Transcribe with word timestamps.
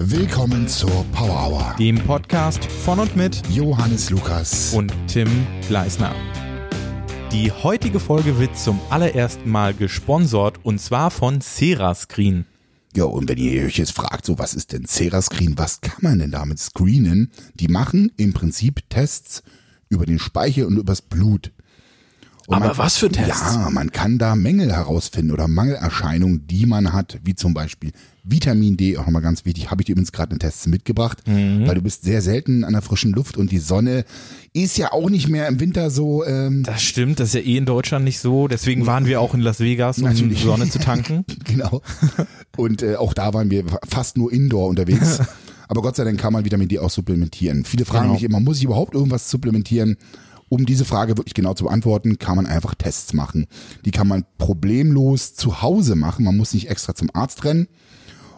Willkommen 0.00 0.68
zur 0.68 1.04
Power 1.12 1.48
Hour. 1.50 1.74
dem 1.76 1.96
Podcast 1.98 2.64
von 2.64 3.00
und 3.00 3.16
mit 3.16 3.42
Johannes 3.50 4.10
Lukas. 4.10 4.72
und 4.72 4.92
Tim 5.08 5.28
Gleisner. 5.66 6.14
Die 7.32 7.50
heutige 7.50 7.98
Folge 7.98 8.38
wird 8.38 8.56
zum 8.56 8.78
allerersten 8.90 9.50
Mal 9.50 9.74
gesponsert 9.74 10.64
und 10.64 10.80
zwar 10.80 11.10
von 11.10 11.40
Serascreen. 11.40 12.46
Ja, 12.94 13.04
und 13.04 13.28
wenn 13.28 13.38
ihr 13.38 13.64
euch 13.64 13.78
jetzt 13.78 13.92
fragt, 13.92 14.24
so 14.24 14.38
was 14.38 14.54
ist 14.54 14.72
denn 14.72 14.86
Cerascreen, 14.86 15.58
was 15.58 15.80
kann 15.80 15.98
man 16.00 16.20
denn 16.20 16.30
damit 16.30 16.60
screenen? 16.60 17.32
Die 17.54 17.68
machen 17.68 18.12
im 18.16 18.32
Prinzip 18.32 18.88
Tests 18.88 19.42
über 19.88 20.06
den 20.06 20.20
Speichel 20.20 20.66
und 20.66 20.76
übers 20.76 21.02
Blut. 21.02 21.50
Und 22.48 22.54
Aber 22.62 22.78
was 22.78 22.96
für 22.96 23.10
Tests? 23.10 23.56
Ja, 23.56 23.68
man 23.70 23.92
kann 23.92 24.16
da 24.16 24.34
Mängel 24.34 24.72
herausfinden 24.72 25.32
oder 25.32 25.48
Mangelerscheinungen, 25.48 26.46
die 26.46 26.64
man 26.64 26.94
hat, 26.94 27.18
wie 27.22 27.34
zum 27.34 27.52
Beispiel 27.52 27.92
Vitamin 28.24 28.78
D, 28.78 28.96
auch 28.96 29.04
nochmal 29.04 29.20
ganz 29.20 29.44
wichtig, 29.44 29.70
habe 29.70 29.82
ich 29.82 29.86
dir 29.86 29.92
übrigens 29.92 30.12
gerade 30.12 30.32
in 30.32 30.38
Tests 30.38 30.66
mitgebracht, 30.66 31.18
Mhm. 31.28 31.66
weil 31.66 31.74
du 31.74 31.82
bist 31.82 32.04
sehr 32.04 32.22
selten 32.22 32.64
an 32.64 32.72
der 32.72 32.80
frischen 32.80 33.12
Luft 33.12 33.36
und 33.36 33.50
die 33.52 33.58
Sonne 33.58 34.06
ist 34.54 34.78
ja 34.78 34.92
auch 34.94 35.10
nicht 35.10 35.28
mehr 35.28 35.46
im 35.46 35.60
Winter 35.60 35.90
so 35.90 36.24
ähm, 36.24 36.62
Das 36.62 36.82
stimmt, 36.82 37.20
das 37.20 37.28
ist 37.28 37.34
ja 37.34 37.40
eh 37.40 37.58
in 37.58 37.66
Deutschland 37.66 38.06
nicht 38.06 38.18
so. 38.18 38.48
Deswegen 38.48 38.86
waren 38.86 39.04
wir 39.04 39.20
auch 39.20 39.34
in 39.34 39.40
Las 39.40 39.60
Vegas, 39.60 39.98
um 39.98 40.04
Natürlich. 40.04 40.42
Sonne 40.42 40.70
zu 40.70 40.78
tanken. 40.78 41.26
Genau. 41.44 41.82
Und 42.56 42.82
äh, 42.82 42.96
auch 42.96 43.12
da 43.12 43.34
waren 43.34 43.50
wir 43.50 43.64
fast 43.86 44.16
nur 44.16 44.32
indoor 44.32 44.68
unterwegs. 44.68 45.20
Aber 45.68 45.82
Gott 45.82 45.96
sei 45.96 46.04
Dank 46.04 46.18
kann 46.18 46.32
man 46.32 46.46
Vitamin 46.46 46.66
D 46.66 46.78
auch 46.78 46.88
supplementieren. 46.88 47.66
Viele 47.66 47.84
fragen 47.84 48.04
Genau. 48.04 48.14
mich 48.14 48.22
immer, 48.24 48.40
muss 48.40 48.56
ich 48.56 48.64
überhaupt 48.64 48.94
irgendwas 48.94 49.28
supplementieren? 49.30 49.98
Um 50.48 50.64
diese 50.66 50.84
Frage 50.84 51.16
wirklich 51.18 51.34
genau 51.34 51.54
zu 51.54 51.64
beantworten, 51.64 52.18
kann 52.18 52.36
man 52.36 52.46
einfach 52.46 52.74
Tests 52.74 53.12
machen. 53.12 53.46
Die 53.84 53.90
kann 53.90 54.08
man 54.08 54.24
problemlos 54.38 55.34
zu 55.34 55.62
Hause 55.62 55.94
machen. 55.94 56.24
Man 56.24 56.36
muss 56.36 56.54
nicht 56.54 56.70
extra 56.70 56.94
zum 56.94 57.10
Arzt 57.12 57.44
rennen. 57.44 57.68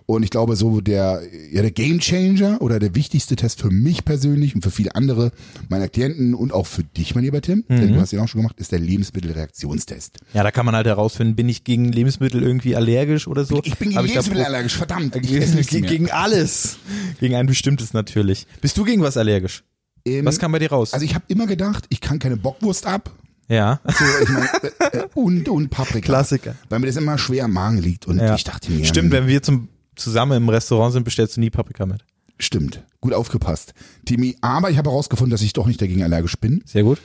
Und 0.07 0.25
ich 0.25 0.31
glaube, 0.31 0.57
so 0.57 0.81
der, 0.81 1.23
ja, 1.53 1.63
der 1.63 1.71
Game 1.71 2.01
Changer 2.01 2.61
oder 2.63 2.81
der 2.81 2.97
wichtigste 2.97 3.37
Test 3.37 3.61
für 3.61 3.71
mich 3.71 4.05
persönlich 4.05 4.57
und 4.57 4.63
für 4.63 4.73
viele 4.73 4.97
andere 4.97 5.31
meiner 5.69 5.87
Klienten 5.87 6.35
und 6.35 6.53
auch 6.53 6.67
für 6.67 6.83
dich, 6.83 7.15
mein 7.15 7.23
lieber 7.23 7.41
Tim, 7.41 7.59
Mhm. 7.69 7.77
denn 7.77 7.93
du 7.93 8.01
hast 8.01 8.13
ihn 8.13 8.19
auch 8.19 8.27
schon 8.27 8.41
gemacht, 8.41 8.59
ist 8.59 8.73
der 8.73 8.81
Lebensmittelreaktionstest. 8.81 10.19
Ja, 10.35 10.43
da 10.43 10.51
kann 10.51 10.67
man 10.67 10.75
halt 10.75 10.87
herausfinden, 10.89 11.37
bin 11.37 11.49
ich 11.49 11.63
gegen 11.63 11.93
Lebensmittel 11.93 12.43
irgendwie 12.43 12.75
allergisch 12.75 13.29
oder 13.29 13.45
so. 13.45 13.61
Ich 13.65 13.77
bin 13.79 13.91
gegen 13.91 14.01
ich 14.05 14.09
Lebensmittel 14.11 14.45
allergisch, 14.45 14.77
verdammt. 14.77 15.15
Ich 15.15 15.31
mehr. 15.73 15.81
gegen 15.83 16.11
alles. 16.11 16.79
Gegen 17.21 17.37
ein 17.37 17.47
bestimmtes 17.47 17.93
natürlich. 17.93 18.49
Bist 18.61 18.77
du 18.79 18.85
gegen 18.85 19.03
was 19.03 19.17
allergisch? 19.17 19.63
Ähm, 20.05 20.25
Was 20.25 20.39
kam 20.39 20.53
bei 20.53 20.59
dir 20.59 20.71
raus? 20.71 20.93
Also 20.93 21.05
ich 21.05 21.15
habe 21.15 21.25
immer 21.29 21.47
gedacht, 21.47 21.85
ich 21.91 22.01
kann 22.01 22.19
keine 22.19 22.37
Bockwurst 22.37 22.87
ab. 22.87 23.11
ja. 23.49 23.81
So, 23.87 24.05
ich 24.23 24.29
mein, 24.29 24.49
äh, 24.93 24.99
äh, 24.99 25.07
und, 25.15 25.49
und 25.49 25.69
Paprika. 25.71 26.07
Klassiker. 26.07 26.55
Weil 26.69 26.79
mir 26.81 26.87
das 26.87 26.97
immer 26.97 27.19
schwer 27.19 27.45
am 27.45 27.53
Magen 27.53 27.79
liegt. 27.79 28.07
Und 28.07 28.19
Ja. 28.19 28.35
ich 28.35 28.45
dachte 28.45 28.71
mir, 28.73 28.85
Stimmt, 28.85 29.13
wenn 29.13 29.27
wir 29.27 29.43
zum, 29.43 29.69
zusammen 29.97 30.37
im 30.43 30.49
Restaurant 30.49 30.93
sind, 30.93 31.05
bestellst 31.05 31.37
du 31.37 31.41
nie 31.41 31.51
Paprika 31.51 31.85
mit. 31.87 32.03
stimmt. 32.39 32.83
Gut 33.03 33.13
aufgepasst. 33.15 33.75
Timmy, 34.05 34.37
aber 34.41 34.71
ich 34.71 34.77
habe 34.79 34.91
herausgefunden, 34.91 35.31
dass 35.31 35.43
ich 35.43 35.53
doch 35.55 35.67
nicht 35.67 35.81
dagegen 35.81 36.03
allergisch 36.03 36.37
bin. 36.39 36.63
Sehr 36.67 36.83
gut. 36.83 36.99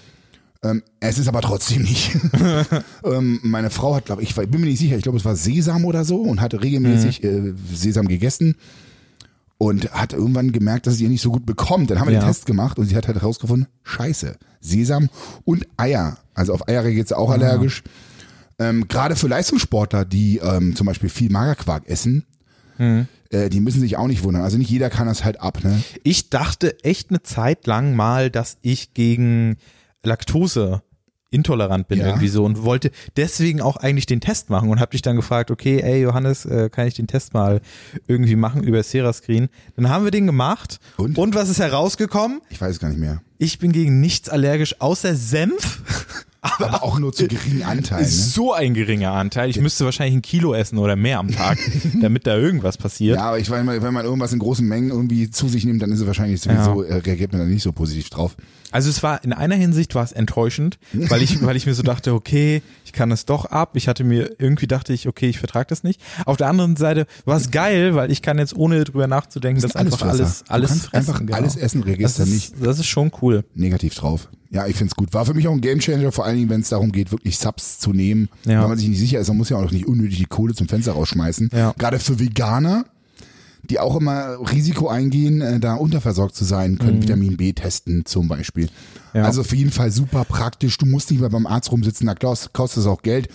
Ähm, 0.63 0.81
es 0.99 1.17
ist 1.17 1.27
aber 1.27 1.41
trotzdem 1.41 1.81
nicht. 1.83 2.16
ähm, 3.03 3.39
meine 3.43 3.69
Frau 3.69 3.95
hat, 3.95 4.05
glaube 4.05 4.23
ich, 4.23 4.29
ich 4.29 4.35
bin 4.49 4.61
mir 4.61 4.67
nicht 4.67 4.79
sicher, 4.79 4.95
ich 4.97 5.03
glaube, 5.03 5.17
es 5.17 5.25
war 5.25 5.35
Sesam 5.35 5.85
oder 5.85 6.03
so 6.05 6.21
und 6.21 6.41
hatte 6.41 6.61
regelmäßig 6.63 7.21
Mhm. 7.23 7.57
äh, 7.71 7.75
Sesam 7.75 8.07
gegessen 8.07 8.55
und 9.57 9.91
hat 9.93 10.13
irgendwann 10.13 10.51
gemerkt, 10.51 10.85
dass 10.87 10.95
es 10.95 11.01
ihr 11.01 11.09
nicht 11.09 11.21
so 11.21 11.31
gut 11.31 11.45
bekommt. 11.45 11.89
Dann 11.89 11.99
haben 11.99 12.07
wir 12.07 12.15
Ja. 12.15 12.19
den 12.21 12.27
Test 12.27 12.45
gemacht 12.45 12.77
und 12.77 12.85
sie 12.85 12.95
hat 12.95 13.07
halt 13.07 13.19
herausgefunden, 13.21 13.67
scheiße, 13.83 14.35
Sesam 14.59 15.09
und 15.45 15.65
Eier. 15.77 16.17
Also 16.33 16.53
auf 16.53 16.67
Eier 16.67 16.83
reagiert 16.83 17.07
sie 17.07 17.17
auch 17.17 17.29
Ah. 17.29 17.33
allergisch. 17.33 17.83
Ähm, 18.59 18.87
Gerade 18.87 19.15
für 19.15 19.27
Leistungssportler, 19.27 20.05
die 20.05 20.37
ähm, 20.37 20.75
zum 20.75 20.87
Beispiel 20.87 21.09
viel 21.09 21.29
Magerquark 21.31 21.87
essen, 21.87 22.25
Mhm. 22.77 23.07
äh, 23.29 23.49
die 23.49 23.61
müssen 23.61 23.79
sich 23.81 23.95
auch 23.97 24.07
nicht 24.07 24.23
wundern. 24.23 24.43
Also 24.43 24.57
nicht 24.57 24.69
jeder 24.69 24.89
kann 24.89 25.07
das 25.07 25.23
halt 25.23 25.39
ab. 25.39 25.63
Ne? 25.63 25.81
Ich 26.03 26.29
dachte 26.29 26.77
echt 26.83 27.09
eine 27.09 27.21
Zeit 27.23 27.67
lang 27.67 27.95
mal, 27.95 28.29
dass 28.29 28.57
ich 28.61 28.93
gegen 28.93 29.55
Laktose 30.03 30.81
intolerant 31.36 31.88
bin 31.88 32.00
Ja. 32.00 32.07
irgendwie 32.07 32.28
so 32.29 32.44
und 32.46 32.63
wollte 32.63 32.90
deswegen 33.18 33.62
auch 33.62 33.78
eigentlich 33.78 34.06
den 34.07 34.22
Test 34.22 34.50
machen 34.50 34.69
und 34.69 34.79
habe 34.79 34.91
dich 34.91 35.01
dann 35.03 35.16
gefragt, 35.16 35.51
okay, 35.51 35.81
ey 35.81 36.01
Johannes, 36.01 36.46
äh, 36.46 36.69
kann 36.69 36.88
ich 36.88 36.94
den 36.96 37.07
Test 37.07 37.34
mal 37.34 37.62
irgendwie 38.07 38.35
machen 38.35 38.63
über 38.63 38.81
Serascreen? 38.81 39.50
Dann 39.75 39.90
haben 39.90 40.03
wir 40.06 40.12
den 40.12 40.25
gemacht 40.25 40.79
Und? 40.97 41.18
und 41.18 41.35
was 41.35 41.50
ist 41.50 41.59
herausgekommen? 41.59 42.41
Ich 42.50 42.59
weiß 42.59 42.72
es 42.72 42.79
gar 42.79 42.88
nicht 42.90 43.00
mehr. 43.00 43.22
Ich 43.38 43.59
bin 43.59 43.72
gegen 43.74 44.00
nichts 44.00 44.29
allergisch 44.29 44.79
außer 44.81 45.13
Senf. 45.16 45.81
Aber 46.45 46.83
auch 46.83 47.00
nur 47.00 47.11
zu 47.11 47.28
geringen 47.28 47.63
Anteilen. 47.66 48.03
Ne? 48.03 48.09
So 48.09 48.53
ein 48.53 48.73
geringer 48.73 49.11
Anteil. 49.11 49.50
Ich 49.50 49.59
müsste 49.59 49.85
wahrscheinlich 49.85 50.16
ein 50.16 50.22
Kilo 50.22 50.53
essen 50.53 50.78
oder 50.78 50.95
mehr 50.95 51.19
am 51.19 51.31
Tag, 51.31 51.57
damit 52.01 52.28
da 52.28 52.38
irgendwas 52.38 52.78
passiert. 52.78 53.17
Ja, 53.17 53.25
aber 53.25 53.39
ich 53.39 53.50
weiß 53.50 53.63
mal, 53.63 53.81
wenn 53.81 53.94
man 53.94 54.06
irgendwas 54.06 54.33
in 54.33 54.39
großen 54.39 54.67
Mengen 54.67 54.89
irgendwie 54.89 55.29
zu 55.29 55.47
sich 55.47 55.66
nimmt, 55.66 55.81
dann 55.81 55.91
ist 55.91 56.00
es 56.00 56.07
wahrscheinlich 56.07 56.41
sowieso, 56.41 56.83
äh, 56.83 56.95
reagiert 56.95 57.31
man 57.31 57.41
da 57.41 57.47
nicht 57.47 57.63
so 57.63 57.72
positiv 57.72 58.09
drauf. 58.09 58.35
Also 58.72 58.89
es 58.89 59.03
war 59.03 59.23
in 59.23 59.31
einer 59.31 59.56
Hinsicht 59.56 59.95
war 59.95 60.03
es 60.03 60.11
enttäuschend, 60.11 60.78
weil 60.94 61.22
ich 61.22 61.41
weil 61.41 61.56
ich 61.56 61.66
mir 61.66 61.73
so 61.73 61.83
dachte, 61.83 62.13
okay, 62.13 62.62
ich 62.83 62.94
kann 62.94 63.12
es 63.12 63.25
doch 63.25 63.45
ab. 63.45 63.72
Ich 63.75 63.88
hatte 63.88 64.03
mir 64.03 64.35
irgendwie 64.38 64.67
dachte 64.67 64.94
ich, 64.94 65.07
okay, 65.07 65.29
ich 65.29 65.39
vertrage 65.39 65.67
das 65.69 65.83
nicht. 65.83 66.01
Auf 66.25 66.38
der 66.38 66.47
anderen 66.47 66.75
Seite 66.75 67.07
war 67.25 67.38
es 67.38 67.51
geil, 67.51 67.95
weil 67.95 68.12
ich 68.12 68.22
kann 68.22 68.38
jetzt 68.38 68.56
ohne 68.56 68.83
drüber 68.83 69.07
nachzudenken, 69.07 69.62
das, 69.62 69.75
ein 69.75 69.85
einfach 69.85 70.01
alles 70.07 70.44
alles 70.47 70.69
kannst 70.69 70.85
fressen, 70.88 71.09
einfach 71.09 71.19
genau. 71.19 71.38
alles 71.38 71.56
essen, 71.56 71.83
reagierst 71.83 72.19
Das 72.19 72.27
ist, 72.27 72.33
nicht 72.33 72.66
das 72.66 72.79
ist 72.79 72.88
schon 72.88 73.12
cool. 73.22 73.45
negativ 73.56 73.95
drauf. 73.95 74.29
Ja, 74.55 74.66
ich 74.67 74.77
find's 74.77 74.95
gut. 74.95 75.13
War 75.13 75.25
für 75.25 75.33
mich 75.33 75.49
auch 75.49 75.51
ein 75.51 75.59
Gamechanger, 75.59 76.13
vor 76.13 76.23
allen 76.23 76.38
Dingen, 76.38 76.49
wenn 76.49 76.61
es 76.61 76.69
darum 76.69 76.93
geht, 76.93 77.11
wirklich 77.11 77.38
Subs 77.38 77.77
zu 77.77 77.91
nehmen. 77.91 78.29
Ja. 78.45 78.61
Weil 78.61 78.69
man 78.69 78.77
sich 78.77 78.88
nicht 78.88 78.99
sicher 78.99 79.19
ist, 79.19 79.27
man 79.27 79.35
muss 79.35 79.49
ja 79.49 79.57
auch 79.57 79.69
nicht 79.69 79.85
unnötig 79.85 80.17
die 80.17 80.27
Kohle 80.27 80.53
zum 80.53 80.69
Fenster 80.69 80.93
rausschmeißen. 80.93 81.49
Ja. 81.51 81.73
Gerade 81.77 81.99
für 81.99 82.21
Veganer, 82.21 82.85
die 83.63 83.81
auch 83.81 83.97
immer 83.97 84.38
Risiko 84.49 84.88
eingehen, 84.88 85.41
äh, 85.41 85.59
da 85.59 85.73
unterversorgt 85.73 86.38
zu 86.38 86.45
sein, 86.45 86.77
können 86.77 87.03
Vitamin 87.03 87.35
B 87.35 87.51
testen 87.51 88.05
zum 88.05 88.29
Beispiel. 88.29 88.67
Mhm. 88.67 89.19
Ja. 89.19 89.23
Also 89.25 89.41
auf 89.41 89.53
jeden 89.53 89.71
Fall 89.71 89.91
super 89.91 90.23
praktisch. 90.23 90.77
Du 90.77 90.85
musst 90.85 91.11
nicht 91.11 91.19
mehr 91.19 91.29
beim 91.29 91.47
Arzt 91.47 91.69
rumsitzen, 91.73 92.07
da 92.07 92.15
kostet 92.15 92.53
kostet 92.53 92.83
es 92.83 92.88
auch 92.88 93.01
Geld. 93.01 93.27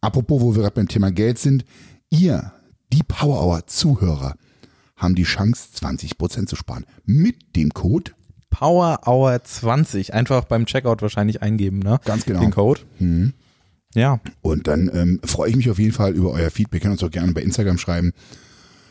Apropos, 0.00 0.40
wo 0.40 0.54
wir 0.54 0.62
gerade 0.62 0.76
beim 0.76 0.88
Thema 0.88 1.12
Geld 1.12 1.38
sind, 1.38 1.66
ihr, 2.08 2.52
die 2.90 3.02
Power 3.02 3.44
Hour 3.44 3.66
Zuhörer, 3.66 4.36
haben 4.96 5.14
die 5.14 5.24
Chance, 5.24 5.68
20% 5.78 6.46
zu 6.46 6.56
sparen. 6.56 6.86
Mit 7.04 7.54
dem 7.54 7.68
Code 7.74 8.12
Power 8.58 9.00
Hour 9.06 9.42
20 9.42 10.14
einfach 10.14 10.44
beim 10.44 10.64
Checkout 10.66 11.02
wahrscheinlich 11.02 11.42
eingeben, 11.42 11.80
ne? 11.80 11.98
Ganz 12.04 12.24
genau. 12.24 12.38
Den 12.40 12.52
Code. 12.52 12.80
Ja. 13.96 14.20
Und 14.42 14.66
dann 14.68 14.90
ähm, 14.94 15.20
freue 15.24 15.50
ich 15.50 15.56
mich 15.56 15.68
auf 15.70 15.78
jeden 15.80 15.92
Fall 15.92 16.12
über 16.12 16.30
euer 16.30 16.50
Feedback. 16.50 16.80
Ihr 16.80 16.82
könnt 16.88 16.92
uns 17.00 17.02
auch 17.02 17.10
gerne 17.10 17.32
bei 17.32 17.42
Instagram 17.42 17.78
schreiben. 17.78 18.12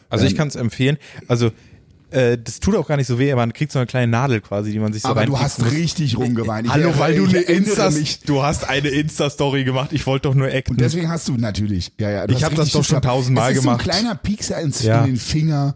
Also 0.09 0.25
Ähm. 0.25 0.31
ich 0.31 0.37
kann 0.37 0.49
es 0.49 0.55
empfehlen. 0.55 0.97
Also 1.29 1.51
äh, 2.11 2.37
das 2.37 2.59
tut 2.59 2.75
auch 2.75 2.87
gar 2.87 2.97
nicht 2.97 3.07
so 3.07 3.17
weh, 3.19 3.31
aber 3.31 3.41
man 3.41 3.53
kriegt 3.53 3.71
so 3.71 3.79
eine 3.79 3.85
kleine 3.85 4.11
Nadel 4.11 4.41
quasi, 4.41 4.71
die 4.71 4.79
man 4.79 4.91
sich 4.93 5.01
so 5.01 5.07
Aber 5.09 5.25
du 5.25 5.39
hast 5.39 5.59
muss. 5.59 5.71
richtig 5.71 6.17
rumgeweint. 6.17 6.67
Ich 6.67 6.73
Hallo, 6.73 6.89
erinnere- 6.89 6.99
weil 6.99 7.15
du 7.15 7.25
eine 7.25 7.39
Insta, 7.39 7.89
du 8.25 8.43
hast 8.43 8.67
eine 8.69 8.89
Insta-Story 8.89 9.63
gemacht. 9.63 9.91
Ich 9.93 10.05
wollte 10.05 10.27
doch 10.29 10.35
nur 10.35 10.47
acten. 10.47 10.75
Deswegen 10.77 11.09
hast 11.09 11.27
du 11.29 11.37
natürlich. 11.37 11.91
Ja, 11.99 12.09
ja. 12.11 12.25
Ich 12.29 12.35
hast 12.35 12.43
hab 12.43 12.55
das 12.55 12.71
doch 12.71 12.83
schon 12.83 13.01
tausendmal 13.01 13.51
es 13.51 13.57
ist 13.57 13.63
gemacht. 13.63 13.81
So 13.83 13.89
ein 13.89 13.95
kleiner 13.95 14.15
Piekser 14.15 14.59
ins, 14.61 14.83
Ja. 14.83 14.99
in 15.05 15.11
den 15.13 15.17
Finger 15.17 15.75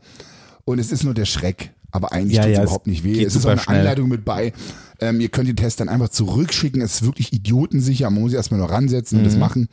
und 0.66 0.80
es 0.80 0.92
ist 0.92 1.04
nur 1.04 1.14
der 1.14 1.26
Schreck. 1.26 1.72
Aber 1.98 2.14
eigentlich 2.14 2.38
Ja, 2.38 2.44
tut 2.44 2.52
es 2.52 2.58
ja, 2.58 2.64
es 2.64 2.68
überhaupt 2.70 2.88
nicht 2.88 3.04
weh. 3.04 3.24
Es 3.24 3.36
ist 3.36 3.46
auch 3.46 3.50
eine 3.52 3.60
schnell. 3.60 3.80
Anleitung 3.80 4.08
mit 4.08 4.24
bei. 4.24 4.54
Ähm, 5.00 5.20
ihr 5.20 5.30
könnt 5.30 5.50
den 5.50 5.56
Test 5.58 5.80
dann 5.80 5.90
einfach 5.90 6.10
zurückschicken. 6.10 6.82
Es 6.82 6.96
ist 6.96 7.04
wirklich 7.04 7.34
idiotensicher. 7.34 8.10
Man 8.10 8.22
muss 8.22 8.32
sich 8.32 8.38
erstmal 8.38 8.60
nur 8.60 8.70
ransetzen 8.72 9.18
und 9.18 9.24
Mhm. 9.24 9.28
das 9.30 9.38
machen. 9.38 9.68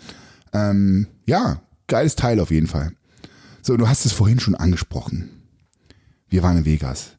Ähm, 0.52 1.06
ja, 1.26 1.60
geiles 1.86 2.16
Teil 2.16 2.40
auf 2.40 2.50
jeden 2.50 2.66
Fall. 2.66 2.92
So, 3.62 3.76
du 3.76 3.88
hast 3.88 4.04
es 4.04 4.12
vorhin 4.12 4.40
schon 4.40 4.54
angesprochen. 4.54 5.30
Wir 6.28 6.42
waren 6.42 6.58
in 6.58 6.64
Vegas. 6.64 7.12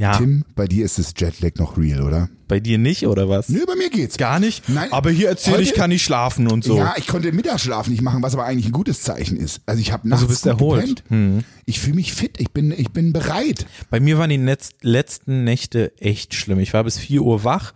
Ja, 0.00 0.16
Tim, 0.16 0.44
bei 0.56 0.66
dir 0.66 0.84
ist 0.84 0.98
das 0.98 1.12
Jetlag 1.16 1.56
noch 1.56 1.76
real, 1.78 2.02
oder? 2.02 2.28
bei 2.48 2.58
dir 2.58 2.78
nicht 2.78 3.06
oder 3.06 3.28
was? 3.28 3.48
Nö, 3.48 3.64
bei 3.64 3.76
mir 3.76 3.90
geht's. 3.90 4.16
Gar 4.18 4.40
nicht? 4.40 4.68
Nein. 4.68 4.92
Aber 4.92 5.10
hier 5.12 5.28
erzähl 5.28 5.52
Heute- 5.52 5.62
ich 5.62 5.72
kann 5.74 5.90
nicht 5.90 6.02
schlafen 6.02 6.50
und 6.50 6.64
so. 6.64 6.76
Ja, 6.78 6.94
ich 6.96 7.06
konnte 7.06 7.30
Mittagsschlaf 7.30 7.86
nicht 7.86 8.02
machen, 8.02 8.24
was 8.24 8.34
aber 8.34 8.44
eigentlich 8.44 8.66
ein 8.66 8.72
gutes 8.72 9.02
Zeichen 9.02 9.36
ist. 9.36 9.60
Also 9.66 9.80
ich 9.80 9.92
habe 9.92 10.08
nachts 10.08 10.22
Also 10.24 10.32
bist 10.32 10.42
gut 10.42 10.50
erholt. 10.50 11.04
Hm. 11.10 11.44
Ich 11.64 11.78
fühle 11.78 11.94
mich 11.94 12.12
fit, 12.12 12.40
ich 12.40 12.50
bin, 12.50 12.72
ich 12.72 12.90
bin 12.90 13.12
bereit. 13.12 13.66
Bei 13.88 14.00
mir 14.00 14.18
waren 14.18 14.30
die 14.30 14.56
letzten 14.82 15.44
Nächte 15.44 15.92
echt 16.00 16.34
schlimm. 16.34 16.58
Ich 16.58 16.72
war 16.74 16.82
bis 16.82 16.98
4 16.98 17.22
Uhr 17.22 17.44
wach. 17.44 17.72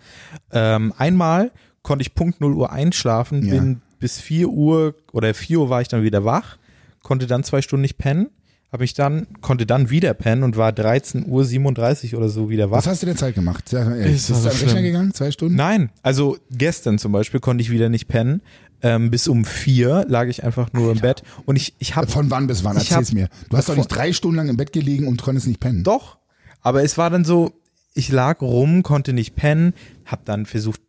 Ähm, 0.51 0.93
einmal 0.99 1.53
konnte 1.83 2.03
ich 2.03 2.17
Punkt 2.17 2.41
0 2.41 2.55
Uhr 2.55 2.73
einschlafen, 2.73 3.47
Ja. 3.47 3.55
bin 3.55 3.81
bis 4.01 4.21
4 4.21 4.49
Uhr 4.49 4.97
oder 5.13 5.35
4 5.35 5.61
Uhr 5.61 5.71
war 5.71 5.83
ich 5.83 5.89
dann 5.89 6.03
wieder 6.03 6.25
wach, 6.25 6.57
konnte 7.05 7.29
dann 7.29 7.45
zwei 7.45 7.63
Stunden 7.63 7.83
nicht 7.83 7.97
pennen, 7.99 8.27
habe 8.75 8.85
ich 8.85 8.93
dann, 8.93 9.29
konnte 9.41 9.67
dann 9.67 9.89
wieder 9.89 10.15
pennen 10.15 10.43
und 10.43 10.57
war 10.57 10.73
13 10.73 11.27
Uhr 11.29 11.45
37 11.45 12.17
oder 12.17 12.29
so 12.29 12.51
wieder 12.51 12.73
wach. 12.73 12.79
Was 12.79 12.89
hast 12.89 13.03
du 13.03 13.07
der 13.07 13.15
Zeit 13.15 13.37
gemacht? 13.37 13.73
Ehrlich, 13.73 14.07
Es 14.07 14.27
Bist 14.27 14.31
du 14.31 14.35
so 14.35 14.49
am 14.49 14.57
Rechner 14.57 14.83
gegangen? 14.83 15.15
Zwei 15.15 15.31
Stunden? 15.31 15.55
Nein, 15.55 15.91
also 16.03 16.39
gestern 16.51 16.99
zum 16.99 17.13
Beispiel 17.13 17.39
konnte 17.39 17.63
ich 17.63 17.71
wieder 17.71 17.89
nicht 17.89 18.09
pennen. 18.09 18.43
Ähm, 18.83 19.13
bis 19.13 19.29
um 19.29 19.45
vier 19.45 20.05
lag 20.09 20.27
ich 20.27 20.43
einfach 20.43 20.73
nur 20.73 20.91
im 20.91 20.99
Bett 20.99 21.23
und 21.47 21.55
ich, 21.55 21.75
ich 21.79 21.95
habe 21.95 22.09
Von 22.09 22.33
wann 22.33 22.49
bis 22.49 22.65
wann? 22.65 22.77
Erzähl's 22.77 23.11
hab- 23.11 23.15
mir. 23.15 23.29
Du 23.49 23.57
hast 23.57 23.69
doch 23.69 23.77
nicht 23.77 23.87
drei 23.87 24.13
Stunden 24.13 24.37
lang 24.39 24.49
im 24.49 24.57
Bett 24.57 24.73
gelegen 24.73 25.07
und 25.07 25.23
konntest 25.23 25.47
nicht 25.47 25.61
pennen. 25.61 25.85
Doch, 25.85 26.19
aber 26.61 26.83
es 26.83 26.99
war 26.99 27.11
dann 27.11 27.25
so, 27.25 27.53
ich 27.95 28.09
lag 28.11 28.43
rum, 28.43 28.83
konnte 28.83 29.13
nicht 29.13 29.37
pennen, 29.37 29.73
hab 30.05 30.25
dann 30.25 30.47
versucht 30.47 30.81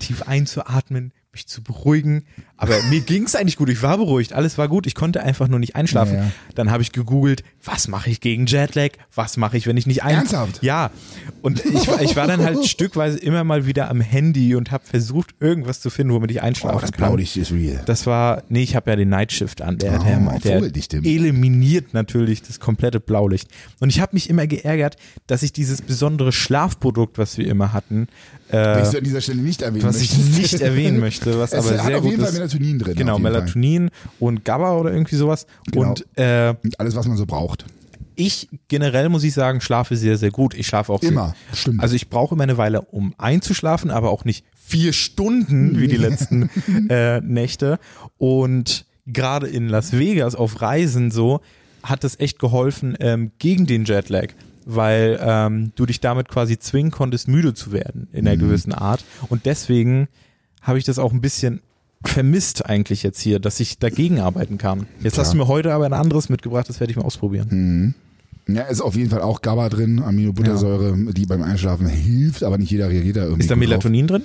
tief 0.00 0.22
einzuatmen, 0.22 1.12
mich 1.32 1.46
zu 1.46 1.62
beruhigen, 1.62 2.24
Aber 2.60 2.74
mir 2.90 3.00
ging's 3.00 3.34
eigentlich 3.36 3.56
gut. 3.56 3.68
Ich 3.68 3.82
war 3.82 3.96
beruhigt. 3.98 4.32
Alles 4.32 4.58
war 4.58 4.66
gut. 4.68 4.86
Ich 4.88 4.94
konnte 4.96 5.22
einfach 5.22 5.46
nur 5.46 5.60
nicht 5.60 5.76
einschlafen. 5.76 6.14
Ja, 6.14 6.20
ja. 6.24 6.30
Dann 6.56 6.70
habe 6.72 6.82
ich 6.82 6.90
gegoogelt, 6.92 7.44
was 7.64 7.86
mache 7.86 8.10
ich 8.10 8.20
gegen 8.20 8.46
Jetlag? 8.46 8.90
Was 9.14 9.36
mache 9.36 9.56
ich, 9.56 9.66
wenn 9.68 9.76
ich 9.76 9.86
nicht 9.86 10.02
ein... 10.02 10.16
Ernsthaft? 10.16 10.60
Ja. 10.62 10.90
Und 11.40 11.64
ich, 11.64 11.86
war- 11.86 12.02
ich 12.02 12.16
war 12.16 12.26
dann 12.26 12.42
halt 12.44 12.64
stückweise 12.68 13.16
immer 13.18 13.44
mal 13.44 13.64
wieder 13.66 13.88
am 13.88 14.00
Handy 14.00 14.56
und 14.56 14.72
habe 14.72 14.84
versucht, 14.84 15.36
irgendwas 15.38 15.80
zu 15.80 15.88
finden, 15.88 16.12
womit 16.12 16.32
ich 16.32 16.42
einschlafen 16.42 16.76
Oh, 16.78 16.80
das 16.80 16.90
kann. 16.92 17.06
Blaulicht 17.06 17.36
ist 17.36 17.52
real. 17.52 17.80
Das 17.86 18.06
war, 18.06 18.42
nee, 18.48 18.62
ich 18.64 18.74
habe 18.74 18.90
ja 18.90 18.96
den 18.96 19.08
Nightshift 19.08 19.62
an. 19.62 19.78
Der, 19.78 20.00
Oh, 20.00 20.38
der, 20.42 20.60
der 20.60 21.04
eliminiert 21.04 21.94
natürlich 21.94 22.42
das 22.42 22.58
komplette 22.60 22.98
Blaulicht. 23.00 23.48
Und 23.78 23.88
ich 23.90 24.00
habe 24.00 24.10
mich 24.14 24.28
immer 24.28 24.46
geärgert, 24.48 24.96
dass 25.28 25.42
ich 25.42 25.52
dieses 25.52 25.80
besondere 25.82 26.32
Schlafprodukt, 26.32 27.18
was 27.18 27.38
wir 27.38 27.46
immer 27.46 27.72
hatten, 27.72 28.08
Was 28.50 28.88
äh, 28.88 28.90
ich 28.90 28.98
an 28.98 29.04
dieser 29.04 29.20
Stelle 29.20 29.42
nicht 29.42 29.62
erwähnen 29.62 29.84
was 29.84 30.00
ich 30.00 30.16
möchte. 30.16 30.40
nicht 30.40 30.60
erwähnen 30.60 30.98
möchte, 30.98 31.38
was 31.38 31.52
Es 31.58 31.66
aber 31.66 31.82
sehr 31.84 32.00
gut 32.00 32.14
ist. 32.18 32.47
Melatonin 32.54 32.78
drin. 32.78 32.94
Genau, 32.96 33.16
jeden 33.18 33.24
Fall. 33.24 33.32
Melatonin 33.42 33.90
und 34.18 34.44
GABA 34.44 34.76
oder 34.76 34.92
irgendwie 34.92 35.16
sowas. 35.16 35.46
Genau. 35.70 35.88
Und 35.90 36.06
äh, 36.16 36.54
Und 36.62 36.78
alles, 36.80 36.96
was 36.96 37.06
man 37.06 37.16
so 37.16 37.26
braucht. 37.26 37.64
ich 38.16 38.48
generell 38.68 39.08
muss 39.08 39.22
ich 39.24 39.34
sagen, 39.34 39.60
schlafe 39.60 39.96
sehr, 39.96 40.16
sehr 40.16 40.30
gut. 40.30 40.54
Ich 40.54 40.66
schlafe 40.66 40.92
auch 40.92 41.02
Immer, 41.02 41.34
Sehr, 41.50 41.56
stimmt. 41.56 41.80
Also 41.82 41.94
ich 41.94 42.08
brauche 42.08 42.34
immer 42.34 42.44
eine 42.44 42.56
Weile, 42.58 42.80
um 42.82 43.14
einzuschlafen, 43.18 43.90
aber 43.90 44.10
auch 44.10 44.24
nicht 44.24 44.44
vier 44.56 44.92
Stunden 44.92 45.78
wie 45.80 45.88
die 45.88 45.96
letzten 46.06 46.50
äh, 46.90 47.20
Nächte. 47.20 47.78
Und 48.18 48.86
gerade 49.06 49.46
in 49.46 49.68
Las 49.68 49.92
Vegas 49.92 50.34
auf 50.34 50.60
Reisen 50.60 51.10
so 51.10 51.40
hat 51.82 52.02
das 52.04 52.18
echt 52.18 52.38
geholfen 52.38 52.96
ähm, 53.00 53.30
gegen 53.38 53.66
den 53.66 53.84
Jetlag, 53.84 54.28
weil 54.66 55.18
ähm, 55.22 55.72
du 55.76 55.86
dich 55.86 56.00
damit 56.00 56.28
quasi 56.28 56.58
zwingen 56.58 56.90
konntest, 56.90 57.28
müde 57.28 57.54
zu 57.54 57.72
werden 57.72 58.08
in 58.12 58.26
einer 58.26 58.36
Mhm. 58.36 58.40
gewissen 58.40 58.72
Art. 58.74 59.04
Und 59.28 59.46
deswegen 59.46 60.08
habe 60.60 60.76
ich 60.78 60.84
das 60.84 60.98
auch 60.98 61.12
ein 61.12 61.20
bisschen 61.22 61.62
vermisst 62.04 62.64
eigentlich 62.66 63.02
jetzt 63.02 63.20
hier, 63.20 63.38
dass 63.40 63.60
ich 63.60 63.78
dagegen 63.78 64.20
arbeiten 64.20 64.58
kann. 64.58 64.86
Jetzt 65.02 65.18
hast 65.18 65.32
du 65.32 65.36
mir 65.36 65.48
heute 65.48 65.72
aber 65.72 65.86
ein 65.86 65.92
anderes 65.92 66.28
mitgebracht, 66.28 66.68
das 66.68 66.80
werde 66.80 66.90
ich 66.92 66.96
mal 66.96 67.04
ausprobieren. 67.04 67.94
Ja, 68.46 68.62
ist 68.62 68.80
auf 68.80 68.96
jeden 68.96 69.10
Fall 69.10 69.20
auch 69.20 69.42
GABA 69.42 69.68
drin, 69.68 70.00
Aminobuttersäure, 70.02 70.96
die 71.12 71.26
beim 71.26 71.42
Einschlafen 71.42 71.86
hilft, 71.86 72.42
aber 72.44 72.56
nicht 72.56 72.70
jeder 72.70 72.88
reagiert 72.88 73.16
da 73.16 73.22
irgendwie. 73.24 73.42
Ist 73.42 73.50
da 73.50 73.54
gut 73.54 73.62
drauf. 73.64 73.68
Melatonin 73.68 74.06
drin? 74.06 74.22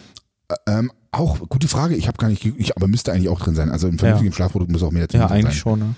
Ähm, 0.67 0.91
auch, 1.11 1.39
gute 1.49 1.67
Frage. 1.67 1.95
Ich 1.95 2.07
habe 2.07 2.17
gar 2.17 2.29
nicht, 2.29 2.45
ich, 2.57 2.75
aber 2.77 2.87
müsste 2.87 3.11
eigentlich 3.11 3.29
auch 3.29 3.39
drin 3.41 3.55
sein. 3.55 3.69
Also 3.69 3.87
im 3.87 3.97
vernünftigen 3.99 4.33
Schlafprodukt 4.33 4.71
muss 4.71 4.83
auch 4.83 4.91
Melatonin 4.91 5.21
Ja, 5.21 5.27
drin 5.27 5.37
eigentlich 5.37 5.55
sein. 5.55 5.61
schon. 5.61 5.79
Ne? 5.79 5.95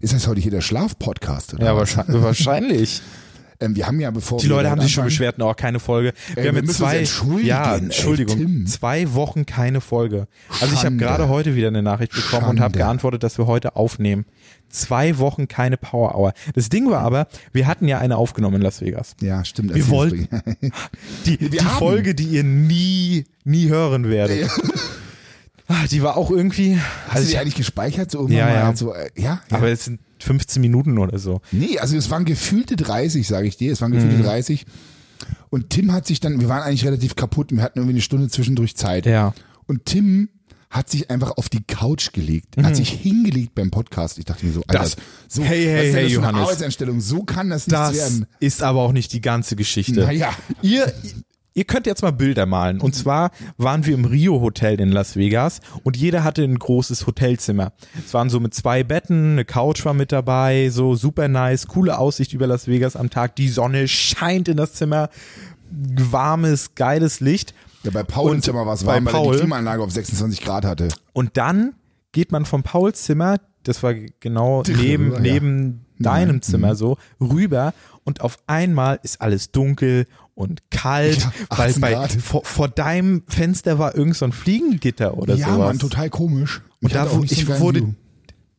Ist 0.00 0.12
das 0.14 0.26
heute 0.26 0.40
hier 0.40 0.50
der 0.50 0.60
Schlaf-Podcast? 0.60 1.56
Ja, 1.58 1.76
wahrscheinlich. 1.76 2.22
wahrscheinlich. 2.22 3.02
Ähm, 3.60 3.76
wir 3.76 3.86
haben 3.86 4.00
ja 4.00 4.10
bevor 4.10 4.38
Die 4.38 4.46
Leute 4.46 4.70
haben 4.70 4.80
sich 4.80 4.92
schon 4.92 5.04
beschwert, 5.04 5.40
auch 5.40 5.56
keine 5.56 5.80
Folge. 5.80 6.12
Wir 6.34 6.38
Ey, 6.38 6.48
haben 6.48 6.56
wir 6.56 6.62
jetzt 6.64 6.76
zwei, 6.76 7.04
ja, 7.42 7.74
ey, 7.74 7.78
Entschuldigung, 7.80 8.36
Tim. 8.36 8.66
zwei 8.66 9.12
Wochen 9.14 9.46
keine 9.46 9.80
Folge. 9.80 10.26
Also 10.48 10.66
ich 10.66 10.70
habe 10.72 10.80
Schande. 10.80 11.04
gerade 11.04 11.28
heute 11.28 11.54
wieder 11.54 11.68
eine 11.68 11.82
Nachricht 11.82 12.12
bekommen 12.12 12.46
und 12.48 12.60
habe 12.60 12.72
Schande. 12.72 12.78
geantwortet, 12.78 13.22
dass 13.22 13.38
wir 13.38 13.46
heute 13.46 13.76
aufnehmen. 13.76 14.24
Zwei 14.68 15.18
Wochen 15.18 15.46
keine 15.46 15.76
Power 15.76 16.16
Hour. 16.16 16.32
Das 16.54 16.68
Ding 16.68 16.90
war 16.90 17.00
aber, 17.02 17.28
wir 17.52 17.66
hatten 17.68 17.86
ja 17.86 17.98
eine 17.98 18.16
aufgenommen 18.16 18.56
in 18.56 18.62
Las 18.62 18.80
Vegas. 18.80 19.14
Ja, 19.20 19.44
stimmt. 19.44 19.72
Wir 19.74 19.88
wollten-. 19.88 20.28
Die, 21.26 21.40
Wir 21.40 21.48
die 21.50 21.58
Folge, 21.64 22.14
die 22.14 22.24
ihr 22.24 22.42
nie, 22.44 23.24
nie 23.44 23.68
hören 23.68 24.08
werdet. 24.08 24.50
Ah, 25.68 25.86
Die 25.90 26.02
war 26.02 26.16
auch 26.16 26.30
irgendwie, 26.30 26.76
Hast 27.06 27.16
also 27.16 27.20
du 27.22 27.26
die 27.28 27.32
ich, 27.34 27.38
eigentlich 27.38 27.54
gespeichert? 27.54 28.10
So 28.10 28.28
Ja, 28.28 28.46
mal 28.46 28.54
ja. 28.54 28.76
So, 28.76 28.92
äh, 28.94 29.10
ja, 29.16 29.40
ja. 29.48 29.56
aber 29.56 29.68
es 29.70 29.84
sind 29.86 30.00
15 30.24 30.60
Minuten 30.60 30.98
oder 30.98 31.18
so. 31.18 31.40
Nee, 31.52 31.78
also 31.78 31.96
es 31.96 32.10
waren 32.10 32.24
gefühlte 32.24 32.76
30, 32.76 33.26
sage 33.26 33.46
ich 33.46 33.56
dir. 33.56 33.72
Es 33.72 33.80
waren 33.80 33.92
gefühlte 33.92 34.16
Mhm. 34.16 34.22
30. 34.24 34.66
Und 35.50 35.70
Tim 35.70 35.92
hat 35.92 36.06
sich 36.06 36.18
dann, 36.20 36.40
wir 36.40 36.48
waren 36.48 36.62
eigentlich 36.62 36.84
relativ 36.84 37.14
kaputt. 37.16 37.52
Wir 37.52 37.62
hatten 37.62 37.78
irgendwie 37.78 37.94
eine 37.94 38.02
Stunde 38.02 38.28
zwischendurch 38.28 38.76
Zeit. 38.76 39.06
Ja. 39.06 39.32
Und 39.66 39.84
Tim 39.86 40.28
hat 40.70 40.90
sich 40.90 41.08
einfach 41.08 41.36
auf 41.36 41.48
die 41.48 41.62
Couch 41.62 42.12
gelegt, 42.12 42.56
hat 42.60 42.74
sich 42.74 42.90
hingelegt 42.90 43.54
beim 43.54 43.70
Podcast. 43.70 44.18
Ich 44.18 44.24
dachte 44.24 44.44
mir 44.44 44.50
so, 44.52 44.62
Alter, 44.66 44.80
Mhm. 44.80 44.82
Das- 44.82 44.96
so, 45.28 45.42
Hey, 45.44 45.64
hey, 45.66 45.88
was 45.90 45.94
hey, 45.94 46.02
das 46.04 46.12
Johannes. 46.12 46.40
Arbeitseinstellung, 46.42 47.00
so 47.00 47.22
kann 47.22 47.48
das 47.48 47.68
nicht 47.68 47.72
Das 47.78 47.94
werden. 47.94 48.26
ist 48.40 48.60
aber 48.62 48.80
auch 48.80 48.92
nicht 48.92 49.12
die 49.12 49.20
ganze 49.20 49.54
Geschichte. 49.54 50.00
Naja. 50.00 50.34
Ihr, 50.62 50.92
ihr 51.54 51.64
könnt 51.64 51.86
jetzt 51.86 52.02
mal 52.02 52.10
Bilder 52.12 52.46
malen. 52.46 52.80
Und 52.80 52.94
zwar 52.94 53.30
waren 53.56 53.86
wir 53.86 53.94
im 53.94 54.04
Rio 54.04 54.40
Hotel 54.40 54.80
in 54.80 54.90
Las 54.90 55.16
Vegas 55.16 55.60
und 55.84 55.96
jeder 55.96 56.24
hatte 56.24 56.42
ein 56.42 56.58
großes 56.58 57.06
Hotelzimmer. 57.06 57.72
Es 58.04 58.12
waren 58.12 58.28
so 58.28 58.40
mit 58.40 58.54
zwei 58.54 58.82
Betten, 58.84 59.32
eine 59.32 59.44
Couch 59.44 59.84
war 59.84 59.94
mit 59.94 60.12
dabei, 60.12 60.68
so 60.70 60.94
super 60.96 61.28
nice, 61.28 61.66
coole 61.68 61.98
Aussicht 61.98 62.32
über 62.32 62.46
Las 62.46 62.66
Vegas 62.66 62.96
am 62.96 63.08
Tag. 63.10 63.36
Die 63.36 63.48
Sonne 63.48 63.86
scheint 63.88 64.48
in 64.48 64.56
das 64.56 64.74
Zimmer, 64.74 65.08
warmes, 65.70 66.74
geiles 66.74 67.20
Licht. 67.20 67.54
Ja, 67.82 67.90
bei 67.90 68.02
Paul 68.02 68.30
Und 68.32 68.42
Zimmer 68.44 68.66
war 68.66 68.74
es 68.74 68.84
warm, 68.86 69.04
weil 69.04 69.14
er 69.14 69.18
Paul- 69.18 69.32
die 69.34 69.40
Klimaanlage 69.40 69.82
auf 69.82 69.90
26 69.90 70.40
Grad 70.42 70.64
hatte. 70.64 70.88
Und 71.12 71.36
dann 71.36 71.74
geht 72.12 72.32
man 72.32 72.44
vom 72.44 72.62
Pauls 72.62 73.02
Zimmer, 73.02 73.36
das 73.62 73.82
war 73.82 73.94
genau 73.94 74.62
neben, 74.68 75.12
ja. 75.12 75.20
neben 75.20 75.84
deinem 75.98 76.42
Zimmer 76.42 76.74
so, 76.74 76.96
rüber 77.20 77.72
und 78.04 78.20
auf 78.20 78.38
einmal 78.46 78.98
ist 79.02 79.20
alles 79.20 79.50
dunkel 79.52 80.06
und 80.34 80.62
kalt, 80.70 81.18
Ja, 81.20 81.32
weil 81.56 81.68
18 81.70 81.80
bei, 81.80 82.08
vor, 82.08 82.44
vor 82.44 82.68
deinem 82.68 83.22
Fenster 83.28 83.78
war 83.78 83.94
irgend 83.94 84.16
so 84.16 84.24
ein 84.24 84.32
Fliegengitter 84.32 85.16
oder 85.16 85.34
ja, 85.34 85.46
sowas. 85.46 85.58
Mann, 85.68 85.78
total 85.78 86.10
komisch. 86.10 86.60
Und 86.82 86.88
Ich 86.88 86.92
da 86.92 87.08
so 87.08 87.22
ich 87.22 87.48
wurde 87.60 87.80
View. 87.82 87.92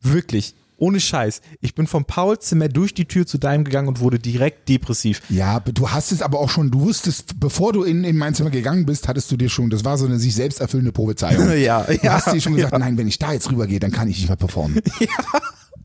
wirklich, 0.02 0.56
ohne 0.78 1.00
Scheiß, 1.00 1.42
ich 1.62 1.74
bin 1.76 1.88
vom 1.88 2.06
Pauls 2.06 2.48
Zimmer 2.48 2.68
durch 2.68 2.94
die 2.94 3.06
Tür 3.06 3.26
zu 3.26 3.38
deinem 3.38 3.64
gegangen 3.64 3.88
und 3.88 4.00
wurde 4.00 4.20
direkt 4.20 4.68
depressiv. 4.68 5.22
Ja, 5.30 5.60
du 5.62 5.90
hast 5.92 6.12
es 6.12 6.22
aber 6.22 6.40
auch 6.40 6.50
schon, 6.50 6.70
du 6.72 6.82
wusstest, 6.82 7.40
bevor 7.40 7.72
du 7.74 7.84
in, 7.84 8.04
in 8.04 8.18
mein 8.18 8.34
Zimmer 8.36 8.50
gegangen 8.50 8.86
bist, 8.86 9.08
hattest 9.08 9.32
du 9.32 9.38
dir 9.38 9.50
schon, 9.50 9.70
das 9.70 9.86
war 9.86 9.98
so 9.98 10.06
eine 10.06 10.18
sich 10.20 10.36
selbst 10.36 10.60
erfüllende 10.62 10.92
Prophezeiung. 10.92 11.50
Ja, 11.58 11.84
Du 11.84 11.94
ja, 12.04 12.14
hast 12.14 12.34
dir 12.34 12.42
schon 12.42 12.56
gesagt, 12.56 12.74
ja. 12.74 12.80
nein, 12.80 12.98
wenn 12.98 13.08
ich 13.08 13.20
da 13.20 13.32
jetzt 13.34 13.50
rübergehe, 13.52 13.80
dann 13.80 13.92
kann 13.92 14.08
ich 14.10 14.18
nicht 14.18 14.28
mehr 14.28 14.38
performen. 14.38 14.82
Ja. 15.00 15.08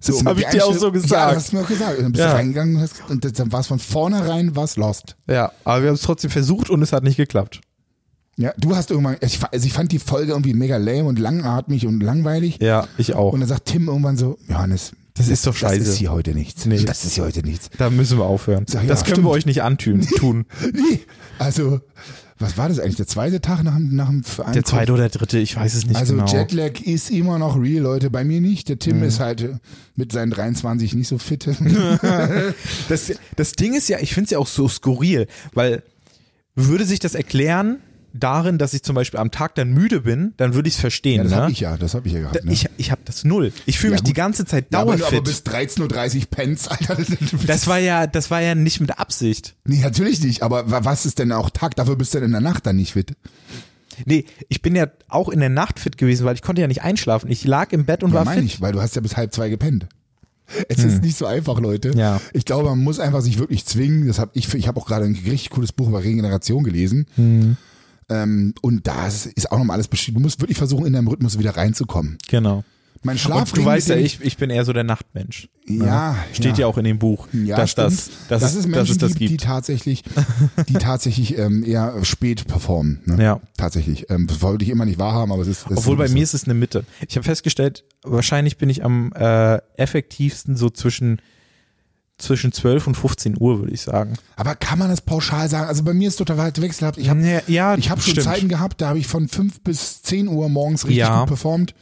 Das 0.04 0.24
hab 0.24 0.38
ich 0.38 0.46
dir 0.46 0.64
auch 0.64 0.74
so 0.74 0.90
gesagt. 0.92 1.10
Ja, 1.12 1.26
das 1.28 1.36
hast 1.44 1.52
du 1.52 1.56
mir 1.56 1.62
auch 1.62 1.68
gesagt. 1.68 1.96
Und 1.98 2.04
dann 2.04 2.12
bist 2.12 2.24
Ja. 2.24 2.30
du 2.30 2.36
reingegangen 2.36 2.76
und, 2.76 2.82
hast, 2.82 2.94
und 3.08 3.38
dann 3.38 3.52
war 3.52 3.60
es 3.60 3.66
von 3.66 3.78
vornherein 3.78 4.56
was 4.56 4.76
lost. 4.76 5.16
Ja, 5.28 5.52
aber 5.64 5.82
wir 5.82 5.88
haben 5.88 5.94
es 5.96 6.02
trotzdem 6.02 6.30
versucht 6.30 6.70
und 6.70 6.80
es 6.82 6.92
hat 6.92 7.02
nicht 7.04 7.16
geklappt. 7.16 7.60
Ja, 8.36 8.54
du 8.56 8.74
hast 8.74 8.90
irgendwann, 8.90 9.16
ich, 9.20 9.38
also 9.52 9.66
ich 9.66 9.72
fand 9.74 9.92
die 9.92 9.98
Folge 9.98 10.32
irgendwie 10.32 10.54
mega 10.54 10.78
lame 10.78 11.04
und 11.04 11.18
langatmig 11.18 11.86
und 11.86 12.00
langweilig. 12.00 12.58
Ja, 12.62 12.86
ich 12.96 13.12
auch. 13.14 13.34
Und 13.34 13.40
dann 13.40 13.48
sagt 13.48 13.66
Tim 13.66 13.88
irgendwann 13.88 14.16
so, 14.16 14.38
Johannes, 14.48 14.92
Das 15.14 15.28
ist 15.28 15.46
doch 15.46 15.52
das 15.52 15.60
scheiße. 15.60 15.82
ist 15.90 15.96
hier 15.96 16.10
heute 16.12 16.32
nichts. 16.32 16.64
Nee. 16.64 16.82
Das 16.84 17.04
ist 17.04 17.14
hier 17.14 17.24
heute 17.24 17.42
nichts. 17.42 17.68
Da 17.76 17.90
müssen 17.90 18.16
wir 18.16 18.24
aufhören. 18.24 18.64
Sag, 18.66 18.82
ja, 18.84 18.88
das 18.88 19.00
können 19.04 19.16
stimmt. 19.16 19.26
wir 19.26 19.30
euch 19.32 19.44
nicht 19.44 19.62
antun. 19.62 20.00
Tun. 20.16 20.46
Nee, 20.72 21.00
also, 21.38 21.80
was 22.40 22.56
war 22.56 22.68
das 22.68 22.78
eigentlich? 22.80 22.96
Der 22.96 23.06
zweite 23.06 23.40
Tag 23.40 23.62
nach, 23.62 23.74
dem- 23.76 23.94
nach 23.94 24.08
dem 24.08 24.24
Verein? 24.24 24.52
Der 24.54 24.64
zweite 24.64 24.92
oder 24.92 25.08
dritte, 25.08 25.38
ich 25.38 25.54
weiß 25.56 25.74
es 25.74 25.86
nicht 25.86 25.96
Also 25.96 26.14
genau. 26.14 26.26
Jetlag 26.26 26.80
ist 26.80 27.10
immer 27.10 27.38
noch 27.38 27.60
real, 27.60 27.82
Leute. 27.82 28.10
Bei 28.10 28.24
mir 28.24 28.40
nicht. 28.40 28.68
Der 28.68 28.78
Tim 28.78 28.98
Mhm. 28.98 29.02
ist 29.04 29.20
halt 29.20 29.42
äh, 29.42 29.52
mit 29.94 30.10
seinen 30.12 30.30
23 30.30 30.94
nicht 30.94 31.08
so 31.08 31.18
fit. 31.18 31.46
Das, 32.88 33.12
das 33.36 33.52
Ding 33.52 33.74
ist 33.74 33.88
ja, 33.88 33.98
ich 34.00 34.14
finde 34.14 34.24
es 34.26 34.30
ja 34.30 34.38
auch 34.38 34.46
so 34.46 34.68
skurril, 34.68 35.26
weil 35.54 35.82
würde 36.56 36.84
sich 36.84 36.98
das 36.98 37.14
erklären 37.14 37.76
darin, 38.12 38.58
dass 38.58 38.74
ich 38.74 38.82
zum 38.82 38.94
Beispiel 38.94 39.20
am 39.20 39.30
Tag 39.30 39.54
dann 39.54 39.72
müde 39.72 40.00
bin, 40.02 40.34
dann 40.36 40.54
würde 40.54 40.68
ich 40.68 40.74
es 40.74 40.80
verstehen. 40.80 41.18
ja, 41.18 41.22
das 41.24 41.32
ne? 41.32 41.36
habe 41.42 41.52
ich 41.52 41.60
ja, 41.60 41.76
das 41.76 41.94
habe 41.94 42.06
ich 42.08 42.14
ja 42.14 42.20
gehabt. 42.20 42.44
Ne? 42.44 42.52
ich 42.52 42.66
ich 42.76 42.90
habe 42.90 43.00
das 43.04 43.24
null. 43.24 43.52
Ich 43.66 43.78
fühle 43.78 43.92
Ja, 43.92 43.94
mich 43.94 44.02
die 44.02 44.10
gut. 44.10 44.16
ganze 44.16 44.44
Zeit 44.44 44.66
ja, 44.72 44.80
aber, 44.80 44.96
du 44.96 45.04
aber 45.04 45.16
dauerfit. 45.22 45.44
bis 45.44 45.54
13.30 45.54 46.16
Uhr 46.20 46.26
pennst, 46.30 46.70
Alter. 46.70 46.96
das 47.46 47.66
war 47.66 47.78
ja, 47.78 48.06
das 48.06 48.30
war 48.30 48.40
ja 48.40 48.54
nicht 48.54 48.80
mit 48.80 48.98
Absicht. 48.98 49.54
nee, 49.64 49.80
natürlich 49.80 50.20
nicht. 50.22 50.42
Aber 50.42 50.70
wa- 50.70 50.84
was 50.84 51.06
ist 51.06 51.18
denn 51.18 51.32
auch 51.32 51.50
Tag? 51.50 51.76
Dafür 51.76 51.96
bist 51.96 52.14
du 52.14 52.18
denn 52.18 52.26
in 52.26 52.32
der 52.32 52.40
Nacht 52.40 52.66
dann 52.66 52.76
nicht 52.76 52.92
fit. 52.94 53.14
Nee, 54.06 54.24
ich 54.48 54.62
bin 54.62 54.74
ja 54.76 54.86
auch 55.08 55.28
in 55.28 55.40
der 55.40 55.50
Nacht 55.50 55.78
fit 55.78 55.98
gewesen, 55.98 56.24
weil 56.24 56.34
ich 56.34 56.42
konnte 56.42 56.62
ja 56.62 56.68
nicht 56.68 56.82
einschlafen. 56.82 57.30
Ich 57.30 57.44
lag 57.44 57.72
im 57.72 57.84
Bett 57.84 58.02
und 58.02 58.10
Ja, 58.10 58.16
war 58.16 58.24
meine 58.24 58.40
fit. 58.42 58.50
ich, 58.54 58.60
weil 58.60 58.72
du 58.72 58.80
hast 58.80 58.94
ja 58.96 59.02
bis 59.02 59.16
halb 59.16 59.34
zwei 59.34 59.48
gepennt. 59.50 59.86
Es 60.68 60.82
ist 60.82 61.02
nicht 61.02 61.16
so 61.16 61.26
einfach, 61.26 61.60
Leute. 61.60 61.90
Hm. 61.92 61.98
Ja. 61.98 62.20
Ich 62.32 62.44
glaube, 62.44 62.68
man 62.70 62.78
muss 62.80 62.98
einfach 62.98 63.20
sich 63.20 63.38
wirklich 63.38 63.66
zwingen. 63.66 64.08
Das 64.08 64.18
hab 64.18 64.34
ich, 64.34 64.52
ich 64.54 64.66
habe 64.66 64.80
auch 64.80 64.86
gerade 64.86 65.04
ein 65.04 65.12
richtig 65.14 65.50
cooles 65.50 65.70
Buch 65.70 65.86
über 65.88 66.02
Regeneration 66.02 66.64
gelesen. 66.64 67.06
Hm. 67.14 67.56
Ähm, 68.10 68.54
und 68.60 68.86
da 68.86 69.06
ist, 69.06 69.50
auch 69.50 69.58
nochmal 69.58 69.74
alles 69.74 69.88
beschrieben. 69.88 70.16
Du 70.18 70.22
musst 70.22 70.40
wirklich 70.40 70.58
versuchen, 70.58 70.86
in 70.86 70.92
deinem 70.92 71.08
Rhythmus 71.08 71.38
wieder 71.38 71.56
reinzukommen. 71.56 72.18
Genau. 72.28 72.64
Mein 73.02 73.16
Schlafring, 73.16 73.62
du 73.62 73.70
weißt 73.70 73.88
ja, 73.88 73.96
ich, 73.96 74.20
ich 74.20 74.36
bin 74.36 74.50
eher 74.50 74.62
so 74.66 74.74
der 74.74 74.84
Nachtmensch. 74.84 75.48
ne? 75.66 75.86
Ja, 75.86 76.16
Steht 76.34 76.58
ja, 76.58 76.66
auch 76.66 76.76
in 76.76 76.84
dem 76.84 76.98
Buch, 76.98 77.28
Ja, 77.32 77.56
dass, 77.56 77.70
stimmt. 77.70 77.86
das, 77.86 78.10
dass, 78.28 78.40
das 78.42 78.42
es, 78.42 78.56
ist 78.56 78.64
dass 78.66 78.70
Menschen 78.70 78.92
es 78.92 78.98
das 78.98 79.08
gibt, 79.12 79.20
die 79.20 79.26
gibt. 79.28 79.44
tatsächlich, 79.44 80.02
die 80.68 80.72
tatsächlich 80.78 81.38
ähm, 81.38 81.64
eher 81.64 82.04
spät 82.04 82.46
performen. 82.46 83.00
Ne? 83.06 83.22
Ja. 83.22 83.40
Tatsächlich. 83.56 84.10
Ähm, 84.10 84.26
das 84.26 84.42
wollte 84.42 84.64
ich 84.66 84.70
immer 84.70 84.84
nicht 84.84 84.98
wahrhaben, 84.98 85.32
aber 85.32 85.40
es 85.40 85.48
ist. 85.48 85.64
Es 85.70 85.78
Obwohl 85.78 85.94
ist 85.98 86.08
bei 86.10 86.12
mir 86.12 86.22
ist 86.22 86.34
es 86.34 86.44
eine 86.44 86.52
Mitte. 86.52 86.84
Ich 87.08 87.16
habe 87.16 87.24
festgestellt, 87.24 87.84
wahrscheinlich 88.02 88.58
bin 88.58 88.68
ich 88.68 88.84
am 88.84 89.12
äh, 89.14 89.56
effektivsten 89.78 90.56
so 90.56 90.68
zwischen 90.68 91.22
zwischen 92.20 92.52
12 92.52 92.86
und 92.88 92.94
15 92.96 93.36
Uhr, 93.38 93.58
würde 93.60 93.72
ich 93.72 93.80
sagen. 93.82 94.14
Aber 94.36 94.54
kann 94.54 94.78
man 94.78 94.88
das 94.88 95.00
pauschal 95.00 95.48
sagen? 95.48 95.68
Also 95.68 95.82
bei 95.82 95.94
mir 95.94 96.08
ist 96.08 96.16
total 96.16 96.38
weit 96.38 96.60
wechselhaft. 96.60 96.98
Ich 96.98 97.08
habe 97.08 97.20
Ja, 97.20 97.40
ja, 97.46 97.74
ich 97.76 97.90
hab 97.90 98.00
schon 98.02 98.12
stimmt. 98.12 98.24
Zeiten 98.26 98.48
gehabt, 98.48 98.80
da 98.80 98.88
habe 98.88 98.98
ich 98.98 99.06
von 99.06 99.28
5 99.28 99.60
bis 99.62 100.02
10 100.02 100.28
Uhr 100.28 100.48
morgens 100.48 100.84
richtig 100.84 100.98
Ja. 100.98 101.20
gut 101.20 101.28
performt. 101.28 101.74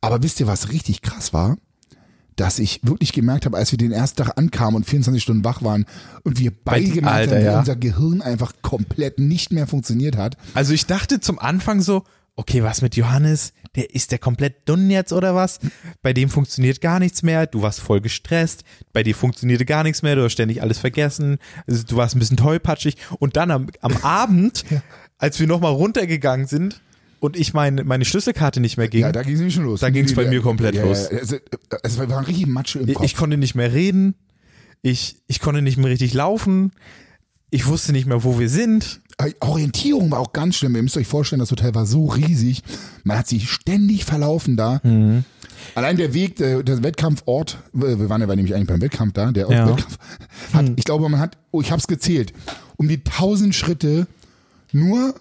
Aber 0.00 0.22
wisst 0.22 0.40
ihr, 0.40 0.46
was 0.46 0.70
richtig 0.72 1.02
krass 1.02 1.32
war? 1.32 1.56
Dass 2.36 2.58
ich 2.58 2.80
wirklich 2.82 3.12
gemerkt 3.12 3.46
habe, 3.46 3.56
als 3.56 3.70
wir 3.70 3.78
den 3.78 3.92
ersten 3.92 4.22
Tag 4.22 4.36
ankamen 4.36 4.76
und 4.76 4.84
24 4.84 5.22
Stunden 5.22 5.42
wach 5.44 5.62
waren 5.62 5.86
und 6.22 6.38
wir 6.38 6.52
beide 6.64 6.90
gemerkt 6.90 7.16
Alter, 7.16 7.36
haben, 7.36 7.40
wie 7.40 7.46
ja. 7.46 7.58
unser 7.60 7.76
Gehirn 7.76 8.20
einfach 8.20 8.52
komplett 8.60 9.18
nicht 9.18 9.52
mehr 9.52 9.66
funktioniert 9.66 10.18
hat. 10.18 10.36
Also 10.52 10.74
ich 10.74 10.84
dachte 10.84 11.20
zum 11.20 11.38
Anfang 11.38 11.80
so, 11.80 12.04
okay, 12.36 12.62
was 12.62 12.82
mit 12.82 12.96
Johannes? 12.96 13.52
Der 13.74 13.94
ist 13.94 14.12
der 14.12 14.18
komplett 14.18 14.68
dünn 14.68 14.90
jetzt 14.90 15.12
oder 15.12 15.34
was? 15.34 15.58
Bei 16.02 16.12
dem 16.12 16.28
funktioniert 16.28 16.80
gar 16.80 16.98
nichts 16.98 17.22
mehr. 17.22 17.46
Du 17.46 17.62
warst 17.62 17.80
voll 17.80 18.00
gestresst. 18.00 18.64
Bei 18.92 19.02
dir 19.02 19.14
funktionierte 19.14 19.64
gar 19.64 19.82
nichts 19.82 20.02
mehr. 20.02 20.14
Du 20.16 20.22
hast 20.22 20.32
ständig 20.32 20.62
alles 20.62 20.78
vergessen. 20.78 21.38
Also, 21.66 21.82
Du 21.84 21.96
warst 21.96 22.14
ein 22.14 22.18
bisschen 22.18 22.36
tollpatschig. 22.36 22.96
Und 23.18 23.36
dann 23.36 23.50
am, 23.50 23.68
am 23.80 23.96
Abend, 24.02 24.64
als 25.18 25.40
wir 25.40 25.46
nochmal 25.46 25.72
runtergegangen 25.72 26.46
sind 26.46 26.80
und 27.20 27.36
ich 27.36 27.54
meine, 27.54 27.84
meine 27.84 28.04
Schlüsselkarte 28.04 28.60
nicht 28.60 28.76
mehr 28.76 28.88
ging, 28.88 29.00
Ja, 29.00 29.12
da 29.12 29.22
ging 29.22 29.32
es 29.32 29.38
nämlich 29.38 29.54
schon 29.54 29.64
los. 29.64 29.80
Da 29.80 29.90
ging's 29.90 30.14
bei 30.14 30.26
mir 30.26 30.42
komplett 30.42 30.74
ja, 30.74 30.84
los. 30.84 31.08
Ja, 31.10 31.18
also, 31.18 31.36
es 31.82 31.98
war 31.98 32.26
richtig 32.26 32.46
Matsche 32.46 32.80
im 32.80 32.88
ich, 32.88 32.94
Kopf. 32.94 33.04
ich 33.04 33.16
konnte 33.16 33.36
nicht 33.36 33.54
mehr 33.54 33.72
reden. 33.72 34.14
Ich, 34.82 35.16
ich 35.26 35.40
konnte 35.40 35.62
nicht 35.62 35.78
mehr 35.78 35.90
richtig 35.90 36.14
laufen. 36.14 36.72
Ich 37.50 37.66
wusste 37.66 37.92
nicht 37.92 38.06
mehr, 38.06 38.22
wo 38.22 38.38
wir 38.38 38.48
sind. 38.48 39.00
Äh, 39.18 39.32
Orientierung 39.40 40.10
war 40.10 40.20
auch 40.20 40.32
ganz 40.32 40.56
schlimm. 40.56 40.76
Ihr 40.76 40.82
müsst 40.82 40.96
euch 40.96 41.06
vorstellen, 41.06 41.40
das 41.40 41.50
Hotel 41.50 41.74
war 41.74 41.86
so 41.86 42.06
riesig. 42.06 42.62
Man 43.04 43.18
hat 43.18 43.28
sich 43.28 43.50
ständig 43.50 44.04
verlaufen 44.04 44.56
da. 44.56 44.80
Mhm. 44.82 45.24
Allein 45.74 45.96
der 45.96 46.12
Weg, 46.14 46.36
der, 46.36 46.62
der 46.62 46.82
Wettkampfort, 46.82 47.58
wir 47.72 48.08
waren 48.08 48.20
ja 48.20 48.26
nämlich 48.26 48.54
eigentlich 48.54 48.68
beim 48.68 48.80
Wettkampf 48.82 49.14
da, 49.14 49.32
der 49.32 49.50
Ja. 49.50 49.68
Wettkampf, 49.68 49.98
hat, 50.52 50.72
ich 50.76 50.84
glaube, 50.84 51.08
man 51.08 51.18
hat, 51.18 51.38
oh, 51.50 51.60
ich 51.60 51.70
habe 51.70 51.80
es 51.80 51.86
gezählt, 51.86 52.32
um 52.76 52.88
die 52.88 53.02
tausend 53.02 53.54
Schritte 53.54 54.06
nur 54.72 55.14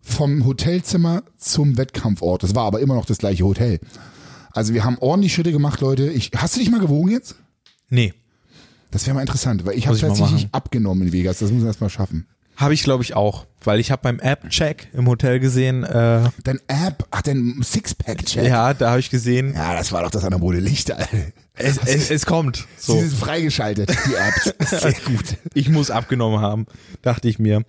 vom 0.00 0.44
Hotelzimmer 0.44 1.22
zum 1.36 1.76
Wettkampfort. 1.76 2.42
Das 2.42 2.54
war 2.54 2.64
aber 2.64 2.80
immer 2.80 2.94
noch 2.94 3.06
das 3.06 3.18
gleiche 3.18 3.44
Hotel. 3.44 3.80
Also 4.52 4.74
wir 4.74 4.84
haben 4.84 4.98
ordentlich 5.00 5.32
Schritte 5.34 5.52
gemacht, 5.52 5.80
Leute. 5.80 6.10
Ich, 6.10 6.30
hast 6.36 6.56
du 6.56 6.60
dich 6.60 6.70
mal 6.70 6.80
gewogen 6.80 7.10
jetzt? 7.10 7.36
Nee. 7.88 8.12
Das 8.90 9.06
wäre 9.06 9.14
mal 9.14 9.22
interessant, 9.22 9.64
weil 9.64 9.76
ich 9.78 9.86
habe 9.86 9.98
tatsächlich 9.98 10.48
abgenommen 10.52 11.06
in 11.06 11.12
Vegas. 11.12 11.38
Das 11.38 11.50
muss 11.50 11.60
man 11.60 11.68
erst 11.68 11.80
mal 11.80 11.88
schaffen. 11.90 12.26
Habe 12.62 12.74
ich, 12.74 12.82
glaube 12.84 13.02
ich, 13.02 13.14
auch. 13.14 13.46
Weil 13.64 13.78
ich 13.80 13.90
habe 13.90 14.02
beim 14.02 14.18
App-Check 14.18 14.88
im 14.92 15.06
Hotel 15.08 15.38
gesehen, 15.40 15.84
äh, 15.84 16.22
Dein 16.42 16.58
App, 16.68 17.06
ach, 17.10 17.22
dein 17.22 17.60
Sixpack-Check. 17.62 18.44
ja, 18.46 18.72
da 18.74 18.90
habe 18.90 19.00
ich 19.00 19.10
gesehen, 19.10 19.54
Ja, 19.54 19.74
das 19.74 19.92
war 19.92 20.02
doch 20.02 20.10
das 20.10 20.24
anabole 20.24 20.58
Licht, 20.60 20.90
Alter. 20.90 21.08
es, 21.54 21.78
es, 21.84 22.10
es 22.12 22.26
kommt. 22.26 22.66
So. 22.78 22.94
Sie 22.94 23.06
sind 23.08 23.18
freigeschaltet, 23.18 23.90
die 24.06 24.14
Apps. 24.14 24.54
Sehr 24.80 24.92
gut. 25.06 25.24
Ich 25.54 25.68
muss 25.68 25.90
abgenommen 25.90 26.40
haben, 26.40 26.66
dachte 27.02 27.28
ich 27.28 27.38
mir. 27.38 27.62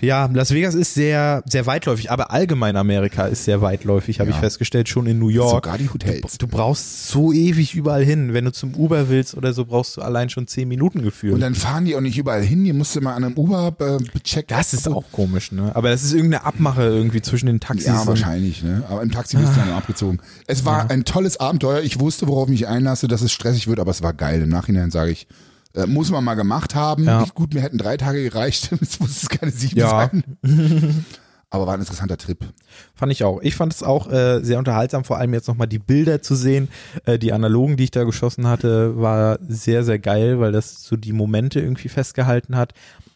Ja, 0.00 0.28
Las 0.32 0.52
Vegas 0.52 0.74
ist 0.74 0.94
sehr, 0.94 1.42
sehr 1.46 1.66
weitläufig, 1.66 2.10
aber 2.10 2.30
allgemein 2.30 2.76
Amerika 2.76 3.26
ist 3.26 3.44
sehr 3.44 3.60
weitläufig, 3.60 4.20
habe 4.20 4.30
Ja. 4.30 4.36
ich 4.36 4.40
festgestellt, 4.40 4.88
schon 4.88 5.06
in 5.06 5.18
New 5.18 5.28
York. 5.28 5.64
Sogar 5.64 5.78
die 5.78 5.88
Hotels. 5.90 6.38
Du 6.38 6.46
brauchst 6.46 7.08
so 7.08 7.32
ewig 7.32 7.74
überall 7.74 8.04
hin. 8.04 8.32
Wenn 8.32 8.44
du 8.44 8.52
zum 8.52 8.74
Uber 8.74 9.08
willst 9.08 9.36
oder 9.36 9.52
so, 9.52 9.64
brauchst 9.64 9.96
du 9.96 10.02
allein 10.02 10.30
schon 10.30 10.46
zehn 10.46 10.68
Minuten 10.68 11.02
gefühlt. 11.02 11.34
Und 11.34 11.40
dann 11.40 11.54
fahren 11.54 11.84
die 11.84 11.96
auch 11.96 12.00
nicht 12.00 12.16
überall 12.18 12.42
hin. 12.42 12.64
Die 12.64 12.72
musst 12.72 12.94
du 12.94 13.00
mal 13.00 13.14
an 13.14 13.24
einem 13.24 13.36
Uber 13.36 13.74
äh, 13.80 14.20
checken. 14.20 14.56
das 14.56 14.74
ist 14.74 14.86
auch 14.88 15.04
komisch, 15.12 15.50
ne? 15.52 15.72
Aber 15.74 15.90
das 15.90 16.04
ist 16.04 16.12
irgendeine 16.12 16.44
Abmache 16.44 16.82
irgendwie 16.84 17.22
zwischen 17.22 17.46
den 17.46 17.60
Taxis. 17.60 17.86
Ja, 17.86 18.06
wahrscheinlich, 18.06 18.62
ne? 18.62 18.84
Aber 18.88 19.02
im 19.02 19.10
Taxi 19.10 19.36
bist 19.36 19.52
du 19.56 19.60
dann 19.60 19.70
abgezogen. 19.72 20.20
Es 20.46 20.64
war 20.64 20.90
ein 20.90 21.04
tolles 21.04 21.38
Abenteuer. 21.40 21.80
Ich 21.82 21.98
wusste, 22.00 22.28
worauf 22.28 22.46
ich 22.48 22.52
mich 22.52 22.68
einlasse, 22.68 23.08
dass 23.08 23.22
es 23.22 23.32
stressig 23.32 23.66
wird, 23.66 23.80
aber 23.80 23.90
es 23.90 24.02
war 24.02 24.12
geil. 24.12 24.42
Im 24.42 24.48
Nachhinein 24.50 24.90
sage 24.90 25.10
ich, 25.10 25.26
äh, 25.74 25.86
muss 25.86 26.10
man 26.10 26.24
mal 26.24 26.34
gemacht 26.34 26.74
haben. 26.74 27.04
Ja. 27.04 27.22
Ich, 27.24 27.34
gut, 27.34 27.54
mir 27.54 27.60
hätten 27.62 27.78
drei 27.78 27.96
Tage 27.96 28.22
gereicht. 28.22 28.70
Es 28.80 29.00
muss 29.00 29.22
es 29.22 29.28
keine 29.28 29.50
sieben 29.52 29.78
Ja. 29.78 30.10
sein. 30.10 30.24
aber 31.50 31.66
war 31.66 31.74
ein 31.74 31.80
interessanter 31.80 32.16
Trip. 32.16 32.38
Fand 32.94 33.12
ich 33.12 33.22
auch. 33.24 33.40
Ich 33.42 33.54
fand 33.54 33.72
es 33.72 33.82
auch 33.82 34.10
äh, 34.10 34.40
sehr 34.42 34.58
unterhaltsam, 34.58 35.04
vor 35.04 35.18
allem 35.18 35.32
jetzt 35.34 35.46
nochmal 35.48 35.68
die 35.68 35.78
Bilder 35.78 36.20
zu 36.22 36.34
sehen. 36.34 36.68
Äh, 37.04 37.18
die 37.18 37.32
analogen, 37.32 37.76
die 37.76 37.84
ich 37.84 37.90
da 37.92 38.04
geschossen 38.04 38.46
hatte, 38.48 39.00
war 39.00 39.38
sehr, 39.46 39.84
sehr 39.84 39.98
geil, 39.98 40.40
weil 40.40 40.52
das 40.52 40.82
so 40.82 40.96
die 40.96 41.12
Momente 41.12 41.60
irgendwie 41.60 41.88
festgehalten 41.88 42.56
hat. 42.56 42.72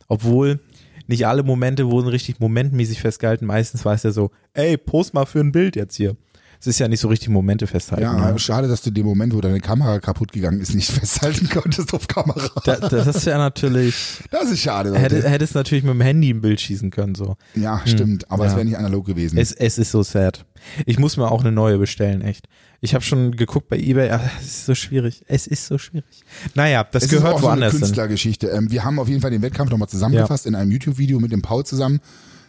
Obwohl 0.07 0.61
nicht 1.09 1.27
alle 1.27 1.43
Momente 1.43 1.91
wurden 1.91 2.09
richtig 2.09 2.38
momentmäßig 2.38 3.00
festgehalten. 3.00 3.47
Meistens 3.47 3.85
war 3.85 3.95
es 3.95 4.03
ja 4.03 4.11
so, 4.12 4.31
ey, 4.53 4.77
post 4.77 5.15
mal 5.15 5.27
für 5.27 5.41
ein 5.41 5.53
Bild 5.53 5.75
jetzt 5.75 5.97
hier. 5.97 6.17
Es 6.61 6.67
ist 6.67 6.81
ja 6.81 6.88
nicht 6.88 6.99
so 7.00 7.07
richtig 7.09 7.29
Momente 7.29 7.67
festhalten. 7.69 8.03
Ja, 8.03 8.33
ne? 8.33 8.38
schade, 8.38 8.67
dass 8.67 8.83
du 8.83 8.91
den 8.91 9.07
Moment, 9.07 9.33
wo 9.33 9.41
deine 9.41 9.61
Kamera 9.61 10.00
kaputt 10.00 10.33
gegangen 10.33 10.61
ist, 10.61 10.75
nicht 10.75 10.91
festhalten 10.91 11.49
konntest 11.49 11.95
auf 11.95 12.09
Kamera. 12.09 12.50
Da, 12.65 12.77
das 12.88 13.25
wäre 13.27 13.38
natürlich, 13.38 14.19
Das 14.33 14.50
ist 14.50 14.61
schade. 14.61 14.99
Hätte, 14.99 15.29
hättest 15.29 15.55
natürlich 15.55 15.85
mit 15.85 15.95
dem 15.95 16.00
Handy 16.00 16.31
ein 16.31 16.41
Bild 16.41 16.61
schießen 16.61 16.91
können, 16.91 17.15
so. 17.15 17.37
ja, 17.55 17.81
stimmt. 17.87 18.29
Aber 18.31 18.45
es 18.47 18.53
Ja. 18.53 18.57
wäre 18.57 18.67
nicht 18.67 18.77
analog 18.77 19.07
gewesen. 19.07 19.38
Es, 19.38 19.53
es 19.53 19.79
ist 19.79 19.93
so 19.93 20.03
sad. 20.03 20.45
Ich 20.85 20.99
muss 20.99 21.17
mir 21.17 21.31
auch 21.31 21.41
eine 21.43 21.53
neue 21.53 21.79
bestellen, 21.79 22.23
echt. 22.23 22.49
Ich 22.81 22.95
habe 22.95 23.05
schon 23.05 23.33
geguckt 23.37 23.69
bei 23.69 23.77
eBay, 23.79 24.11
aber 24.11 24.29
es 24.41 24.47
ist 24.47 24.67
so 24.67 24.75
schwierig. 24.75 25.23
Es 25.29 25.47
ist 25.47 25.67
so 25.67 25.79
schwierig. 25.79 26.23
Naja, 26.55 26.85
das 26.85 27.05
es 27.05 27.09
gehört 27.11 27.29
ist 27.29 27.35
auch 27.37 27.41
so 27.41 27.49
eine 27.49 27.61
woanders. 27.62 27.79
Künstlergeschichte. 27.81 28.49
Ähm, 28.49 28.71
wir 28.71 28.85
haben 28.85 28.99
auf 28.99 29.09
jeden 29.09 29.21
Fall 29.21 29.31
den 29.31 29.43
Wettkampf 29.43 29.71
nochmal 29.71 29.88
zusammengefasst 29.88 30.47
in 30.47 30.55
einem 30.57 30.71
YouTube-Video 30.73 31.21
mit 31.21 31.31
dem 31.33 31.43
Paul 31.43 31.65
zusammen, 31.65 32.00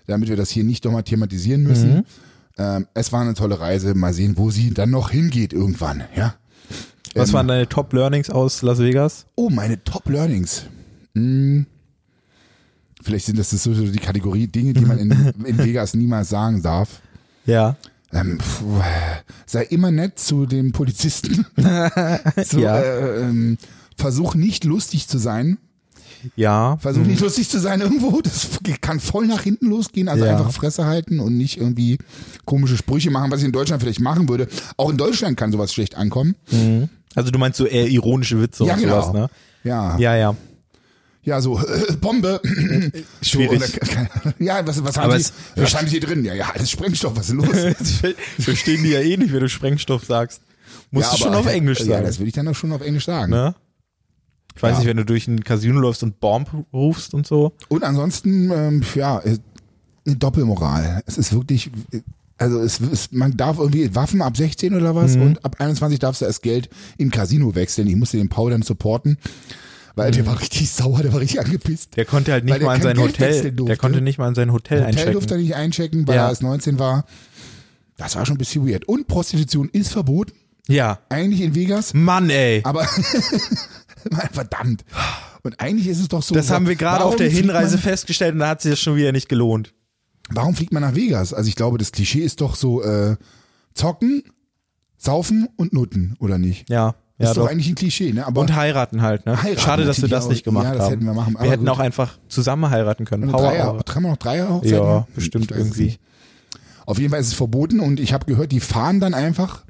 damit 0.08 0.30
wir 0.30 0.36
das 0.36 0.50
hier 0.50 0.64
nicht 0.64 0.84
nochmal 0.86 1.04
thematisieren 1.04 1.62
müssen. 1.64 1.98
Mhm. 1.98 2.04
Ähm, 2.60 2.86
es 2.94 3.12
war 3.12 3.22
eine 3.22 3.34
tolle 3.34 3.60
Reise. 3.60 3.96
Mal 3.96 4.14
sehen, 4.14 4.38
wo 4.38 4.52
sie 4.52 4.72
dann 4.74 4.92
noch 4.92 5.10
hingeht 5.10 5.54
irgendwann. 5.54 6.04
Ja. 6.16 6.36
Was 7.16 7.30
Ähm, 7.30 7.34
waren 7.36 7.48
deine 7.48 7.68
Top 7.68 7.92
Learnings 7.94 8.30
aus 8.30 8.62
Las 8.62 8.78
Vegas? 8.80 9.26
Oh, 9.36 9.50
meine 9.50 9.84
Top 9.84 10.08
Learnings. 10.10 10.64
Hm. 11.16 11.66
Vielleicht 13.02 13.26
sind 13.28 13.40
das 13.40 13.50
so 13.50 13.74
die 13.74 13.98
Kategorie 14.00 14.48
Dinge, 14.48 14.74
die 14.74 14.86
man 14.86 15.00
in, 15.00 15.12
in 15.46 15.58
Vegas 15.58 15.94
niemals 15.94 16.30
sagen 16.30 16.62
darf. 16.62 17.02
Ja. 17.46 17.78
Ähm, 18.12 18.38
puh, 18.40 18.82
sei 19.46 19.64
immer 19.64 19.90
nett 19.92 20.20
zu 20.20 20.46
den 20.46 20.72
Polizisten. 20.72 21.46
so, 22.46 22.60
Ja. 22.60 22.80
äh, 22.80 23.22
ähm, 23.22 23.58
versuch 23.96 24.36
nicht 24.36 24.64
lustig 24.66 25.08
zu 25.08 25.18
sein. 25.18 25.58
Ja. 26.36 26.78
Versuch 26.78 27.06
nicht 27.06 27.22
lustig 27.22 27.50
zu 27.50 27.60
sein 27.60 27.82
irgendwo. 27.82 28.22
Das 28.22 28.50
kann 28.82 29.00
voll 29.00 29.28
nach 29.28 29.42
hinten 29.42 29.68
losgehen. 29.68 30.08
Also 30.10 30.26
Ja. 30.26 30.38
einfach 30.38 30.52
Fresse 30.52 30.86
halten 30.86 31.20
und 31.20 31.38
nicht 31.38 31.58
irgendwie 31.58 31.98
komische 32.46 32.78
Sprüche 32.78 33.10
machen, 33.12 33.32
was 33.32 33.40
ich 33.40 33.46
in 33.46 33.52
Deutschland 33.52 33.82
vielleicht 33.82 34.00
machen 34.02 34.28
würde. 34.30 34.48
Auch 34.78 34.90
in 34.90 34.98
Deutschland 34.98 35.38
kann 35.38 35.52
sowas 35.52 35.74
schlecht 35.74 35.96
ankommen. 35.96 36.36
Also 37.16 37.32
du 37.32 37.40
meinst 37.40 37.58
so 37.58 37.66
eher 37.66 37.88
ironische 37.88 38.42
Witze 38.42 38.66
Ja, 38.66 38.74
und 38.76 38.82
genau. 38.82 39.02
sowas, 39.02 39.14
ne? 39.14 39.30
Ja, 39.64 39.98
ja, 39.98 40.16
Ja, 40.18 40.36
ja. 41.24 41.42
so 41.42 41.60
äh, 41.60 41.94
Bombe. 42.00 42.42
Schwierig. 43.22 43.62
So, 43.62 44.32
ja, 44.44 44.66
was, 44.66 44.84
was 44.84 44.98
haben 44.98 45.06
Aber 45.06 45.16
die? 45.16 45.22
es- 45.22 45.34
Was 45.56 45.70
stand 45.70 45.90
hier 45.90 46.00
drin? 46.02 46.24
Ja, 46.26 46.34
ja, 46.34 46.48
das 46.54 46.64
ist 46.64 46.72
Sprengstoff. 46.72 47.16
Was 47.16 47.30
ist 47.30 47.36
los? 47.36 47.48
Das 47.80 48.46
verstehen 48.46 48.84
die 48.84 48.90
ja 48.92 49.00
eh 49.00 49.18
nicht, 49.18 49.34
wenn 49.34 49.40
du 49.42 49.50
Sprengstoff 49.50 50.06
sagst. 50.06 50.42
Musst 50.92 51.12
ja, 51.12 51.18
du 51.18 51.24
schon 51.24 51.34
auf 51.36 51.46
Englisch 51.48 51.80
Ja, 51.82 51.86
sagen. 51.86 52.06
das 52.06 52.20
würde 52.20 52.30
ich 52.30 52.34
dann 52.36 52.48
auch 52.48 52.56
schon 52.56 52.72
auf 52.72 52.82
Englisch 52.82 53.06
sagen. 53.06 53.32
ne? 53.32 53.56
Ich 54.60 54.64
weiß 54.64 54.74
Ja. 54.74 54.80
nicht, 54.80 54.88
wenn 54.90 54.98
du 54.98 55.06
durch 55.06 55.26
ein 55.26 55.42
Casino 55.42 55.80
läufst 55.80 56.04
und 56.04 56.20
Bomb 56.20 56.50
rufst 56.74 57.14
und 57.14 57.26
so. 57.26 57.54
Und 57.70 57.86
ansonsten, 57.86 58.52
ähm, 58.52 58.82
ja, 58.94 59.20
äh, 59.20 59.38
eine 60.06 60.16
Doppelmoral. 60.18 61.02
Es 61.06 61.18
ist 61.18 61.32
wirklich, 61.32 61.72
also 62.38 62.60
es 62.60 62.82
ist, 62.82 63.14
man 63.14 63.38
darf 63.38 63.58
irgendwie 63.58 63.96
Waffen 63.96 64.22
ab 64.22 64.36
16 64.36 64.76
oder 64.76 64.96
was 64.96 65.16
Mhm. 65.16 65.22
und 65.22 65.46
ab 65.46 65.56
21 65.60 66.00
darfst 66.00 66.20
du 66.22 66.26
erst 66.26 66.42
Geld 66.42 66.68
im 66.98 67.10
Casino 67.10 67.56
wechseln. 67.56 67.88
Ich 67.88 67.96
musste 67.96 68.18
den 68.18 68.28
Paul 68.28 68.52
dann 68.52 68.62
supporten, 68.62 69.18
weil 69.96 70.12
der 70.12 70.26
war 70.26 70.38
richtig 70.42 70.70
sauer, 70.70 71.04
der 71.04 71.14
war 71.14 71.22
richtig 71.22 71.40
angepisst. 71.40 71.96
Der 71.96 72.04
konnte 72.04 72.34
halt 72.34 72.44
nicht 72.44 72.62
mal 72.62 72.76
in 72.76 72.82
sein 72.82 72.98
Geld 72.98 73.14
Hotel, 73.18 73.52
der 73.54 73.78
konnte 73.78 74.02
nicht 74.02 74.18
mal 74.18 74.28
in 74.28 74.36
sein 74.36 74.52
Hotel, 74.52 74.80
Hotel 74.80 74.88
einchecken. 74.90 75.14
durfte 75.14 75.36
er 75.36 75.40
nicht 75.40 75.56
einchecken, 75.56 76.06
weil 76.06 76.16
Ja. 76.18 76.24
er 76.26 76.30
erst 76.32 76.42
19 76.44 76.80
war. 76.80 77.06
Das 77.96 78.18
war 78.18 78.26
schon 78.26 78.36
ein 78.36 78.40
bisschen 78.40 78.68
weird. 78.68 78.90
Und 78.90 79.08
Prostitution 79.08 79.70
ist 79.72 79.94
verboten, 79.94 80.34
Ja. 80.68 81.00
eigentlich 81.08 81.40
in 81.40 81.56
Vegas, 81.56 81.94
Mann, 81.94 82.30
ey. 82.30 82.60
aber 82.66 82.86
verdammt. 84.32 84.84
Und 85.44 85.60
eigentlich 85.60 85.88
ist 85.88 86.00
es 86.00 86.08
doch 86.08 86.22
so. 86.22 86.36
Das 86.36 86.50
haben 86.52 86.68
wir 86.68 86.76
gerade 86.76 87.04
auf 87.06 87.16
der 87.16 87.30
Hinreise 87.30 87.78
festgestellt 87.78 88.34
und 88.34 88.40
da 88.40 88.50
hat 88.50 88.62
sich 88.62 88.72
das 88.72 88.80
schon 88.80 88.96
wieder 88.96 89.12
nicht 89.12 89.30
gelohnt. 89.30 89.74
Warum 90.32 90.56
fliegt 90.56 90.74
man 90.74 90.82
nach 90.84 90.96
Vegas? 90.96 91.34
Also 91.34 91.48
ich 91.48 91.56
glaube, 91.56 91.78
das 91.78 91.92
Klischee 91.92 92.20
ist 92.20 92.42
doch 92.42 92.56
so 92.56 92.84
äh, 92.84 93.16
zocken, 93.74 94.24
saufen 94.98 95.48
und 95.56 95.74
nutten, 95.74 96.16
oder 96.20 96.38
nicht? 96.38 96.70
Ja. 96.70 96.96
Das 97.18 97.26
Ja, 97.26 97.32
ist 97.32 97.38
doch 97.38 97.44
doch. 97.46 97.52
eigentlich 97.52 97.68
ein 97.70 97.76
Klischee, 97.76 98.14
ne? 98.14 98.26
Aber 98.28 98.40
Und 98.42 98.56
heiraten 98.56 99.02
halt, 99.02 99.26
ne? 99.26 99.42
Heiraten 99.42 99.60
Schade, 99.62 99.86
dass 99.86 100.02
wir 100.02 100.08
das 100.08 100.26
auch. 100.26 100.30
nicht 100.30 100.44
gemacht 100.44 100.66
Ja, 100.66 100.74
das 100.76 100.84
haben. 100.84 100.92
hätten 100.92 101.06
wir 101.06 101.14
machen, 101.14 101.36
wir 101.40 101.50
hätten 101.52 101.66
gut. 101.66 101.70
auch 101.70 101.80
einfach 101.80 102.18
zusammen 102.30 102.70
heiraten 102.70 103.06
können. 103.06 103.30
Power 103.30 103.42
Dreier, 103.52 103.66
haben 103.96 104.04
wir 104.04 104.10
noch 104.12 104.18
Dreier 104.18 104.50
Hochzeiten? 104.50 104.78
Ja, 104.78 105.08
bestimmt 105.16 105.52
irgendwie. 105.52 105.98
Auf 106.86 106.98
jeden 106.98 107.12
Fall 107.12 107.20
ist 107.20 107.28
es 107.28 107.34
verboten 107.34 107.80
und 107.82 108.00
ich 108.00 108.14
habe 108.14 108.26
gehört, 108.26 108.52
die 108.52 108.60
fahren 108.62 109.00
dann 109.00 109.14
einfach 109.14 109.64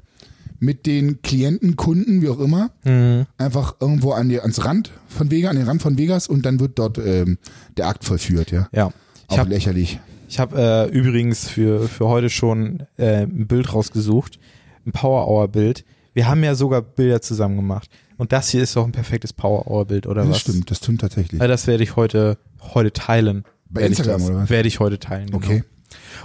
mit 0.60 0.86
den 0.86 1.20
Klienten, 1.22 1.74
Kunden, 1.76 2.22
wie 2.22 2.28
auch 2.28 2.38
immer, 2.38 2.70
Mhm. 2.84 3.26
einfach 3.38 3.76
irgendwo 3.80 4.12
an 4.12 4.28
die, 4.28 4.40
ans 4.40 4.64
Rand 4.64 4.92
von 5.08 5.30
Vegas, 5.30 5.50
an 5.50 5.56
den 5.56 5.66
Rand 5.66 5.82
von 5.82 5.98
Vegas 5.98 6.28
und 6.28 6.46
dann 6.46 6.60
wird 6.60 6.78
dort 6.78 6.98
ähm, 6.98 7.38
der 7.76 7.88
Akt 7.88 8.04
vollführt, 8.04 8.52
ja. 8.52 8.68
Ja. 8.72 8.92
Ich 9.28 9.34
Auch 9.34 9.38
habe 9.38 9.50
lächerlich. 9.50 9.98
ich 10.28 10.38
hab, 10.38 10.54
äh, 10.54 10.86
übrigens 10.86 11.48
für, 11.48 11.88
für 11.88 12.06
heute 12.08 12.30
schon 12.30 12.84
äh, 12.96 13.22
ein 13.22 13.46
Bild 13.46 13.72
rausgesucht. 13.74 14.38
Ein 14.86 14.92
Power 14.92 15.26
Hour 15.28 15.48
Bild. 15.48 15.84
Wir 16.14 16.26
haben 16.28 16.42
ja 16.44 16.54
sogar 16.54 16.82
Bilder 16.82 17.20
zusammen 17.20 17.56
gemacht. 17.56 17.88
Und 18.16 18.32
das 18.32 18.48
hier 18.50 18.62
ist 18.62 18.76
doch 18.76 18.84
ein 18.84 18.92
perfektes 18.92 19.32
Power 19.32 19.66
Hour 19.66 19.86
Bild, 19.86 20.06
oder 20.06 20.22
Das 20.22 20.30
was? 20.32 20.40
stimmt, 20.40 20.70
das 20.70 20.78
stimmt 20.78 21.00
tatsächlich. 21.00 21.40
Ja, 21.40 21.46
das 21.48 21.66
werde 21.66 21.82
ich 21.82 21.96
heute, 21.96 22.36
heute 22.74 22.92
teilen. 22.92 23.44
Bei 23.68 23.82
Instagram, 23.82 24.20
das, 24.20 24.28
oder 24.30 24.38
was? 24.40 24.50
Werde 24.50 24.68
ich 24.68 24.80
heute 24.80 24.98
teilen. 24.98 25.26
Genau. 25.26 25.38
Okay. 25.38 25.64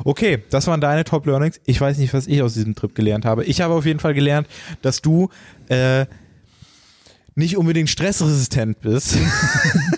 Okay, 0.04 0.44
das 0.50 0.68
waren 0.68 0.82
deine 0.82 1.04
Top 1.04 1.26
Learnings. 1.26 1.60
Ich 1.66 1.80
weiß 1.80 1.98
nicht, 1.98 2.14
was 2.14 2.28
ich 2.28 2.42
aus 2.42 2.54
diesem 2.54 2.76
Trip 2.76 2.94
gelernt 2.94 3.26
habe. 3.26 3.44
Ich 3.46 3.62
habe 3.62 3.74
auf 3.74 3.86
jeden 3.86 4.00
Fall 4.00 4.14
gelernt, 4.14 4.48
dass 4.82 5.02
du 5.02 5.30
äh, 5.70 6.06
nicht 7.36 7.58
unbedingt 7.58 7.90
stressresistent 7.90 8.82
bist. 8.82 9.18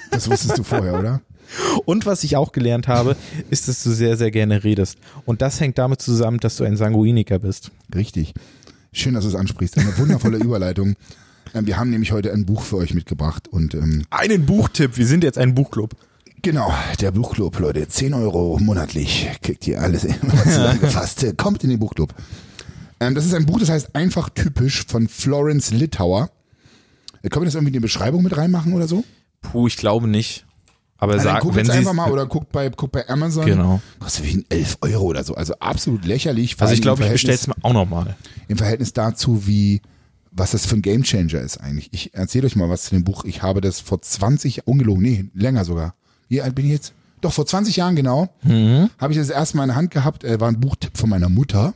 Das 0.10 0.28
wusstest 0.32 0.58
du 0.58 0.64
vorher, 0.64 0.98
oder? 0.98 1.22
Und 1.86 2.08
was 2.08 2.24
ich 2.24 2.36
auch 2.38 2.52
gelernt 2.52 2.88
habe, 2.88 3.16
ist, 3.52 3.68
dass 3.68 3.84
du 3.84 3.92
sehr, 3.92 4.18
sehr 4.18 4.32
gerne 4.32 4.64
redest. 4.64 4.98
Und 5.26 5.44
das 5.44 5.60
hängt 5.60 5.78
damit 5.78 6.02
zusammen, 6.02 6.40
dass 6.40 6.56
du 6.56 6.64
ein 6.64 6.76
Sanguiniker 6.76 7.38
bist. 7.38 7.70
Richtig. 7.94 8.34
Schön, 8.92 9.14
dass 9.14 9.26
du 9.26 9.30
es 9.30 9.36
ansprichst. 9.36 9.78
Eine 9.78 9.96
wundervolle 10.00 10.38
Überleitung. 10.44 10.96
Ähm, 11.54 11.68
Wir 11.68 11.78
haben 11.78 11.92
nämlich 11.92 12.14
heute 12.14 12.34
ein 12.34 12.48
Buch 12.48 12.64
für 12.64 12.78
euch 12.78 12.96
mitgebracht 12.96 13.48
und 13.48 13.76
ähm, 13.76 14.06
Einen 14.10 14.48
Buchtipp. 14.48 14.98
Wir 14.98 15.06
sind 15.06 15.24
jetzt 15.24 15.38
ein 15.38 15.54
Buchclub. 15.54 15.96
Genau, 16.42 16.74
der 17.00 17.12
Buchclub, 17.12 17.60
Leute, 17.60 17.88
10 17.88 18.14
Euro 18.14 18.58
monatlich 18.62 19.30
kriegt 19.42 19.68
ihr 19.68 19.82
alles 19.82 20.02
zusammengefasst. 20.44 21.26
Kommt 21.38 21.64
in 21.64 21.70
den 21.70 21.80
Buchclub. 21.80 22.14
Ähm, 23.00 23.16
das 23.16 23.26
ist 23.26 23.34
ein 23.34 23.46
Buch, 23.46 23.60
das 23.60 23.70
heißt 23.70 23.96
einfach 23.96 24.30
typisch 24.30 24.86
von 24.88 25.08
Florence 25.08 25.72
Litauer. 25.72 26.30
Äh, 27.22 27.30
Können 27.30 27.44
wir 27.44 27.46
das 27.48 27.56
irgendwie 27.56 27.70
in 27.70 27.74
die 27.74 27.80
Beschreibung 27.80 28.24
mit 28.24 28.36
reinmachen 28.36 28.74
oder 28.74 28.88
so? 28.88 29.04
Puh, 29.42 29.68
ich 29.68 29.78
glaube 29.78 30.08
nicht. 30.08 30.46
Aber 31.00 31.14
dann 31.14 31.22
sag, 31.24 31.42
guckt 31.42 31.56
wenn 31.56 31.66
jetzt 31.66 31.74
sie 31.74 31.80
einfach 31.80 31.94
mal 31.94 32.12
oder 32.12 32.26
guckt 32.26 32.52
bei, 32.52 32.70
guckt 32.70 32.92
bei 32.94 33.08
Amazon. 33.08 33.46
Genau. 33.46 33.82
Kostet 34.00 34.26
wie 34.26 34.44
11 34.50 34.78
Euro 34.82 35.06
oder 35.06 35.24
so. 35.24 35.36
Also 35.36 35.54
absolut 35.60 36.06
lächerlich. 36.06 36.56
vor 36.56 36.64
Also 36.64 36.74
ich 36.74 36.80
allem 36.80 36.82
glaube, 36.98 37.04
im 37.04 37.14
ich 37.14 37.22
Verhältnis- 37.22 37.40
bestell's 37.42 37.48
mir 37.48 37.64
auch 37.64 37.74
nochmal. 37.74 38.16
im 38.48 38.58
Verhältnis 38.58 38.94
dazu, 38.94 39.46
wie 39.46 39.82
was 40.32 40.52
das 40.52 40.66
für 40.66 40.76
ein 40.76 40.82
Gamechanger 40.82 41.40
ist 41.42 41.58
eigentlich. 41.58 41.90
Ich 41.94 42.14
erzähle 42.16 42.48
euch 42.48 42.56
mal 42.56 42.70
was 42.70 42.84
zu 42.86 42.96
dem 42.96 43.04
Buch. 43.04 43.26
Ich 43.26 43.44
habe 43.44 43.62
das 43.62 43.80
vor 43.80 44.02
20, 44.02 44.66
ungelogen, 44.68 45.02
nee, 45.04 45.26
länger 45.36 45.66
sogar. 45.66 45.94
Wie 46.30 46.42
alt 46.42 46.56
bin 46.56 46.66
ich 46.66 46.72
jetzt? 46.72 46.94
Doch, 47.22 47.34
vor 47.34 47.46
20 47.46 47.76
Jahren 47.78 47.96
genau, 47.96 48.30
habe 49.00 49.12
ich 49.14 49.18
das 49.18 49.30
erstmal 49.30 49.64
in 49.64 49.70
der 49.70 49.76
Hand 49.76 49.92
gehabt. 49.92 50.24
Äh, 50.24 50.40
war 50.40 50.48
ein 50.50 50.60
Buchtipp 50.60 50.98
von 50.98 51.10
meiner 51.10 51.30
Mutter. 51.30 51.74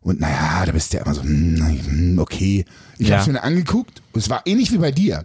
Und 0.00 0.20
naja, 0.20 0.64
da 0.66 0.72
bist 0.72 0.92
du 0.92 0.96
ja 0.98 1.04
immer 1.04 1.14
so, 1.14 1.22
hm, 1.22 2.18
okay. 2.20 2.64
Ich 2.98 3.08
Ja. 3.08 3.18
habe 3.18 3.22
es 3.28 3.32
mir 3.32 3.42
angeguckt. 3.42 4.02
Und 4.12 4.20
es 4.20 4.30
war 4.30 4.42
ähnlich 4.46 4.72
wie 4.72 4.78
bei 4.78 4.90
dir. 4.92 5.24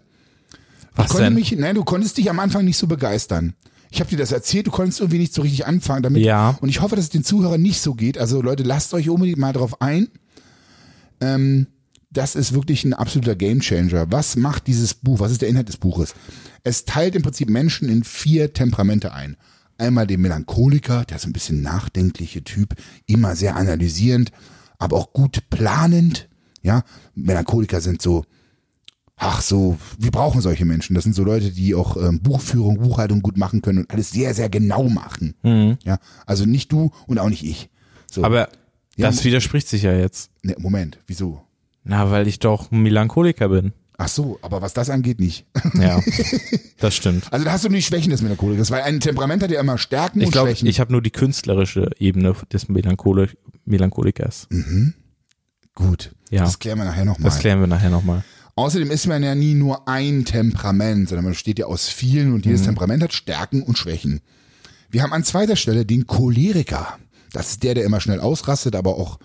Was 0.96 1.12
ich 1.12 1.18
denn? 1.18 1.34
mich, 1.36 1.52
nein, 1.52 1.76
du 1.76 1.84
konntest 1.84 2.18
dich 2.18 2.30
am 2.30 2.40
Anfang 2.40 2.66
nicht 2.66 2.78
so 2.78 2.88
begeistern. 2.88 3.54
Ich 3.92 4.00
habe 4.00 4.10
dir 4.10 4.18
das 4.18 4.32
erzählt, 4.32 4.68
du 4.68 4.72
konntest 4.72 5.00
irgendwie 5.00 5.20
nicht 5.20 5.34
so 5.34 5.42
richtig 5.44 5.66
anfangen 5.68 6.04
damit. 6.04 6.24
Ja. 6.24 6.58
Und 6.60 6.70
ich 6.70 6.82
hoffe, 6.82 6.96
dass 6.96 7.06
es 7.06 7.10
den 7.12 7.24
Zuhörern 7.24 7.62
nicht 7.62 7.82
so 7.82 7.94
geht. 7.94 8.18
Also 8.18 8.42
Leute, 8.42 8.64
lasst 8.64 8.94
euch 8.94 9.10
unbedingt 9.10 9.38
mal 9.38 9.54
drauf 9.54 9.80
ein. 9.82 10.08
Ähm, 11.22 11.68
das 12.10 12.36
ist 12.36 12.54
wirklich 12.54 12.84
ein 12.86 12.94
absoluter 12.94 13.36
Gamechanger. 13.36 14.12
Was 14.12 14.36
macht 14.36 14.68
dieses 14.68 14.94
Buch? 14.94 15.20
Was 15.20 15.32
ist 15.32 15.42
der 15.42 15.50
Inhalt 15.50 15.68
des 15.68 15.78
Buches? 15.78 16.14
Es 16.64 16.86
teilt 16.86 17.16
im 17.16 17.22
Prinzip 17.22 17.50
Menschen 17.50 17.90
in 17.90 18.04
vier 18.04 18.54
Temperamente 18.54 19.14
ein. 19.14 19.38
Einmal 19.78 20.08
den 20.08 20.22
Melancholiker, 20.22 21.06
der 21.06 21.18
ist 21.18 21.24
so 21.24 21.30
ein 21.30 21.34
bisschen 21.34 21.62
nachdenkliche 21.62 22.44
Typ, 22.44 22.76
immer 23.06 23.36
sehr 23.36 23.56
analysierend, 23.56 24.32
aber 24.80 24.98
auch 24.98 25.14
gut 25.14 25.50
planend. 25.50 26.30
Ja, 26.64 26.84
Melancholiker 27.14 27.80
sind 27.82 28.02
so, 28.02 28.26
ach 29.16 29.42
so, 29.42 29.78
wir 30.00 30.12
brauchen 30.12 30.42
solche 30.42 30.66
Menschen. 30.66 30.96
Das 30.96 31.04
sind 31.04 31.14
so 31.14 31.24
Leute, 31.24 31.52
die 31.52 31.76
auch 31.76 31.96
ähm, 31.98 32.22
Buchführung, 32.22 32.80
Buchhaltung 32.80 33.22
gut 33.22 33.38
machen 33.38 33.62
können 33.62 33.80
und 33.80 33.92
alles 33.92 34.10
sehr, 34.12 34.34
sehr 34.34 34.50
genau 34.50 34.90
machen. 34.90 35.78
Ja, 35.84 36.00
also 36.26 36.46
nicht 36.46 36.72
du 36.72 36.92
und 37.06 37.20
auch 37.20 37.30
nicht 37.30 37.44
ich. 37.44 37.70
So, 38.12 38.24
Aber 38.24 38.50
Ja, 38.96 39.08
das 39.12 39.24
widerspricht 39.24 39.68
sich 39.68 39.84
ja 39.84 39.94
jetzt. 39.96 40.32
ne, 40.42 40.56
Moment, 40.58 40.98
wieso? 41.06 41.42
Na, 41.90 42.12
weil 42.12 42.28
ich 42.28 42.40
doch 42.40 42.72
ein 42.72 42.82
Melancholiker 42.84 43.50
bin. 43.50 43.72
Ach 43.98 44.08
so, 44.10 44.38
aber 44.44 44.62
was 44.62 44.74
das 44.74 44.90
angeht, 44.90 45.20
nicht. 45.20 45.46
Ja, 45.74 46.00
das 46.80 46.94
stimmt. 46.96 47.32
Also 47.32 47.46
da 47.46 47.52
hast 47.54 47.64
du 47.64 47.70
nur 47.70 47.78
die 47.78 47.84
Schwächen 47.84 48.12
des 48.12 48.22
Melancholikers, 48.22 48.70
weil 48.70 48.84
ein 48.84 49.00
Temperament 49.00 49.42
hat 49.42 49.50
ja 49.52 49.60
immer 49.60 49.78
Stärken 49.78 50.20
Ich 50.20 50.28
und 50.28 50.32
glaube, 50.34 50.50
Schwächen. 50.50 50.68
ich 50.68 50.80
habe 50.80 50.92
nur 50.92 51.02
die 51.02 51.10
künstlerische 51.12 51.90
Ebene 51.98 52.36
des 52.54 52.68
Melancholi 52.70 53.30
Melancholikers. 53.66 54.48
Gut, 55.76 56.12
Ja. 56.30 56.44
das 56.44 56.60
klären 56.60 56.78
wir 56.80 56.86
nachher 56.86 57.06
nochmal. 57.06 57.30
Das 57.30 57.40
klären 57.40 57.60
wir 57.60 57.68
nachher 57.68 57.90
nochmal. 57.90 58.24
Außerdem 58.56 58.90
ist 58.92 59.06
man 59.08 59.22
ja 59.24 59.36
nie 59.36 59.54
nur 59.54 59.88
ein 59.88 60.26
Temperament, 60.26 61.10
sondern 61.10 61.26
man 61.26 61.34
besteht 61.34 61.60
ja 61.60 61.68
aus 61.68 61.90
vielen 61.90 62.34
und 62.34 62.46
Mhm. 62.46 62.52
jedes 62.52 62.64
Temperament 62.64 63.04
hat 63.04 63.14
Stärken 63.14 63.62
und 63.62 63.78
Schwächen. 63.78 64.22
Wir 64.90 65.04
haben 65.04 65.14
an 65.14 65.24
zweiter 65.24 65.56
Stelle 65.56 65.86
den 65.86 66.08
Choleriker. 66.08 66.98
Das 67.34 67.52
ist 67.52 67.64
der, 67.64 67.76
der 67.76 67.84
immer 67.86 68.00
schnell 68.02 68.20
ausrastet, 68.20 68.76
aber 68.76 68.96
auch 68.98 69.20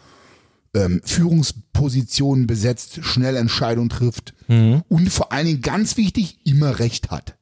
ähm, 0.75 1.01
Führungspositionen 1.05 2.47
besetzt, 2.47 3.01
schnell 3.03 3.37
Entscheidungen 3.37 3.89
trifft 3.91 4.35
Mhm. 4.49 4.83
und 4.89 5.11
vor 5.11 5.33
allen 5.33 5.47
Dingen 5.47 5.61
ganz 5.63 5.97
wichtig, 5.97 6.39
immer 6.45 6.79
Recht 6.79 7.11
hat. 7.11 7.35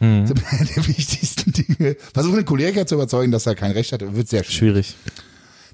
Mhm. 0.00 0.26
Das 0.26 0.30
ist 0.30 0.44
einer 0.52 0.64
der 0.64 0.86
wichtigsten 0.88 1.52
Dinge. 1.52 1.96
Versuchen 2.12 2.36
den 2.36 2.44
Choleriker 2.44 2.86
zu 2.86 2.94
überzeugen, 2.96 3.32
dass 3.32 3.46
er 3.46 3.54
kein 3.54 3.72
Recht 3.72 3.92
hat, 3.92 4.00
wird 4.14 4.28
sehr 4.28 4.44
schwierig. 4.44 4.88
Schwierig. 4.88 4.96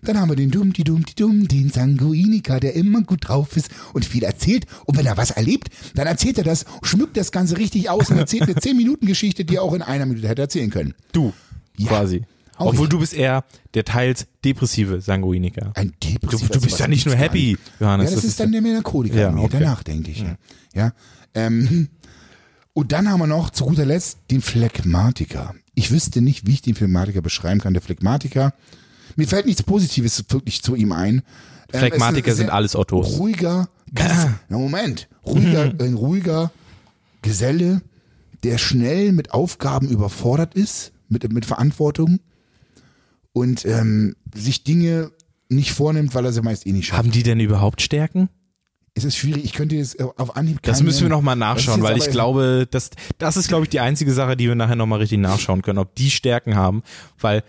Dann 0.02 0.18
haben 0.18 0.30
wir 0.30 0.36
den 0.36 0.50
Dumm, 0.50 0.72
die 0.72 0.82
Dumm, 0.84 1.04
die 1.04 1.14
Dumm, 1.14 1.46
den 1.46 1.68
Sanguiniker, 1.68 2.58
der 2.58 2.74
immer 2.74 3.02
gut 3.02 3.28
drauf 3.28 3.54
ist 3.58 3.68
und 3.92 4.06
viel 4.06 4.22
erzählt. 4.24 4.64
Und 4.86 4.96
wenn 4.96 5.04
er 5.04 5.18
was 5.18 5.30
erlebt, 5.30 5.68
dann 5.94 6.06
erzählt 6.06 6.38
er 6.38 6.44
das, 6.44 6.64
schmückt 6.82 7.18
das 7.18 7.32
Ganze 7.32 7.58
richtig 7.58 7.90
aus 7.90 8.08
und 8.08 8.16
erzählt 8.16 8.44
eine 8.44 8.54
10-Minuten-Geschichte, 8.54 9.44
die 9.44 9.56
er 9.56 9.62
auch 9.62 9.74
in 9.74 9.82
einer 9.82 10.06
Minute 10.06 10.26
hätte 10.26 10.40
erzählen 10.40 10.70
können. 10.70 10.94
Du, 11.12 11.34
Ja. 11.76 11.88
quasi. 11.88 12.22
Auch 12.60 12.66
Obwohl 12.66 12.84
ich. 12.84 12.90
du 12.90 12.98
bist 12.98 13.14
eher 13.14 13.44
der 13.72 13.86
teils 13.86 14.26
depressive 14.44 15.00
Sanguiniker. 15.00 15.72
Ein 15.74 15.94
Du, 15.98 16.08
depressiver 16.10 16.52
du 16.52 16.60
bist 16.60 16.78
ja 16.78 16.88
nicht 16.88 17.06
nur 17.06 17.14
happy, 17.14 17.56
Johannes. 17.80 18.10
Ja, 18.10 18.16
das, 18.16 18.24
ist 18.24 18.38
dann 18.38 18.52
der 18.52 18.60
Melancholiker, 18.60 19.18
Ja, 19.18 19.28
in 19.28 19.36
mir, 19.36 19.48
der 19.48 19.60
okay. 19.60 19.64
Nachdenkliche. 19.64 20.36
Ja. 20.74 20.92
Ähm, 21.34 21.88
und 22.74 22.92
dann 22.92 23.08
haben 23.08 23.18
wir 23.18 23.26
noch 23.26 23.48
zu 23.48 23.64
guter 23.64 23.86
Letzt 23.86 24.18
den 24.30 24.42
Phlegmatiker. 24.42 25.54
Ich 25.74 25.90
wüsste 25.90 26.20
nicht, 26.20 26.46
wie 26.46 26.52
ich 26.52 26.60
den 26.60 26.74
Phlegmatiker 26.74 27.22
beschreiben 27.22 27.60
kann. 27.60 27.72
Der 27.72 27.80
Phlegmatiker, 27.80 28.52
mir 29.16 29.26
fällt 29.26 29.46
nichts 29.46 29.62
Positives 29.62 30.22
wirklich 30.28 30.62
zu 30.62 30.74
ihm 30.74 30.92
ein. 30.92 31.22
Ähm, 31.72 31.80
Phlegmatiker 31.80 32.34
sind 32.34 32.50
alles 32.50 32.76
Ottos. 32.76 33.18
Ruhiger, 33.18 33.70
na 34.50 34.58
Moment, 34.58 35.08
ruhiger, 35.24 35.72
ein 35.80 35.94
ruhiger 35.94 36.52
Geselle, 37.22 37.80
der 38.42 38.58
schnell 38.58 39.12
mit 39.12 39.32
Aufgaben 39.32 39.88
überfordert 39.88 40.54
ist, 40.54 40.92
mit, 41.08 41.32
mit 41.32 41.46
Verantwortung 41.46 42.20
und 43.32 43.64
ähm, 43.64 44.16
sich 44.34 44.64
Dinge 44.64 45.12
nicht 45.48 45.72
vornimmt, 45.72 46.14
weil 46.14 46.24
er 46.24 46.32
sie 46.32 46.42
meist 46.42 46.66
eh 46.66 46.72
nicht 46.72 46.86
schafft. 46.86 46.98
Haben 46.98 47.10
die 47.10 47.22
denn 47.22 47.40
überhaupt 47.40 47.82
Stärken? 47.82 48.28
Es 48.94 49.04
ist 49.04 49.16
schwierig, 49.16 49.44
ich 49.44 49.52
könnte 49.52 49.76
jetzt 49.76 50.00
auf 50.00 50.36
Anhieb 50.36 50.60
Das 50.62 50.78
keinen 50.78 50.86
müssen 50.86 51.02
wir 51.02 51.08
nochmal 51.10 51.36
Das 51.38 51.40
nachschauen, 51.56 51.82
weil 51.82 51.96
ich 51.96 52.10
glaube, 52.10 52.66
das, 52.70 52.90
das 53.18 53.36
ist, 53.36 53.48
glaube 53.48 53.64
ich, 53.64 53.70
die 53.70 53.80
einzige 53.80 54.12
Sache, 54.12 54.36
die 54.36 54.48
wir 54.48 54.54
nachher 54.56 54.76
nochmal 54.76 54.98
richtig 54.98 55.18
nachschauen 55.18 55.62
können, 55.62 55.78
ob 55.78 55.94
die 55.94 56.10
Stärken 56.10 56.56
haben, 56.56 56.82
weil, 57.18 57.44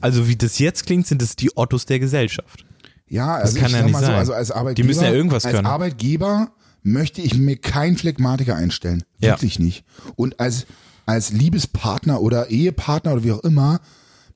also 0.00 0.28
wie 0.28 0.36
das 0.36 0.58
jetzt 0.58 0.86
klingt, 0.86 1.06
sind 1.06 1.20
es 1.20 1.34
die 1.36 1.56
Ottos 1.56 1.86
der 1.86 1.98
Gesellschaft. 1.98 2.64
Ja, 3.08 3.34
also 3.34 3.58
kann 3.58 3.66
ich 3.66 3.72
ja 3.72 3.82
nicht 3.82 3.92
mal 3.92 4.00
so, 4.00 4.06
sein. 4.06 4.14
also 4.14 4.32
als 4.34 4.50
Arbeitgeber, 4.50 4.86
müssen 4.86 5.04
ja 5.04 5.12
irgendwas 5.12 5.44
als 5.44 5.54
können. 5.54 5.66
Arbeitgeber 5.66 6.52
möchte 6.82 7.22
ich 7.22 7.34
mir 7.34 7.56
keinen 7.56 7.96
Phlegmatiker 7.96 8.54
einstellen. 8.54 9.02
Ja. 9.20 9.32
Wirklich 9.32 9.58
nicht. 9.58 9.84
Und 10.16 10.38
als, 10.38 10.66
als 11.06 11.32
Liebespartner 11.32 12.20
oder 12.20 12.50
Ehepartner 12.50 13.14
oder 13.14 13.24
wie 13.24 13.32
auch 13.32 13.42
immer, 13.42 13.80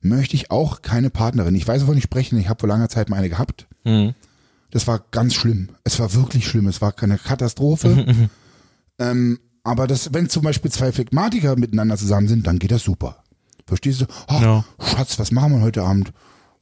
möchte 0.01 0.35
ich 0.35 0.51
auch 0.51 0.81
keine 0.81 1.09
Partnerin. 1.09 1.55
Ich 1.55 1.67
weiß, 1.67 1.83
wovon 1.83 1.97
ich 1.97 2.03
spreche. 2.03 2.37
Ich 2.37 2.49
habe 2.49 2.59
vor 2.59 2.69
langer 2.69 2.89
Zeit 2.89 3.09
mal 3.09 3.17
eine 3.17 3.29
gehabt. 3.29 3.67
Mhm. 3.83 4.13
Das 4.71 4.87
war 4.87 5.03
ganz 5.11 5.33
schlimm. 5.33 5.69
Es 5.83 5.99
war 5.99 6.13
wirklich 6.13 6.47
schlimm. 6.47 6.67
Es 6.67 6.81
war 6.81 6.91
keine 6.91 7.17
Katastrophe. 7.17 8.29
ähm, 8.99 9.39
aber 9.63 9.87
das, 9.87 10.13
wenn 10.13 10.29
zum 10.29 10.43
Beispiel 10.43 10.71
zwei 10.71 10.91
Phlegmatiker 10.91 11.55
miteinander 11.55 11.97
zusammen 11.97 12.27
sind, 12.27 12.47
dann 12.47 12.59
geht 12.59 12.71
das 12.71 12.83
super. 12.83 13.23
Verstehst 13.65 14.01
du? 14.01 14.05
Ach, 14.27 14.41
Ja. 14.41 14.65
Schatz, 14.79 15.19
was 15.19 15.31
machen 15.31 15.53
wir 15.53 15.61
heute 15.61 15.83
Abend? 15.83 16.11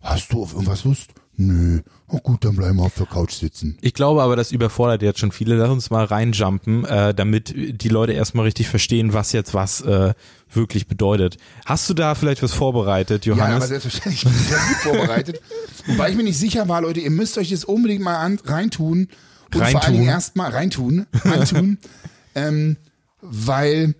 Hast 0.01 0.31
du 0.31 0.43
auf 0.43 0.53
irgendwas 0.53 0.83
Lust? 0.83 1.11
Nö. 1.39 1.81
Oh 2.07 2.17
gut, 2.17 2.43
dann 2.43 2.55
bleiben 2.55 2.77
wir 2.77 2.83
auf 2.83 2.95
der 2.95 3.05
Couch 3.05 3.33
sitzen. 3.33 3.77
Ich 3.81 3.93
glaube 3.93 4.23
aber, 4.23 4.35
das 4.35 4.51
überfordert 4.51 5.03
jetzt 5.03 5.19
schon 5.19 5.31
viele. 5.31 5.55
Lass 5.55 5.69
uns 5.69 5.89
mal 5.91 6.03
reinjumpen, 6.03 6.83
äh, 6.85 7.13
damit 7.13 7.53
die 7.55 7.89
Leute 7.89 8.13
erstmal 8.13 8.45
richtig 8.45 8.67
verstehen, 8.67 9.13
was 9.13 9.33
jetzt 9.33 9.53
was 9.53 9.81
äh, 9.81 10.13
wirklich 10.53 10.87
bedeutet. 10.87 11.37
Hast 11.65 11.89
du 11.89 11.93
da 11.93 12.15
vielleicht 12.15 12.41
was 12.43 12.53
vorbereitet, 12.53 13.25
Ja, 13.25 13.33
aber 13.33 13.47
Johannes? 13.47 13.67
selbstverständlich 13.69 14.23
bin 14.23 14.33
ich 14.33 14.47
sehr 14.47 14.57
gut 14.57 14.77
vorbereitet. 14.77 15.41
Wobei 15.87 16.09
ich 16.09 16.15
mir 16.17 16.23
nicht 16.23 16.37
sicher 16.39 16.67
war, 16.67 16.81
Leute, 16.81 16.99
ihr 16.99 17.11
müsst 17.11 17.37
euch 17.37 17.49
das 17.49 17.63
unbedingt 17.65 18.03
mal 18.03 18.17
an, 18.17 18.39
reintun. 18.43 19.07
Und 19.53 19.53
vor 19.53 19.61
allen 19.63 19.75
Reintun. 19.75 19.93
Dingen 19.93 20.07
erstmal 20.07 20.51
reintun, 20.51 21.05
antun, 21.23 21.77
ähm, 22.35 22.75
weil 23.21 23.95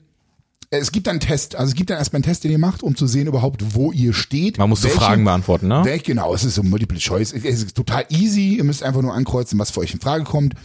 es 0.70 0.92
gibt 0.92 1.08
einen 1.08 1.22
Test, 1.22 1.56
also 1.56 1.70
es 1.70 1.76
gibt 1.76 1.90
dann 1.90 1.98
erstmal 1.98 2.18
einen 2.18 2.24
Test, 2.26 2.44
den 2.44 2.52
ihr 2.52 2.58
macht, 2.60 2.84
um 2.84 2.98
zu 2.98 3.08
sehen 3.08 3.28
überhaupt, 3.28 3.74
wo 3.74 3.94
ihr 3.94 4.14
steht. 4.14 4.58
Man 4.58 4.68
muss 4.70 4.82
so 4.82 4.90
Fragen 4.90 5.24
beantworten, 5.24 5.70
ne? 5.70 5.82
Welch, 5.86 6.04
genau, 6.04 6.34
es 6.34 6.44
ist 6.44 6.56
so 6.56 6.64
Multiple 6.64 6.98
Choice. 6.98 7.32
Es 7.32 7.44
ist 7.64 7.76
total 7.76 8.04
easy. 8.10 8.56
Ihr 8.58 8.66
müsst 8.66 8.84
einfach 8.84 9.02
nur 9.02 9.14
ankreuzen, 9.14 9.58
was 9.58 9.72
für 9.72 9.80
euch 9.80 9.94
in 9.94 10.02
Frage 10.02 10.26
kommt. 10.26 10.56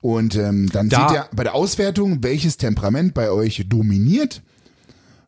Und 0.00 0.34
ähm, 0.34 0.68
dann 0.72 0.88
Da- 0.88 1.08
seht 1.08 1.16
ihr 1.18 1.26
bei 1.34 1.44
der 1.44 1.54
Auswertung, 1.54 2.24
welches 2.24 2.56
Temperament 2.56 3.14
bei 3.14 3.30
euch 3.30 3.64
dominiert. 3.68 4.42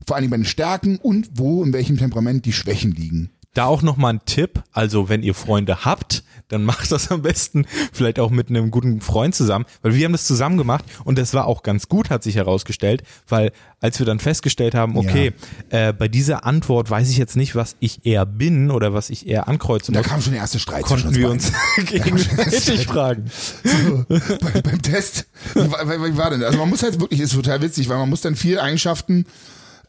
Vor 0.06 0.16
allem 0.16 0.30
bei 0.30 0.36
den 0.36 0.44
Stärken 0.46 0.98
und 0.98 1.28
wo, 1.34 1.64
in 1.64 1.72
welchem 1.72 1.98
Temperament 1.98 2.44
die 2.46 2.52
Schwächen 2.52 2.92
liegen. 2.92 3.30
Da 3.54 3.64
auch 3.64 3.80
nochmal 3.80 4.12
ein 4.12 4.20
Tipp, 4.26 4.62
also 4.72 5.08
wenn 5.08 5.22
ihr 5.22 5.32
Freunde 5.34 5.86
habt, 5.86 6.24
dann 6.48 6.62
macht 6.66 6.92
das 6.92 7.10
am 7.10 7.22
besten 7.22 7.64
vielleicht 7.90 8.20
auch 8.20 8.30
mit 8.30 8.50
einem 8.50 8.70
guten 8.70 9.00
Freund 9.00 9.34
zusammen, 9.34 9.64
weil 9.80 9.94
wir 9.94 10.04
haben 10.04 10.12
das 10.12 10.26
zusammen 10.26 10.58
gemacht 10.58 10.84
und 11.04 11.16
das 11.18 11.32
war 11.32 11.46
auch 11.46 11.62
ganz 11.62 11.88
gut, 11.88 12.10
hat 12.10 12.22
sich 12.22 12.36
herausgestellt, 12.36 13.02
weil 13.28 13.52
als 13.80 13.98
wir 13.98 14.04
dann 14.04 14.18
festgestellt 14.18 14.74
haben, 14.74 14.96
okay, 14.98 15.32
äh, 15.70 15.94
bei 15.94 16.06
dieser 16.06 16.44
Antwort 16.44 16.90
weiß 16.90 17.08
ich 17.08 17.16
jetzt 17.16 17.34
nicht, 17.34 17.54
was 17.56 17.76
ich 17.80 18.04
eher 18.04 18.26
bin 18.26 18.70
oder 18.70 18.92
was 18.92 19.08
ich 19.08 19.26
eher 19.26 19.48
ankreuzen 19.48 19.94
Da 19.94 20.00
muss, 20.00 20.08
kam 20.08 20.20
schon 20.20 20.32
der 20.34 20.42
erste 20.42 20.58
Streit 20.60 20.82
konnten 20.84 21.14
wir 21.14 21.30
uns 21.30 21.50
gegenseitig 21.86 22.86
fragen. 22.86 23.24
So, 23.64 24.04
bei, 24.08 24.60
beim 24.60 24.82
Test, 24.82 25.26
wie, 25.54 25.60
war- 25.72 25.88
wie 25.88 26.16
war 26.16 26.30
denn 26.30 26.40
das? 26.40 26.48
Also 26.48 26.58
man 26.58 26.68
muss 26.68 26.82
halt 26.82 27.00
wirklich, 27.00 27.20
ist 27.20 27.32
total 27.32 27.62
witzig, 27.62 27.88
weil 27.88 27.96
man 27.98 28.10
muss 28.10 28.20
dann 28.20 28.36
vier 28.36 28.62
Eigenschaften 28.62 29.24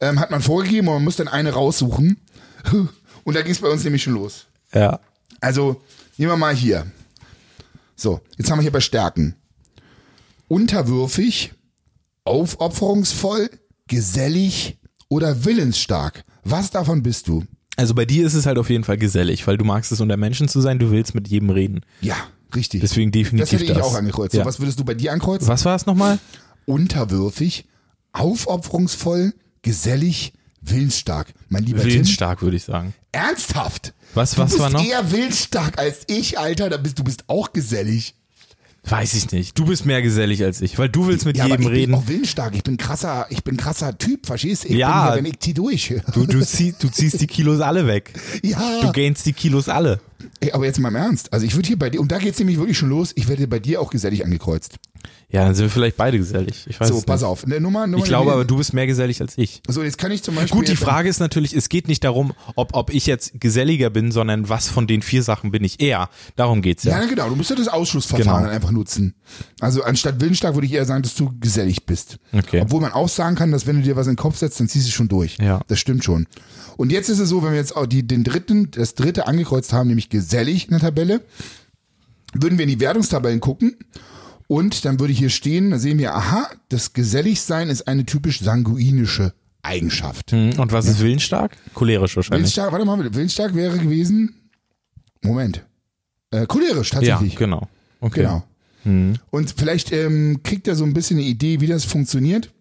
ähm, 0.01 0.19
hat 0.19 0.31
man 0.31 0.41
vorgegeben 0.41 0.87
und 0.87 0.95
man 0.95 1.03
muss 1.03 1.15
dann 1.15 1.27
eine 1.27 1.51
raussuchen. 1.51 2.17
Und 3.23 3.35
da 3.35 3.41
ging 3.41 3.51
es 3.51 3.59
bei 3.59 3.67
uns 3.67 3.83
nämlich 3.83 4.03
schon 4.03 4.13
los. 4.13 4.45
Ja. 4.73 5.01
Also, 5.41 5.81
nehmen 6.15 6.31
wir 6.31 6.37
mal 6.37 6.55
hier. 6.55 6.85
So, 7.97 8.21
jetzt 8.37 8.49
haben 8.49 8.59
wir 8.59 8.63
hier 8.63 8.71
bei 8.71 8.79
Stärken. 8.79 9.35
Unterwürfig, 10.47 11.51
aufopferungsvoll, 12.23 13.49
gesellig 13.87 14.79
oder 15.09 15.43
willensstark. 15.43 16.23
Was 16.43 16.71
davon 16.71 17.03
bist 17.03 17.27
du? 17.27 17.43
Also 17.75 17.93
bei 17.93 18.05
dir 18.05 18.25
ist 18.25 18.33
es 18.33 18.45
halt 18.45 18.57
auf 18.57 18.69
jeden 18.69 18.83
Fall 18.83 18.97
gesellig, 18.97 19.45
weil 19.45 19.57
du 19.57 19.65
magst 19.65 19.91
es 19.91 20.01
unter 20.01 20.17
Menschen 20.17 20.47
zu 20.47 20.61
sein, 20.61 20.79
du 20.79 20.89
willst 20.91 21.13
mit 21.13 21.27
jedem 21.27 21.49
reden. 21.49 21.81
Ja, 22.01 22.15
richtig. 22.55 22.81
Deswegen 22.81 23.11
definitiv 23.11 23.51
das 23.51 23.51
hätte 23.51 23.71
ich 23.71 23.77
das. 23.77 23.85
auch 23.85 23.95
angekreuzt. 23.95 24.33
Ja. 24.33 24.43
So, 24.43 24.47
was 24.47 24.59
würdest 24.59 24.79
du 24.79 24.85
bei 24.85 24.93
dir 24.93 25.11
ankreuzen? 25.11 25.47
Was 25.47 25.65
war 25.65 25.75
es 25.75 25.85
nochmal? 25.85 26.17
Unterwürfig, 26.65 27.65
aufopferungsvoll, 28.13 29.33
gesellig, 29.61 30.33
willensstark. 30.61 31.33
Mein 31.49 31.63
lieber 31.63 31.83
Willensstark, 31.83 32.41
würde 32.41 32.57
ich 32.57 32.63
sagen. 32.63 32.93
Ernsthaft? 33.11 33.93
Was, 34.13 34.31
Du 34.31 34.37
was 34.41 34.49
bist 34.51 34.59
war 34.61 34.69
noch? 34.69 34.83
eher 34.85 35.11
willensstark 35.11 35.77
als 35.79 35.99
ich, 36.07 36.39
Alter. 36.39 36.69
Da 36.69 36.77
bist, 36.77 36.97
du 36.99 37.03
bist 37.03 37.23
auch 37.27 37.53
gesellig. 37.53 38.15
Weiß 38.89 39.15
ich 39.15 39.29
nicht. 39.33 39.59
Du 39.59 39.65
bist 39.65 39.85
mehr 39.85 40.01
gesellig 40.01 40.41
als 40.45 40.61
ich, 40.61 40.79
weil 40.79 40.87
du 40.87 41.07
willst 41.07 41.25
mit 41.25 41.35
Ja, 41.35 41.43
aber 41.43 41.55
jedem 41.55 41.63
ich 41.67 41.77
reden. 41.77 41.91
bin 41.91 42.01
auch 42.01 42.07
willensstark. 42.07 42.55
Ich 42.55 42.63
bin 42.63 42.77
krasser, 42.77 43.25
ich 43.29 43.43
bin 43.43 43.57
krasser 43.57 43.97
Typ, 43.97 44.25
verstehst 44.25 44.63
du? 44.63 44.69
Ich 44.69 44.75
Ja. 44.75 45.07
bin 45.07 45.13
hier, 45.13 45.17
wenn 45.17 45.25
ich 45.33 45.39
zieh 45.39 45.53
durch. 45.53 45.93
Du, 46.13 46.25
du, 46.25 46.45
zieh, 46.45 46.73
du 46.79 46.87
ziehst 46.87 47.19
die 47.19 47.27
Kilos 47.27 47.59
alle 47.59 47.85
weg. 47.85 48.13
ja. 48.43 48.79
Du 48.81 48.91
gainst 48.93 49.25
die 49.25 49.33
Kilos 49.33 49.67
alle. 49.67 49.99
Ey, 50.39 50.53
aber 50.53 50.65
jetzt 50.65 50.79
mal 50.79 50.87
im 50.87 50.95
Ernst. 50.95 51.33
Also 51.33 51.45
ich 51.45 51.53
würde 51.55 51.67
hier 51.67 51.77
bei 51.77 51.89
dir, 51.89 51.99
und 51.99 52.11
da 52.13 52.17
geht's 52.17 52.39
nämlich 52.39 52.57
wirklich 52.57 52.77
schon 52.77 52.87
los, 52.89 53.11
ich 53.15 53.27
werde 53.27 53.45
bei 53.47 53.59
dir 53.59 53.81
auch 53.81 53.89
gesellig 53.91 54.23
angekreuzt. 54.23 54.75
Ja, 55.29 55.43
dann 55.43 55.55
sind 55.55 55.65
wir 55.65 55.69
vielleicht 55.69 55.97
beide 55.97 56.17
gesellig. 56.17 56.65
Ich 56.69 56.79
weiß 56.79 56.87
So, 56.87 57.01
pass 57.01 57.19
nicht. 57.19 57.27
auf. 57.29 57.45
Ne, 57.45 57.59
Nummer, 57.59 57.85
Nummer, 57.85 58.01
Ich 58.01 58.07
glaube 58.07 58.31
aber, 58.31 58.45
du 58.45 58.55
bist 58.55 58.73
mehr 58.73 58.87
gesellig 58.87 59.19
als 59.19 59.37
ich. 59.37 59.61
So, 59.67 59.83
jetzt 59.83 59.97
kann 59.97 60.09
ich 60.09 60.23
zum 60.23 60.35
Beispiel. 60.35 60.57
Gut, 60.57 60.69
die 60.69 60.77
Frage 60.77 61.09
ist 61.09 61.19
natürlich, 61.19 61.53
es 61.53 61.67
geht 61.67 61.89
nicht 61.89 62.05
darum, 62.05 62.31
ob, 62.55 62.73
ob 62.73 62.93
ich 62.93 63.05
jetzt 63.07 63.33
geselliger 63.41 63.89
bin, 63.89 64.13
sondern 64.13 64.47
was 64.47 64.69
von 64.69 64.87
den 64.87 65.01
vier 65.01 65.23
Sachen 65.23 65.51
bin 65.51 65.65
ich 65.65 65.81
eher. 65.81 66.09
Darum 66.37 66.61
geht's 66.61 66.85
Ja, 66.85 66.91
ja. 66.91 66.99
na 67.01 67.07
genau, 67.09 67.27
du 67.27 67.35
musst 67.35 67.49
ja 67.49 67.57
das 67.57 67.67
Ausschlussverfahren 67.67 68.25
Genau. 68.25 68.39
dann 68.45 68.55
einfach 68.55 68.71
nutzen. 68.71 69.15
Also 69.59 69.83
anstatt 69.83 70.21
willensstark 70.21 70.53
würde 70.55 70.65
ich 70.67 70.71
eher 70.73 70.85
sagen, 70.85 71.03
dass 71.03 71.15
du 71.15 71.33
gesellig 71.41 71.85
bist. 71.85 72.19
Okay. 72.31 72.61
Obwohl 72.61 72.79
man 72.79 72.93
auch 72.93 73.09
sagen 73.09 73.35
kann, 73.35 73.51
dass 73.51 73.67
wenn 73.67 73.75
du 73.75 73.81
dir 73.81 73.97
was 73.97 74.07
in 74.07 74.13
den 74.13 74.17
Kopf 74.17 74.37
setzt, 74.37 74.61
dann 74.61 74.69
ziehst 74.69 74.87
du 74.87 74.91
schon 74.91 75.09
durch. 75.09 75.37
Ja. 75.41 75.59
Das 75.67 75.77
stimmt 75.77 76.05
schon. 76.05 76.25
Und 76.77 76.89
jetzt 76.89 77.09
ist 77.09 77.19
es 77.19 77.27
so, 77.27 77.43
wenn 77.43 77.51
wir 77.51 77.57
jetzt 77.59 77.75
auch 77.75 77.85
die, 77.85 78.07
den 78.07 78.23
dritten, 78.23 78.71
das 78.71 78.95
dritte 78.95 79.27
angekreuzt 79.27 79.73
haben, 79.73 79.87
nämlich 79.89 80.09
gesellig 80.09 80.65
in 80.65 80.71
der 80.71 80.79
Tabelle, 80.79 81.21
würden 82.33 82.57
wir 82.57 82.63
in 82.63 82.69
die 82.69 82.79
Wertungstabellen 82.79 83.41
gucken 83.41 83.75
und 84.47 84.85
dann 84.85 84.99
würde 84.99 85.13
hier 85.13 85.29
stehen, 85.29 85.71
da 85.71 85.79
sehen 85.79 85.97
wir, 85.99 86.15
aha, 86.15 86.49
das 86.69 86.93
Geselligsein 86.93 87.69
ist 87.69 87.87
eine 87.87 88.05
typisch 88.05 88.39
sanguinische 88.41 89.33
Eigenschaft. 89.61 90.31
Hm, 90.31 90.57
Und 90.59 90.71
was 90.71 90.85
ist 90.87 90.99
willensstark? 91.01 91.57
Cholerisch 91.73 92.15
wahrscheinlich. 92.15 92.43
Willensstark, 92.43 92.71
warte 92.71 92.85
mal, 92.85 93.13
willensstark 93.13 93.53
wäre 93.55 93.77
gewesen, 93.77 94.33
Moment, 95.21 95.65
äh, 96.31 96.45
cholerisch 96.45 96.93
Ja, 96.93 96.99
tatsächlich. 97.01 97.35
genau. 97.35 97.67
Okay. 97.99 98.21
Genau. 98.21 98.43
Und 99.31 99.53
vielleicht 99.57 99.91
ähm, 99.91 100.39
kriegt 100.43 100.65
er 100.69 100.75
so 100.77 100.85
ein 100.85 100.93
bisschen 100.93 101.17
eine 101.17 101.27
Idee, 101.27 101.59
wie 101.59 101.67
das 101.67 101.83
funktioniert. 101.83 102.53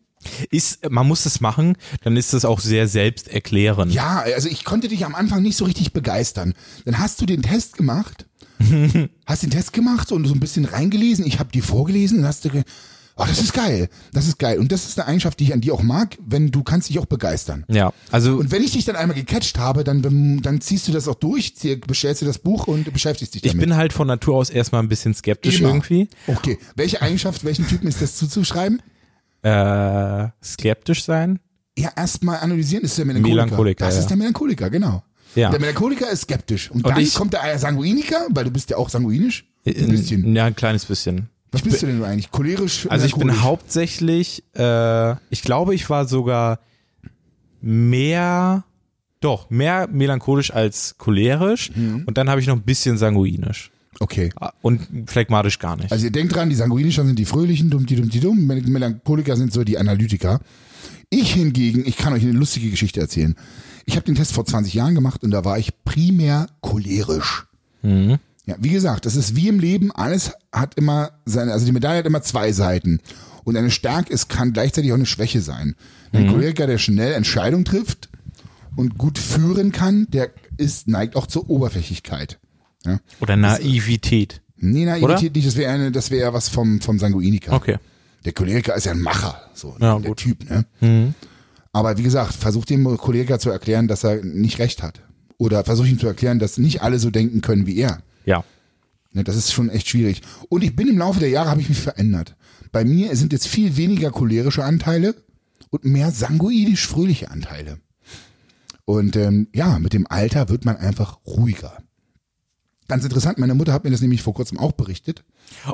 Ist, 0.51 0.91
man 0.91 1.07
muss 1.07 1.23
das 1.23 1.41
machen, 1.41 1.77
dann 2.03 2.17
ist 2.17 2.33
das 2.33 2.45
auch 2.45 2.59
sehr 2.59 2.89
selbsterklärend. 2.89 3.93
Ja, 3.95 4.25
also 4.35 4.49
ich 4.49 4.65
konnte 4.65 4.89
dich 4.89 5.05
am 5.05 5.15
Anfang 5.15 5.43
nicht 5.43 5.57
so 5.57 5.65
richtig 5.65 5.93
begeistern. 5.93 6.55
Dann 6.85 6.99
hast 6.99 7.21
du 7.21 7.27
den 7.27 7.43
Test 7.43 7.77
gemacht, 7.77 8.26
hast 9.27 9.43
den 9.43 9.51
Test 9.51 9.73
gemacht 9.73 10.13
und 10.13 10.27
so 10.27 10.35
ein 10.35 10.41
bisschen 10.41 10.65
reingelesen. 10.65 11.27
Ich 11.27 11.39
habe 11.39 11.51
die 11.53 11.61
vorgelesen 11.61 12.21
und 12.21 12.27
hast 12.27 12.45
du, 12.45 12.51
oh, 13.17 13.25
das 13.27 13.41
ist 13.41 13.53
geil, 13.53 13.89
das 14.13 14.29
ist 14.29 14.39
geil. 14.39 14.59
Und 14.59 14.73
das 14.73 14.87
ist 14.87 14.99
eine 14.99 15.09
Eigenschaft, 15.09 15.41
die 15.41 15.45
ich 15.45 15.53
an 15.53 15.61
dir 15.61 15.75
auch 15.75 15.83
mag, 15.83 16.17
wenn 16.25 16.51
du 16.51 16.63
kannst 16.63 16.89
dich 16.89 16.99
auch 16.99 17.07
begeistern. 17.07 17.65
Ja, 17.69 17.93
also 18.11 18.37
Und 18.37 18.51
wenn 18.51 18.63
ich 18.63 18.73
dich 18.73 18.85
dann 18.85 18.97
einmal 18.97 19.17
gecatcht 19.17 19.59
habe, 19.59 19.85
dann, 19.85 20.03
dann 20.43 20.61
ziehst 20.61 20.87
du 20.89 20.93
das 20.93 21.09
auch 21.09 21.15
durch, 21.15 21.55
bestellst 21.87 22.23
du 22.23 22.27
das 22.27 22.39
Buch 22.39 22.67
und 22.67 22.93
beschäftigst 22.93 23.35
dich 23.35 23.45
ich 23.45 23.53
damit. 23.53 23.67
bin 23.67 23.77
halt 23.77 23.93
von 23.93 24.07
Natur 24.07 24.37
aus 24.37 24.51
erstmal 24.51 24.83
ein 24.83 24.89
bisschen 24.89 25.15
skeptisch 25.15 25.61
Immer. 25.61 25.71
irgendwie. 25.71 26.09
Okay, 26.27 26.59
welche 26.77 27.03
Eigenschaft, 27.03 27.45
welchen 27.45 27.67
Typen 27.67 27.89
ist 27.89 28.03
das 28.03 28.17
zuzuschreiben? 28.17 28.83
Äh, 29.43 30.29
skeptisch 30.43 31.05
sein. 31.05 31.41
Ja, 31.79 31.91
erstmal 31.95 32.39
analysieren 32.41 32.85
ist 32.85 32.97
der 32.97 33.05
Melancholiker. 33.05 33.45
Melancholiker, 33.45 33.85
das 33.85 33.95
ja. 33.97 34.01
ist 34.01 34.07
der 34.09 34.17
Melancholiker, 34.17 34.71
genau. 34.71 35.03
Ja. 35.37 35.51
Der 35.51 35.61
Melancholiker 35.61 36.11
ist 36.11 36.23
skeptisch. 36.23 36.71
Und, 36.71 36.85
Und 36.85 36.91
dann 36.91 37.01
ich- 37.01 37.15
kommt 37.15 37.33
der 37.35 37.59
Sanguiniker, 37.59 38.27
weil 38.31 38.45
du 38.45 38.51
bist 38.51 38.71
ja 38.71 38.77
auch 38.79 38.89
sanguinisch. 38.89 39.45
Ein 39.65 39.89
bisschen. 39.91 40.35
Ja, 40.35 40.45
ein 40.47 40.57
kleines 40.57 40.85
bisschen. 40.85 41.29
Was 41.53 41.63
bist 41.63 41.83
du 41.83 41.87
denn 41.87 42.03
eigentlich? 42.05 42.31
Cholerisch? 42.31 42.87
Also 42.91 43.07
ich 43.07 43.15
bin 43.15 43.43
hauptsächlich, 43.43 44.43
äh, 44.57 45.13
ich 45.31 45.43
glaube, 45.43 45.75
ich 45.75 45.89
war 45.89 46.07
sogar 46.07 46.59
mehr, 47.61 48.65
doch, 49.21 49.51
mehr 49.51 49.89
melancholisch 49.91 50.53
als 50.53 50.97
cholerisch 50.99 51.71
Mhm. 51.75 52.05
und 52.07 52.19
dann 52.19 52.29
habe 52.29 52.41
ich 52.41 52.47
noch 52.47 52.57
ein 52.57 52.63
bisschen 52.63 52.99
sanguinisch. 52.99 53.71
Okay. 53.99 54.31
Ah, 54.39 54.53
Und 54.61 54.87
phlegmatisch 55.07 55.59
gar 55.59 55.77
nicht. 55.77 55.91
Also 55.91 56.05
ihr 56.05 56.13
denkt 56.13 56.35
dran, 56.35 56.51
die 56.51 56.55
Sanguinischer 56.57 57.05
sind 57.07 57.19
die 57.19 57.25
Fröhlichen, 57.25 57.71
dumm, 57.71 57.87
die 57.87 57.97
dumm, 57.97 58.11
die 58.11 58.21
dumm. 58.21 58.47
Mel- 58.47 58.61
Melancholiker 58.63 59.37
sind 59.37 59.53
so 59.55 59.65
die 59.65 59.79
Analytiker. 59.79 60.41
Ich 61.09 61.33
hingegen, 61.33 61.87
ich 61.87 61.97
kann 61.97 62.13
euch 62.13 62.23
eine 62.23 62.33
lustige 62.33 62.69
Geschichte 62.69 63.01
erzählen. 63.01 63.37
Ich 63.87 63.97
habe 63.97 64.05
den 64.05 64.15
Test 64.17 64.33
vor 64.33 64.45
20 64.45 64.75
Jahren 64.75 64.95
gemacht 64.95 65.23
und 65.23 65.31
da 65.31 65.45
war 65.45 65.59
ich 65.59 65.83
primär 65.85 66.49
cholerisch. 66.61 67.47
Ja, 68.47 68.57
wie 68.59 68.71
gesagt, 68.71 69.07
das 69.07 69.17
ist 69.17 69.37
wie 69.37 69.49
im 69.49 69.59
Leben, 69.61 69.93
alles 69.93 70.33
hat 70.53 70.75
immer 70.75 71.13
seine, 71.25 71.53
also 71.53 71.67
die 71.67 71.73
Medaille 71.73 71.99
hat 72.01 72.07
immer 72.07 72.23
zwei 72.23 72.53
Seiten. 72.53 73.01
Und 73.45 73.57
eine 73.57 73.71
Stärke 73.71 74.13
ist, 74.13 74.29
kann 74.29 74.53
gleichzeitig 74.53 74.91
auch 74.91 74.97
eine 74.97 75.07
Schwäche 75.07 75.41
sein. 75.41 75.77
Ein 76.13 76.29
Choleriker, 76.29 76.67
der 76.67 76.79
schnell 76.79 77.13
Entscheidungen 77.13 77.65
trifft 77.65 78.09
und 78.75 78.99
gut 78.99 79.19
führen 79.19 79.71
kann, 79.73 80.07
der 80.11 80.31
ist, 80.57 80.89
neigt 80.89 81.15
auch 81.15 81.27
zur 81.27 81.49
Oberflächlichkeit. 81.49 82.39
Ja. 82.85 82.99
Oder 83.21 83.37
Naivität. 83.37 84.43
Nee, 84.57 84.85
Naivität 84.85 85.35
nicht, 85.35 85.47
das 85.47 85.57
wäre 85.57 85.73
eine, 85.73 85.93
das 85.93 86.11
wäre 86.11 86.33
was 86.33 86.49
vom, 86.49 86.81
vom 86.81 86.99
Sanguiniker. 86.99 87.53
Okay. 87.53 87.77
Der 88.25 88.33
Choleriker 88.33 88.75
ist 88.75 88.87
ja 88.87 88.93
ein 88.93 89.01
Macher, 89.01 89.41
so 89.55 89.77
Ja, 89.79 89.99
der 89.99 90.09
gut. 90.09 90.19
Typ, 90.19 90.51
ne? 90.51 91.15
Aber 91.77 91.99
wie 91.99 92.03
gesagt, 92.03 92.33
versucht 92.33 92.71
dem 92.71 92.85
Choleriker 92.97 93.39
zu 93.39 93.51
erklären, 93.51 93.87
dass 93.87 94.03
er 94.03 94.25
nicht 94.25 94.59
recht 94.61 94.83
hat. 94.83 95.03
Oder 95.37 95.63
versucht 95.63 95.91
ihm 95.91 95.99
zu 95.99 96.07
erklären, 96.07 96.39
dass 96.39 96.57
nicht 96.57 96.81
alle 96.81 96.99
so 96.99 97.11
denken 97.11 97.43
können 97.43 97.67
wie 97.67 97.77
er. 97.77 97.99
Ja. 98.25 98.45
Ne, 99.13 99.25
das 99.25 99.37
ist 99.37 99.53
schon 99.53 99.69
echt 99.69 99.87
schwierig. 99.87 100.23
Und 100.49 100.65
ich 100.65 100.75
bin 100.75 100.89
im 100.89 100.97
Laufe 100.97 101.21
der 101.21 101.29
Jahre 101.29 101.51
habe 101.51 101.61
ich 101.61 101.69
mich 101.69 101.79
verändert. 101.79 102.35
Bei 102.73 102.83
mir 102.87 103.15
sind 103.15 103.35
jetzt 103.35 103.47
viel 103.47 103.77
weniger 103.77 104.11
cholerische 104.11 104.65
Anteile 104.65 105.17
und 105.69 105.85
mehr 105.85 106.13
sanguinisch 106.13 106.87
fröhliche 106.87 107.31
Anteile. 107.31 107.79
Und 108.87 109.15
ähm, 109.17 109.49
ja, 109.55 109.79
mit 109.79 109.93
dem 109.93 110.07
Alter 110.07 110.49
wird 110.49 110.65
man 110.65 110.79
einfach 110.79 111.19
ruhiger. 111.27 111.77
Ganz 112.89 113.05
interessant, 113.05 113.37
meine 113.37 113.55
Mutter 113.55 113.75
hat 113.75 113.85
mir 113.85 113.91
das 113.91 114.01
nämlich 114.01 114.23
vor 114.23 114.33
kurzem 114.33 114.59
auch 114.59 114.73
berichtet. 114.73 115.25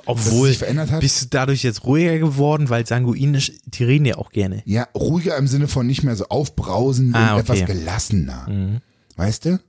Obwohl, 0.07 0.49
sich 0.49 0.59
verändert 0.59 0.91
hat? 0.91 1.01
bist 1.01 1.23
du 1.23 1.27
dadurch 1.31 1.63
jetzt 1.63 1.85
ruhiger 1.85 2.19
geworden, 2.19 2.69
weil 2.71 2.87
sanguinisch, 2.87 3.53
die 3.67 3.85
reden 3.85 4.05
ja 4.07 4.17
auch 4.17 4.31
gerne. 4.31 4.63
Ja, 4.65 4.89
ruhiger 4.95 5.37
im 5.37 5.47
Sinne 5.47 5.69
von 5.69 5.87
nicht 5.87 6.03
mehr 6.03 6.17
so 6.17 6.27
aufbrausend 6.29 7.15
Ah, 7.15 7.35
und 7.35 7.43
okay. 7.43 7.53
etwas 7.53 7.67
gelassener. 7.67 8.81
Weißt 9.17 9.45
du? 9.45 9.61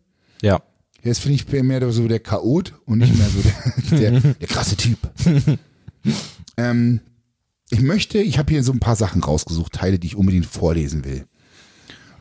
Ja. 0.41 0.61
Jetzt 1.03 1.19
finde 1.19 1.35
ich 1.35 1.63
mehr 1.63 1.91
so 1.91 2.07
der 2.07 2.19
Chaot 2.19 2.73
und 2.85 2.99
nicht 2.99 3.17
mehr 3.17 3.27
so 3.27 3.41
der, 3.41 4.11
der, 4.11 4.19
der 4.33 4.47
krasse 4.47 4.77
Typ. 4.77 4.97
ähm, 6.57 7.01
ich 7.69 7.81
möchte, 7.81 8.19
ich 8.19 8.37
habe 8.37 8.51
hier 8.53 8.63
so 8.63 8.71
ein 8.71 8.79
paar 8.79 8.95
Sachen 8.95 9.23
rausgesucht, 9.23 9.73
Teile, 9.73 9.99
die 9.99 10.07
ich 10.07 10.15
unbedingt 10.15 10.45
vorlesen 10.45 11.03
will. 11.03 11.25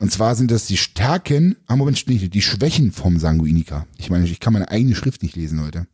Und 0.00 0.10
zwar 0.10 0.34
sind 0.34 0.50
das 0.50 0.66
die 0.66 0.76
Stärken, 0.76 1.56
ah 1.68 1.76
Moment, 1.76 2.08
nicht, 2.08 2.34
die 2.34 2.42
Schwächen 2.42 2.90
vom 2.90 3.20
Sanguiniker. 3.20 3.86
Ich 3.98 4.10
meine, 4.10 4.24
ich 4.26 4.40
kann 4.40 4.52
meine 4.52 4.68
eigene 4.68 4.96
Schrift 4.96 5.22
nicht 5.22 5.36
lesen 5.36 5.62
heute. 5.62 5.86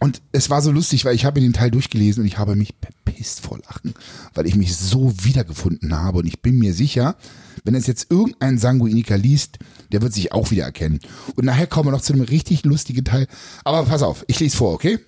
Und 0.00 0.22
es 0.32 0.48
war 0.48 0.62
so 0.62 0.72
lustig, 0.72 1.04
weil 1.04 1.14
ich 1.14 1.26
habe 1.26 1.40
den 1.40 1.52
Teil 1.52 1.70
durchgelesen 1.70 2.22
und 2.22 2.26
ich 2.26 2.38
habe 2.38 2.56
mich 2.56 2.74
bepisst 2.76 3.40
vor 3.40 3.58
Lachen, 3.58 3.94
weil 4.32 4.46
ich 4.46 4.56
mich 4.56 4.74
so 4.74 5.12
wiedergefunden 5.22 5.94
habe. 5.94 6.18
Und 6.18 6.26
ich 6.26 6.40
bin 6.40 6.58
mir 6.58 6.72
sicher, 6.72 7.16
wenn 7.64 7.74
es 7.74 7.86
jetzt 7.86 8.10
irgendein 8.10 8.58
Sanguiniker 8.58 9.18
liest, 9.18 9.58
der 9.92 10.00
wird 10.00 10.14
sich 10.14 10.32
auch 10.32 10.50
wiedererkennen. 10.50 11.00
Und 11.36 11.44
nachher 11.44 11.66
kommen 11.66 11.88
wir 11.88 11.92
noch 11.92 12.00
zu 12.00 12.14
einem 12.14 12.22
richtig 12.22 12.64
lustigen 12.64 13.04
Teil. 13.04 13.26
Aber 13.62 13.84
pass 13.84 14.02
auf, 14.02 14.24
ich 14.26 14.40
lese 14.40 14.56
vor, 14.56 14.72
okay? 14.72 14.98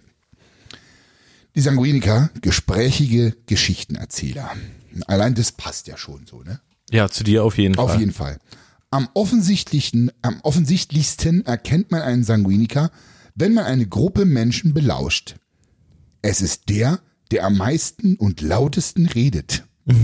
Die 1.54 1.62
Sanguiniker, 1.62 2.30
gesprächige 2.42 3.34
Geschichtenerzähler. 3.46 4.50
Allein 5.06 5.34
das 5.34 5.52
passt 5.52 5.86
ja 5.86 5.96
schon 5.96 6.26
so, 6.26 6.42
ne? 6.42 6.60
Ja, 6.90 7.08
zu 7.08 7.24
dir 7.24 7.44
auf 7.44 7.56
jeden 7.56 7.78
Auf 7.78 7.92
Fall. 7.92 8.00
jeden 8.00 8.12
Fall. 8.12 8.38
Am 8.90 9.08
offensichtlichen, 9.14 10.10
am 10.20 10.40
offensichtlichsten 10.42 11.46
erkennt 11.46 11.90
man 11.90 12.02
einen 12.02 12.24
Sanguiniker, 12.24 12.90
wenn 13.34 13.54
man 13.54 13.64
eine 13.64 13.86
Gruppe 13.86 14.24
Menschen 14.24 14.74
belauscht. 14.74 15.36
Es 16.22 16.40
ist 16.40 16.68
der, 16.68 17.00
der 17.30 17.44
am 17.44 17.56
meisten 17.56 18.16
und 18.16 18.40
lautesten 18.40 19.06
redet. 19.06 19.64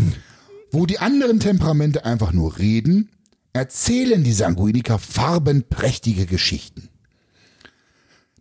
Wo 0.73 0.87
die 0.87 0.99
anderen 0.99 1.41
Temperamente 1.41 2.05
einfach 2.05 2.33
nur 2.33 2.59
reden, 2.59 3.11
erzählen 3.53 4.23
die 4.23 4.33
Sanguiniker 4.33 4.99
farbenprächtige 4.99 6.27
Geschichten. 6.27 6.89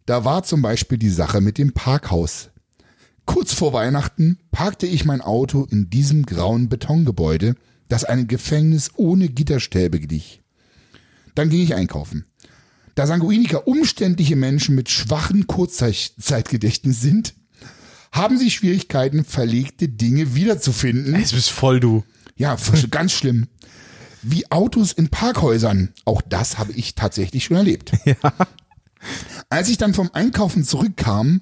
Da 0.06 0.26
war 0.26 0.44
zum 0.44 0.62
Beispiel 0.62 0.98
die 0.98 1.10
Sache 1.10 1.42
mit 1.42 1.58
dem 1.58 1.74
Parkhaus. 1.74 2.50
Kurz 3.26 3.54
vor 3.54 3.74
Weihnachten 3.74 4.40
parkte 4.52 4.88
ich 4.88 5.04
mein 5.04 5.22
Auto 5.22 5.68
in 5.70 5.90
diesem 5.90 6.26
grauen 6.26 6.70
Betongebäude, 6.70 7.56
das 7.90 8.06
einem 8.06 8.28
Gefängnis 8.28 8.92
ohne 8.96 9.28
Gitterstäbe 9.28 10.00
glich. 10.00 10.42
Dann 11.36 11.50
ging 11.50 11.62
ich 11.62 11.76
einkaufen. 11.76 12.26
Da 12.98 13.06
Sanguiniker 13.06 13.68
umständliche 13.68 14.36
Menschen 14.36 14.74
mit 14.74 14.90
schwachen 14.90 15.46
Kurzzeitgedächtnis 15.46 17.00
sind, 17.00 17.36
haben 18.12 18.40
sie 18.40 18.50
Schwierigkeiten, 18.50 19.24
verlegte 19.24 19.88
Dinge 19.88 20.34
wiederzufinden. 20.34 21.14
Es 21.14 21.32
bist 21.32 21.52
voll 21.52 21.80
du. 21.80 22.04
Ja, 22.38 22.58
ganz 22.90 23.12
schlimm. 23.12 23.50
Wie 24.24 24.50
Autos 24.50 24.94
in 24.94 25.10
Parkhäusern. 25.10 25.94
Auch 26.06 26.24
das 26.24 26.58
habe 26.58 26.72
ich 26.72 26.96
tatsächlich 26.96 27.44
schon 27.44 27.58
erlebt. 27.58 27.92
Ja. 28.04 28.34
Als 29.48 29.70
ich 29.70 29.78
dann 29.78 29.94
vom 29.94 30.10
Einkaufen 30.14 30.64
zurückkam 30.64 31.42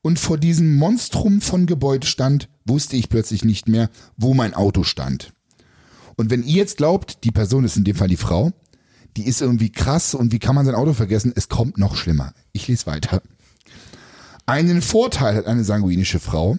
und 0.00 0.18
vor 0.18 0.38
diesem 0.38 0.74
Monstrum 0.74 1.42
von 1.42 1.66
Gebäude 1.66 2.06
stand, 2.06 2.48
wusste 2.64 2.96
ich 2.96 3.10
plötzlich 3.10 3.44
nicht 3.44 3.68
mehr, 3.68 3.90
wo 4.16 4.32
mein 4.32 4.54
Auto 4.54 4.84
stand. 4.84 5.34
Und 6.16 6.30
wenn 6.30 6.44
ihr 6.44 6.56
jetzt 6.56 6.78
glaubt, 6.78 7.24
die 7.24 7.30
Person 7.30 7.64
ist 7.64 7.76
in 7.76 7.84
dem 7.84 7.94
Fall 7.94 8.08
die 8.08 8.16
Frau, 8.16 8.54
die 9.16 9.26
ist 9.26 9.40
irgendwie 9.40 9.70
krass 9.70 10.14
und 10.14 10.32
wie 10.32 10.38
kann 10.38 10.54
man 10.54 10.66
sein 10.66 10.74
Auto 10.74 10.92
vergessen? 10.92 11.32
Es 11.34 11.48
kommt 11.48 11.78
noch 11.78 11.96
schlimmer. 11.96 12.32
Ich 12.52 12.68
lese 12.68 12.86
weiter. 12.86 13.22
Einen 14.46 14.82
Vorteil 14.82 15.36
hat 15.36 15.46
eine 15.46 15.64
sanguinische 15.64 16.20
Frau. 16.20 16.58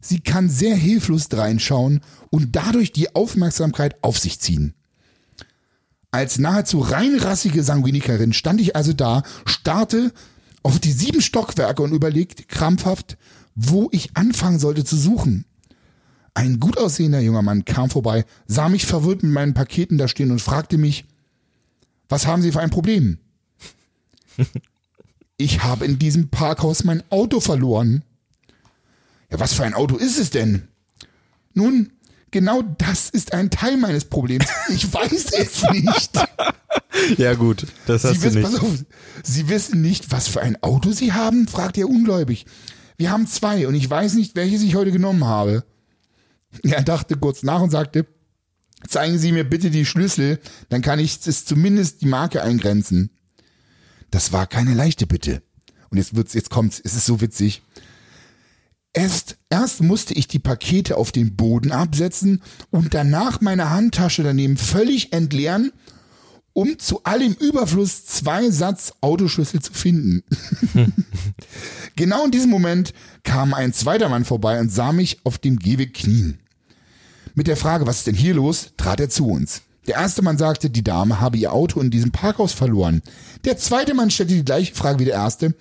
Sie 0.00 0.20
kann 0.20 0.50
sehr 0.50 0.74
hilflos 0.74 1.28
reinschauen 1.32 2.00
und 2.30 2.56
dadurch 2.56 2.92
die 2.92 3.14
Aufmerksamkeit 3.14 3.96
auf 4.02 4.18
sich 4.18 4.40
ziehen. 4.40 4.74
Als 6.10 6.38
nahezu 6.38 6.80
reinrassige 6.80 7.62
Sanguinikerin 7.62 8.32
stand 8.32 8.60
ich 8.60 8.76
also 8.76 8.92
da, 8.92 9.22
starrte 9.46 10.12
auf 10.62 10.78
die 10.78 10.92
sieben 10.92 11.22
Stockwerke 11.22 11.82
und 11.82 11.92
überlegte 11.92 12.42
krampfhaft, 12.44 13.16
wo 13.54 13.88
ich 13.92 14.16
anfangen 14.16 14.58
sollte 14.58 14.84
zu 14.84 14.96
suchen. 14.96 15.46
Ein 16.34 16.60
gut 16.60 16.78
aussehender 16.78 17.20
junger 17.20 17.42
Mann 17.42 17.64
kam 17.64 17.90
vorbei, 17.90 18.24
sah 18.46 18.68
mich 18.68 18.86
verwirrt 18.86 19.22
mit 19.22 19.32
meinen 19.32 19.54
Paketen 19.54 19.98
da 19.98 20.08
stehen 20.08 20.30
und 20.30 20.40
fragte 20.40 20.78
mich, 20.78 21.04
was 22.12 22.26
haben 22.26 22.42
Sie 22.42 22.52
für 22.52 22.60
ein 22.60 22.70
Problem? 22.70 23.18
ich 25.38 25.62
habe 25.62 25.84
in 25.86 25.98
diesem 25.98 26.28
Parkhaus 26.28 26.84
mein 26.84 27.02
Auto 27.10 27.40
verloren. 27.40 28.04
Ja, 29.30 29.40
was 29.40 29.54
für 29.54 29.64
ein 29.64 29.74
Auto 29.74 29.96
ist 29.96 30.18
es 30.18 30.30
denn? 30.30 30.68
Nun, 31.54 31.92
genau 32.30 32.62
das 32.62 33.08
ist 33.08 33.32
ein 33.32 33.50
Teil 33.50 33.78
meines 33.78 34.04
Problems. 34.04 34.46
Ich 34.68 34.92
weiß 34.92 35.32
es 35.32 35.62
nicht. 35.70 36.10
Ja 37.16 37.34
gut, 37.34 37.66
das 37.86 38.04
hast 38.04 38.20
Sie 38.20 38.28
du 38.28 38.34
wissen, 38.34 38.52
nicht. 38.52 38.62
auf, 38.62 38.84
Sie 39.22 39.48
wissen 39.48 39.80
nicht, 39.80 40.12
was 40.12 40.28
für 40.28 40.42
ein 40.42 40.62
Auto 40.62 40.92
Sie 40.92 41.12
haben? 41.12 41.48
fragt 41.48 41.78
er 41.78 41.88
ungläubig. 41.88 42.44
Wir 42.98 43.10
haben 43.10 43.26
zwei 43.26 43.66
und 43.66 43.74
ich 43.74 43.88
weiß 43.88 44.14
nicht, 44.14 44.36
welches 44.36 44.62
ich 44.62 44.74
heute 44.74 44.92
genommen 44.92 45.24
habe. 45.24 45.64
Er 46.62 46.82
dachte 46.82 47.16
kurz 47.16 47.42
nach 47.42 47.62
und 47.62 47.70
sagte, 47.70 48.06
zeigen 48.88 49.18
Sie 49.18 49.32
mir 49.32 49.44
bitte 49.44 49.70
die 49.70 49.86
Schlüssel, 49.86 50.38
dann 50.68 50.82
kann 50.82 50.98
ich 50.98 51.26
es 51.26 51.44
zumindest 51.44 52.02
die 52.02 52.06
Marke 52.06 52.42
eingrenzen. 52.42 53.10
Das 54.10 54.32
war 54.32 54.46
keine 54.46 54.74
leichte 54.74 55.06
Bitte. 55.06 55.42
Und 55.90 55.98
jetzt 55.98 56.14
wird's, 56.14 56.34
jetzt 56.34 56.50
kommt's, 56.50 56.80
es 56.82 56.94
ist 56.94 57.06
so 57.06 57.20
witzig. 57.20 57.62
Erst, 58.94 59.38
erst 59.48 59.82
musste 59.82 60.12
ich 60.14 60.28
die 60.28 60.38
Pakete 60.38 60.96
auf 60.96 61.12
den 61.12 61.34
Boden 61.34 61.72
absetzen 61.72 62.42
und 62.70 62.92
danach 62.92 63.40
meine 63.40 63.70
Handtasche 63.70 64.22
daneben 64.22 64.58
völlig 64.58 65.14
entleeren, 65.14 65.72
um 66.52 66.78
zu 66.78 67.02
allem 67.04 67.32
Überfluss 67.32 68.04
zwei 68.04 68.50
Satz 68.50 68.92
Autoschlüssel 69.00 69.62
zu 69.62 69.72
finden. 69.72 70.22
genau 71.96 72.26
in 72.26 72.30
diesem 72.30 72.50
Moment 72.50 72.92
kam 73.22 73.54
ein 73.54 73.72
zweiter 73.72 74.10
Mann 74.10 74.26
vorbei 74.26 74.60
und 74.60 74.70
sah 74.70 74.92
mich 74.92 75.24
auf 75.24 75.38
dem 75.38 75.58
Gehweg 75.58 75.94
knien. 75.94 76.41
Mit 77.34 77.46
der 77.46 77.56
Frage, 77.56 77.86
was 77.86 77.98
ist 77.98 78.06
denn 78.06 78.14
hier 78.14 78.34
los, 78.34 78.72
trat 78.76 79.00
er 79.00 79.08
zu 79.08 79.26
uns. 79.28 79.62
Der 79.86 79.96
erste 79.96 80.22
Mann 80.22 80.38
sagte, 80.38 80.70
die 80.70 80.84
Dame 80.84 81.20
habe 81.20 81.38
ihr 81.38 81.52
Auto 81.52 81.80
in 81.80 81.90
diesem 81.90 82.12
Parkhaus 82.12 82.52
verloren. 82.52 83.02
Der 83.44 83.56
zweite 83.56 83.94
Mann 83.94 84.10
stellte 84.10 84.34
die 84.34 84.44
gleiche 84.44 84.74
Frage 84.74 85.00
wie 85.00 85.06
der 85.06 85.14
erste. 85.14 85.54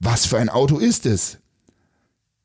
Was 0.00 0.24
für 0.24 0.38
ein 0.38 0.48
Auto 0.48 0.78
ist 0.78 1.04
es? 1.04 1.38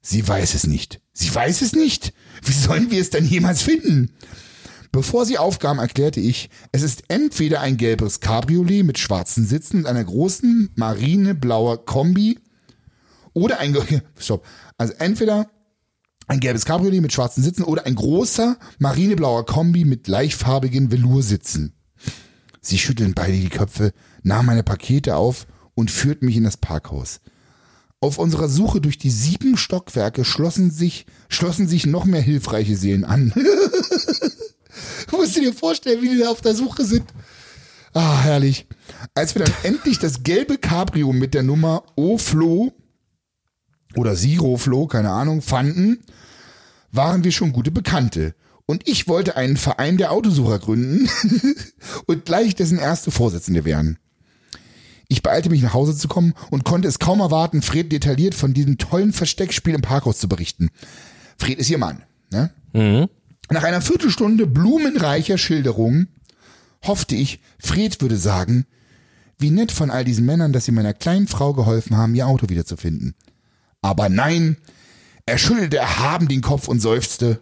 Sie 0.02 0.28
weiß 0.28 0.56
es 0.56 0.68
nicht. 0.68 1.00
Sie 1.14 1.34
weiß 1.34 1.62
es 1.62 1.74
nicht. 1.74 2.14
Wie 2.44 2.52
sollen 2.52 2.92
wir 2.92 3.00
es 3.00 3.12
denn 3.12 3.26
jemals 3.26 3.62
finden? 3.62 4.12
Bevor 4.92 5.26
sie 5.26 5.38
aufgaben, 5.38 5.80
erklärte 5.80 6.20
ich, 6.20 6.50
es 6.72 6.82
ist 6.82 7.06
entweder 7.08 7.62
ein 7.62 7.78
gelbes 7.78 8.20
Cabriolet 8.20 8.84
mit 8.84 9.00
schwarzen 9.00 9.46
Sitzen 9.46 9.78
und 9.78 9.86
einer 9.88 10.04
großen 10.04 10.70
marineblauer 10.76 11.86
Kombi 11.86 12.40
oder 13.34 13.60
ein, 13.60 13.76
stopp, 14.20 14.46
also 14.78 14.94
entweder 15.00 15.50
ein 16.28 16.40
gelbes 16.40 16.66
Cabriolet 16.66 17.02
mit 17.02 17.14
schwarzen 17.14 17.44
Sitzen 17.44 17.64
oder 17.64 17.86
ein 17.86 17.96
großer 17.96 18.58
marineblauer 18.80 19.46
Kombi 19.46 19.86
mit 19.86 20.06
gleichfarbigen 20.06 20.92
Velursitzen. 20.92 21.74
Sie 22.62 22.78
schütteln 22.78 23.14
beide 23.14 23.34
die 23.34 23.50
Köpfe, 23.50 23.92
nahmen 24.22 24.48
meine 24.48 24.64
Pakete 24.64 25.16
auf 25.16 25.48
und 25.76 25.92
führten 25.92 26.26
mich 26.26 26.38
in 26.38 26.46
das 26.46 26.58
Parkhaus. 26.58 27.20
Auf 28.00 28.18
unserer 28.18 28.50
Suche 28.50 28.82
durch 28.82 28.98
die 28.98 29.10
sieben 29.10 29.58
Stockwerke 29.58 30.26
schlossen 30.26 30.72
sich, 30.72 31.06
schlossen 31.30 31.68
sich 31.68 31.86
noch 31.86 32.06
mehr 32.06 32.22
hilfreiche 32.22 32.76
Seelen 32.76 33.06
an. 33.06 33.34
du 35.10 35.18
musst 35.18 35.36
dir 35.36 35.54
vorstellen, 35.54 36.02
wie 36.02 36.10
die 36.10 36.20
da 36.20 36.30
auf 36.30 36.42
der 36.42 36.56
Suche 36.56 36.86
sind. 36.86 37.06
Ah, 37.94 38.22
herrlich. 38.22 38.66
Als 39.14 39.36
wir 39.36 39.44
dann 39.44 39.54
endlich 39.64 40.00
das 40.00 40.24
gelbe 40.24 40.58
Cabrio 40.58 41.14
mit 41.14 41.34
der 41.34 41.44
Nummer 41.44 41.84
O-Flo 41.96 42.74
oder 43.96 44.16
Siro-Flo, 44.16 44.88
keine 44.88 45.12
Ahnung, 45.12 45.42
fanden, 45.42 46.04
waren 46.94 47.24
wir 47.24 47.32
schon 47.32 47.52
gute 47.52 47.72
Bekannte. 47.72 48.36
Und 48.66 48.88
ich 48.88 49.08
wollte 49.08 49.36
einen 49.36 49.58
Verein 49.58 49.98
der 49.98 50.12
Autosucher 50.12 50.60
gründen 50.60 51.10
und 52.06 52.26
gleich 52.26 52.56
dessen 52.56 52.78
erste 52.80 53.12
Vorsitzende 53.12 53.66
werden. 53.66 53.98
Ich 55.10 55.22
beeilte 55.22 55.50
mich 55.50 55.62
nach 55.62 55.74
Hause 55.74 55.96
zu 55.96 56.08
kommen 56.08 56.34
und 56.50 56.64
konnte 56.64 56.88
es 56.88 57.00
kaum 57.00 57.20
erwarten, 57.20 57.62
Fred 57.62 57.92
detailliert 57.92 58.36
von 58.36 58.54
diesem 58.54 58.78
tollen 58.78 59.12
Versteckspiel 59.12 59.76
im 59.76 59.82
Parkhaus 59.82 60.18
zu 60.18 60.30
berichten. 60.30 60.70
Fred 61.38 61.60
ist 61.60 61.70
ihr 61.70 61.78
Mann. 61.78 62.04
Ne? 62.32 62.52
Nach 63.52 63.64
einer 63.64 63.82
Viertelstunde 63.82 64.48
blumenreicher 64.48 65.38
Schilderung 65.38 66.08
hoffte 66.84 67.16
ich, 67.16 67.42
Fred 67.60 68.02
würde 68.02 68.18
sagen, 68.18 68.66
wie 69.38 69.52
nett 69.52 69.72
von 69.72 69.92
all 69.92 70.06
diesen 70.06 70.26
Männern, 70.26 70.54
dass 70.54 70.66
sie 70.66 70.72
meiner 70.72 70.94
kleinen 70.94 71.28
Frau 71.28 71.54
geholfen 71.54 71.98
haben, 71.98 72.16
ihr 72.16 72.28
Auto 72.28 72.50
wiederzufinden. 72.50 73.14
Aber 73.82 74.08
nein, 74.08 74.58
er 75.26 75.38
schüttelte 75.38 75.78
erhaben 75.78 76.28
den 76.28 76.42
Kopf 76.42 76.68
und 76.68 76.80
seufzte. 76.80 77.42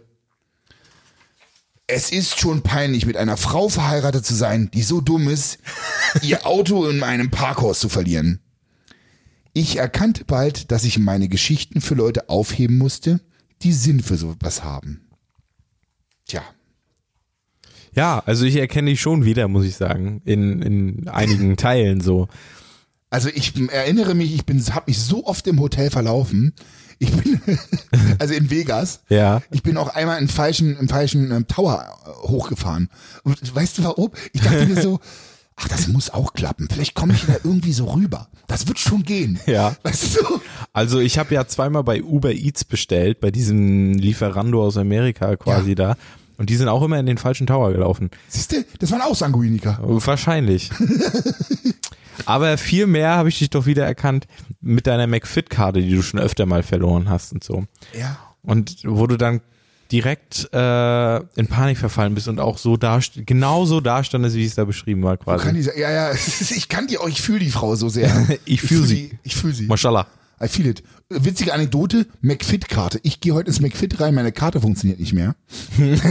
Es 1.86 2.10
ist 2.10 2.38
schon 2.38 2.62
peinlich, 2.62 3.06
mit 3.06 3.16
einer 3.16 3.36
Frau 3.36 3.68
verheiratet 3.68 4.24
zu 4.24 4.34
sein, 4.34 4.70
die 4.72 4.82
so 4.82 5.00
dumm 5.00 5.28
ist, 5.28 5.58
ihr 6.22 6.46
Auto 6.46 6.86
in 6.86 7.02
einem 7.02 7.30
Parkhaus 7.30 7.80
zu 7.80 7.88
verlieren. 7.88 8.40
Ich 9.52 9.76
erkannte 9.76 10.24
bald, 10.24 10.70
dass 10.70 10.84
ich 10.84 10.98
meine 10.98 11.28
Geschichten 11.28 11.80
für 11.80 11.94
Leute 11.94 12.30
aufheben 12.30 12.78
musste, 12.78 13.20
die 13.62 13.72
Sinn 13.72 14.02
für 14.02 14.16
sowas 14.16 14.64
haben. 14.64 15.08
Tja, 16.26 16.42
Ja, 17.94 18.22
also 18.24 18.46
ich 18.46 18.56
erkenne 18.56 18.90
dich 18.90 19.00
schon 19.00 19.24
wieder, 19.24 19.48
muss 19.48 19.66
ich 19.66 19.76
sagen, 19.76 20.22
in, 20.24 20.62
in 20.62 21.08
einigen 21.08 21.56
Teilen 21.58 22.00
so. 22.00 22.28
Also 23.10 23.28
ich 23.28 23.52
erinnere 23.70 24.14
mich, 24.14 24.34
ich 24.34 24.46
bin, 24.46 24.64
habe 24.74 24.90
mich 24.90 24.98
so 24.98 25.26
oft 25.26 25.46
im 25.46 25.60
Hotel 25.60 25.90
verlaufen. 25.90 26.54
Ich 27.02 27.10
bin, 27.10 27.40
also 28.18 28.34
in 28.34 28.50
Vegas. 28.50 29.00
Ja. 29.08 29.42
Ich 29.50 29.62
bin 29.62 29.76
auch 29.76 29.88
einmal 29.88 30.20
im 30.20 30.28
falschen, 30.28 30.76
im 30.78 30.88
falschen 30.88 31.32
ähm, 31.32 31.46
Tower 31.48 31.84
äh, 32.06 32.28
hochgefahren. 32.28 32.88
Und 33.24 33.54
weißt 33.54 33.78
du 33.78 33.84
warum? 33.84 34.10
Ich 34.32 34.40
dachte 34.40 34.66
mir 34.66 34.80
so, 34.80 35.00
ach, 35.56 35.68
das 35.68 35.88
muss 35.88 36.10
auch 36.10 36.32
klappen. 36.34 36.68
Vielleicht 36.72 36.94
komme 36.94 37.14
ich 37.14 37.24
da 37.26 37.34
irgendwie 37.42 37.72
so 37.72 37.86
rüber. 37.90 38.28
Das 38.46 38.68
wird 38.68 38.78
schon 38.78 39.02
gehen. 39.02 39.40
Ja. 39.46 39.74
Weißt 39.82 40.16
du? 40.16 40.40
Also 40.72 41.00
ich 41.00 41.18
habe 41.18 41.34
ja 41.34 41.46
zweimal 41.46 41.82
bei 41.84 42.02
Uber 42.02 42.32
Eats 42.32 42.64
bestellt, 42.64 43.20
bei 43.20 43.30
diesem 43.30 43.94
Lieferando 43.94 44.62
aus 44.62 44.76
Amerika 44.76 45.36
quasi 45.36 45.70
Ja. 45.70 45.74
da. 45.74 45.96
Und 46.38 46.50
die 46.50 46.56
sind 46.56 46.68
auch 46.68 46.82
immer 46.82 46.98
in 46.98 47.06
den 47.06 47.18
falschen 47.18 47.46
Tower 47.46 47.72
gelaufen. 47.72 48.10
Siehst 48.28 48.52
du, 48.52 48.64
das 48.78 48.90
waren 48.90 49.02
auch 49.02 49.14
Sanguiniker. 49.14 49.78
Wahrscheinlich. 49.82 50.70
Aber 52.26 52.58
viel 52.58 52.86
mehr 52.86 53.10
habe 53.16 53.28
ich 53.28 53.38
dich 53.38 53.50
doch 53.50 53.66
wieder 53.66 53.84
erkannt 53.84 54.26
mit 54.62 54.86
deiner 54.86 55.06
McFit-Karte, 55.06 55.82
die 55.82 55.90
du 55.94 56.02
schon 56.02 56.20
öfter 56.20 56.46
mal 56.46 56.62
verloren 56.62 57.08
hast 57.10 57.32
und 57.32 57.44
so. 57.44 57.64
Ja. 57.98 58.16
Und 58.42 58.76
wo 58.84 59.06
du 59.06 59.16
dann 59.16 59.40
direkt 59.90 60.48
äh, 60.54 61.16
in 61.38 61.48
Panik 61.48 61.76
verfallen 61.76 62.14
bist 62.14 62.26
und 62.28 62.40
auch 62.40 62.56
so 62.56 62.78
da 62.78 62.98
genau 63.26 63.66
so 63.66 63.80
dastandest, 63.82 64.36
wie 64.36 64.46
es 64.46 64.54
da 64.54 64.64
beschrieben 64.64 65.02
war 65.02 65.18
Kann 65.18 65.36
quasi. 65.38 65.52
die, 65.54 65.62
sa- 65.62 65.76
ja, 65.76 65.90
ja, 65.90 66.12
ich 66.56 66.68
kann 66.70 66.86
die 66.86 66.96
auch, 66.96 67.08
ich 67.08 67.20
fühle 67.20 67.40
die 67.40 67.50
Frau 67.50 67.74
so 67.76 67.88
sehr. 67.90 68.10
Ich 68.46 68.62
fühl 68.62 68.84
sie. 68.86 69.10
die- 69.10 69.18
Ich 69.22 69.36
fühle 69.36 69.52
sie. 69.52 69.66
Mashallah. 69.66 70.06
I 70.42 70.48
feel 70.48 70.66
it. 70.66 70.82
Witzige 71.10 71.52
Anekdote, 71.52 72.06
McFit-Karte. 72.22 73.00
Ich 73.02 73.20
gehe 73.20 73.34
heute 73.34 73.48
ins 73.48 73.60
McFit 73.60 74.00
rein, 74.00 74.14
meine 74.14 74.32
Karte 74.32 74.60
funktioniert 74.62 74.98
nicht 74.98 75.12
mehr. 75.12 75.36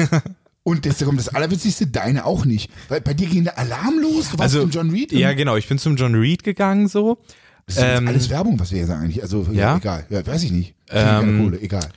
Und 0.63 0.85
jetzt 0.85 1.03
kommt 1.03 1.17
das 1.19 1.29
Allerwitzigste, 1.29 1.87
deine 1.87 2.23
auch 2.25 2.45
nicht. 2.45 2.69
Weil 2.87 3.01
bei 3.01 3.15
dir 3.15 3.27
ging 3.27 3.43
der 3.45 3.57
Alarm 3.57 3.95
los, 3.99 4.29
du 4.29 4.37
warst 4.37 4.41
Also 4.41 4.61
im 4.61 4.69
John 4.69 4.91
Reed. 4.91 5.11
Ja, 5.11 5.33
genau. 5.33 5.55
Ich 5.55 5.67
bin 5.67 5.79
zum 5.79 5.95
John 5.95 6.13
Reed 6.13 6.43
gegangen 6.43 6.87
so. 6.87 7.17
Das 7.67 7.77
ist 7.77 7.83
ähm, 7.83 8.07
alles 8.07 8.29
Werbung, 8.29 8.59
was 8.59 8.71
wir 8.71 8.77
hier 8.79 8.87
sagen 8.87 9.03
eigentlich. 9.03 9.21
Also 9.23 9.43
ja, 9.51 9.53
ja? 9.53 9.77
egal. 9.77 10.05
Ja, 10.09 10.25
weiß 10.25 10.43
ich 10.43 10.51
nicht. 10.51 10.69
Ich 10.87 10.93
Ähm, 10.93 11.39
Kohle, 11.43 11.59
egal. 11.61 11.87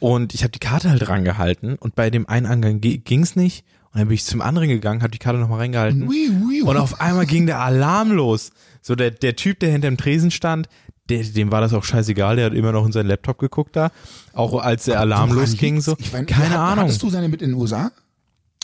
Und 0.00 0.34
ich 0.34 0.42
habe 0.42 0.50
die 0.50 0.58
Karte 0.58 0.90
halt 0.90 1.08
rangehalten 1.08 1.76
und 1.76 1.94
bei 1.94 2.10
dem 2.10 2.28
einen 2.28 2.46
Eingang 2.46 2.80
gi- 2.80 2.98
ging's 2.98 3.36
nicht. 3.36 3.64
Und 3.92 3.98
dann 4.00 4.08
bin 4.08 4.14
ich 4.14 4.24
zum 4.24 4.40
anderen 4.40 4.68
gegangen, 4.68 5.02
habe 5.02 5.10
die 5.10 5.18
Karte 5.18 5.38
nochmal 5.38 5.58
reingehalten. 5.60 6.08
Ui, 6.08 6.28
ui, 6.30 6.62
ui. 6.62 6.68
Und 6.68 6.76
auf 6.76 7.00
einmal 7.00 7.26
ging 7.26 7.46
der 7.46 7.60
Alarm 7.60 8.10
los. 8.10 8.50
So 8.80 8.94
der, 8.94 9.10
der 9.10 9.36
Typ, 9.36 9.60
der 9.60 9.70
hinter 9.70 9.88
dem 9.88 9.96
Tresen 9.98 10.30
stand, 10.30 10.68
der, 11.08 11.22
dem 11.22 11.52
war 11.52 11.60
das 11.60 11.74
auch 11.74 11.84
scheißegal, 11.84 12.36
der 12.36 12.46
hat 12.46 12.54
immer 12.54 12.72
noch 12.72 12.86
in 12.86 12.92
seinen 12.92 13.06
Laptop 13.08 13.38
geguckt 13.38 13.76
da. 13.76 13.90
Auch 14.32 14.54
als 14.62 14.84
der 14.86 14.98
Alarm 14.98 15.32
losging, 15.32 15.80
so. 15.80 15.94
Ich 15.98 16.12
mein, 16.12 16.26
Keine 16.26 16.50
hat- 16.50 16.58
Ahnung. 16.58 16.84
Hattest 16.84 17.02
du 17.02 17.10
seine 17.10 17.28
mit 17.28 17.42
in 17.42 17.50
den 17.50 17.58
USA? 17.60 17.92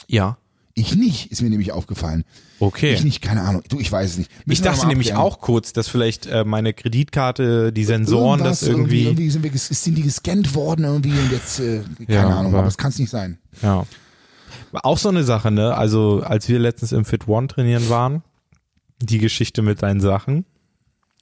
Ja. 0.07 0.39
Ich 0.79 0.95
nicht, 0.95 1.31
ist 1.33 1.43
mir 1.43 1.51
nämlich 1.51 1.73
aufgefallen. 1.73 2.25
Okay. 2.61 2.95
Ich 2.95 3.05
nicht, 3.05 3.21
keine 3.23 3.43
Ahnung. 3.43 3.63
Du, 3.69 3.79
ich 3.81 3.91
weiß 3.91 4.11
es 4.13 4.19
nicht. 4.19 4.31
Ich 4.41 4.47
Müssen 4.47 4.65
wir 4.65 4.71
dachte 4.73 4.87
nämlich 4.87 5.13
abklären. 5.13 5.33
auch 5.33 5.41
kurz, 5.41 5.73
dass 5.73 5.89
vielleicht 5.89 6.27
äh, 6.27 6.45
meine 6.45 6.73
Kreditkarte, 6.73 7.73
die 7.73 7.85
Sensoren, 7.85 8.41
Irgendwas, 8.41 8.61
das 8.61 8.69
irgendwie. 8.69 9.05
irgendwie 9.05 9.31
sind, 9.31 9.43
wir, 9.43 9.51
sind 9.55 9.95
die 9.97 10.03
gescannt 10.03 10.55
worden 10.55 10.85
irgendwie 10.85 11.11
und 11.11 11.33
jetzt, 11.33 11.61
äh, 11.61 11.83
keine 12.07 12.13
Ja, 12.15 12.27
Ahnung, 12.29 12.47
aber- 12.53 12.59
aber 12.59 12.67
das 12.67 12.77
kann 12.79 12.91
es 12.91 12.99
nicht 12.99 13.11
sein. 13.11 13.39
Ja. 13.63 13.85
Auch 14.73 14.99
so 14.99 15.09
eine 15.09 15.25
Sache, 15.25 15.51
ne? 15.51 15.75
Also, 15.75 16.23
als 16.25 16.49
wir 16.49 16.59
letztens 16.59 16.93
im 16.93 17.05
Fit 17.05 17.27
One 17.29 17.47
trainieren 17.49 17.89
waren, 17.89 18.23
die 19.01 19.19
Geschichte 19.19 19.63
mit 19.63 19.83
deinen 19.83 20.01
Sachen, 20.01 20.45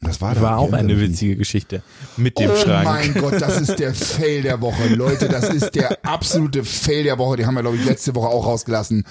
Das 0.03 0.21
war, 0.21 0.39
war 0.41 0.59
auch 0.59 0.73
eine 0.73 1.01
witzige 1.01 1.37
Geschichte. 1.37 1.83
Mit 2.19 2.39
dem 2.39 2.51
oh 2.51 2.57
Schrank. 2.57 2.85
mein 2.85 3.15
Gott, 3.15 3.41
das 3.41 3.61
ist 3.61 3.79
der 3.79 3.95
Fail 3.95 4.43
der 4.43 4.61
Woche. 4.61 4.89
Leute, 4.89 5.27
das 5.27 5.49
ist 5.49 5.75
der 5.75 5.99
absolute 6.05 6.65
Fail 6.65 7.05
der 7.05 7.19
Woche. 7.19 7.39
Die 7.39 7.47
haben 7.47 7.55
wir, 7.55 7.63
glaube 7.63 7.79
ich, 7.79 7.85
letzte 7.85 8.15
Woche 8.15 8.29
auch 8.29 8.45
rausgelassen. 8.45 9.07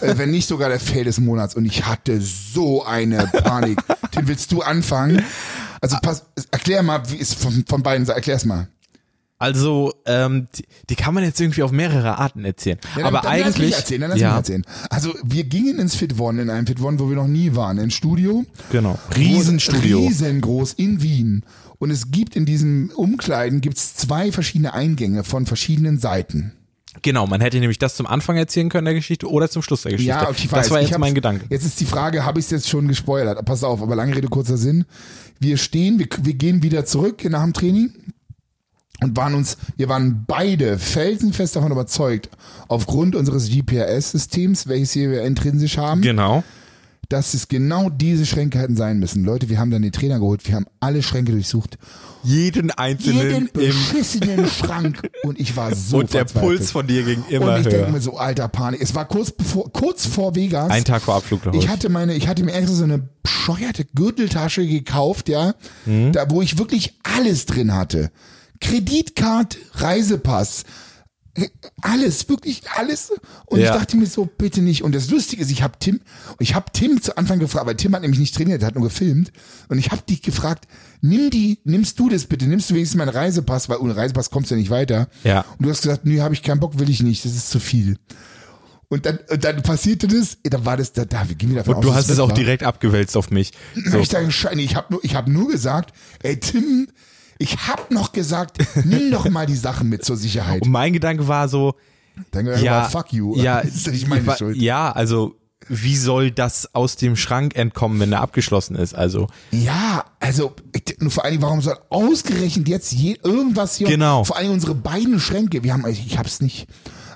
äh, 0.00 0.18
wenn 0.18 0.30
nicht 0.30 0.46
sogar 0.46 0.68
der 0.68 0.80
Fail 0.80 1.04
des 1.04 1.18
Monats. 1.18 1.54
Und 1.54 1.64
ich 1.64 1.86
hatte 1.86 2.20
so 2.20 2.84
eine 2.84 3.26
Panik. 3.26 3.78
Tim, 4.10 4.28
willst 4.28 4.52
du 4.52 4.60
anfangen? 4.60 5.24
Also 5.80 5.96
pass, 6.02 6.26
erklär 6.50 6.82
mal, 6.82 7.02
wie 7.10 7.16
ist 7.16 7.34
von, 7.34 7.64
von 7.66 7.82
beiden 7.82 8.04
Seiten, 8.04 8.18
erklär's 8.18 8.44
mal. 8.44 8.68
Also, 9.40 9.92
ähm, 10.04 10.48
die, 10.56 10.64
die 10.90 10.96
kann 10.96 11.14
man 11.14 11.22
jetzt 11.22 11.40
irgendwie 11.40 11.62
auf 11.62 11.70
mehrere 11.70 12.18
Arten 12.18 12.44
erzählen. 12.44 12.78
Ja, 12.96 13.02
dann- 13.02 13.04
Aber 13.14 13.20
dann 13.28 13.38
lass 13.38 13.46
eigentlich. 13.46 13.66
Mich 13.70 13.76
erzählen, 13.76 14.00
dann 14.00 14.10
lass 14.10 14.18
ja, 14.20 14.28
mich 14.30 14.36
erzählen. 14.38 14.64
Also 14.90 15.14
wir 15.24 15.44
gingen 15.44 15.78
ins 15.78 15.94
Fit 15.94 16.18
One, 16.18 16.42
in 16.42 16.50
einem 16.50 16.66
Fit 16.66 16.80
One, 16.80 16.98
wo 16.98 17.08
wir 17.08 17.16
noch 17.16 17.28
nie 17.28 17.54
waren, 17.54 17.78
ins 17.78 17.94
Studio. 17.94 18.44
genau. 18.72 18.98
Riesenstudio. 19.16 19.98
Riesengroß 20.00 20.72
in 20.74 21.02
Wien. 21.02 21.44
Und 21.78 21.90
es 21.92 22.10
gibt 22.10 22.34
in 22.34 22.44
diesem 22.46 22.90
Umkleiden 22.96 23.60
gibt's 23.60 23.94
zwei 23.94 24.32
verschiedene 24.32 24.74
Eingänge 24.74 25.22
von 25.22 25.46
verschiedenen 25.46 25.98
Seiten. 26.00 26.52
Genau, 27.02 27.28
man 27.28 27.40
hätte 27.40 27.60
nämlich 27.60 27.78
das 27.78 27.94
zum 27.94 28.08
Anfang 28.08 28.36
erzählen 28.36 28.68
können 28.70 28.86
der 28.86 28.94
Geschichte 28.94 29.30
oder 29.30 29.48
zum 29.48 29.62
Schluss 29.62 29.82
der 29.82 29.92
Geschichte. 29.92 30.10
Ja, 30.10 30.28
ich 30.32 30.50
weiß. 30.50 30.64
das 30.64 30.70
war 30.72 30.80
jetzt 30.80 30.98
mein 30.98 31.14
Gedanke. 31.14 31.44
Jetzt 31.48 31.64
ist 31.64 31.78
die 31.78 31.84
Frage, 31.84 32.24
habe 32.24 32.40
ich 32.40 32.46
es 32.46 32.50
jetzt 32.50 32.68
schon 32.68 32.88
gespoilert? 32.88 33.44
Pass 33.44 33.62
auf, 33.62 33.80
aber 33.80 33.94
lange 33.94 34.16
Rede, 34.16 34.26
kurzer 34.26 34.56
Sinn. 34.56 34.84
Wir 35.38 35.56
stehen, 35.58 36.00
wir, 36.00 36.08
wir 36.22 36.34
gehen 36.34 36.64
wieder 36.64 36.84
zurück 36.84 37.22
nach 37.30 37.44
dem 37.44 37.52
Training 37.52 37.92
und 39.00 39.16
waren 39.16 39.34
uns, 39.34 39.56
wir 39.76 39.88
waren 39.88 40.24
beide 40.26 40.78
felsenfest 40.78 41.56
davon 41.56 41.72
überzeugt, 41.72 42.30
aufgrund 42.68 43.14
unseres 43.14 43.48
GPRS-Systems, 43.48 44.66
welches 44.66 44.92
hier 44.92 45.22
intrinsisch 45.22 45.78
haben, 45.78 46.02
Genau. 46.02 46.42
dass 47.08 47.32
es 47.34 47.48
genau 47.48 47.88
diese 47.90 48.26
Schränke 48.26 48.58
hätten 48.58 48.76
sein 48.76 48.98
müssen. 48.98 49.24
Leute, 49.24 49.48
wir 49.48 49.58
haben 49.58 49.70
dann 49.70 49.82
den 49.82 49.92
Trainer 49.92 50.18
geholt, 50.18 50.46
wir 50.46 50.54
haben 50.56 50.66
alle 50.80 51.02
Schränke 51.02 51.32
durchsucht. 51.32 51.78
Jeden 52.24 52.70
einzelnen 52.72 53.30
Jeden 53.30 53.50
beschissenen 53.52 54.46
Schrank. 54.58 55.08
Und 55.22 55.38
ich 55.38 55.56
war 55.56 55.74
so 55.74 55.98
und 55.98 56.12
der 56.12 56.26
verzweifelt. 56.26 56.56
Puls 56.58 56.70
von 56.72 56.86
dir 56.88 57.04
ging 57.04 57.22
immer 57.30 57.54
Und 57.54 57.60
ich 57.60 57.68
denke 57.68 57.92
mir 57.92 58.00
so, 58.00 58.16
alter 58.18 58.48
Panik. 58.48 58.82
Es 58.82 58.94
war 58.96 59.06
kurz 59.06 59.30
bevor, 59.30 59.72
kurz 59.72 60.04
vor 60.06 60.34
Vegas. 60.34 60.68
Ein 60.70 60.84
Tag 60.84 61.02
vor 61.02 61.14
Abflug 61.14 61.46
Hause. 61.46 61.56
Ich 61.56 61.68
hatte 61.68 61.88
meine, 61.88 62.14
ich 62.14 62.26
hatte 62.26 62.42
mir 62.42 62.52
extra 62.52 62.74
so 62.74 62.84
eine 62.84 63.08
bescheuerte 63.22 63.84
Gürteltasche 63.94 64.66
gekauft, 64.66 65.28
ja, 65.28 65.54
Mhm. 65.86 66.12
da 66.12 66.28
wo 66.30 66.42
ich 66.42 66.58
wirklich 66.58 66.94
alles 67.04 67.46
drin 67.46 67.72
hatte. 67.74 68.10
Kreditkarte, 68.60 69.58
Reisepass, 69.74 70.64
alles, 71.82 72.28
wirklich 72.28 72.62
alles. 72.74 73.12
Und 73.46 73.60
Ja. 73.60 73.66
ich 73.66 73.70
dachte 73.80 73.96
mir 73.96 74.06
so, 74.06 74.24
bitte 74.26 74.60
nicht. 74.60 74.82
Und 74.82 74.92
das 74.94 75.08
Lustige 75.08 75.40
ist, 75.42 75.50
ich 75.52 75.62
habe 75.62 75.74
Tim, 75.78 76.00
ich 76.40 76.54
habe 76.56 76.66
Tim 76.72 77.00
zu 77.00 77.16
Anfang 77.16 77.38
gefragt, 77.38 77.66
weil 77.66 77.76
Tim 77.76 77.94
hat 77.94 78.02
nämlich 78.02 78.18
nicht 78.18 78.34
trainiert, 78.34 78.60
der 78.62 78.66
hat 78.68 78.74
nur 78.74 78.84
gefilmt. 78.88 79.30
Und 79.68 79.78
ich 79.78 79.90
habe 79.90 80.02
dich 80.02 80.22
gefragt, 80.22 80.66
nimm 81.00 81.30
die, 81.30 81.60
nimmst 81.64 81.98
du 82.00 82.08
das 82.08 82.24
bitte, 82.26 82.46
nimmst 82.46 82.70
du 82.70 82.74
wenigstens 82.74 82.98
meinen 82.98 83.10
Reisepass, 83.10 83.68
weil 83.68 83.78
ohne 83.78 83.94
Reisepass 83.96 84.30
kommst 84.30 84.50
du 84.50 84.56
ja 84.56 84.60
nicht 84.60 84.70
weiter. 84.70 85.08
Ja. 85.22 85.44
Und 85.58 85.66
du 85.66 85.70
hast 85.70 85.82
gesagt, 85.82 86.04
nee, 86.04 86.20
habe 86.20 86.34
ich 86.34 86.42
keinen 86.42 86.58
Bock, 86.60 86.78
will 86.80 86.90
ich 86.90 87.02
nicht, 87.04 87.24
das 87.24 87.32
ist 87.36 87.50
zu 87.50 87.60
viel. 87.60 87.98
Und 88.88 89.06
dann, 89.06 89.18
und 89.30 89.44
dann 89.44 89.62
passierte 89.62 90.08
das, 90.08 90.38
da 90.42 90.64
war 90.64 90.76
das, 90.78 90.92
da, 90.92 91.04
da 91.04 91.28
wir 91.28 91.36
gehen 91.36 91.50
wieder 91.50 91.60
davon 91.60 91.76
und 91.76 91.84
du 91.84 91.90
aus, 91.90 91.96
hast 91.96 92.08
dass 92.08 92.14
es 92.14 92.20
auch 92.20 92.28
war. 92.30 92.34
direkt 92.34 92.62
abgewälzt 92.64 93.16
auf 93.16 93.30
mich. 93.30 93.52
So. 93.76 93.92
hab 93.92 94.00
ich 94.00 94.08
gescheint, 94.08 94.60
ich 94.60 94.74
habe 94.74 94.86
nur, 94.94 95.04
ich 95.04 95.14
habe 95.14 95.30
nur 95.30 95.46
gesagt, 95.48 95.92
ey 96.22 96.40
Tim, 96.40 96.88
ich 97.38 97.56
hab 97.68 97.90
noch 97.90 98.12
gesagt, 98.12 98.58
nimm 98.84 99.10
doch 99.10 99.28
mal 99.30 99.46
die 99.46 99.56
Sachen 99.56 99.88
mit 99.88 100.04
zur 100.04 100.16
Sicherheit. 100.16 100.62
Und 100.62 100.70
mein 100.70 100.92
Gedanke 100.92 101.28
war 101.28 101.48
so, 101.48 101.74
Dann 102.32 102.46
ja, 102.46 102.80
aber 102.80 102.90
fuck 102.90 103.12
you. 103.12 103.36
ja, 103.36 103.60
das 103.62 103.74
ist 103.74 103.86
ja 103.86 103.92
nicht 103.92 104.08
meine 104.08 104.26
wa- 104.26 104.36
Schuld. 104.36 104.56
ja, 104.56 104.90
also 104.92 105.34
wie 105.70 105.96
soll 105.96 106.30
das 106.30 106.74
aus 106.74 106.96
dem 106.96 107.14
Schrank 107.14 107.54
entkommen, 107.54 108.00
wenn 108.00 108.12
er 108.12 108.20
abgeschlossen 108.22 108.74
ist? 108.74 108.94
Also 108.94 109.26
Ja, 109.50 110.04
also 110.18 110.54
nur 110.98 111.10
vor 111.10 111.24
Dingen, 111.24 111.42
warum 111.42 111.60
soll 111.60 111.76
ausgerechnet 111.90 112.68
jetzt 112.68 112.92
je, 112.92 113.16
irgendwas 113.22 113.76
hier? 113.76 113.86
Genau. 113.86 114.24
Vor 114.24 114.36
allem 114.38 114.52
unsere 114.52 114.74
beiden 114.74 115.20
Schränke. 115.20 115.62
Wir 115.64 115.74
haben, 115.74 115.86
ich, 115.86 116.06
ich 116.06 116.16
hab's 116.16 116.40
nicht. 116.40 116.68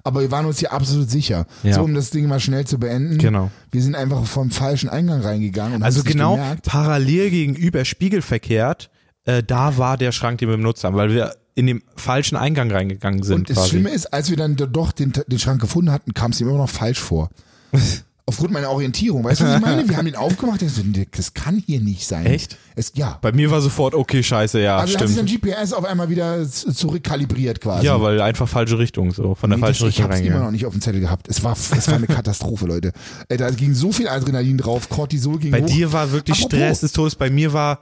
Aber 0.04 0.20
wir 0.20 0.30
waren 0.32 0.44
uns 0.46 0.58
hier 0.58 0.72
absolut 0.72 1.08
sicher. 1.08 1.46
Ja. 1.62 1.74
So, 1.74 1.82
um 1.84 1.94
das 1.94 2.10
Ding 2.10 2.26
mal 2.26 2.40
schnell 2.40 2.66
zu 2.66 2.78
beenden. 2.78 3.18
Genau. 3.18 3.50
Wir 3.70 3.80
sind 3.82 3.94
einfach 3.94 4.24
vom 4.26 4.50
falschen 4.50 4.90
Eingang 4.90 5.22
reingegangen. 5.22 5.76
Und 5.76 5.82
Also 5.84 6.02
genau 6.02 6.38
parallel 6.64 7.30
gegenüber 7.30 7.84
spiegelverkehrt, 7.86 8.90
äh, 9.24 9.42
da 9.42 9.76
war 9.78 9.96
der 9.96 10.12
Schrank, 10.12 10.38
den 10.38 10.48
wir 10.48 10.56
benutzt 10.56 10.84
haben, 10.84 10.96
weil 10.96 11.10
wir 11.12 11.34
in 11.54 11.66
den 11.66 11.82
falschen 11.96 12.36
Eingang 12.36 12.70
reingegangen 12.70 13.22
sind. 13.22 13.40
Und 13.40 13.50
das 13.50 13.56
quasi. 13.56 13.68
Schlimme 13.70 13.90
ist, 13.90 14.06
als 14.06 14.30
wir 14.30 14.36
dann 14.36 14.56
doch 14.56 14.92
den, 14.92 15.12
den 15.26 15.38
Schrank 15.38 15.60
gefunden 15.60 15.90
hatten, 15.92 16.14
kam 16.14 16.30
es 16.30 16.40
ihm 16.40 16.48
immer 16.48 16.58
noch 16.58 16.70
falsch 16.70 16.98
vor. 17.00 17.28
Aufgrund 18.24 18.52
meiner 18.52 18.70
Orientierung. 18.70 19.24
Weißt 19.24 19.40
du, 19.40 19.44
was 19.44 19.56
ich 19.56 19.60
meine? 19.66 19.86
Wir 19.88 19.96
haben 19.96 20.04
den 20.06 20.14
aufgemacht. 20.14 20.62
Ich 20.62 20.72
so, 20.72 20.82
das 21.10 21.34
kann 21.34 21.60
hier 21.66 21.80
nicht 21.80 22.06
sein. 22.06 22.24
Echt? 22.24 22.56
Es, 22.76 22.92
ja. 22.94 23.18
Bei 23.20 23.32
mir 23.32 23.50
war 23.50 23.60
sofort, 23.60 23.94
okay, 23.94 24.22
scheiße, 24.22 24.60
ja, 24.62 24.76
Also 24.78 24.96
hat 24.98 25.06
sich 25.08 25.16
dann 25.16 25.28
stimmt. 25.28 25.42
GPS 25.42 25.72
auf 25.72 25.84
einmal 25.84 26.08
wieder 26.08 26.48
zurückkalibriert 26.48 27.60
quasi. 27.60 27.84
Ja, 27.86 28.00
weil 28.00 28.20
einfach 28.20 28.48
falsche 28.48 28.78
Richtung, 28.78 29.10
so 29.12 29.34
von 29.34 29.50
der 29.50 29.56
Nee, 29.58 29.60
das, 29.62 29.78
falschen 29.78 29.88
ich 29.88 29.98
Richtung 29.98 30.10
hab's 30.12 30.20
immer 30.20 30.38
noch 30.40 30.50
nicht 30.52 30.64
auf 30.66 30.72
dem 30.72 30.80
Zettel 30.80 31.00
gehabt. 31.00 31.28
Es 31.28 31.42
war, 31.42 31.52
es 31.52 31.88
war 31.88 31.96
eine 31.96 32.06
Katastrophe, 32.08 32.66
Leute. 32.66 32.92
Da 33.28 33.50
ging 33.50 33.74
so 33.74 33.90
viel 33.92 34.08
Adrenalin 34.08 34.56
drauf, 34.56 34.88
Cortisol 34.88 35.38
ging 35.38 35.50
Bei 35.50 35.60
hoch. 35.62 35.66
dir 35.66 35.92
war 35.92 36.12
wirklich 36.12 36.36
Apropos, 36.38 36.58
Stress 36.58 36.80
des 36.80 36.92
Todes, 36.92 37.14
bei 37.16 37.28
mir 37.28 37.52
war, 37.52 37.80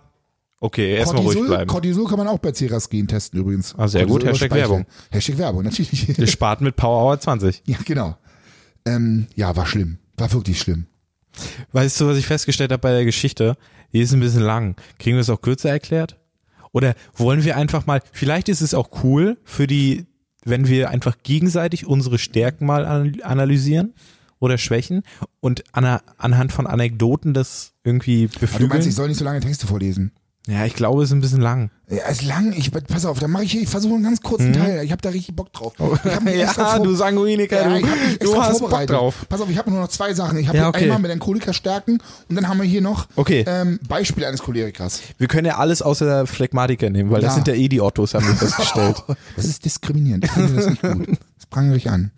okay, 0.60 0.94
erstmal 0.96 1.22
ruhig 1.22 1.34
Cortisol, 1.36 1.48
bleiben. 1.48 1.68
Cortisol 1.70 2.06
kann 2.08 2.18
man 2.18 2.28
auch 2.28 2.38
bei 2.38 2.52
Ceras-Gen 2.52 3.08
testen 3.08 3.40
übrigens. 3.40 3.74
Ah, 3.76 3.88
sehr 3.88 4.06
gut. 4.06 4.22
Cortisol 4.22 4.32
Hashtag 4.32 4.46
über 4.50 4.56
Speichel. 4.56 4.70
Werbung. 4.70 4.86
Hashtag 5.10 5.38
Werbung, 5.38 5.62
natürlich. 5.64 6.18
Wir 6.18 6.26
sparten 6.26 6.64
mit 6.64 6.76
Power 6.76 7.04
Hour 7.04 7.18
20. 7.20 7.62
ja, 7.66 7.78
genau. 7.84 8.16
Ähm, 8.86 9.26
ja, 9.34 9.54
war 9.56 9.66
schlimm. 9.66 9.98
War 10.16 10.32
wirklich 10.32 10.60
schlimm. 10.60 10.86
Weißt 11.72 12.00
du, 12.00 12.06
was 12.08 12.16
ich 12.16 12.26
festgestellt 12.26 12.72
habe 12.72 12.80
bei 12.80 12.92
der 12.92 13.04
Geschichte? 13.04 13.56
Die 13.92 14.00
ist 14.00 14.12
ein 14.12 14.20
bisschen 14.20 14.42
lang. 14.42 14.76
Kriegen 14.98 15.16
wir 15.16 15.20
es 15.22 15.30
auch 15.30 15.40
kürzer 15.40 15.70
erklärt? 15.70 16.18
Oder 16.72 16.94
wollen 17.14 17.44
wir 17.44 17.56
einfach 17.56 17.86
mal, 17.86 18.00
vielleicht 18.12 18.48
ist 18.48 18.60
es 18.60 18.74
auch 18.74 19.02
cool 19.04 19.38
für 19.44 19.66
die, 19.66 20.06
wenn 20.44 20.68
wir 20.68 20.90
einfach 20.90 21.16
gegenseitig 21.22 21.86
unsere 21.86 22.18
Stärken 22.18 22.64
mal 22.66 22.86
an- 22.86 23.20
analysieren 23.22 23.94
oder 24.38 24.56
Schwächen 24.56 25.02
und 25.40 25.64
an, 25.74 26.00
anhand 26.16 26.52
von 26.52 26.66
Anekdoten 26.66 27.34
das 27.34 27.72
irgendwie 27.84 28.24
Aber 28.24 28.28
du 28.28 28.38
meinst, 28.38 28.40
beflügeln? 28.40 28.88
ich 28.88 28.94
soll 28.94 29.08
nicht 29.08 29.18
so 29.18 29.24
lange 29.24 29.40
Texte 29.40 29.66
vorlesen? 29.66 30.12
Ja, 30.46 30.64
ich 30.64 30.74
glaube, 30.74 31.02
es 31.02 31.10
ist 31.10 31.12
ein 31.14 31.20
bisschen 31.20 31.42
lang. 31.42 31.70
Ja, 31.88 32.08
ist 32.08 32.22
lang. 32.22 32.52
Ich, 32.56 32.72
pass 32.72 33.04
auf, 33.04 33.18
dann 33.18 33.30
mache 33.30 33.44
ich, 33.44 33.56
ich 33.60 33.68
versuche 33.68 33.94
einen 33.94 34.04
ganz 34.04 34.20
kurzen 34.22 34.52
Teil. 34.54 34.82
Ich 34.82 34.90
habe 34.90 35.02
da 35.02 35.10
richtig 35.10 35.36
Bock 35.36 35.52
drauf. 35.52 35.74
Mhm. 35.78 36.28
ja, 36.28 36.78
du 36.78 36.94
Sanguiniker, 36.94 37.56
Ja, 37.60 37.68
du, 37.68 37.76
ich 37.76 37.84
hab 37.84 38.08
mich 38.08 38.18
du 38.18 38.42
hast 38.42 38.58
Bock 38.60 38.86
drauf. 38.86 39.26
Pass 39.28 39.40
auf, 39.42 39.50
ich 39.50 39.58
habe 39.58 39.70
nur 39.70 39.80
noch 39.80 39.88
zwei 39.88 40.14
Sachen. 40.14 40.38
Ich 40.38 40.48
habe 40.48 40.56
Ja, 40.56 40.64
hier 40.64 40.68
okay. 40.70 40.84
einmal 40.84 40.98
Melancholiker 40.98 41.52
stärken 41.52 41.98
und 42.28 42.36
dann 42.36 42.48
haben 42.48 42.58
wir 42.58 42.64
hier 42.66 42.80
noch 42.80 43.06
Okay. 43.16 43.44
ähm, 43.46 43.78
Beispiele 43.86 44.26
eines 44.26 44.42
Cholerikers. 44.42 45.02
Wir 45.18 45.28
können 45.28 45.46
ja 45.46 45.58
alles 45.58 45.82
außer 45.82 46.26
Phlegmatiker 46.26 46.88
nehmen, 46.90 47.10
weil 47.10 47.20
das 47.20 47.32
Ja. 47.32 47.34
sind 47.34 47.48
ja 47.48 47.54
eh 47.54 47.68
die 47.68 47.80
Ottos, 47.82 48.14
haben 48.14 48.26
wir 48.26 48.34
festgestellt. 48.34 49.02
Das 49.36 49.44
ist 49.44 49.64
diskriminierend. 49.64 50.24
Ich 50.24 50.30
finde 50.32 50.54
das 50.54 50.66
nicht 50.70 50.82
gut. 50.82 51.06
Das 51.36 51.46
prangere 51.46 51.76
ich 51.76 51.90
an. 51.90 52.10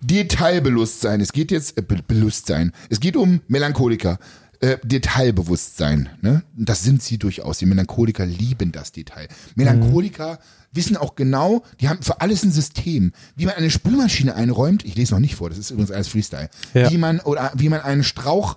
Detailbewusstsein. 0.00 1.20
Es 1.20 1.32
geht 1.32 1.50
jetzt, 1.50 1.78
äh, 1.78 1.82
Be 1.82 1.96
Bewusstsein. 2.06 2.72
Es 2.90 3.00
geht 3.00 3.16
um 3.16 3.40
Melancholiker. 3.48 4.18
Äh, 4.62 4.78
Detailbewusstsein. 4.84 6.08
Ne? 6.20 6.42
Das 6.56 6.82
sind 6.82 7.02
sie 7.02 7.18
durchaus. 7.18 7.58
Die 7.58 7.66
Melancholiker 7.66 8.24
lieben 8.24 8.72
das 8.72 8.92
Detail. 8.92 9.28
Melancholiker 9.56 10.38
wissen 10.72 10.96
auch 10.96 11.16
genau, 11.16 11.62
die 11.80 11.88
haben 11.88 12.00
für 12.02 12.20
alles 12.20 12.44
ein 12.44 12.52
System. 12.52 13.12
Wie 13.36 13.44
man 13.46 13.56
eine 13.56 13.70
Spülmaschine 13.70 14.34
einräumt, 14.34 14.84
ich 14.84 14.94
lese 14.94 15.12
noch 15.14 15.20
nicht 15.20 15.34
vor, 15.34 15.50
das 15.50 15.58
ist 15.58 15.70
übrigens 15.70 15.90
alles 15.90 16.08
Freestyle. 16.08 16.48
Ja. 16.74 16.90
Wie 16.90 16.96
man, 16.96 17.20
oder 17.20 17.52
wie 17.56 17.68
man 17.68 17.80
einen 17.80 18.04
Strauch, 18.04 18.56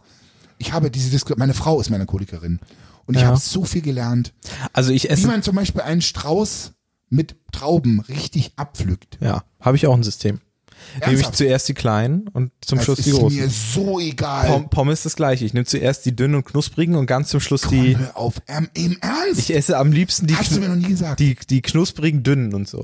ich 0.57 0.71
habe 0.73 0.89
diese 0.91 1.09
Diskussion, 1.09 1.39
meine 1.39 1.53
Frau 1.53 1.81
ist 1.81 1.89
Melancholikerin. 1.89 2.59
Und 3.07 3.15
ich 3.15 3.21
Ja. 3.21 3.27
habe 3.27 3.37
so 3.39 3.65
viel 3.65 3.81
gelernt. 3.81 4.33
Also 4.73 4.91
ich 4.91 5.03
Wie 5.03 5.07
esse, 5.09 5.27
man 5.27 5.43
zum 5.43 5.55
Beispiel 5.55 5.81
einen 5.81 6.01
Strauß 6.01 6.71
mit 7.09 7.35
Trauben 7.51 7.99
richtig 8.01 8.53
abpflückt. 8.55 9.17
ja, 9.21 9.43
habe 9.59 9.75
ich 9.77 9.85
auch 9.87 9.93
ein 9.95 10.03
System. 10.03 10.39
Nehme 11.05 11.19
ich 11.19 11.29
zuerst 11.31 11.67
die 11.67 11.73
kleinen 11.73 12.27
und 12.29 12.51
zum 12.61 12.77
Das 12.77 12.85
Schluss 12.85 12.99
ist 12.99 13.05
die 13.07 13.11
großen. 13.11 13.37
mir 13.39 13.49
so 13.49 13.99
egal. 13.99 14.47
Pom 14.47 14.69
Pommes 14.69 15.03
das 15.03 15.15
gleiche. 15.15 15.45
Ich 15.45 15.53
nehme 15.53 15.65
zuerst 15.65 16.05
die 16.05 16.15
dünnen 16.15 16.35
und 16.35 16.45
knusprigen 16.45 16.95
und 16.95 17.05
ganz 17.05 17.29
zum 17.29 17.39
Schluss 17.39 17.61
die. 17.61 17.97
Hör 17.97 18.15
auf, 18.17 18.35
ähm, 18.47 18.69
im 18.73 18.97
Ernst? 19.01 19.39
Ich 19.39 19.55
esse 19.55 19.77
am 19.77 19.91
liebsten 19.91 20.27
die, 20.27 20.35
Hast 20.35 20.55
du 20.55 20.59
mir 20.59 20.69
noch 20.69 20.75
nie 20.75 20.87
gesagt. 20.89 21.19
die, 21.19 21.35
die 21.49 21.61
knusprigen 21.61 22.23
dünnen 22.23 22.53
und 22.53 22.67
so. 22.67 22.83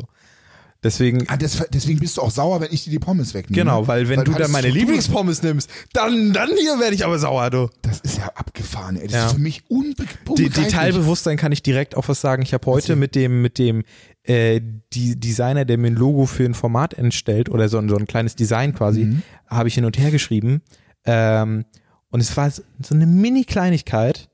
Deswegen, 0.83 1.25
Ah, 1.29 1.37
das, 1.37 1.63
deswegen 1.71 1.99
bist 1.99 2.17
du 2.17 2.23
auch 2.23 2.31
sauer, 2.31 2.59
wenn 2.59 2.69
ich 2.73 2.85
dir 2.85 2.89
die 2.89 2.97
Pommes 2.97 3.35
wegnehme. 3.35 3.55
genau, 3.63 3.87
weil 3.87 4.09
wenn 4.09 4.21
du 4.21 4.23
dann 4.31 4.33
hattest 4.33 4.51
meine 4.51 4.67
Struktur- 4.69 4.79
Lieblingspommes 4.81 5.43
nimmst, 5.43 5.69
dann, 5.93 6.33
dann 6.33 6.49
hier 6.59 6.79
werde 6.79 6.95
ich 6.95 7.05
aber 7.05 7.19
sauer, 7.19 7.51
du. 7.51 7.69
Das 7.83 7.99
ist 7.99 8.17
ja 8.17 8.31
abgefahren, 8.33 8.95
ey. 8.95 9.03
Das 9.03 9.13
Ja. 9.13 9.25
ist 9.27 9.33
für 9.33 9.39
mich 9.39 9.61
unbegreiflich. 9.69 10.51
Detailbewusstsein 10.53 11.37
kann 11.37 11.51
ich 11.51 11.61
direkt 11.61 11.95
auch 11.95 12.07
was 12.07 12.19
sagen. 12.19 12.41
Ich 12.41 12.55
habe 12.55 12.65
heute 12.65 12.95
mit 12.95 13.13
dem, 13.13 13.43
mit 13.43 13.59
dem 13.59 13.83
äh, 14.23 14.61
die 14.93 15.19
Designer, 15.19 15.65
der 15.65 15.77
mir 15.77 15.87
ein 15.87 15.95
Logo 15.95 16.25
für 16.25 16.45
ein 16.45 16.53
Format 16.53 16.93
entstellt 16.93 17.49
oder 17.49 17.67
so, 17.69 17.77
ein- 17.79 17.89
so 17.89 17.95
ein 17.97 18.05
kleines 18.07 18.35
Design 18.35 18.73
quasi, 18.75 19.05
Mhm. 19.05 19.21
habe 19.47 19.67
ich 19.67 19.75
hin 19.75 19.85
und 19.85 19.97
her 19.97 20.11
geschrieben. 20.11 20.61
Ähm, 21.05 21.65
und 22.11 22.19
es 22.21 22.35
war 22.37 22.51
so 22.51 22.61
eine 22.91 23.07
Mini-Kleinigkeit, 23.07 24.29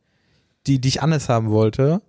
die, 0.65 0.79
die 0.79 0.87
ich 0.89 1.01
anders 1.01 1.29
haben 1.29 1.49
wollte. 1.51 2.01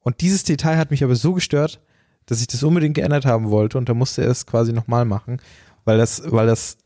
Und 0.00 0.20
dieses 0.20 0.42
Detail 0.44 0.76
hat 0.76 0.90
mich 0.90 1.02
aber 1.04 1.14
so 1.16 1.32
gestört, 1.32 1.80
dass 2.26 2.40
ich 2.40 2.46
das 2.48 2.62
unbedingt 2.62 2.94
geändert 2.94 3.24
haben 3.24 3.50
wollte 3.50 3.78
und 3.78 3.88
da 3.88 3.94
musste 3.94 4.22
er 4.22 4.30
es 4.30 4.46
quasi 4.46 4.72
nochmal 4.72 5.04
machen, 5.04 5.40
weil 5.84 5.96
das, 5.98 6.22
weil 6.26 6.46
das 6.46 6.76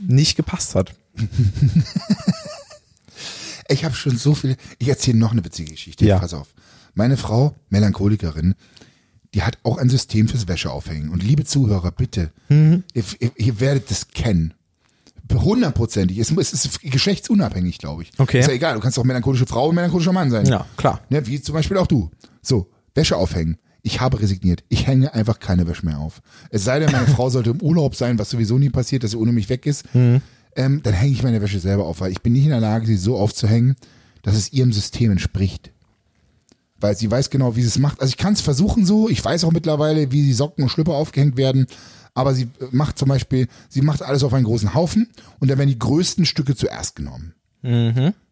nicht 0.00 0.36
gepasst 0.36 0.74
hat. 0.74 0.94
Ich 3.68 3.84
habe 3.84 3.94
schon 3.94 4.16
so 4.18 4.34
viele. 4.34 4.56
Ich 4.78 4.88
erzähle 4.88 5.18
noch 5.18 5.32
eine 5.32 5.44
witzige 5.44 5.70
Geschichte. 5.72 6.04
Ja. 6.04 6.18
Pass 6.18 6.34
auf. 6.34 6.48
Meine 6.94 7.16
Frau, 7.16 7.54
Melancholikerin, 7.70 8.54
die 9.34 9.42
hat 9.42 9.58
auch 9.62 9.78
ein 9.78 9.88
System 9.88 10.28
fürs 10.28 10.46
Wäscheaufhängen. 10.48 11.08
Und 11.10 11.22
liebe 11.22 11.44
Zuhörer, 11.44 11.90
bitte, 11.90 12.30
Mhm. 12.48 12.84
ihr, 12.94 13.04
ihr, 13.36 13.60
werdet 13.60 13.90
das 13.90 14.08
kennen. 14.08 14.54
Hundertprozentig. 15.32 16.18
Es, 16.18 16.30
es 16.30 16.52
ist 16.52 16.80
geschlechtsunabhängig, 16.82 17.78
glaube 17.78 18.02
ich. 18.02 18.10
Okay. 18.18 18.40
Ist 18.40 18.48
ja 18.48 18.52
egal. 18.54 18.74
Du 18.74 18.80
kannst 18.80 18.98
auch 18.98 19.04
melancholische 19.04 19.46
Frau 19.46 19.68
und 19.68 19.74
melancholischer 19.74 20.12
Mann 20.12 20.30
sein. 20.30 20.44
Ja, 20.46 20.66
klar. 20.76 21.00
Ne, 21.08 21.26
wie 21.26 21.40
zum 21.40 21.54
Beispiel 21.54 21.78
auch 21.78 21.86
du. 21.86 22.10
So, 22.42 22.68
Wäsche 22.94 23.16
aufhängen. 23.16 23.56
Ich 23.82 24.00
habe 24.00 24.20
resigniert. 24.20 24.62
Ich 24.68 24.86
hänge 24.86 25.12
einfach 25.14 25.40
keine 25.40 25.66
Wäsche 25.66 25.86
mehr 25.86 25.98
auf. 25.98 26.20
Es 26.50 26.64
sei 26.64 26.78
denn, 26.78 26.92
meine 26.92 27.06
Frau 27.16 27.30
sollte 27.30 27.50
im 27.50 27.62
Urlaub 27.62 27.94
sein, 27.96 28.18
was 28.18 28.30
sowieso 28.30 28.58
nie 28.58 28.68
passiert, 28.70 29.04
dass 29.04 29.12
sie 29.12 29.16
ohne 29.16 29.32
mich 29.32 29.48
weg 29.48 29.64
ist. 29.66 29.84
Ähm, 29.94 30.20
dann 30.82 30.92
hänge 30.92 31.12
ich 31.12 31.22
meine 31.22 31.40
Wäsche 31.40 31.58
selber 31.60 31.86
auf, 31.86 32.00
weil 32.00 32.12
ich 32.12 32.20
bin 32.20 32.34
nicht 32.34 32.44
in 32.44 32.50
der 32.50 32.60
Lage, 32.60 32.86
sie 32.86 32.96
so 32.96 33.16
aufzuhängen, 33.16 33.76
dass 34.22 34.36
es 34.36 34.52
ihrem 34.52 34.72
System 34.72 35.10
entspricht. 35.12 35.70
Weil 36.82 36.96
sie 36.96 37.10
weiß 37.10 37.30
genau, 37.30 37.56
wie 37.56 37.62
sie 37.62 37.68
es 37.68 37.78
macht. 37.78 38.00
Also 38.00 38.10
ich 38.10 38.16
kann 38.16 38.32
es 38.32 38.40
versuchen 38.40 38.84
so. 38.84 39.08
Ich 39.08 39.24
weiß 39.24 39.44
auch 39.44 39.52
mittlerweile, 39.52 40.10
wie 40.10 40.22
die 40.22 40.32
Socken 40.32 40.64
und 40.64 40.70
Schlüpper 40.70 40.94
aufgehängt 40.94 41.36
werden. 41.36 41.66
Aber 42.14 42.34
sie 42.34 42.44
äh, 42.44 42.66
macht 42.70 42.98
zum 42.98 43.08
Beispiel, 43.08 43.48
sie 43.68 43.82
macht 43.82 44.02
alles 44.02 44.22
auf 44.22 44.34
einen 44.34 44.44
großen 44.44 44.74
Haufen 44.74 45.08
und 45.38 45.50
dann 45.50 45.58
werden 45.58 45.70
die 45.70 45.78
größten 45.78 46.26
Stücke 46.26 46.56
zuerst 46.56 46.96
genommen. 46.96 47.34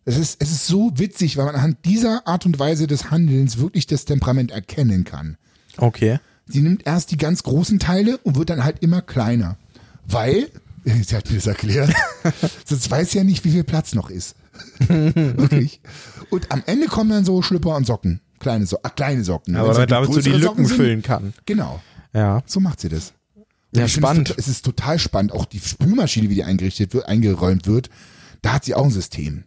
Es 0.05 0.19
ist, 0.19 0.43
es 0.43 0.51
ist 0.51 0.67
so 0.67 0.91
witzig, 0.97 1.37
weil 1.37 1.45
man 1.45 1.55
anhand 1.55 1.85
dieser 1.85 2.27
Art 2.27 2.47
und 2.47 2.59
Weise 2.59 2.87
des 2.87 3.11
Handelns 3.11 3.59
wirklich 3.59 3.87
das 3.87 4.05
Temperament 4.05 4.51
erkennen 4.51 5.05
kann. 5.05 5.37
Okay. 5.77 6.19
Sie 6.47 6.63
nimmt 6.63 6.85
erst 6.87 7.13
die 7.13 7.17
ganz 7.17 7.45
großen 7.45 7.79
Teile 7.79 8.19
und 8.19 8.37
wird 8.37 8.51
dann 8.51 8.65
halt 8.65 8.81
immer 8.81 9.03
kleiner. 9.03 9.57
Weil, 10.07 10.49
sie 10.85 11.17
hat 11.17 11.31
mir 11.31 11.37
das 11.37 11.47
erklärt, 11.47 11.95
sonst 12.65 12.91
weiß 12.91 13.13
sie 13.13 13.19
ja 13.19 13.25
nicht, 13.25 13.45
wie 13.45 13.53
viel 13.53 13.65
Platz 13.65 13.95
noch 13.95 14.11
ist. 14.11 14.35
Wirklich. 14.89 15.81
Und 16.31 16.51
am 16.51 16.63
Ende 16.67 16.87
kommen 16.89 17.11
dann 17.11 17.25
so 17.25 17.41
Schlüpper 17.43 17.77
und 17.77 17.87
Socken. 17.87 18.21
Kleine, 18.41 18.67
so 18.67 18.79
ah, 18.83 18.89
kleine 18.89 19.23
Socken. 19.23 19.55
Aber 19.55 19.69
Wenn 19.69 19.75
so 19.83 19.87
damit 19.87 20.13
so 20.13 20.21
die 20.21 20.31
Lücken 20.31 20.43
Socken 20.43 20.67
sind, 20.67 20.77
füllen 20.77 21.03
kann. 21.03 21.33
Genau. 21.47 21.81
Ja. 22.13 22.43
So 22.47 22.59
macht 22.59 22.81
sie 22.81 22.89
das. 22.89 23.13
Ja, 23.73 23.87
spannend. 23.87 24.31
Es, 24.31 24.39
es 24.39 24.49
ist 24.49 24.65
total 24.65 24.99
spannend. 24.99 25.33
Auch 25.33 25.45
die 25.45 25.61
Spülmaschine, 25.61 26.29
wie 26.29 26.35
die 26.35 26.43
eingerichtet 26.45 26.93
wird, 26.93 27.07
eingeräumt 27.07 27.67
wird, 27.69 27.89
da 28.43 28.55
hat 28.55 28.65
sie 28.65 28.75
auch 28.75 28.85
ein 28.85 28.91
System. 28.91 29.45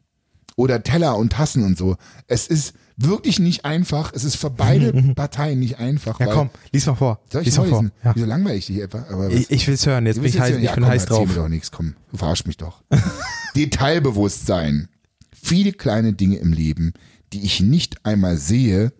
Oder 0.56 0.82
Teller 0.84 1.18
und 1.18 1.34
Tassen 1.34 1.64
und 1.66 1.78
so. 1.78 1.98
Es 2.28 2.48
ist 2.48 2.76
wirklich 2.96 3.40
nicht 3.40 3.66
einfach. 3.66 4.14
Es 4.14 4.24
ist 4.24 4.36
für 4.36 4.52
beide 4.52 4.94
Parteien 5.16 5.60
nicht 5.60 5.80
einfach. 5.80 6.20
Ja, 6.20 6.28
komm, 6.28 6.52
lies 6.72 6.86
mal 6.86 6.94
vor. 6.96 7.20
Soll 7.32 7.42
ich 7.42 7.48
lies 7.48 7.58
mal 7.58 7.68
vor. 7.68 7.86
Ja. 8.04 8.16
Wieso 8.16 8.28
langweile 8.28 8.56
ich 8.58 8.68
dich 8.68 8.80
etwa? 8.80 9.04
Aber 9.10 9.28
was- 9.28 9.34
Ich, 9.34 9.50
ich 9.52 9.68
will's 9.68 9.86
hören, 9.86 10.06
jetzt 10.06 10.18
bin 10.22 10.26
ich 10.26 10.40
heiß, 10.40 10.56
ich 10.56 10.64
ja, 10.64 10.74
bin 10.76 10.84
komm, 10.84 10.92
heiß 10.92 11.06
drauf. 11.08 11.28
mir 11.28 11.34
doch 11.34 11.50
nichts, 11.50 11.72
komm. 11.72 11.96
Du 12.12 12.18
verarsch 12.18 12.46
mich 12.46 12.58
doch. 12.58 12.84
Detailbewusstsein. 13.56 14.90
Viele 15.32 15.74
kleine 15.74 16.14
Dinge 16.14 16.38
im 16.38 16.54
Leben, 16.54 16.94
die 17.34 17.42
ich 17.42 17.60
nicht 17.62 18.06
einmal 18.06 18.38
sehe, 18.38 18.94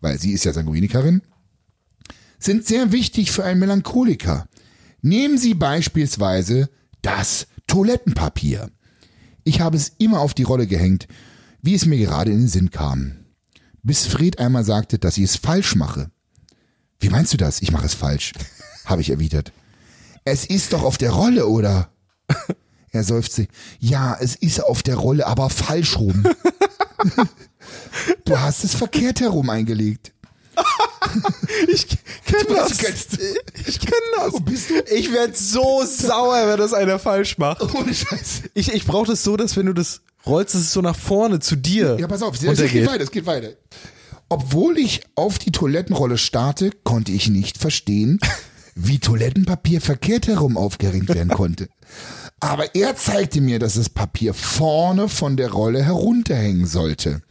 weil 0.00 0.18
sie 0.18 0.32
ist 0.32 0.44
ja 0.44 0.52
Sanguinikerin, 0.52 1.22
sind 2.38 2.66
sehr 2.66 2.92
wichtig 2.92 3.30
für 3.30 3.44
einen 3.44 3.60
Melancholiker. 3.60 4.48
Nehmen 5.02 5.38
Sie 5.38 5.54
beispielsweise 5.54 6.70
das 7.02 7.46
Toilettenpapier. 7.66 8.70
Ich 9.44 9.60
habe 9.60 9.76
es 9.76 9.92
immer 9.98 10.20
auf 10.20 10.34
die 10.34 10.42
Rolle 10.42 10.66
gehängt, 10.66 11.06
wie 11.60 11.74
es 11.74 11.86
mir 11.86 11.98
gerade 11.98 12.30
in 12.30 12.38
den 12.38 12.48
Sinn 12.48 12.70
kam. 12.70 13.24
Bis 13.82 14.06
Fred 14.06 14.38
einmal 14.38 14.64
sagte, 14.64 14.98
dass 14.98 15.18
ich 15.18 15.24
es 15.24 15.36
falsch 15.36 15.74
mache. 15.74 16.10
Wie 17.00 17.10
meinst 17.10 17.32
du 17.32 17.36
das? 17.36 17.60
Ich 17.60 17.70
mache 17.70 17.86
es 17.86 17.94
falsch, 17.94 18.32
habe 18.86 19.02
ich 19.02 19.10
erwidert. 19.10 19.52
Es 20.24 20.46
ist 20.46 20.72
doch 20.72 20.82
auf 20.82 20.96
der 20.96 21.10
Rolle, 21.10 21.46
oder? 21.46 21.90
Er 22.94 23.02
seufzte. 23.02 23.48
Ja, 23.80 24.16
es 24.20 24.36
ist 24.36 24.62
auf 24.62 24.84
der 24.84 24.94
Rolle, 24.94 25.26
aber 25.26 25.50
falsch 25.50 25.98
rum. 25.98 26.24
Du 28.24 28.38
hast 28.38 28.64
es 28.64 28.74
verkehrt 28.74 29.20
herum 29.20 29.50
eingelegt. 29.50 30.12
Ich 31.68 31.88
kenn 31.88 32.46
Du 32.46 32.54
das. 32.54 32.70
Ich 32.72 33.80
kenn 33.80 33.92
das. 34.16 34.32
Du? 34.32 34.94
Ich 34.94 35.12
werd 35.12 35.36
so 35.36 35.82
sauer, 35.84 36.46
wenn 36.48 36.58
das 36.58 36.72
einer 36.72 36.98
falsch 36.98 37.38
macht. 37.38 37.62
Ohne 37.74 37.92
Scheiß. 37.94 38.42
Ich, 38.54 38.72
ich 38.72 38.84
brauche 38.86 39.08
das 39.08 39.24
so, 39.24 39.36
dass 39.36 39.56
wenn 39.56 39.66
du 39.66 39.72
das 39.72 40.00
rollst, 40.26 40.54
dass 40.54 40.62
es 40.62 40.72
so 40.72 40.80
nach 40.80 40.96
vorne 40.96 41.40
zu 41.40 41.56
dir 41.56 41.96
Ja, 41.98 42.06
pass 42.06 42.22
auf, 42.22 42.34
es 42.34 42.40
geht 42.40 42.86
weiter, 42.86 43.04
es 43.04 43.10
geht 43.10 43.26
weiter. 43.26 43.50
Obwohl 44.28 44.78
ich 44.78 45.02
auf 45.14 45.38
die 45.38 45.52
Toilettenrolle 45.52 46.18
starte, 46.18 46.70
konnte 46.82 47.12
ich 47.12 47.28
nicht 47.28 47.58
verstehen, 47.58 48.18
wie 48.74 48.98
Toilettenpapier 48.98 49.80
verkehrt 49.80 50.26
herum 50.26 50.56
aufgehängt 50.56 51.08
werden 51.08 51.28
konnte. 51.28 51.68
Aber 52.40 52.74
er 52.74 52.96
zeigte 52.96 53.40
mir, 53.40 53.58
dass 53.58 53.74
das 53.74 53.88
Papier 53.88 54.34
vorne 54.34 55.08
von 55.08 55.36
der 55.36 55.50
Rolle 55.50 55.82
herunterhängen 55.82 56.66
sollte. 56.66 57.22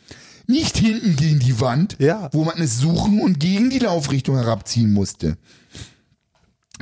Nicht 0.48 0.78
hinten 0.78 1.16
gegen 1.16 1.40
die 1.40 1.60
Wand, 1.62 1.96
Ja. 2.00 2.30
wo 2.34 2.44
man 2.44 2.60
es 2.60 2.80
suchen 2.80 3.22
und 3.22 3.40
gegen 3.40 3.70
die 3.70 3.80
Laufrichtung 3.80 4.36
herabziehen 4.36 4.92
musste. 4.92 5.38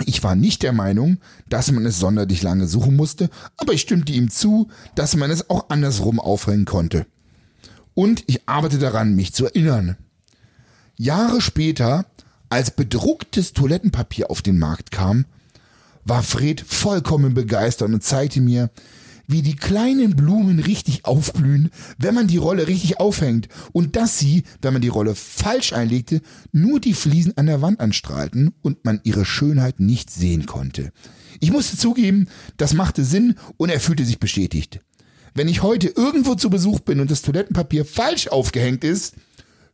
Ich 0.05 0.23
war 0.23 0.35
nicht 0.35 0.63
der 0.63 0.73
Meinung, 0.73 1.17
dass 1.49 1.71
man 1.71 1.85
es 1.85 1.99
sonderlich 1.99 2.41
lange 2.41 2.67
suchen 2.67 2.95
musste, 2.95 3.29
aber 3.57 3.73
ich 3.73 3.81
stimmte 3.81 4.13
ihm 4.13 4.29
zu, 4.31 4.69
dass 4.95 5.15
man 5.15 5.29
es 5.29 5.49
auch 5.49 5.69
andersrum 5.69 6.19
aufhängen 6.19 6.65
konnte. 6.65 7.05
Und 7.93 8.23
ich 8.27 8.47
arbeite 8.47 8.79
daran, 8.79 9.15
mich 9.15 9.33
zu 9.33 9.45
erinnern. 9.45 9.97
Jahre 10.97 11.41
später, 11.41 12.05
als 12.49 12.71
bedrucktes 12.71 13.53
Toilettenpapier 13.53 14.31
auf 14.31 14.41
den 14.41 14.57
Markt 14.57 14.91
kam, 14.91 15.25
war 16.03 16.23
Fred 16.23 16.61
vollkommen 16.61 17.33
begeistert 17.33 17.89
und 17.89 18.03
zeigte 18.03 18.41
mir, 18.41 18.69
wie 19.27 19.41
die 19.41 19.55
kleinen 19.55 20.15
Blumen 20.15 20.59
richtig 20.59 21.05
aufblühen, 21.05 21.69
wenn 21.97 22.13
man 22.13 22.27
die 22.27 22.37
Rolle 22.37 22.67
richtig 22.67 22.99
aufhängt 22.99 23.47
und 23.71 23.95
dass 23.95 24.19
sie, 24.19 24.43
wenn 24.61 24.73
man 24.73 24.81
die 24.81 24.89
Rolle 24.89 25.15
falsch 25.15 25.73
einlegte, 25.73 26.21
nur 26.51 26.79
die 26.79 26.93
Fliesen 26.93 27.37
an 27.37 27.45
der 27.45 27.61
Wand 27.61 27.79
anstrahlten 27.79 28.53
und 28.61 28.83
man 28.83 28.99
ihre 29.03 29.25
Schönheit 29.25 29.79
nicht 29.79 30.09
sehen 30.09 30.45
konnte. 30.45 30.91
Ich 31.39 31.51
musste 31.51 31.77
zugeben, 31.77 32.27
das 32.57 32.73
machte 32.73 33.05
Sinn 33.05 33.35
und 33.57 33.69
er 33.69 33.79
fühlte 33.79 34.05
sich 34.05 34.19
bestätigt. 34.19 34.79
Wenn 35.33 35.47
ich 35.47 35.63
heute 35.63 35.87
irgendwo 35.87 36.35
zu 36.35 36.49
Besuch 36.49 36.81
bin 36.81 36.99
und 36.99 37.09
das 37.09 37.21
Toilettenpapier 37.21 37.85
falsch 37.85 38.27
aufgehängt 38.27 38.83
ist, 38.83 39.15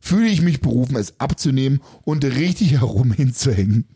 fühle 0.00 0.28
ich 0.28 0.40
mich 0.40 0.60
berufen, 0.60 0.96
es 0.96 1.18
abzunehmen 1.18 1.80
und 2.04 2.24
richtig 2.24 2.72
herum 2.80 3.12
hinzuhängen. 3.12 3.86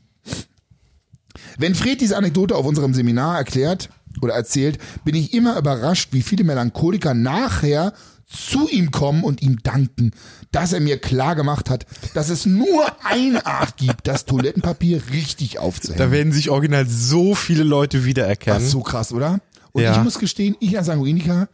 Wenn 1.59 1.75
Fred 1.75 2.01
diese 2.01 2.17
Anekdote 2.17 2.55
auf 2.57 2.67
unserem 2.67 2.95
Seminar 2.95 3.37
erklärt 3.39 3.89
oder 4.21 4.35
erzählt, 4.35 4.79
bin 5.05 5.15
ich 5.15 5.33
immer 5.35 5.57
überrascht, 5.59 6.09
wie 6.13 6.23
viele 6.23 6.45
Melancholiker 6.45 7.15
nachher 7.15 7.93
zu 8.27 8.67
ihm 8.69 8.91
kommen 8.91 9.25
und 9.25 9.43
ihm 9.43 9.59
danken, 9.63 10.13
dass 10.53 10.73
er 10.73 10.81
mir 10.81 10.99
klar 10.99 11.35
gemacht 11.35 11.69
hat, 11.69 11.85
dass 12.15 12.31
es 12.31 12.47
nur 12.47 12.87
eine 13.05 13.45
Art 13.45 13.77
gibt, 13.77 14.07
das 14.07 14.25
Toilettenpapier 14.25 15.03
richtig 15.13 15.59
aufzuhängen. 15.59 15.99
Da 15.99 16.11
werden 16.11 16.33
sich 16.33 16.49
original 16.49 16.87
so 16.89 17.35
viele 17.35 17.63
Leute 17.63 17.99
Das 17.99 18.07
wiedererkennen. 18.07 18.63
ist 18.63 18.71
so 18.71 18.81
krass, 18.81 19.13
oder? 19.13 19.41
Und 19.73 19.83
Ja. 19.83 19.93
ich 19.97 20.03
muss 20.03 20.19
gestehen, 20.19 20.57
ich 20.61 20.79
als 20.79 20.87
Sanguiniker 20.87 21.49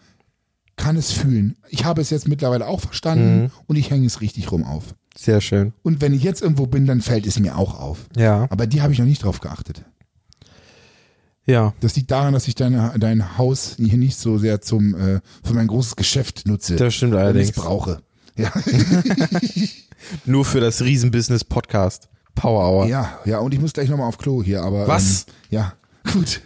kann 0.76 0.96
es 0.96 1.10
fühlen. 1.10 1.56
Ich 1.68 1.84
habe 1.84 2.00
es 2.00 2.10
jetzt 2.10 2.28
mittlerweile 2.28 2.66
auch 2.68 2.80
verstanden 2.80 3.42
Mhm. 3.42 3.50
und 3.66 3.74
ich 3.76 3.90
hänge 3.90 4.06
es 4.06 4.20
richtig 4.20 4.52
rum 4.52 4.62
auf. 4.64 4.94
Sehr 5.20 5.40
schön. 5.40 5.72
Und 5.82 6.00
wenn 6.00 6.14
ich 6.14 6.22
jetzt 6.22 6.42
irgendwo 6.42 6.68
bin, 6.68 6.86
dann 6.86 7.00
fällt 7.00 7.26
es 7.26 7.40
mir 7.40 7.58
auch 7.58 7.76
auf. 7.80 8.06
Ja. 8.16 8.46
Aber 8.50 8.68
die 8.68 8.82
habe 8.82 8.92
ich 8.92 9.00
noch 9.00 9.06
nicht 9.06 9.24
drauf 9.24 9.40
geachtet. 9.40 9.84
Ja. 11.44 11.74
Das 11.80 11.96
liegt 11.96 12.12
daran, 12.12 12.34
dass 12.34 12.46
ich 12.46 12.54
deine, 12.54 12.94
dein 13.00 13.36
Haus 13.36 13.74
hier 13.78 13.98
nicht 13.98 14.16
so 14.16 14.38
sehr 14.38 14.60
zum 14.60 14.94
äh, 14.94 15.20
für 15.42 15.54
mein 15.54 15.66
großes 15.66 15.96
Geschäft 15.96 16.46
nutze. 16.46 16.76
Das 16.76 16.94
stimmt 16.94 17.16
allerdings. 17.16 17.48
missbrauche. 17.48 18.00
Ja, 18.36 18.52
Nur 20.24 20.44
für 20.44 20.60
das 20.60 20.82
Riesenbusiness 20.82 21.42
Podcast. 21.42 22.08
Power 22.36 22.64
Hour. 22.68 22.86
ja, 22.86 23.18
ja, 23.24 23.40
und 23.40 23.52
ich 23.52 23.60
muss 23.60 23.72
gleich 23.72 23.88
nochmal 23.88 24.06
auf 24.06 24.18
Klo 24.18 24.40
hier, 24.44 24.62
aber. 24.62 24.86
Was? 24.86 25.26
Ähm, 25.26 25.34
ja, 25.50 25.72
gut. 26.12 26.42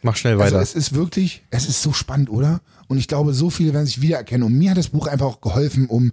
Mach 0.00 0.16
schnell 0.16 0.40
Also 0.40 0.54
weiter. 0.54 0.62
es 0.62 0.74
ist 0.74 0.94
wirklich, 0.94 1.42
es 1.50 1.68
ist 1.68 1.82
so 1.82 1.92
spannend, 1.92 2.30
oder? 2.30 2.62
Und 2.88 2.96
ich 2.96 3.06
glaube, 3.06 3.34
so 3.34 3.50
viele 3.50 3.74
werden 3.74 3.84
sich 3.84 4.00
wiedererkennen. 4.00 4.46
Und 4.46 4.54
mir 4.56 4.70
hat 4.70 4.78
das 4.78 4.88
Buch 4.88 5.08
einfach 5.08 5.26
auch 5.26 5.40
geholfen, 5.42 5.88
um 5.88 6.12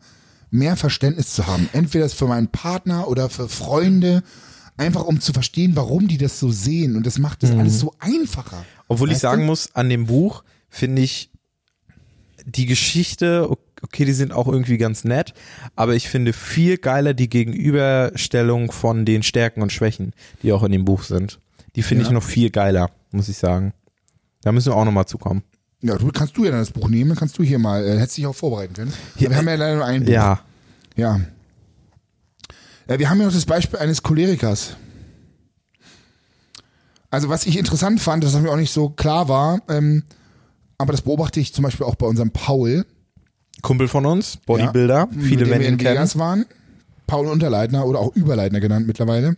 mehr 0.54 0.76
Verständnis 0.78 1.34
zu 1.34 1.48
haben. 1.48 1.68
Entweder 1.74 2.08
für 2.10 2.28
meinen 2.28 2.48
Partner 2.48 3.08
oder 3.08 3.30
für 3.30 3.50
Freunde. 3.50 4.24
einfach 4.76 5.04
um 5.04 5.22
zu 5.22 5.34
verstehen, 5.34 5.76
warum 5.76 6.08
die 6.08 6.18
das 6.18 6.40
so 6.40 6.50
sehen. 6.52 6.96
Und 6.96 7.06
das 7.06 7.20
macht 7.20 7.44
das 7.44 7.52
Mhm. 7.52 7.60
alles 7.60 7.80
so 7.80 7.94
einfacher. 8.00 8.66
Obwohl 8.88 9.10
ich 9.10 9.16
Weißt 9.18 9.24
du? 9.24 9.28
sagen 9.28 9.46
muss, 9.46 9.76
an 9.76 9.88
dem 9.88 10.08
Buch 10.08 10.44
finde 10.68 11.04
ich 11.04 11.30
die 12.46 12.66
Geschichte, 12.66 13.50
okay, 13.84 14.04
die 14.04 14.14
sind 14.14 14.32
auch 14.34 14.48
irgendwie 14.48 14.78
ganz 14.80 15.04
nett, 15.04 15.36
aber 15.76 15.94
ich 15.94 16.10
finde 16.10 16.34
viel 16.34 16.78
geiler 16.78 17.14
die 17.14 17.30
Gegenüberstellung 17.30 18.72
von 18.72 19.06
den 19.06 19.22
Stärken 19.22 19.62
und 19.62 19.72
Schwächen, 19.72 20.14
die 20.42 20.52
auch 20.52 20.64
in 20.64 20.72
dem 20.72 20.86
Buch 20.86 21.04
sind. 21.04 21.40
Die 21.76 21.84
finde 21.84 22.04
Ja. 22.04 22.10
ich 22.10 22.14
noch 22.14 22.24
viel 22.24 22.50
geiler, 22.50 22.90
muss 23.12 23.30
ich 23.30 23.38
sagen. 23.38 23.74
Da 24.42 24.52
müssen 24.52 24.72
wir 24.72 24.76
auch 24.76 24.86
nochmal 24.86 25.06
zukommen. 25.06 25.44
Ja, 25.86 25.98
du 25.98 26.08
kannst 26.12 26.38
du 26.38 26.46
ja 26.46 26.52
dann 26.52 26.62
das 26.62 26.72
Buch 26.72 26.88
nehmen, 26.88 27.14
kannst 27.16 27.38
du 27.38 27.44
hier 27.44 27.60
mal, 27.60 27.86
äh, 27.86 28.00
hättest 28.00 28.18
dich 28.18 28.26
auch 28.26 28.34
vorbereiten 28.36 28.74
können. 28.74 28.94
Hier- 29.18 29.30
wir 29.30 29.38
haben 29.38 29.48
ja 29.48 29.56
leider 29.56 29.76
nur 29.76 29.86
ein 29.86 30.04
Buch. 30.06 30.12
Ja, 30.12 30.40
Ja. 30.96 31.20
Äh, 32.88 33.00
wir 33.00 33.10
haben 33.10 33.20
ja 33.20 33.26
noch 33.26 33.34
das 33.34 33.46
Beispiel 33.46 33.80
eines 33.80 34.02
Cholerikers. 34.04 34.76
Also 37.10 37.30
was 37.30 37.46
ich 37.46 37.58
interessant 37.58 38.02
fand, 38.02 38.24
das 38.24 38.34
mir 38.40 38.50
auch 38.52 38.56
nicht 38.58 38.74
so 38.74 38.90
klar 38.90 39.28
war, 39.30 39.62
ähm, 39.70 40.04
aber 40.78 40.92
das 40.94 41.02
beobachte 41.02 41.40
ich 41.40 41.54
zum 41.54 41.64
Beispiel 41.64 41.86
auch 41.86 41.96
bei 41.96 42.08
unserem 42.08 42.32
Paul. 42.32 42.86
Kumpel 43.62 43.88
von 43.88 44.06
uns, 44.06 44.38
Bodybuilder, 44.46 44.96
ja, 44.96 45.08
viele 45.12 45.22
mit 45.22 45.40
dem 45.42 45.50
werden 45.50 45.62
ihn 45.64 45.68
in 45.74 45.78
kennen. 45.78 46.20
Waren. 46.20 46.46
Paul 47.08 47.28
Unterleitner 47.28 47.86
oder 47.86 48.00
auch 48.00 48.16
Überleitner 48.16 48.60
genannt 48.60 48.88
mittlerweile. 48.88 49.38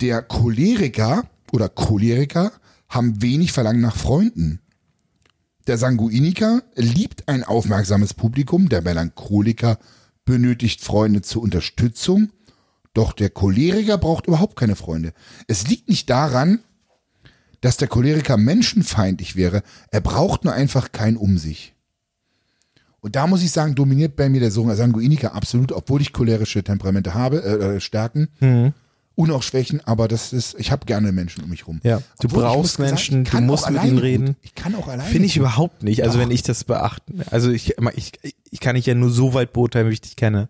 Der 0.00 0.22
Choleriker 0.22 1.24
oder 1.52 1.68
Choleriker 1.68 2.52
haben 2.94 3.22
wenig 3.22 3.52
Verlangen 3.52 3.80
nach 3.80 3.96
Freunden. 3.96 4.60
Der 5.66 5.78
Sanguiniker 5.78 6.62
liebt 6.74 7.28
ein 7.28 7.42
aufmerksames 7.42 8.14
Publikum, 8.14 8.68
der 8.68 8.82
Melancholiker 8.82 9.78
benötigt 10.24 10.82
Freunde 10.82 11.22
zur 11.22 11.42
Unterstützung, 11.42 12.30
doch 12.92 13.12
der 13.12 13.30
Choleriker 13.30 13.98
braucht 13.98 14.26
überhaupt 14.26 14.56
keine 14.56 14.76
Freunde. 14.76 15.12
Es 15.48 15.66
liegt 15.66 15.88
nicht 15.88 16.08
daran, 16.10 16.60
dass 17.60 17.76
der 17.78 17.88
Choleriker 17.88 18.36
menschenfeindlich 18.36 19.36
wäre, 19.36 19.62
er 19.90 20.00
braucht 20.00 20.44
nur 20.44 20.52
einfach 20.52 20.92
kein 20.92 21.16
um 21.16 21.38
sich. 21.38 21.74
Und 23.00 23.16
da 23.16 23.26
muss 23.26 23.42
ich 23.42 23.50
sagen, 23.50 23.74
dominiert 23.74 24.16
bei 24.16 24.28
mir 24.28 24.40
der 24.40 24.50
Sanguiniker 24.50 25.34
absolut, 25.34 25.72
obwohl 25.72 26.00
ich 26.00 26.12
cholerische 26.12 26.62
Temperamente 26.62 27.14
habe, 27.14 27.42
äh, 27.42 27.76
äh, 27.76 27.80
Stärken 27.80 28.28
und 29.16 29.30
auch 29.30 29.42
Schwächen, 29.42 29.80
aber 29.84 30.08
das 30.08 30.32
ist, 30.32 30.56
ich 30.58 30.72
habe 30.72 30.86
gerne 30.86 31.12
Menschen 31.12 31.44
um 31.44 31.50
mich 31.50 31.66
rum. 31.66 31.80
Ja, 31.82 31.98
du 32.20 32.28
Obwohl, 32.28 32.42
brauchst 32.42 32.78
muss 32.78 32.88
Menschen, 32.88 33.24
du 33.24 33.40
musst 33.40 33.70
mit 33.70 33.82
ihnen 33.82 33.94
gut. 33.94 34.02
reden. 34.02 34.36
Ich 34.42 34.54
kann 34.54 34.74
auch 34.74 34.88
alleine. 34.88 35.08
Finde 35.08 35.26
ich 35.26 35.34
gut. 35.34 35.42
überhaupt 35.42 35.82
nicht. 35.82 36.02
Also 36.02 36.18
Doch. 36.18 36.24
wenn 36.24 36.30
ich 36.30 36.42
das 36.42 36.64
beachten, 36.64 37.22
also 37.30 37.50
ich, 37.50 37.76
ich, 37.94 38.12
ich 38.50 38.60
kann 38.60 38.74
dich 38.76 38.86
ja 38.86 38.94
nur 38.94 39.10
so 39.10 39.34
weit 39.34 39.52
beurteilen, 39.52 39.88
wie 39.88 39.94
ich 39.94 40.00
dich 40.00 40.16
kenne. 40.16 40.48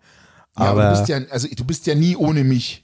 Ja, 0.56 0.66
aber, 0.66 0.84
aber 0.84 0.92
du 0.92 0.98
bist 1.00 1.08
ja, 1.08 1.20
also 1.30 1.48
du 1.48 1.64
bist 1.64 1.86
ja 1.86 1.94
nie 1.94 2.16
ohne 2.16 2.44
mich. 2.44 2.84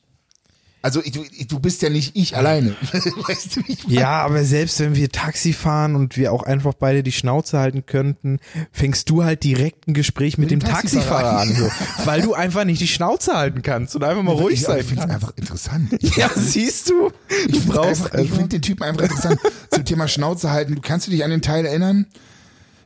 Also 0.83 1.03
du, 1.03 1.23
du 1.47 1.61
bist 1.61 1.83
ja 1.83 1.91
nicht 1.91 2.17
ich 2.17 2.37
alleine. 2.37 2.75
weißt 2.93 3.57
du, 3.57 3.61
ich 3.67 3.87
meine? 3.87 4.01
Ja, 4.01 4.23
aber 4.23 4.45
selbst 4.45 4.81
wenn 4.81 4.97
wir 4.97 5.11
Taxi 5.11 5.53
fahren 5.53 5.95
und 5.95 6.17
wir 6.17 6.33
auch 6.33 6.43
einfach 6.43 6.73
beide 6.73 7.03
die 7.03 7.13
Schnauze 7.13 7.59
halten 7.59 7.85
könnten, 7.85 8.39
fängst 8.73 9.11
du 9.11 9.23
halt 9.23 9.45
direkt 9.45 9.89
ein 9.89 9.93
Gespräch 9.95 10.39
mit, 10.39 10.51
Mit 10.51 10.53
dem 10.53 10.61
dem 10.61 10.71
Taxifahrer 10.71 11.41
an, 11.41 11.49
Taxifahrer. 11.49 11.73
so, 11.99 12.07
weil 12.07 12.23
du 12.23 12.33
einfach 12.33 12.65
nicht 12.65 12.81
die 12.81 12.89
Schnauze 12.89 13.35
halten 13.37 13.61
kannst 13.61 13.95
und 13.95 14.05
einfach 14.05 14.23
mal 14.23 14.33
ruhig 14.35 14.55
ich, 14.55 14.63
sein 14.63 14.81
ich 14.81 14.87
finde 14.87 15.11
einfach 15.11 15.33
interessant. 15.37 15.91
Ja, 16.17 16.31
siehst 16.35 16.89
du? 16.89 17.11
Du 17.11 17.15
Ich 17.49 17.59
finde 17.59 17.73
brauchst 17.75 18.05
einfach, 18.07 18.19
ich 18.19 18.31
finde 18.31 18.49
den 18.49 18.63
Typen 18.63 18.83
einfach 18.85 19.03
interessant. 19.03 19.39
Zum 19.71 19.85
Thema 19.85 20.09
Schnauze 20.09 20.51
halten. 20.51 20.77
Du 20.77 20.81
kannst 20.81 21.07
du 21.07 21.11
dich 21.11 21.23
an 21.25 21.31
den 21.31 21.43
Teil 21.43 21.67
erinnern? 21.67 22.07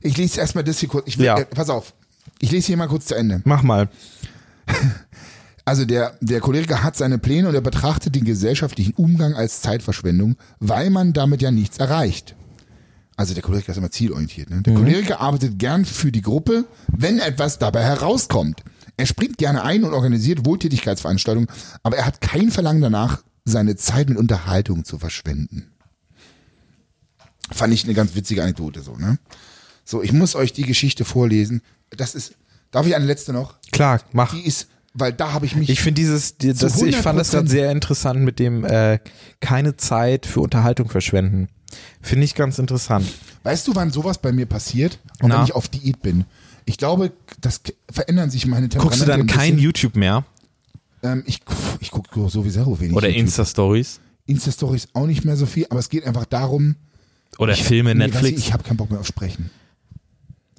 Ich 0.01 0.17
lese 0.17 0.41
erstmal 0.41 0.65
das 0.65 0.81
hier 0.81 0.89
kurz. 0.89 1.05
Ich 1.07 1.17
will, 1.19 1.27
Ja. 1.27 1.39
äh, 1.39 1.45
pass 1.45 1.71
auf. 1.71 1.95
Ich 2.41 2.51
lese 2.51 2.67
hier 2.67 2.77
mal 2.77 2.89
kurz 2.89 3.07
zu 3.07 3.15
Ende. 3.15 3.41
Mach 3.45 3.63
mal. 3.63 3.89
Also 5.65 5.85
der, 5.85 6.17
der 6.21 6.41
Choleriker 6.41 6.83
hat 6.83 6.97
seine 6.97 7.19
Pläne 7.19 7.49
und 7.49 7.55
er 7.55 7.63
betrachtet 7.63 8.15
den 8.15 8.25
gesellschaftlichen 8.25 8.93
Umgang 8.95 9.35
als 9.35 9.63
Zeitverschwendung, 9.63 10.37
weil 10.61 10.91
man 10.91 11.13
damit 11.13 11.41
ja 11.41 11.51
nichts 11.51 11.79
erreicht. 11.79 12.35
Also 13.17 13.33
der 13.33 13.43
Choleriker 13.43 13.73
ist 13.73 13.79
immer 13.79 13.91
zielorientiert. 13.91 14.51
Ne? 14.51 14.63
Der 14.63 14.75
Choleriker 14.75 15.21
arbeitet 15.21 15.59
gern 15.59 15.85
für 15.85 16.13
die 16.13 16.21
Gruppe, 16.21 16.65
wenn 16.89 17.19
etwas 17.19 17.59
dabei 17.59 17.83
herauskommt. 17.83 18.63
Er 18.97 19.07
springt 19.07 19.39
gerne 19.39 19.63
ein 19.63 19.85
und 19.85 19.95
organisiert 19.95 20.45
Wohltätigkeitsveranstaltungen, 20.45 21.49
aber 21.83 21.97
er 21.97 22.07
hat 22.07 22.21
kein 22.21 22.51
Verlangen 22.51 22.83
danach, 22.83 23.23
seine 23.45 23.77
Zeit 23.77 24.09
mit 24.09 24.19
Unterhaltung 24.19 24.85
zu 24.85 24.99
verschwenden. 24.99 25.71
Fand 27.51 27.75
ich 27.75 27.85
eine 27.85 27.95
ganz 27.95 28.15
witzige 28.15 28.43
Anekdote 28.43 28.81
so, 28.81 28.97
ne? 28.97 29.19
So, 29.85 30.03
ich 30.03 30.13
muss 30.13 30.35
euch 30.35 30.55
die 30.55 30.63
Geschichte 30.63 31.05
vorlesen. 31.05 31.61
Das 31.91 32.15
ist, 32.15 32.35
darf 32.71 32.87
ich 32.87 32.97
eine 32.97 33.05
letzte 33.05 33.35
noch? 33.35 33.57
Klar, 33.71 34.01
mach. 34.13 34.33
Die 34.33 34.47
ist, 34.47 34.69
weil 34.95 35.13
da 35.13 35.33
habe 35.33 35.45
ich 35.47 35.57
mich 35.57 35.69
Ich 35.69 35.81
finde 35.81 36.01
dieses, 36.01 36.39
das, 36.39 36.81
ich 36.83 36.97
fand 36.97 37.19
das 37.19 37.31
gerade 37.33 37.47
100%. 37.47 37.51
sehr 37.51 37.71
interessant 37.73 38.21
mit 38.21 38.39
dem 38.39 38.65
äh, 38.65 38.99
keine 39.41 39.77
Zeit 39.77 40.25
für 40.27 40.41
Unterhaltung 40.41 40.89
verschwenden. 40.89 41.49
Finde 42.01 42.25
ich 42.25 42.35
ganz 42.35 42.59
interessant. 42.59 43.07
Weißt 43.43 43.67
du, 43.67 43.75
wann 43.75 43.91
sowas 43.91 44.19
bei 44.19 44.33
mir 44.33 44.47
passiert? 44.47 44.99
Und 45.21 45.29
Na? 45.31 45.39
wenn 45.39 45.45
ich 45.45 45.55
auf 45.55 45.69
Diät 45.69 46.01
bin. 46.03 46.25
Ich 46.65 46.79
glaube, 46.79 47.13
das 47.41 47.61
verändern 47.91 48.31
sich 48.31 48.47
meine 48.47 48.69
Temperamente. 48.69 48.79
Guckst 48.79 49.03
du 49.03 49.07
dann 49.07 49.21
ein 49.23 49.27
kein. 49.27 49.59
YouTube 49.59 49.97
mehr? 49.97 50.25
Ähm, 51.03 51.23
ich 51.27 51.41
ich 51.81 51.91
gucke 51.91 52.29
sowieso 52.31 52.81
wenig. 52.81 52.97
Oder. 52.97 53.09
Insta-Stories? 53.09 54.01
Insta-Stories 54.27 54.89
auch 54.95 55.07
nicht 55.07 55.25
mehr 55.25 55.37
so 55.37 55.45
viel, 55.45 55.67
aber 55.69 55.81
es 55.81 55.91
geht 55.91 56.07
einfach 56.07 56.25
darum. 56.25 56.77
Oder 57.39 57.55
Filme, 57.57 57.95
Nee, 57.95 58.07
Netflix? 58.07 58.39
ich 58.39 58.53
habe 58.53 58.63
keinen 58.63 58.77
Bock 58.79 58.91
mehr 58.91 59.01
auf 59.01 59.07
Sprechen. 59.07 59.51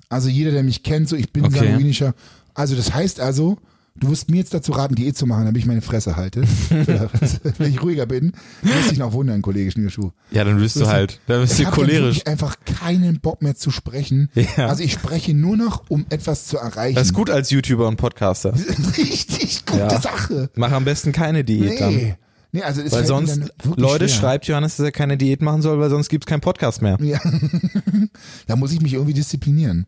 Also 0.09 0.29
jeder, 0.29 0.51
der 0.51 0.61
mich 0.63 0.83
kennt, 0.83 1.09
so 1.09 1.15
ich 1.15 1.31
bin 1.31 1.45
Okay. 1.45 1.59
sanguinischer. 1.69 2.13
Also 2.53 2.75
das 2.75 2.93
heißt 2.93 3.19
also, 3.19 3.57
du 3.97 4.09
wirst 4.09 4.29
mir 4.29 4.37
jetzt 4.37 4.53
dazu 4.53 4.71
raten, 4.73 4.95
Diät 4.95 5.17
zu 5.17 5.25
machen, 5.25 5.45
damit 5.45 5.57
ich 5.61 5.65
meine 5.65 5.81
Fresse 5.81 6.15
halte. 6.15 6.41
wenn 7.57 7.71
ich 7.71 7.81
ruhiger 7.81 8.05
bin, 8.05 8.33
wirst 8.61 8.91
dich 8.91 8.97
noch 8.97 9.13
wundern, 9.13 9.41
Kollege 9.41 9.71
Schnierschuh. 9.71 10.11
ja, 10.31 10.43
dann 10.43 10.59
bist 10.59 10.75
du 10.75 10.87
halt, 10.87 11.19
dann 11.27 11.41
bist 11.41 11.59
Ich 11.59 11.65
du 11.65 11.71
cholerisch. 11.71 11.99
wirklich 12.17 12.27
einfach 12.27 12.57
keinen 12.65 13.19
Bock 13.19 13.41
mehr 13.41 13.55
zu 13.55 13.71
sprechen. 13.71 14.29
Ja. 14.35 14.67
Also 14.67 14.83
ich 14.83 14.93
spreche 14.93 15.33
nur 15.33 15.57
noch, 15.57 15.83
um 15.89 16.05
etwas 16.09 16.47
zu 16.47 16.57
erreichen. 16.57 16.95
Das 16.95 17.07
ist 17.07 17.13
gut 17.13 17.29
als 17.29 17.49
YouTuber 17.51 17.87
und 17.87 17.95
Podcaster. 17.97 18.53
Richtig 18.97 19.65
gute 19.65 19.79
Ja. 19.79 20.01
Sache. 20.01 20.49
Mach 20.55 20.71
am 20.71 20.85
besten 20.85 21.11
keine 21.11 21.43
Diät 21.43 21.79
dann. 21.79 21.95
Nee. 21.95 22.15
Nee, 22.51 22.61
also 22.63 22.81
es 22.81 22.93
Weil 22.93 23.05
sonst, 23.05 23.41
Leute, 23.75 24.07
schwer. 24.07 24.17
schreibt 24.21 24.47
Johannes, 24.47 24.77
dass 24.77 24.85
er 24.85 24.91
keine 24.93 25.17
Diät 25.17 25.41
machen 25.41 25.61
soll, 25.61 25.77
weil 25.77 25.89
sonst 25.89 26.07
gibt's 26.07 26.25
keinen 26.25 26.39
Podcast 26.39 26.81
mehr. 26.81 26.97
Ja. 27.01 27.19
da 28.47 28.55
muss 28.55 28.71
ich 28.71 28.81
mich 28.81 28.93
irgendwie 28.93 29.13
disziplinieren. 29.13 29.85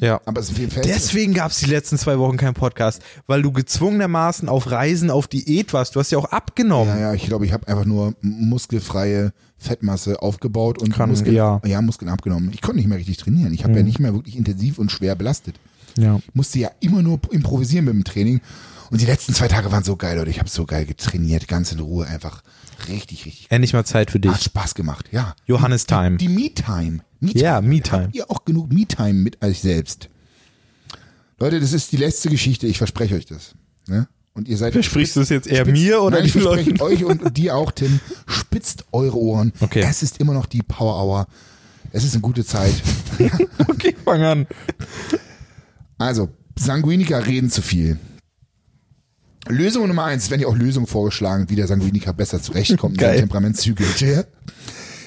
Ja. 0.00 0.20
Aber 0.24 0.40
es 0.40 0.50
fällt 0.50 0.84
Deswegen 0.84 1.34
gab's 1.34 1.58
die 1.60 1.66
letzten 1.66 1.98
zwei 1.98 2.18
Wochen 2.18 2.36
keinen 2.36 2.54
Podcast, 2.54 3.02
weil 3.26 3.42
du 3.42 3.52
gezwungenermaßen 3.52 4.48
auf 4.48 4.70
Reisen, 4.70 5.10
auf 5.10 5.28
Diät 5.28 5.72
warst. 5.72 5.94
Du 5.94 6.00
hast 6.00 6.10
ja 6.10 6.18
auch 6.18 6.26
abgenommen. 6.32 6.94
Ja, 6.94 7.00
ja, 7.00 7.14
ich 7.14 7.26
glaube, 7.26 7.44
ich 7.46 7.52
habe 7.52 7.68
einfach 7.68 7.84
nur 7.84 8.14
muskelfreie 8.22 9.32
Fettmasse 9.58 10.22
aufgebaut 10.22 10.80
und 10.80 10.92
Kann- 10.94 11.10
Muskeln, 11.10 11.36
ja. 11.36 11.60
ja. 11.64 11.82
Muskeln 11.82 12.08
abgenommen. 12.10 12.50
Ich 12.52 12.62
konnte 12.62 12.78
nicht 12.78 12.88
mehr 12.88 12.98
richtig 12.98 13.18
trainieren. 13.18 13.52
Ich 13.52 13.64
habe 13.64 13.74
ja 13.76 13.82
nicht 13.82 13.98
mehr 14.00 14.14
wirklich 14.14 14.36
intensiv 14.36 14.78
und 14.78 14.90
schwer 14.90 15.14
belastet. 15.14 15.56
Ja. 15.98 16.20
Musste 16.32 16.58
ja 16.58 16.70
immer 16.80 17.02
nur 17.02 17.20
improvisieren 17.30 17.84
mit 17.84 17.94
dem 17.94 18.04
Training. 18.04 18.40
Und 18.90 19.00
die 19.00 19.06
letzten 19.06 19.34
zwei 19.34 19.48
Tage 19.48 19.70
waren 19.70 19.84
so 19.84 19.96
geil, 19.96 20.16
Leute. 20.16 20.30
Ich 20.30 20.38
habe 20.38 20.48
so 20.48 20.64
geil 20.64 20.84
getrainiert, 20.86 21.46
ganz 21.46 21.72
in 21.72 21.78
Ruhe, 21.78 22.06
einfach 22.06 22.42
richtig, 22.88 23.26
richtig. 23.26 23.46
Endlich 23.50 23.72
mal 23.72 23.84
Zeit 23.84 24.10
für 24.10 24.18
dich. 24.18 24.32
Hat 24.32 24.42
Spaß 24.42 24.74
gemacht, 24.74 25.10
ja. 25.12 25.34
Johannes 25.46 25.86
Time. 25.86 26.16
Die 26.16 26.28
Me-Time. 26.28 26.90
Me 26.90 27.02
Ja, 27.20 27.60
Me-Time. 27.60 28.04
Habt 28.04 28.14
ihr 28.14 28.30
auch 28.30 28.44
genug 28.44 28.72
Me-Time 28.72 29.14
mit 29.14 29.44
euch 29.44 29.60
selbst? 29.60 30.08
Leute, 31.38 31.60
das 31.60 31.72
ist 31.72 31.92
die 31.92 31.96
letzte 31.96 32.28
Geschichte. 32.30 32.66
Ich 32.66 32.78
verspreche 32.78 33.14
euch 33.14 33.26
das. 33.26 33.54
Ne? 33.88 34.08
Und 34.34 34.48
ihr 34.48 34.56
seid. 34.56 34.72
Versprichst 34.72 35.16
du 35.16 35.20
es 35.20 35.28
jetzt 35.28 35.46
eher 35.46 35.64
spitzt- 35.66 35.72
mir 35.72 36.02
oder 36.02 36.16
Nein, 36.18 36.26
ich 36.26 36.32
verspreche 36.32 36.80
euch 36.80 37.04
und 37.04 37.36
dir 37.36 37.56
auch, 37.56 37.72
Tim. 37.72 38.00
Spitzt 38.26 38.84
eure 38.92 39.18
Ohren. 39.18 39.52
Okay. 39.60 39.80
Es 39.86 40.02
ist 40.02 40.18
immer 40.18 40.32
noch 40.34 40.46
die 40.46 40.62
Power 40.62 41.02
Hour. 41.02 41.26
Es 41.92 42.04
ist 42.04 42.12
eine 42.14 42.22
gute 42.22 42.44
Zeit. 42.44 42.74
Okay, 43.68 43.94
fang 44.04 44.22
an. 44.22 44.46
Also, 45.98 46.28
Sanguiniker 46.58 47.26
reden 47.26 47.50
zu 47.50 47.60
viel. 47.62 47.98
Lösung 49.48 49.88
Nummer 49.88 50.04
eins, 50.04 50.30
wenn 50.30 50.40
ihr 50.40 50.48
auch 50.48 50.56
Lösungen 50.56 50.86
vorgeschlagen, 50.86 51.48
wie 51.50 51.56
der 51.56 51.66
Sanguiniker 51.66 52.12
besser 52.12 52.40
zurechtkommt 52.42 52.96
mit 53.00 53.16
Temperamentzügel. 53.16 53.86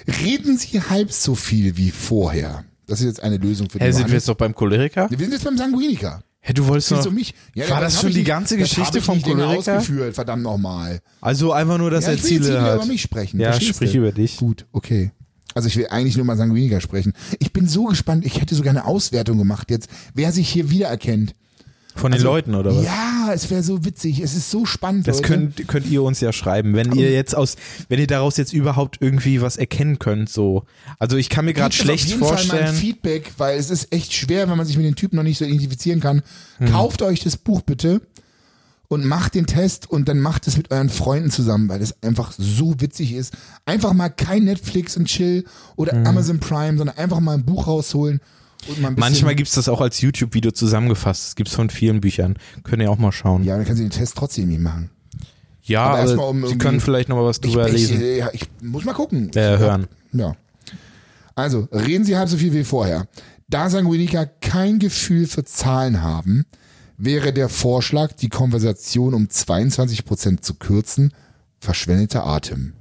Reden 0.08 0.58
Sie 0.58 0.80
halb 0.82 1.12
so 1.12 1.36
viel 1.36 1.78
wie 1.78 1.92
vorher. 1.92 2.64
Das 2.88 3.00
ist 3.00 3.06
jetzt 3.06 3.24
eine 3.24 3.38
Lösung 3.38 3.70
für 3.70 3.80
Hä, 3.80 3.86
den 3.86 3.94
sind 3.94 4.08
wir 4.08 4.16
jetzt 4.16 4.28
doch 4.28 4.36
beim 4.36 4.54
Choleriker? 4.54 5.10
Wir 5.10 5.18
sind 5.18 5.32
jetzt 5.32 5.46
beim 5.46 5.58
Sanguiniker. 5.58 6.22
Hä, 6.42 6.52
du 6.54 6.68
wolltest 6.68 6.92
noch, 6.92 7.06
um 7.06 7.14
mich. 7.16 7.34
Ja, 7.56 7.70
war 7.70 7.80
das 7.80 8.02
schon 8.02 8.12
die 8.12 8.26
ganze 8.26 8.58
Geschichte 8.58 9.02
vom 9.02 9.22
Choleriker? 9.22 9.78
ausgeführt, 9.78 10.14
verdammt 10.16 10.44
nochmal. 10.44 11.00
Also 11.22 11.54
einfach 11.54 11.78
nur, 11.78 11.90
dass 11.90 12.04
Ja, 12.04 12.12
er 12.12 12.16
ich 12.16 12.24
will 12.24 12.32
jetzt 12.32 12.44
Ziele 12.46 12.58
nicht 12.60 12.68
hat. 12.70 12.76
über 12.76 12.86
mich 12.86 13.02
sprechen. 13.02 13.40
Ja, 13.40 13.52
verstehst 13.52 13.76
sprich 13.76 13.92
du? 13.94 13.98
über 14.00 14.12
dich. 14.12 14.38
Gut, 14.38 14.66
okay. 14.74 15.12
Also 15.56 15.68
ich 15.70 15.78
will 15.78 15.88
eigentlich 15.88 16.18
nur 16.18 16.26
mal 16.26 16.36
Sanguiniker 16.36 16.82
sprechen. 16.82 17.14
Ich 17.40 17.54
bin 17.54 17.68
so 17.70 17.86
gespannt, 17.86 18.26
ich 18.26 18.42
hätte 18.42 18.56
sogar 18.56 18.72
eine 18.72 18.86
Auswertung 18.86 19.38
gemacht 19.38 19.70
jetzt, 19.72 19.88
wer 20.14 20.32
sich 20.34 20.50
hier 20.50 20.70
wiedererkennt. 20.70 21.36
Von 21.96 22.12
den 22.12 22.16
Also, 22.20 22.28
Leuten, 22.28 22.56
oder 22.56 22.76
was? 22.76 22.84
Ja, 22.84 23.32
es 23.34 23.50
wäre 23.52 23.62
so 23.62 23.86
witzig. 23.86 24.20
Es 24.20 24.36
ist 24.36 24.50
so 24.50 24.66
spannend. 24.66 25.08
Das 25.08 25.18
Leute. 25.18 25.28
könnt, 25.28 25.68
könnt 25.68 25.86
ihr 25.88 26.02
uns 26.04 26.20
ja 26.22 26.34
schreiben, 26.34 26.74
wenn 26.76 26.92
ihr 26.94 27.12
jetzt 27.12 27.36
aus, 27.36 27.56
wenn 27.88 28.00
ihr 28.00 28.08
daraus 28.08 28.38
jetzt 28.38 28.52
überhaupt 28.52 28.98
irgendwie 29.00 29.42
was 29.42 29.58
erkennen 29.58 30.00
könnt, 30.00 30.30
so. 30.30 30.64
Also 31.00 31.18
ich 31.18 31.30
kann 31.30 31.46
mir 31.46 31.54
gerade 31.54 31.74
schlecht 31.76 32.06
auf 32.06 32.10
jeden 32.10 32.20
Fall 32.22 32.32
mal 32.32 32.38
vorstellen. 32.38 32.68
ein 32.70 32.74
Feedback, 32.76 33.32
weil 33.38 33.58
es 33.60 33.70
ist 33.70 33.94
echt 33.94 34.12
schwer, 34.14 34.50
wenn 34.50 34.58
man 34.58 34.66
sich 34.66 34.76
mit 34.78 34.86
den 34.86 34.96
Typen 34.96 35.18
noch 35.18 35.24
nicht 35.24 35.38
so 35.38 35.46
identifizieren 35.46 36.00
kann. 36.00 36.24
Hm. 36.58 36.72
Kauft 36.72 37.02
euch 37.04 37.20
das 37.22 37.38
Buch 37.38 37.62
bitte 37.62 38.02
und 38.88 39.06
macht 39.06 39.36
den 39.36 39.46
Test 39.46 39.90
und 39.90 40.08
dann 40.10 40.20
macht 40.20 40.48
es 40.48 40.58
mit 40.58 40.72
euren 40.72 40.90
Freunden 40.90 41.32
zusammen, 41.32 41.70
weil 41.70 41.82
es 41.82 42.02
einfach 42.04 42.34
so 42.38 42.76
witzig 42.80 43.14
ist. 43.14 43.34
Einfach 43.66 43.94
mal 43.94 44.10
kein 44.10 44.44
Netflix 44.44 44.98
und 44.98 45.06
Chill 45.06 45.46
oder 45.76 45.94
Mhm. 45.96 46.08
Amazon 46.08 46.40
Prime, 46.40 46.78
sondern 46.78 46.98
einfach 46.98 47.20
mal 47.20 47.36
ein 47.36 47.46
Buch 47.46 47.68
rausholen 47.68 48.20
Manchmal 48.96 49.36
gibt's 49.36 49.54
das 49.54 49.70
auch 49.70 49.82
als 49.82 50.02
YouTube-Video 50.02 50.52
zusammengefasst. 50.52 51.28
Das 51.28 51.36
gibt's 51.36 51.54
von 51.54 51.70
vielen 51.70 52.02
Büchern. 52.02 52.36
Könnt 52.64 52.82
ihr 52.82 52.90
auch 52.92 52.98
mal 52.98 53.12
schauen. 53.12 53.44
Ja, 53.44 53.58
dann 53.58 53.66
kann 53.66 53.76
sie 53.76 53.84
den 53.84 53.92
Test 53.92 54.16
trotzdem 54.18 54.50
nicht 54.50 54.62
machen. 54.62 54.90
Ja, 55.64 55.86
Aber 55.86 56.12
aber, 56.12 56.28
um 56.28 56.46
Sie 56.46 56.58
können 56.58 56.82
vielleicht 56.82 57.10
noch 57.10 57.16
mal 57.16 57.26
was 57.26 57.40
drüber 57.40 57.68
ich, 57.68 57.74
lesen. 57.74 58.02
Ich, 58.02 58.18
ja, 58.18 58.30
ich 58.34 58.50
muss 58.62 58.84
mal 58.84 58.94
gucken. 58.94 59.32
Äh, 59.34 59.58
hören. 59.58 59.88
Ja. 60.12 60.36
Also, 61.36 61.68
reden 61.72 62.04
Sie 62.04 62.18
halb 62.18 62.30
so 62.30 62.38
viel 62.38 62.54
wie 62.54 62.64
vorher. 62.64 63.08
Da 63.48 63.70
Sanguinica 63.70 64.26
kein 64.26 64.80
Gefühl 64.80 65.26
für 65.26 65.46
Zahlen 65.46 66.02
haben, 66.02 66.46
wäre 66.98 67.34
der 67.34 67.50
Vorschlag, 67.50 68.14
die 68.14 68.30
Konversation 68.30 69.14
um 69.14 69.26
22% 69.26 70.42
zu 70.42 70.56
kürzen, 70.56 71.14
verschwendeter 71.60 72.26
Atem. 72.26 72.74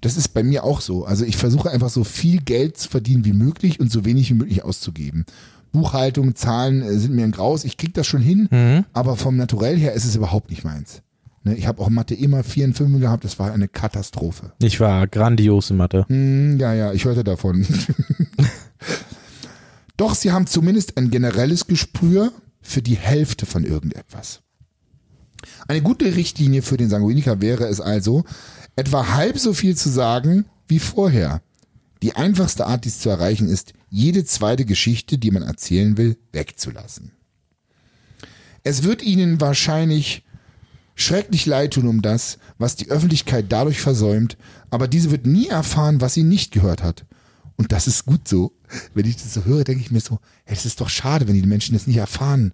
Das 0.00 0.16
ist 0.16 0.28
bei 0.28 0.42
mir 0.42 0.64
auch 0.64 0.80
so. 0.80 1.04
Also 1.04 1.24
ich 1.24 1.36
versuche 1.36 1.70
einfach 1.70 1.90
so 1.90 2.04
viel 2.04 2.40
Geld 2.40 2.76
zu 2.76 2.88
verdienen 2.88 3.24
wie 3.24 3.32
möglich 3.32 3.80
und 3.80 3.90
so 3.90 4.04
wenig 4.04 4.30
wie 4.30 4.34
möglich 4.34 4.64
auszugeben. 4.64 5.24
Buchhaltung, 5.72 6.34
Zahlen 6.34 6.82
äh, 6.82 6.98
sind 6.98 7.14
mir 7.14 7.24
ein 7.24 7.32
Graus. 7.32 7.64
Ich 7.64 7.76
krieg 7.76 7.94
das 7.94 8.06
schon 8.06 8.22
hin, 8.22 8.48
aber 8.92 9.16
vom 9.16 9.36
Naturell 9.36 9.76
her 9.76 9.92
ist 9.92 10.04
es 10.04 10.16
überhaupt 10.16 10.50
nicht 10.50 10.64
meins. 10.64 11.02
Ne, 11.44 11.54
ich 11.54 11.66
habe 11.66 11.80
auch 11.82 11.88
Mathe 11.88 12.14
immer 12.14 12.42
4 12.42 12.66
und 12.66 12.74
5 12.74 13.00
gehabt. 13.00 13.24
Das 13.24 13.38
war 13.38 13.52
eine 13.52 13.68
Katastrophe. 13.68 14.52
Ich 14.60 14.80
war 14.80 15.06
grandios 15.06 15.70
in 15.70 15.76
Mathe. 15.76 16.04
Hm, 16.08 16.58
ja, 16.58 16.74
ja, 16.74 16.92
ich 16.92 17.04
hörte 17.04 17.24
davon. 17.24 17.66
Doch 19.96 20.14
sie 20.14 20.32
haben 20.32 20.46
zumindest 20.46 20.96
ein 20.96 21.10
generelles 21.10 21.66
Gespür 21.66 22.32
für 22.60 22.82
die 22.82 22.96
Hälfte 22.96 23.46
von 23.46 23.64
irgendetwas. 23.64 24.40
Eine 25.68 25.82
gute 25.82 26.16
Richtlinie 26.16 26.62
für 26.62 26.76
den 26.76 26.88
Sanguiniker 26.88 27.40
wäre 27.40 27.64
es 27.64 27.80
also, 27.80 28.24
etwa 28.78 29.08
halb 29.08 29.40
so 29.40 29.54
viel 29.54 29.76
zu 29.76 29.88
sagen 29.88 30.44
wie 30.68 30.78
vorher. 30.78 31.42
Die 32.00 32.14
einfachste 32.14 32.66
Art, 32.66 32.84
dies 32.84 33.00
zu 33.00 33.08
erreichen, 33.08 33.48
ist, 33.48 33.72
jede 33.90 34.24
zweite 34.24 34.64
Geschichte, 34.64 35.18
die 35.18 35.32
man 35.32 35.42
erzählen 35.42 35.96
will, 35.96 36.16
wegzulassen. 36.30 37.10
Es 38.62 38.84
wird 38.84 39.02
ihnen 39.02 39.40
wahrscheinlich 39.40 40.24
schrecklich 40.94 41.44
leid 41.46 41.74
tun 41.74 41.88
um 41.88 42.02
das, 42.02 42.38
was 42.58 42.76
die 42.76 42.88
Öffentlichkeit 42.88 43.46
dadurch 43.48 43.80
versäumt, 43.80 44.36
aber 44.70 44.86
diese 44.86 45.10
wird 45.10 45.26
nie 45.26 45.48
erfahren, 45.48 46.00
was 46.00 46.14
sie 46.14 46.22
nicht 46.22 46.52
gehört 46.52 46.84
hat. 46.84 47.04
Und 47.56 47.72
das 47.72 47.88
ist 47.88 48.06
gut 48.06 48.28
so. 48.28 48.52
Wenn 48.94 49.06
ich 49.06 49.16
das 49.16 49.34
so 49.34 49.44
höre, 49.44 49.64
denke 49.64 49.82
ich 49.82 49.90
mir 49.90 50.00
so, 50.00 50.20
hey, 50.44 50.56
es 50.56 50.66
ist 50.66 50.80
doch 50.80 50.88
schade, 50.88 51.26
wenn 51.26 51.34
die 51.34 51.48
Menschen 51.48 51.72
das 51.72 51.88
nicht 51.88 51.96
erfahren. 51.96 52.52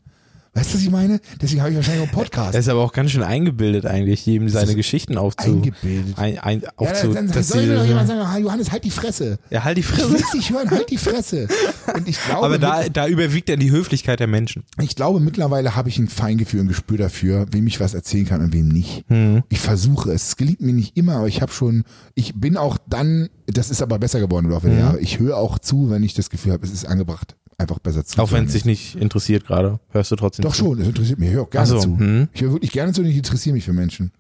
Weißt 0.54 0.70
du, 0.70 0.74
was 0.76 0.82
ich 0.82 0.90
meine? 0.90 1.20
Deswegen 1.42 1.60
habe 1.62 1.70
ich 1.70 1.76
wahrscheinlich 1.76 2.02
auch 2.04 2.12
einen 2.12 2.14
Podcast. 2.16 2.54
Er 2.54 2.60
ist 2.60 2.68
aber 2.68 2.80
auch 2.80 2.92
ganz 2.92 3.10
schön 3.10 3.22
eingebildet 3.24 3.86
eigentlich, 3.86 4.24
jedem 4.24 4.48
seine 4.48 4.74
Geschichten 4.76 5.18
aufzu... 5.18 5.50
eingebildet. 5.50 6.16
Ein, 6.16 6.38
ein, 6.38 6.60
ja, 6.60 6.68
aufzu 6.76 7.08
dann, 7.08 7.26
dann 7.26 7.32
dass 7.34 7.48
soll 7.48 7.66
mir 7.66 7.74
doch 7.76 7.84
jemand 7.84 8.06
sagen, 8.06 8.20
"Ah, 8.20 8.38
Johannes, 8.38 8.70
halt 8.70 8.84
die 8.84 8.90
Fresse. 8.90 9.38
ja, 9.50 9.64
halt 9.64 9.76
die 9.76 9.80
Ich 9.80 9.86
Fresse. 9.86 10.12
will 10.12 10.22
nicht 10.34 10.50
hören, 10.50 10.70
halt 10.70 10.88
die 10.90 10.96
Fresse. 10.96 11.48
Und 11.94 12.08
ich 12.08 12.22
glaube, 12.24 12.46
Aber 12.46 12.58
da, 12.58 12.88
da 12.88 13.08
überwiegt 13.08 13.48
dann 13.48 13.58
die 13.58 13.70
Höflichkeit 13.72 14.20
der 14.20 14.28
Menschen. 14.28 14.62
Ich 14.80 14.94
glaube, 14.94 15.18
mittlerweile 15.20 15.74
habe 15.74 15.88
ich 15.88 15.98
ein 15.98 16.08
Feingefühl, 16.08 16.60
ein 16.60 16.68
Gespür 16.68 16.98
dafür, 16.98 17.46
wem 17.50 17.66
ich 17.66 17.80
was 17.80 17.94
erzählen 17.94 18.26
kann 18.26 18.40
und 18.40 18.52
wem 18.52 18.68
nicht. 18.68 19.04
Hm. 19.08 19.42
Ich 19.48 19.58
versuche 19.60 20.12
es. 20.12 20.28
Es 20.28 20.36
gelingt 20.36 20.60
mir 20.60 20.72
nicht 20.72 20.96
immer, 20.96 21.16
aber 21.16 21.26
ich 21.28 21.42
habe 21.42 21.52
schon, 21.52 21.84
ich 22.14 22.34
bin 22.34 22.56
auch 22.56 22.78
dann, 22.88 23.28
das 23.46 23.70
ist 23.70 23.82
aber 23.82 23.98
besser 23.98 24.20
geworden 24.20 24.46
im 24.46 24.52
Laufe 24.52 24.68
der 24.68 24.78
Jahre. 24.78 25.00
Ich 25.00 25.18
höre 25.18 25.36
auch 25.36 25.58
zu, 25.58 25.90
wenn 25.90 26.02
ich 26.04 26.14
das 26.14 26.30
Gefühl 26.30 26.52
habe, 26.52 26.64
es 26.64 26.72
ist 26.72 26.86
angebracht, 26.86 27.34
einfach 27.58 27.78
besser 27.78 28.04
zu 28.04 28.20
Auch 28.20 28.32
wenn 28.32 28.44
es 28.44 28.52
dich 28.52 28.64
nicht 28.64 28.96
interessiert 28.96 29.46
gerade, 29.46 29.80
hörst 29.90 30.10
du 30.10 30.16
trotzdem 30.16 30.42
Doch 30.44 30.54
zu. 30.54 30.64
schon, 30.64 30.78
das 30.78 30.88
interessiert 30.88 31.18
mich. 31.18 31.28
Ich 31.28 31.34
höre 31.34 31.42
auch 31.42 31.50
gerne 31.50 31.66
so, 31.66 31.80
zu. 31.80 31.98
hm. 31.98 32.28
Ich 32.32 32.42
höre 32.42 32.52
wirklich 32.52 32.72
gerne 32.72 32.92
zu 32.92 33.02
und 33.02 33.08
ich 33.08 33.16
interessiere 33.16 33.54
mich 33.54 33.64
für 33.64 33.72
Menschen. 33.72 34.12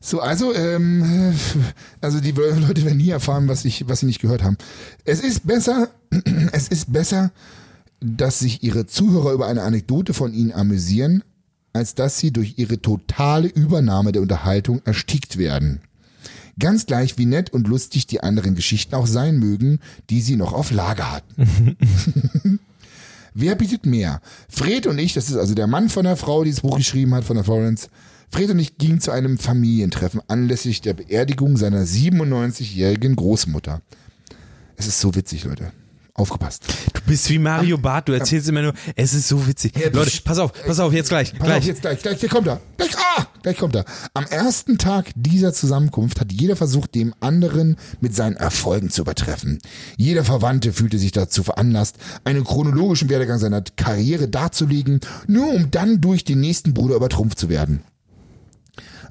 So, 0.00 0.20
also, 0.20 0.52
ähm, 0.52 1.32
also 2.00 2.20
die 2.20 2.32
Leute 2.32 2.84
werden 2.84 2.98
nie 2.98 3.10
erfahren, 3.10 3.48
was 3.48 3.64
ich, 3.64 3.88
was 3.88 4.00
sie 4.00 4.06
nicht 4.06 4.20
gehört 4.20 4.42
haben. 4.42 4.56
Es 5.04 5.20
ist 5.20 5.46
besser, 5.46 5.88
es 6.52 6.68
ist 6.68 6.92
besser, 6.92 7.32
dass 8.00 8.40
sich 8.40 8.62
ihre 8.64 8.86
Zuhörer 8.86 9.32
über 9.32 9.46
eine 9.46 9.62
Anekdote 9.62 10.12
von 10.12 10.34
ihnen 10.34 10.52
amüsieren, 10.52 11.22
als 11.72 11.94
dass 11.94 12.18
sie 12.18 12.32
durch 12.32 12.54
ihre 12.58 12.82
totale 12.82 13.48
Übernahme 13.48 14.12
der 14.12 14.22
Unterhaltung 14.22 14.82
erstickt 14.84 15.38
werden. 15.38 15.80
Ganz 16.58 16.86
gleich, 16.86 17.16
wie 17.18 17.26
nett 17.26 17.50
und 17.50 17.66
lustig 17.66 18.06
die 18.06 18.22
anderen 18.22 18.54
Geschichten 18.54 18.94
auch 18.94 19.06
sein 19.06 19.38
mögen, 19.38 19.80
die 20.10 20.20
sie 20.20 20.36
noch 20.36 20.52
auf 20.52 20.70
Lager 20.70 21.10
hatten. 21.12 21.76
Wer 23.34 23.54
bietet 23.54 23.86
mehr? 23.86 24.20
Fred 24.48 24.86
und 24.86 24.98
ich, 24.98 25.14
das 25.14 25.30
ist 25.30 25.36
also 25.36 25.54
der 25.54 25.66
Mann 25.66 25.88
von 25.88 26.04
der 26.04 26.16
Frau, 26.16 26.44
die 26.44 26.50
das 26.50 26.60
Buch 26.60 26.76
geschrieben 26.76 27.14
hat, 27.14 27.24
von 27.24 27.36
der 27.36 27.44
Florence. 27.44 27.88
Fred 28.30 28.50
und 28.50 28.58
ich 28.58 28.76
gingen 28.76 29.00
zu 29.00 29.10
einem 29.10 29.38
Familientreffen 29.38 30.20
anlässlich 30.28 30.82
der 30.82 30.94
Beerdigung 30.94 31.56
seiner 31.56 31.84
97-jährigen 31.84 33.16
Großmutter. 33.16 33.80
Es 34.76 34.86
ist 34.86 35.00
so 35.00 35.14
witzig, 35.14 35.44
Leute. 35.44 35.72
Aufgepasst. 36.14 36.64
Du 36.92 37.00
bist 37.06 37.30
wie 37.30 37.38
Mario 37.38 37.78
Barth, 37.78 38.08
du 38.08 38.12
erzählst 38.12 38.46
immer 38.46 38.60
nur, 38.60 38.74
es 38.96 39.14
ist 39.14 39.28
so 39.28 39.46
witzig. 39.46 39.72
Leute, 39.94 40.10
pass 40.22 40.38
auf, 40.38 40.52
pass 40.66 40.78
auf, 40.78 40.92
jetzt 40.92 41.08
gleich, 41.08 41.32
Pass 41.32 41.46
gleich. 41.46 41.58
auf, 41.62 41.64
jetzt 41.66 41.80
gleich, 41.80 42.02
gleich, 42.02 42.18
gleich 42.18 42.30
kommt 42.30 42.48
er. 42.48 42.60
Gleich, 42.76 42.90
ah, 43.16 43.26
gleich 43.42 43.58
kommt 43.58 43.76
er. 43.76 43.84
Am 44.14 44.24
ersten 44.26 44.78
Tag 44.78 45.10
dieser 45.14 45.52
Zusammenkunft 45.52 46.20
hat 46.20 46.32
jeder 46.32 46.56
versucht, 46.56 46.94
dem 46.94 47.14
anderen 47.20 47.76
mit 48.00 48.14
seinen 48.14 48.36
Erfolgen 48.36 48.90
zu 48.90 49.02
übertreffen. 49.02 49.58
Jeder 49.96 50.24
Verwandte 50.24 50.72
fühlte 50.72 50.98
sich 50.98 51.12
dazu 51.12 51.42
veranlasst, 51.42 51.96
einen 52.24 52.44
chronologischen 52.44 53.08
Werdegang 53.08 53.38
seiner 53.38 53.62
Karriere 53.76 54.28
darzulegen, 54.28 55.00
nur 55.26 55.52
um 55.52 55.70
dann 55.70 56.00
durch 56.00 56.24
den 56.24 56.40
nächsten 56.40 56.74
Bruder 56.74 56.96
übertrumpft 56.96 57.38
zu 57.38 57.48
werden. 57.48 57.82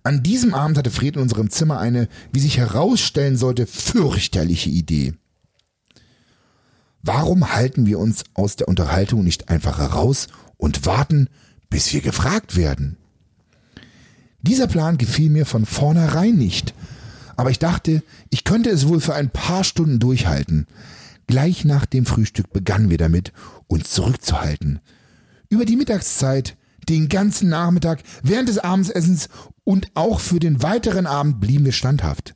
An 0.04 0.24
diesem 0.24 0.54
Abend 0.54 0.78
hatte 0.78 0.90
Fred 0.90 1.16
in 1.16 1.22
unserem 1.22 1.50
Zimmer 1.50 1.80
eine, 1.80 2.08
wie 2.32 2.40
sich 2.40 2.58
herausstellen 2.58 3.38
sollte, 3.38 3.68
fürchterliche 3.68 4.70
Idee. 4.70 5.14
Warum 7.04 7.54
halten 7.54 7.86
wir 7.86 8.00
uns 8.00 8.24
aus 8.34 8.56
der 8.56 8.68
Unterhaltung 8.68 9.24
nicht 9.24 9.50
einfach 9.50 9.80
heraus 9.80 10.28
und 10.58 10.86
warten, 10.86 11.30
bis 11.70 11.94
wir 11.94 12.02
gefragt 12.02 12.56
werden? 12.56 12.98
Dieser 14.42 14.68
Plan 14.68 14.98
gefiel 14.98 15.30
mir 15.30 15.46
von 15.46 15.66
vornherein 15.66 16.36
nicht, 16.36 16.74
aber 17.38 17.52
ich 17.52 17.60
dachte, 17.60 18.04
ich 18.30 18.44
könnte 18.44 18.70
es 18.70 18.88
wohl 18.88 19.00
für 19.00 19.14
ein 19.14 19.30
paar 19.30 19.64
Stunden 19.64 20.00
durchhalten. 20.00 20.68
Gleich 21.28 21.64
nach 21.64 21.86
dem 21.86 22.06
Frühstück 22.06 22.52
begannen 22.52 22.90
wir 22.90 22.98
damit, 22.98 23.32
uns 23.68 23.92
zurückzuhalten. 23.92 24.80
Über 25.50 25.66
die 25.66 25.76
Mittagszeit, 25.76 26.58
den 26.90 27.08
ganzen 27.08 27.50
Nachmittag, 27.50 28.02
während 28.24 28.50
des 28.50 28.58
Abendessens 28.58 29.30
und 29.64 29.88
auch 29.94 30.20
für 30.20 30.40
den 30.40 30.64
weiteren 30.64 31.06
Abend 31.06 31.40
blieben 31.40 31.66
wir 31.66 31.72
standhaft. 31.72 32.36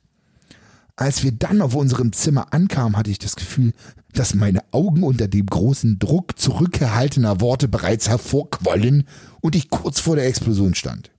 Als 0.94 1.22
wir 1.22 1.32
dann 1.32 1.60
auf 1.60 1.74
unserem 1.74 2.12
Zimmer 2.12 2.54
ankamen, 2.54 2.96
hatte 2.96 3.10
ich 3.10 3.18
das 3.18 3.36
Gefühl, 3.36 3.74
dass 4.12 4.34
meine 4.34 4.62
Augen 4.70 5.02
unter 5.02 5.28
dem 5.28 5.44
großen 5.44 5.98
Druck 5.98 6.38
zurückgehaltener 6.38 7.40
Worte 7.40 7.68
bereits 7.68 8.08
hervorquollen 8.08 9.06
und 9.40 9.56
ich 9.56 9.68
kurz 9.68 10.00
vor 10.00 10.16
der 10.16 10.26
Explosion 10.26 10.74
stand. 10.74 11.10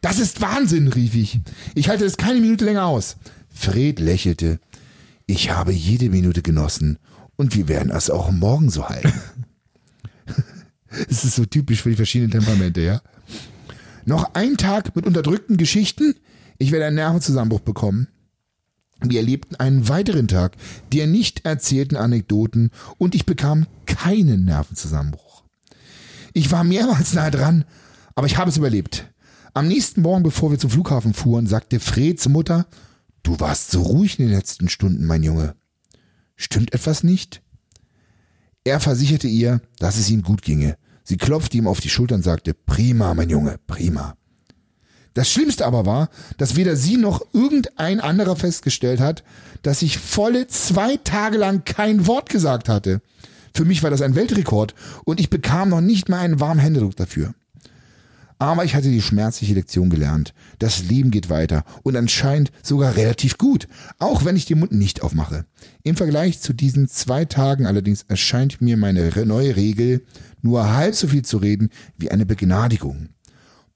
Das 0.00 0.18
ist 0.18 0.40
Wahnsinn, 0.40 0.88
rief 0.88 1.14
ich. 1.14 1.40
Ich 1.74 1.88
halte 1.88 2.04
es 2.04 2.16
keine 2.16 2.40
Minute 2.40 2.64
länger 2.64 2.86
aus. 2.86 3.16
Fred 3.48 4.00
lächelte. 4.00 4.58
Ich 5.26 5.50
habe 5.50 5.72
jede 5.72 6.08
Minute 6.08 6.42
genossen 6.42 6.98
und 7.36 7.54
wir 7.54 7.68
werden 7.68 7.90
es 7.90 8.10
auch 8.10 8.30
morgen 8.30 8.70
so 8.70 8.88
halten. 8.88 9.12
Es 11.08 11.24
ist 11.24 11.36
so 11.36 11.44
typisch 11.44 11.82
für 11.82 11.90
die 11.90 11.96
verschiedenen 11.96 12.32
Temperamente, 12.32 12.80
ja? 12.80 13.00
Noch 14.06 14.34
ein 14.34 14.56
Tag 14.56 14.96
mit 14.96 15.06
unterdrückten 15.06 15.56
Geschichten. 15.56 16.16
Ich 16.58 16.72
werde 16.72 16.86
einen 16.86 16.96
Nervenzusammenbruch 16.96 17.60
bekommen. 17.60 18.08
Wir 19.02 19.20
erlebten 19.20 19.56
einen 19.56 19.88
weiteren 19.88 20.28
Tag 20.28 20.56
der 20.92 21.06
nicht 21.06 21.44
erzählten 21.46 21.96
Anekdoten 21.96 22.70
und 22.98 23.14
ich 23.14 23.24
bekam 23.24 23.66
keinen 23.86 24.44
Nervenzusammenbruch. 24.44 25.44
Ich 26.32 26.50
war 26.50 26.64
mehrmals 26.64 27.14
nahe 27.14 27.30
dran, 27.30 27.64
aber 28.14 28.26
ich 28.26 28.36
habe 28.36 28.50
es 28.50 28.56
überlebt. 28.56 29.06
Am 29.52 29.66
nächsten 29.66 30.02
Morgen, 30.02 30.22
bevor 30.22 30.52
wir 30.52 30.58
zum 30.58 30.70
Flughafen 30.70 31.12
fuhren, 31.12 31.46
sagte 31.46 31.80
Freds 31.80 32.28
Mutter, 32.28 32.66
du 33.24 33.40
warst 33.40 33.72
so 33.72 33.82
ruhig 33.82 34.18
in 34.18 34.26
den 34.26 34.34
letzten 34.34 34.68
Stunden, 34.68 35.06
mein 35.06 35.24
Junge. 35.24 35.56
Stimmt 36.36 36.72
etwas 36.72 37.02
nicht? 37.02 37.42
Er 38.62 38.78
versicherte 38.78 39.26
ihr, 39.26 39.60
dass 39.78 39.96
es 39.98 40.08
ihm 40.08 40.22
gut 40.22 40.42
ginge. 40.42 40.76
Sie 41.02 41.16
klopfte 41.16 41.56
ihm 41.56 41.66
auf 41.66 41.80
die 41.80 41.88
Schulter 41.88 42.14
und 42.14 42.22
sagte, 42.22 42.54
prima, 42.54 43.12
mein 43.14 43.28
Junge, 43.28 43.58
prima. 43.66 44.16
Das 45.14 45.28
Schlimmste 45.28 45.66
aber 45.66 45.84
war, 45.84 46.10
dass 46.36 46.54
weder 46.54 46.76
sie 46.76 46.96
noch 46.96 47.20
irgendein 47.32 47.98
anderer 47.98 48.36
festgestellt 48.36 49.00
hat, 49.00 49.24
dass 49.62 49.82
ich 49.82 49.98
volle 49.98 50.46
zwei 50.46 50.96
Tage 50.98 51.38
lang 51.38 51.64
kein 51.64 52.06
Wort 52.06 52.28
gesagt 52.28 52.68
hatte. 52.68 53.02
Für 53.52 53.64
mich 53.64 53.82
war 53.82 53.90
das 53.90 54.02
ein 54.02 54.14
Weltrekord 54.14 54.76
und 55.04 55.18
ich 55.18 55.28
bekam 55.28 55.70
noch 55.70 55.80
nicht 55.80 56.08
mal 56.08 56.20
einen 56.20 56.38
warmen 56.38 56.60
Händedruck 56.60 56.94
dafür. 56.94 57.34
Aber 58.40 58.64
ich 58.64 58.74
hatte 58.74 58.90
die 58.90 59.02
schmerzliche 59.02 59.52
Lektion 59.52 59.90
gelernt. 59.90 60.32
Das 60.58 60.82
Leben 60.84 61.10
geht 61.10 61.28
weiter 61.28 61.62
und 61.82 61.94
anscheinend 61.94 62.50
sogar 62.62 62.96
relativ 62.96 63.36
gut, 63.36 63.68
auch 63.98 64.24
wenn 64.24 64.34
ich 64.34 64.46
den 64.46 64.60
Mund 64.60 64.72
nicht 64.72 65.02
aufmache. 65.02 65.44
Im 65.82 65.94
Vergleich 65.94 66.40
zu 66.40 66.54
diesen 66.54 66.88
zwei 66.88 67.26
Tagen 67.26 67.66
allerdings 67.66 68.02
erscheint 68.08 68.62
mir 68.62 68.78
meine 68.78 69.12
neue 69.26 69.56
Regel, 69.56 70.06
nur 70.40 70.72
halb 70.72 70.94
so 70.94 71.06
viel 71.08 71.22
zu 71.22 71.36
reden 71.36 71.68
wie 71.98 72.10
eine 72.10 72.24
Begnadigung. 72.24 73.10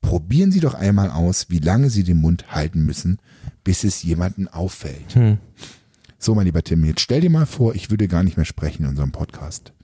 Probieren 0.01 0.51
Sie 0.51 0.61
doch 0.61 0.73
einmal 0.73 1.11
aus, 1.11 1.51
wie 1.51 1.59
lange 1.59 1.91
Sie 1.91 2.03
den 2.03 2.23
Mund 2.23 2.47
halten 2.49 2.87
müssen, 2.87 3.19
bis 3.65 3.85
es 3.85 4.03
jemanden 4.03 4.49
auffällt. 4.49 5.15
Hm. 5.15 5.37
So, 6.19 6.35
mein 6.35 6.47
lieber 6.47 6.63
Tim, 6.63 6.87
jetzt 6.87 7.03
stell 7.03 7.21
dir 7.21 7.29
mal 7.29 7.45
vor, 7.45 7.75
ich 7.75 7.91
würde 7.91 8.09
gar 8.09 8.23
nicht 8.23 8.39
mehr 8.39 8.47
sprechen 8.47 8.85
in 8.85 8.89
unserem 8.89 9.13
Podcast. 9.13 9.75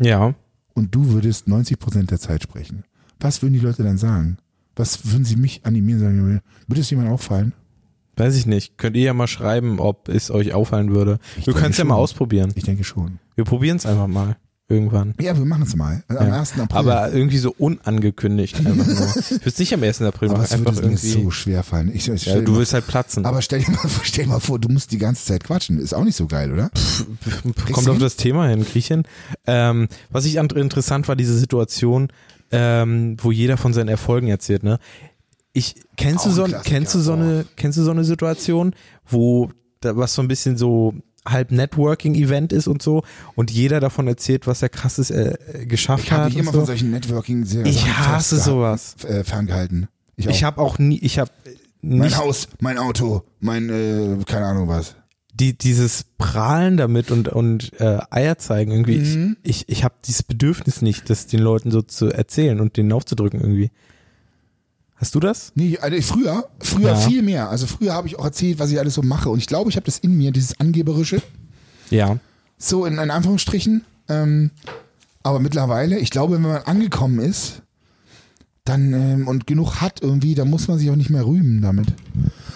Ja. 0.00 0.36
Und 0.74 0.94
du 0.94 1.08
würdest 1.10 1.48
90 1.48 1.80
Prozent 1.80 2.12
der 2.12 2.20
Zeit 2.20 2.44
sprechen. 2.44 2.84
Was 3.20 3.42
würden 3.42 3.54
die 3.54 3.60
Leute 3.60 3.82
dann 3.82 3.98
sagen? 3.98 4.38
Was 4.76 5.06
würden 5.10 5.24
sie 5.24 5.36
mich 5.36 5.60
animieren? 5.64 6.00
Sagen, 6.00 6.40
würde 6.66 6.80
es 6.80 6.90
jemand 6.90 7.08
auffallen? 7.10 7.52
Weiß 8.16 8.36
ich 8.36 8.46
nicht. 8.46 8.78
Könnt 8.78 8.96
ihr 8.96 9.02
ja 9.04 9.14
mal 9.14 9.26
schreiben, 9.28 9.78
ob 9.80 10.08
es 10.08 10.30
euch 10.30 10.52
auffallen 10.52 10.90
würde. 10.94 11.18
Ich 11.36 11.46
Wir 11.46 11.54
können 11.54 11.70
es 11.70 11.78
ja 11.78 11.84
mal 11.84 11.94
ausprobieren. 11.96 12.52
Ich 12.56 12.64
denke 12.64 12.84
schon. 12.84 13.18
Wir 13.36 13.44
probieren 13.44 13.76
es 13.76 13.86
einfach 13.86 14.06
mal. 14.08 14.36
Irgendwann. 14.70 15.14
Ja, 15.18 15.34
wir 15.38 15.46
machen 15.46 15.62
es 15.62 15.74
mal. 15.76 16.02
Am 16.08 16.16
Ja. 16.28 16.40
1. 16.40 16.58
April. 16.60 16.76
Aber 16.78 17.10
irgendwie 17.10 17.38
so 17.38 17.54
unangekündigt 17.56 18.58
einfach 18.58 18.86
nur. 18.86 18.96
Ich 19.16 19.30
würde 19.30 19.40
es 19.46 19.58
nicht 19.58 19.72
am 19.72 19.82
1. 19.82 20.02
April 20.02 20.28
machen, 20.28 20.40
würde 20.42 20.54
einfach 20.70 20.82
irgendwie. 20.82 21.08
so 21.08 21.30
schwer 21.30 21.62
fallen. 21.62 21.90
Ich, 21.94 22.06
ich, 22.08 22.26
ja, 22.26 22.38
du 22.42 22.52
mal- 22.52 22.58
willst 22.58 22.74
halt 22.74 22.86
platzen. 22.86 23.24
aber 23.24 23.40
stell 23.40 23.60
dir, 23.60 23.70
mal, 23.70 23.78
vor- 23.88 24.04
stell 24.04 24.24
dir 24.24 24.30
mal 24.30 24.40
vor, 24.40 24.58
du 24.58 24.68
musst 24.68 24.92
die 24.92 24.98
ganze 24.98 25.24
Zeit 25.24 25.44
quatschen. 25.44 25.78
Ist 25.78 25.94
auch 25.94 26.04
nicht 26.04 26.16
so 26.16 26.26
geil, 26.26 26.52
oder? 26.52 26.70
Kommt 27.72 27.86
du 27.86 27.92
auf 27.92 27.96
hin? 27.96 27.98
das 28.00 28.16
Thema 28.16 28.46
hin, 28.48 28.64
Griechen. 28.64 29.04
Ähm, 29.46 29.88
was 30.10 30.26
ich 30.26 30.38
an- 30.38 30.50
interessant 30.50 31.08
war, 31.08 31.16
diese 31.16 31.38
Situation, 31.38 32.08
ähm, 32.50 33.16
wo 33.20 33.30
jeder 33.30 33.56
von 33.56 33.72
seinen 33.72 33.88
Erfolgen 33.88 34.28
erzählt, 34.28 34.62
ne? 34.62 34.78
Ich, 35.52 35.74
kennst 35.96 36.26
du 36.26 36.30
so, 36.30 36.46
kennst 36.64 36.94
du 36.94 37.00
so 37.00 37.14
eine, 37.14 37.44
kennst 37.56 37.78
du 37.78 37.82
so 37.82 37.90
eine 37.90 38.04
Situation, 38.04 38.74
wo, 39.06 39.50
da, 39.80 39.96
was 39.96 40.14
so 40.14 40.22
ein 40.22 40.28
bisschen 40.28 40.56
so 40.56 40.94
halb 41.26 41.50
Networking-Event 41.50 42.52
ist 42.52 42.68
und 42.68 42.82
so 42.82 43.02
und 43.34 43.50
jeder 43.50 43.80
davon 43.80 44.06
erzählt, 44.06 44.46
was 44.46 44.62
er 44.62 44.68
krasses 44.68 45.10
äh, 45.10 45.34
äh, 45.52 45.66
geschafft 45.66 46.04
Ich 46.04 46.12
habe 46.12 46.24
hat 46.24 46.28
mich 46.28 46.36
und 46.36 46.42
immer 46.42 46.52
so. 46.52 46.58
von 46.58 46.66
solchen 46.66 46.90
networking 46.90 47.44
Ich 47.64 47.86
hasse 47.86 48.38
sowas. 48.38 48.96
Äh, 49.04 49.24
ferngehalten. 49.24 49.88
Ich, 50.16 50.28
auch. 50.28 50.32
Ich 50.32 50.44
habe 50.44 50.60
auch 50.60 50.78
nie, 50.78 50.98
ich 50.98 51.18
habe 51.18 51.30
mein 51.82 52.00
nicht 52.00 52.18
Haus, 52.18 52.48
mein 52.60 52.78
Auto, 52.78 53.22
mein, 53.40 53.68
äh, 53.68 54.24
keine 54.24 54.46
Ahnung 54.46 54.68
was. 54.68 54.96
Die, 55.38 55.56
dieses 55.56 56.04
Prahlen 56.18 56.76
damit 56.76 57.10
und, 57.10 57.28
und 57.28 57.72
äh, 57.80 57.98
Eier 58.10 58.38
zeigen 58.38 58.70
irgendwie. 58.72 58.98
Mhm. 58.98 59.36
Ich, 59.42 59.60
ich, 59.60 59.68
ich 59.68 59.84
habe 59.84 59.94
dieses 60.04 60.22
Bedürfnis 60.22 60.82
nicht, 60.82 61.08
das 61.10 61.26
den 61.26 61.40
Leuten 61.40 61.70
so 61.70 61.82
zu 61.82 62.06
erzählen 62.08 62.60
und 62.60 62.76
denen 62.76 62.92
aufzudrücken 62.92 63.40
irgendwie. 63.40 63.70
Hast 64.96 65.14
du 65.14 65.20
das? 65.20 65.52
Nee, 65.54 65.78
also 65.78 66.00
früher, 66.02 66.48
früher 66.60 66.88
Ja. 66.88 66.96
viel 66.96 67.22
mehr. 67.22 67.48
Also 67.50 67.66
früher 67.68 67.92
habe 67.94 68.08
ich 68.08 68.18
auch 68.18 68.24
erzählt, 68.24 68.58
was 68.58 68.70
ich 68.72 68.78
alles 68.80 68.94
so 68.94 69.02
mache. 69.02 69.30
Und 69.30 69.38
ich 69.38 69.46
glaube, 69.46 69.70
ich 69.70 69.76
habe 69.76 69.86
das 69.86 69.98
in 69.98 70.16
mir, 70.18 70.32
dieses 70.32 70.58
Angeberische. 70.58 71.22
Ja. 71.90 72.18
So 72.58 72.84
in, 72.84 72.98
in 72.98 73.10
Anführungsstrichen. 73.10 73.84
Ähm, 74.08 74.50
aber 75.22 75.38
mittlerweile, 75.38 75.98
ich 76.00 76.10
glaube, 76.10 76.34
wenn 76.34 76.42
man 76.42 76.62
angekommen 76.62 77.20
ist, 77.20 77.62
dann 78.68 78.92
ähm, 78.92 79.28
und 79.28 79.46
genug 79.46 79.80
hat 79.80 80.02
irgendwie, 80.02 80.34
dann 80.34 80.50
muss 80.50 80.68
man 80.68 80.78
sich 80.78 80.90
auch 80.90 80.96
nicht 80.96 81.10
mehr 81.10 81.26
rühmen 81.26 81.62
damit. 81.62 81.88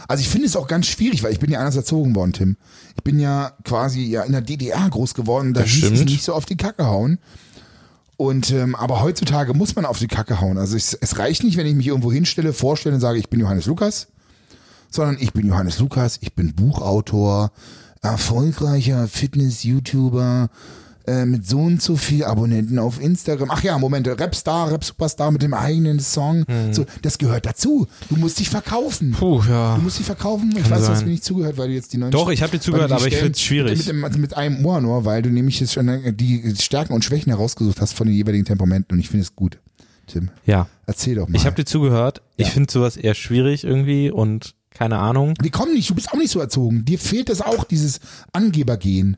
Also 0.08 0.20
ich 0.20 0.28
finde 0.28 0.46
es 0.46 0.56
auch 0.56 0.66
ganz 0.66 0.86
schwierig, 0.86 1.22
weil 1.22 1.32
ich 1.32 1.38
bin 1.38 1.50
ja 1.50 1.58
anders 1.58 1.76
erzogen 1.76 2.14
worden, 2.14 2.32
Tim. 2.32 2.56
Ich 2.96 3.02
bin 3.02 3.18
ja 3.18 3.52
quasi 3.64 4.02
ja 4.02 4.22
in 4.22 4.32
der 4.32 4.42
DDR 4.42 4.88
groß 4.90 5.14
geworden, 5.14 5.54
da 5.54 5.62
hieß 5.62 5.90
es 5.90 6.04
nicht 6.04 6.22
so 6.22 6.34
auf 6.34 6.44
die 6.44 6.56
Kacke 6.56 6.86
hauen. 6.86 7.18
Und 8.16 8.50
ähm, 8.50 8.74
aber 8.74 9.00
heutzutage 9.02 9.54
muss 9.54 9.74
man 9.74 9.84
auf 9.84 9.98
die 9.98 10.08
Kacke 10.08 10.40
hauen. 10.40 10.58
Also 10.58 10.76
es, 10.76 10.94
es 10.94 11.18
reicht 11.18 11.44
nicht, 11.44 11.56
wenn 11.56 11.66
ich 11.66 11.74
mich 11.74 11.88
irgendwo 11.88 12.12
hinstelle, 12.12 12.52
vorstelle 12.52 12.94
und 12.94 13.00
sage, 13.00 13.18
ich 13.18 13.30
bin 13.30 13.40
Johannes 13.40 13.66
Lukas, 13.66 14.08
sondern 14.90 15.16
ich 15.18 15.32
bin 15.32 15.46
Johannes 15.48 15.78
Lukas, 15.78 16.18
ich 16.20 16.34
bin 16.34 16.54
Buchautor, 16.54 17.50
erfolgreicher 18.02 19.08
Fitness-YouTuber 19.08 20.50
äh, 21.06 21.24
mit 21.24 21.46
so 21.46 21.58
und 21.60 21.82
so 21.82 21.96
viel 21.96 22.24
Abonnenten 22.24 22.78
auf 22.78 23.00
Instagram. 23.00 23.50
Ach 23.50 23.62
ja, 23.62 23.78
Moment, 23.78 24.08
Rapstar, 24.08 24.70
Rap-Superstar 24.72 25.30
mit 25.30 25.42
dem 25.42 25.54
eigenen 25.54 26.00
Song. 26.00 26.44
So, 26.72 26.84
das 27.02 27.18
gehört 27.18 27.46
dazu. 27.46 27.86
Du 28.08 28.16
musst 28.16 28.38
dich 28.40 28.48
verkaufen. 28.50 29.12
Puh, 29.12 29.42
ja. 29.48 29.76
Du 29.76 29.82
musst 29.82 29.98
dich 29.98 30.06
verkaufen. 30.06 30.50
Ich 30.56 30.62
Kann 30.62 30.70
weiß, 30.72 30.82
du 30.82 30.88
hast 30.88 30.98
sein. 30.98 31.06
mir 31.06 31.12
nicht 31.12 31.24
zugehört, 31.24 31.56
weil 31.58 31.68
du 31.68 31.74
jetzt 31.74 31.92
die 31.92 31.98
neuen 31.98 32.10
Doch, 32.12 32.30
ich 32.30 32.42
hab 32.42 32.50
dir 32.50 32.60
zugehört, 32.60 32.92
aber 32.92 33.02
ich 33.06 33.14
Stellen 33.14 33.24
find's 33.26 33.40
schwierig. 33.40 33.78
Mit, 33.78 33.88
dem, 33.88 34.20
mit 34.20 34.36
einem 34.36 34.64
Ohr 34.64 34.80
nur, 34.80 35.04
weil 35.04 35.22
du 35.22 35.30
nämlich 35.30 35.60
jetzt 35.60 35.72
schon 35.72 35.88
äh, 35.88 36.12
die 36.12 36.54
Stärken 36.60 36.92
und 36.92 37.04
Schwächen 37.04 37.30
herausgesucht 37.30 37.80
hast 37.80 37.92
von 37.94 38.06
den 38.06 38.16
jeweiligen 38.16 38.44
Temperamenten 38.44 38.94
und 38.94 39.00
ich 39.00 39.08
finde 39.08 39.22
es 39.24 39.34
gut. 39.36 39.58
Tim, 40.06 40.30
Ja. 40.46 40.66
erzähl 40.86 41.14
doch 41.14 41.28
mal. 41.28 41.36
Ich 41.36 41.46
habe 41.46 41.54
dir 41.56 41.64
zugehört. 41.64 42.22
Ich 42.36 42.48
Ja. 42.48 42.52
finde 42.52 42.72
sowas 42.72 42.96
eher 42.96 43.14
schwierig 43.14 43.64
irgendwie 43.64 44.10
und 44.10 44.54
keine 44.70 44.98
Ahnung. 44.98 45.34
Die 45.44 45.50
kommen 45.50 45.74
nicht, 45.74 45.88
du 45.90 45.94
bist 45.94 46.10
auch 46.12 46.16
nicht 46.18 46.30
so 46.30 46.40
erzogen. 46.40 46.84
Dir 46.84 46.98
fehlt 46.98 47.28
das 47.28 47.40
auch, 47.42 47.64
dieses 47.64 48.00
Angebergehen. 48.32 49.16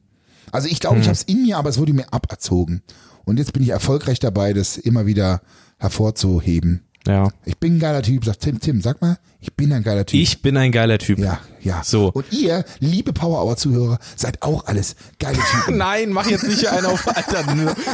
Also 0.54 0.68
ich 0.68 0.80
glaube, 0.80 0.96
ich 0.98 1.02
Hm. 1.02 1.08
habe 1.08 1.16
es 1.16 1.22
in 1.24 1.42
mir, 1.42 1.58
aber 1.58 1.68
es 1.68 1.78
wurde 1.78 1.92
mir 1.92 2.12
aberzogen. 2.12 2.82
Und 3.24 3.38
jetzt 3.38 3.52
bin 3.52 3.62
ich 3.62 3.70
erfolgreich 3.70 4.18
dabei, 4.20 4.52
das 4.52 4.76
immer 4.76 5.06
wieder 5.06 5.40
hervorzuheben. 5.78 6.82
Ja. 7.06 7.28
Ich 7.44 7.58
bin 7.58 7.76
ein 7.76 7.80
geiler 7.80 8.02
Typ. 8.02 8.24
Sag 8.24 8.40
Tim, 8.40 8.60
Tim, 8.60 8.80
sag 8.80 9.00
mal, 9.02 9.18
ich 9.40 9.52
bin 9.54 9.72
ein 9.72 9.82
geiler 9.82 10.06
Typ. 10.06 10.18
Ich 10.18 10.40
bin 10.40 10.56
ein 10.56 10.72
geiler 10.72 10.96
Typ. 10.98 11.18
ja, 11.18 11.38
ja. 11.60 11.82
So. 11.84 12.10
Und 12.12 12.24
ihr, 12.32 12.64
liebe 12.80 13.12
Power 13.12 13.42
Hour 13.44 13.56
Zuhörer, 13.58 13.98
seid 14.16 14.42
auch 14.42 14.66
alles 14.66 14.96
geile 15.18 15.36
Typen. 15.38 15.76
Nein, 15.76 16.10
mach 16.12 16.26
jetzt 16.26 16.46
nicht 16.48 16.66
einen 16.68 16.86
auf 16.86 17.06
Alter. 17.06 17.44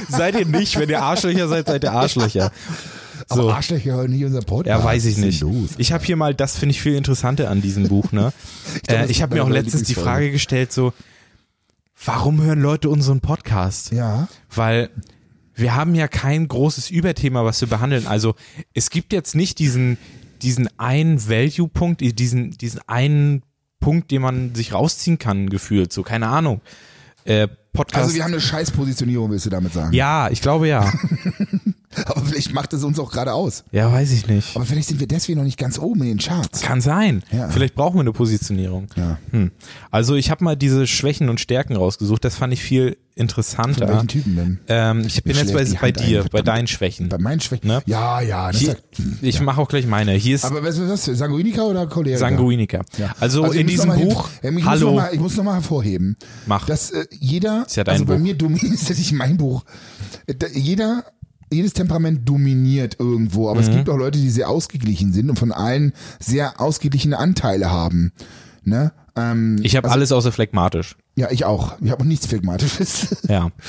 Seid 0.09 0.39
ihr 0.39 0.47
nicht. 0.47 0.79
Wenn 0.79 0.89
ihr 0.89 1.03
Arschlöcher 1.03 1.49
seid, 1.49 1.67
seid 1.67 1.83
ihr 1.83 1.93
Arschlöcher. 1.93 2.53
Aber 3.29 3.43
So. 3.43 3.51
Arschlöcher 3.51 3.95
hören 3.95 4.11
nicht 4.13 4.25
unser 4.25 4.43
Podcast. 4.43 4.79
Ja, 4.81 4.85
weiß 4.85 5.05
ich 5.07 5.17
nicht. 5.17 5.45
Ich 5.79 5.93
habe 5.93 6.05
hier 6.05 6.17
mal, 6.17 6.33
das 6.35 6.57
finde 6.57 6.71
ich 6.73 6.81
viel 6.81 6.95
interessanter 6.95 7.51
an 7.51 7.61
diesem 7.63 7.89
Buch, 7.89 8.13
ne? 8.13 8.33
glaub, 8.87 9.01
äh, 9.01 9.07
ich 9.07 9.23
habe 9.23 9.35
mir 9.35 9.43
auch 9.45 9.49
letztens 9.49 9.85
die. 9.85 9.95
Frage 9.95 10.31
gestellt, 10.31 10.73
so, 10.73 10.93
warum 12.05 12.43
hören 12.43 12.61
Leute 12.61 12.89
unseren 12.89 13.21
Podcast? 13.21 13.93
Ja. 13.93 14.29
Weil 14.55 14.91
wir 15.55 15.75
haben 15.75 15.95
ja 15.95 16.09
kein 16.09 16.49
großes 16.49 16.91
Überthema, 16.91 17.45
was 17.45 17.61
wir 17.61 17.69
behandeln. 17.69 18.07
Also 18.07 18.35
es 18.73 18.91
gibt 18.91 19.13
jetzt 19.13 19.35
nicht 19.35 19.59
diesen, 19.59 19.99
diesen 20.43 20.69
einen 20.79 21.29
Value-Punkt, 21.29 22.01
diesen, 22.01 22.53
diesen 22.53 22.81
einen 22.89 23.43
Punkt, 23.79 24.11
den 24.11 24.23
man 24.23 24.55
sich 24.55 24.73
rausziehen 24.73 25.19
kann, 25.19 25.51
gefühlt. 25.51 25.93
So, 25.93 26.03
keine 26.03 26.29
Ahnung. 26.29 26.61
Äh, 27.25 27.49
Podcast. 27.73 28.05
Also 28.05 28.15
wir 28.17 28.25
haben 28.25 28.33
eine 28.33 28.41
Scheißpositionierung, 28.41 29.31
willst 29.31 29.47
du 29.47 29.51
damit 29.51 29.73
sagen? 29.73 29.93
ja, 29.93 30.29
ich 30.31 30.41
glaube 30.41 30.67
ja. 30.67 30.91
Aber 32.07 32.21
vielleicht 32.25 32.53
macht 32.55 32.73
es 32.73 32.85
uns 32.85 32.99
auch 33.01 33.11
gerade 33.11 33.33
aus. 33.33 33.65
Ja, 33.73 33.91
weiß 33.93 34.13
ich 34.13 34.29
nicht. 34.29 34.55
Aber 34.55 34.65
vielleicht 34.65 34.89
sind 34.89 35.01
wir 35.01 35.09
deswegen 35.09 35.39
noch 35.39 35.45
nicht 35.45 35.59
ganz 35.59 35.77
oben 35.79 36.03
in 36.03 36.09
den 36.09 36.19
Charts. 36.19 36.61
Kann 36.61 36.81
sein. 36.81 37.23
Ja. 37.33 37.49
Vielleicht 37.49 37.75
brauchen 37.75 37.97
wir 37.97 38.03
eine 38.03 38.13
Positionierung. 38.13 38.87
Ja. 38.97 39.19
Hm. 39.33 39.51
Also 39.91 40.15
ich 40.15 40.31
habe 40.31 40.45
mal 40.45 40.57
diese 40.57 40.87
Schwächen 40.87 41.29
und 41.29 41.41
Stärken 41.41 41.75
rausgesucht. 41.77 42.25
Das 42.25 42.37
fand 42.37 42.53
ich 42.53 42.63
viel 42.63 42.91
Von 42.91 42.97
interessanter. 43.27 43.89
welchen 43.89 44.07
Typen 44.09 44.37
denn? 44.37 44.61
Ähm, 44.69 45.01
ich 45.05 45.23
bin 45.25 45.37
jetzt 45.37 45.53
bei, 45.53 45.65
bei 45.81 45.91
dir, 45.93 46.23
ein, 46.23 46.29
bei 46.31 46.43
deinen 46.43 46.69
Schwächen. 46.69 47.09
Bei 47.09 47.19
meinen 47.19 47.41
Schwächen? 47.41 47.67
Ne? 47.67 47.83
Ja, 47.87 48.21
ja. 48.21 48.51
Hier, 48.53 48.69
sagt, 48.69 48.83
ich 49.21 49.41
mache 49.41 49.61
auch 49.61 49.69
gleich 49.69 49.87
meine. 49.87 50.13
Hier 50.13 50.37
ist 50.37 50.45
aber 50.45 50.63
was 50.65 50.79
ist 50.79 51.09
das? 51.09 51.19
Sanguinica 51.19 51.63
oder 51.63 51.87
Choleriker? 51.89 52.19
Sanguinica. 52.19 52.83
Ja. 52.99 53.15
Also, 53.19 53.53
ich 53.53 53.61
in 53.61 53.67
diesem 53.67 53.93
Buch, 53.95 54.29
hin- 54.41 54.57
ich 54.59 54.65
hallo, 54.65 54.93
Muss 54.93 55.03
mal, 55.03 55.11
ich 55.15 55.21
muss 55.21 55.37
nochmal 55.37 55.55
hervorheben, 55.55 56.17
Mach. 56.47 56.67
dass 56.67 56.93
äh, 56.93 57.05
jeder, 57.19 57.65
Ist 57.67 57.77
ja 57.77 57.83
dein 57.85 57.95
also 57.95 58.05
bei 58.07 58.15
Buch. 58.15 58.23
mir 58.23 58.35
dominiert, 58.37 58.73
ist 58.75 58.89
ja 58.89 58.95
nicht 58.95 59.13
mein 59.13 59.37
Buch, 59.37 59.65
Äh, 60.27 60.37
da- 60.37 60.47
jeder, 60.55 61.05
jedes 61.53 61.73
Temperament 61.73 62.29
dominiert 62.29 62.97
irgendwo, 62.99 63.49
aber 63.51 63.61
Mhm. 63.61 63.67
es 63.69 63.75
gibt 63.75 63.89
auch 63.89 63.97
Leute, 63.97 64.19
die 64.19 64.31
sehr 64.31 64.49
ausgeglichen 64.49 65.13
sind 65.13 65.31
und 65.31 65.39
von 65.39 65.53
allen 65.53 65.93
sehr 66.21 66.61
ausgeglichene 66.61 67.19
Anteile 67.19 67.71
haben. 67.71 68.13
Ne? 68.65 68.93
Ähm, 69.17 69.59
ich 69.63 69.77
habe 69.77 69.91
alles 69.91 70.13
außer 70.13 70.33
phlegmatisch. 70.33 70.97
ja, 71.17 71.31
ich 71.31 71.45
auch. 71.45 71.81
Ich 71.81 71.91
habe 71.91 72.03
auch 72.03 72.07
nichts 72.07 72.27
Phlegmatisches. 72.27 73.17
Ja. 73.29 73.51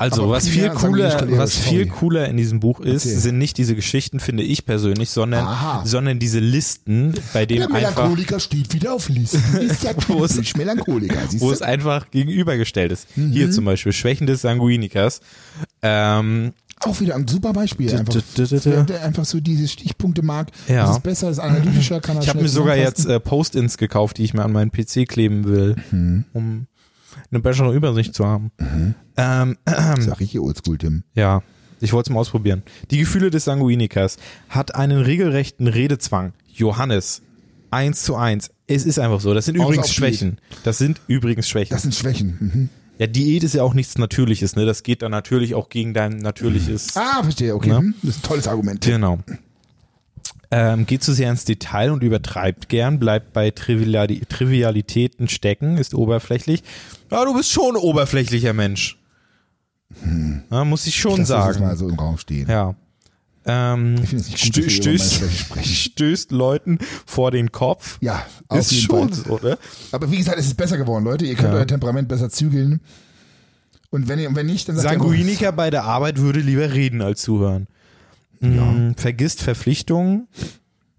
Also, 0.00 0.22
Aber 0.22 0.32
was 0.32 0.48
viel 0.48 0.70
cooler, 0.70 1.26
was 1.38 1.54
viel 1.54 1.86
cooler 1.86 2.26
in 2.28 2.36
diesem 2.38 2.58
Buch 2.58 2.80
ist, 2.80 3.04
Erzähl. 3.04 3.18
sind 3.20 3.38
nicht 3.38 3.58
diese 3.58 3.74
Geschichten, 3.74 4.18
finde 4.18 4.42
ich 4.42 4.64
persönlich, 4.64 5.10
sondern, 5.10 5.44
Aha. 5.44 5.82
sondern 5.84 6.18
diese 6.18 6.38
Listen, 6.38 7.12
bei 7.34 7.44
Der 7.44 7.58
denen 7.66 7.74
einfach, 7.74 7.96
Melancholiker 7.96 8.40
steht 8.40 8.72
wieder 8.72 8.94
auf 8.94 9.08
Listen. 9.10 9.42
Ist 9.60 9.82
ja 9.84 9.92
Wo 10.08 10.24
es- 10.24 10.56
Melancholiker. 10.56 11.18
Wo 11.38 11.52
es 11.52 11.60
einfach 11.62 12.10
gegenübergestellt 12.10 12.92
ist. 12.92 13.14
Mhm. 13.16 13.30
Hier 13.32 13.50
zum 13.50 13.66
Beispiel 13.66 13.92
Schwächen 13.92 14.26
des 14.26 14.40
Sanguinikers. 14.40 15.20
Ähm, 15.82 16.52
Auch 16.82 16.98
wieder 17.00 17.14
ein 17.14 17.28
super 17.28 17.52
Beispiel. 17.52 17.94
Einfach, 17.94 18.14
der 18.86 19.02
einfach 19.04 19.24
so 19.26 19.38
diese 19.40 19.68
Stichpunkte 19.68 20.22
mag. 20.22 20.48
Ja. 20.66 20.86
Das 20.86 20.96
ist 20.96 21.02
besser, 21.02 21.26
das 21.28 21.36
ist 21.36 21.42
analytischer, 21.44 22.00
kann 22.00 22.16
er 22.16 22.22
ich 22.22 22.28
habe 22.30 22.40
mir 22.40 22.48
sogar 22.48 22.76
jetzt 22.76 23.04
äh, 23.06 23.20
Post-ins 23.20 23.76
gekauft, 23.76 24.16
die 24.16 24.24
ich 24.24 24.32
mir 24.32 24.44
an 24.44 24.52
meinen 24.52 24.70
PC 24.70 25.06
kleben 25.06 25.44
will, 25.44 25.76
Mhm. 25.90 26.24
um 26.32 26.66
eine 27.30 27.40
bessere 27.40 27.74
Übersicht 27.74 28.14
zu 28.14 28.26
haben. 28.26 28.50
Ähm, 29.16 29.56
Das 29.64 29.98
ist 30.00 30.06
ja 30.06 30.14
richtig 30.14 30.40
oldschool, 30.40 30.78
Tim. 30.78 31.04
Ja, 31.14 31.42
ich 31.80 31.92
wollte 31.92 32.10
es 32.10 32.14
mal 32.14 32.20
ausprobieren. 32.20 32.62
Die 32.90 32.98
Gefühle 32.98 33.30
des 33.30 33.44
Sanguinikers 33.44 34.16
hat 34.48 34.74
einen 34.74 35.00
regelrechten 35.00 35.66
Redezwang. 35.66 36.32
Johannes, 36.48 37.22
eins 37.70 38.02
zu 38.02 38.16
eins. 38.16 38.50
Es 38.66 38.84
ist 38.84 38.98
einfach 38.98 39.20
so. 39.20 39.32
Das 39.34 39.46
sind 39.46 39.54
übrigens 39.56 39.92
Schwächen. 39.92 40.38
Das 40.64 40.78
sind 40.78 41.00
übrigens 41.06 41.48
Schwächen. 41.48 41.72
Das 41.74 41.82
sind 41.82 41.94
Schwächen. 41.94 42.36
Mhm. 42.40 42.68
ja, 42.98 43.06
Diät 43.06 43.42
ist 43.44 43.54
ja 43.54 43.62
auch 43.62 43.74
nichts 43.74 43.96
Natürliches, 43.98 44.56
ne? 44.56 44.66
Das 44.66 44.82
geht 44.82 45.02
dann 45.02 45.10
natürlich 45.10 45.54
auch 45.54 45.68
gegen 45.70 45.94
dein 45.94 46.16
natürliches. 46.18 46.96
Ah, 46.96 47.22
verstehe, 47.22 47.54
okay. 47.54 47.70
Ja. 47.70 47.78
hm. 47.78 47.94
Das 48.02 48.16
ist 48.16 48.24
ein 48.24 48.28
tolles 48.28 48.46
Argument. 48.48 48.80
Genau. 48.84 49.18
Ähm, 50.52 50.84
geht 50.84 51.04
zu 51.04 51.12
sehr 51.12 51.30
ins 51.30 51.44
Detail 51.44 51.92
und 51.92 52.02
übertreibt 52.02 52.68
gern, 52.68 52.98
bleibt 52.98 53.32
bei 53.32 53.52
Triviali 53.52 54.20
Trivialitäten 54.28 55.28
stecken, 55.28 55.76
ist 55.76 55.94
oberflächlich. 55.94 56.64
Ja, 57.10 57.24
du 57.24 57.34
bist 57.34 57.50
schon 57.52 57.76
ein 57.76 57.80
oberflächlicher 57.80 58.52
Mensch. 58.52 58.98
Ja, 60.50 60.64
muss 60.64 60.86
ich 60.86 60.96
schon 60.96 61.12
Hm. 61.12 61.18
Das 61.20 61.28
sagen. 61.28 61.60
mal 61.60 61.76
so 61.76 61.88
im 61.88 61.96
Raum 61.98 62.18
stehen. 62.18 62.48
Ja. 62.48 62.74
Ähm, 63.44 63.94
Ich 64.02 64.08
finde 64.10 64.24
es 64.24 64.30
nicht 64.30 64.54
gut, 64.54 64.54
stö 64.54 64.68
stößt, 64.70 65.22
stößt 65.64 66.30
Leuten 66.32 66.78
vor 67.06 67.30
den 67.30 67.50
Kopf. 67.52 67.98
Ja, 68.00 68.24
auf 68.48 68.58
ist 68.60 68.80
schon 68.82 69.12
so, 69.12 69.38
ne? 69.42 69.56
Aber 69.92 70.10
wie 70.10 70.18
gesagt, 70.18 70.38
es 70.38 70.46
ist 70.46 70.56
besser 70.56 70.76
geworden, 70.78 71.04
Leute. 71.04 71.24
Ihr 71.26 71.34
könnt 71.36 71.52
Ja. 71.52 71.58
euer 71.60 71.66
Temperament 71.66 72.08
besser 72.08 72.28
zügeln. 72.28 72.80
Und 73.90 74.08
wenn 74.08 74.18
ihr, 74.18 74.32
wenn 74.34 74.46
nicht, 74.46 74.68
dann 74.68 74.76
sagt 74.76 74.94
ihr, 74.94 74.98
Sanguiniker 75.00 75.52
bei 75.52 75.70
der 75.70 75.84
Arbeit 75.84 76.18
würde 76.18 76.40
lieber 76.40 76.72
reden 76.72 77.02
als 77.02 77.22
zuhören. 77.22 77.66
Hm, 78.40 78.94
vergisst 78.96 79.42
Verpflichtungen, 79.42 80.28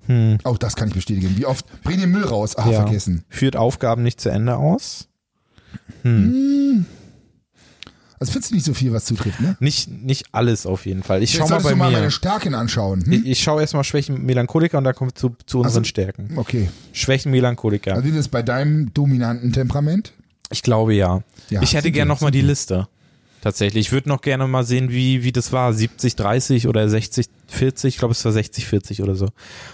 oh, 0.08 0.38
auch 0.44 0.58
das 0.58 0.76
kann 0.76 0.90
ich 0.90 0.94
bestätigen. 0.94 1.36
Wie 1.38 1.46
oft 1.46 1.66
bring 1.84 2.00
den 2.00 2.12
Müll 2.12 2.26
raus? 2.26 2.56
Ah, 2.56 2.70
ja. 2.70 2.84
vergessen. 2.84 3.24
führt 3.30 3.56
Aufgaben 3.56 4.04
nicht 4.04 4.20
zu 4.22 4.30
Ende 4.30 4.58
aus. 4.58 5.08
Also 8.20 8.34
findest 8.34 8.52
du 8.52 8.56
nicht 8.56 8.66
so 8.66 8.74
viel, 8.76 8.94
was 8.94 9.06
zutrifft, 9.06 9.40
ne? 9.42 9.58
Nicht, 9.60 9.90
nicht 9.90 10.26
alles 10.32 10.68
auf 10.68 10.86
jeden 10.86 11.02
Fall. 11.02 11.24
Ich 11.24 11.32
schau 11.32 11.48
mal 11.48 11.60
bei 11.62 11.72
du 11.72 11.76
mal 11.76 11.90
mir. 11.90 11.98
meine 11.98 12.12
Stärken 12.12 12.54
anschauen. 12.54 13.00
ich, 13.02 13.06
Hm? 13.08 13.26
ich 13.26 13.42
schaue 13.42 13.62
erstmal 13.62 13.84
Schwächen 13.84 14.24
Melancholiker 14.24 14.78
und 14.78 14.84
dann 14.84 14.94
kommt 14.94 15.18
zu, 15.18 15.36
zu 15.48 15.58
unseren 15.60 15.80
Also- 15.82 15.84
Stärken. 15.86 16.38
Okay. 16.38 16.70
Schwächen 16.94 17.32
Melancholiker. 17.32 17.96
Also 17.96 18.10
das 18.12 18.28
bei 18.28 18.44
deinem 18.44 18.94
dominanten 18.94 19.52
Temperament? 19.54 20.14
Ich 20.52 20.62
glaube 20.62 20.94
ja. 20.94 21.24
Ja, 21.50 21.62
ich 21.64 21.74
hätte 21.74 21.92
gerne 21.92 22.10
wir, 22.10 22.14
noch 22.14 22.22
mal 22.22 22.30
die 22.32 22.42
Liste. 22.42 22.88
Tatsächlich. 23.42 23.88
Ich 23.88 23.92
würde 23.92 24.08
noch 24.08 24.22
gerne 24.22 24.48
mal 24.48 24.64
sehen, 24.64 24.92
wie, 24.92 25.24
wie 25.24 25.32
das 25.32 25.52
war. 25.52 25.74
70, 25.74 26.16
30 26.16 26.68
oder 26.68 26.88
60, 26.88 27.26
40. 27.52 27.94
Ich 27.94 28.00
glaube, 28.00 28.14
es 28.14 28.24
war 28.26 28.32
60, 28.32 28.66
40 28.66 29.02
oder 29.02 29.16
so. 29.16 29.30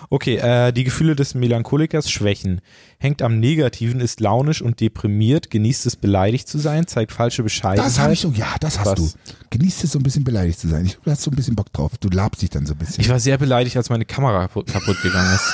Okay, 0.10 0.38
äh, 0.38 0.72
die 0.72 0.84
Gefühle 0.84 1.16
des 1.16 1.36
Melancholikers 1.36 2.10
schwächen. 2.10 2.62
Hängt 3.00 3.22
am 3.22 3.40
Negativen, 3.40 4.00
ist 4.02 4.20
launisch 4.20 4.62
und 4.62 4.80
deprimiert, 4.80 5.52
genießt 5.52 5.86
es 5.86 5.96
beleidigt 5.96 6.48
zu 6.48 6.58
sein, 6.58 6.88
zeigt 6.88 7.12
falsche 7.12 7.44
Bescheidenheit. 7.44 7.86
Das 7.88 8.00
habe 8.00 8.14
ich 8.14 8.22
so, 8.22 8.32
ja, 8.32 8.56
das 8.60 8.80
hast 8.80 8.88
Was? 8.88 8.96
du. 8.96 9.10
Genießt 9.52 9.84
es 9.84 9.92
so 9.92 10.00
ein 10.00 10.04
bisschen 10.04 10.24
beleidigt 10.24 10.60
zu 10.60 10.68
sein. 10.68 10.86
Ich 10.86 10.98
du 11.04 11.12
hast 11.12 11.22
so 11.22 11.30
ein 11.30 11.36
bisschen 11.36 11.56
Bock 11.56 11.72
drauf. 11.72 11.92
Du 12.00 12.10
labst 12.10 12.42
dich 12.42 12.50
dann 12.50 12.66
so 12.66 12.74
ein 12.74 12.80
bisschen. 12.80 13.02
Ich 13.02 13.10
war 13.10 13.20
sehr 13.20 13.38
beleidigt, 13.38 13.78
als 13.78 13.90
meine 13.90 14.06
Kamera 14.06 14.48
kaputt, 14.48 15.02
gegangen 15.04 15.36
ist. 15.36 15.54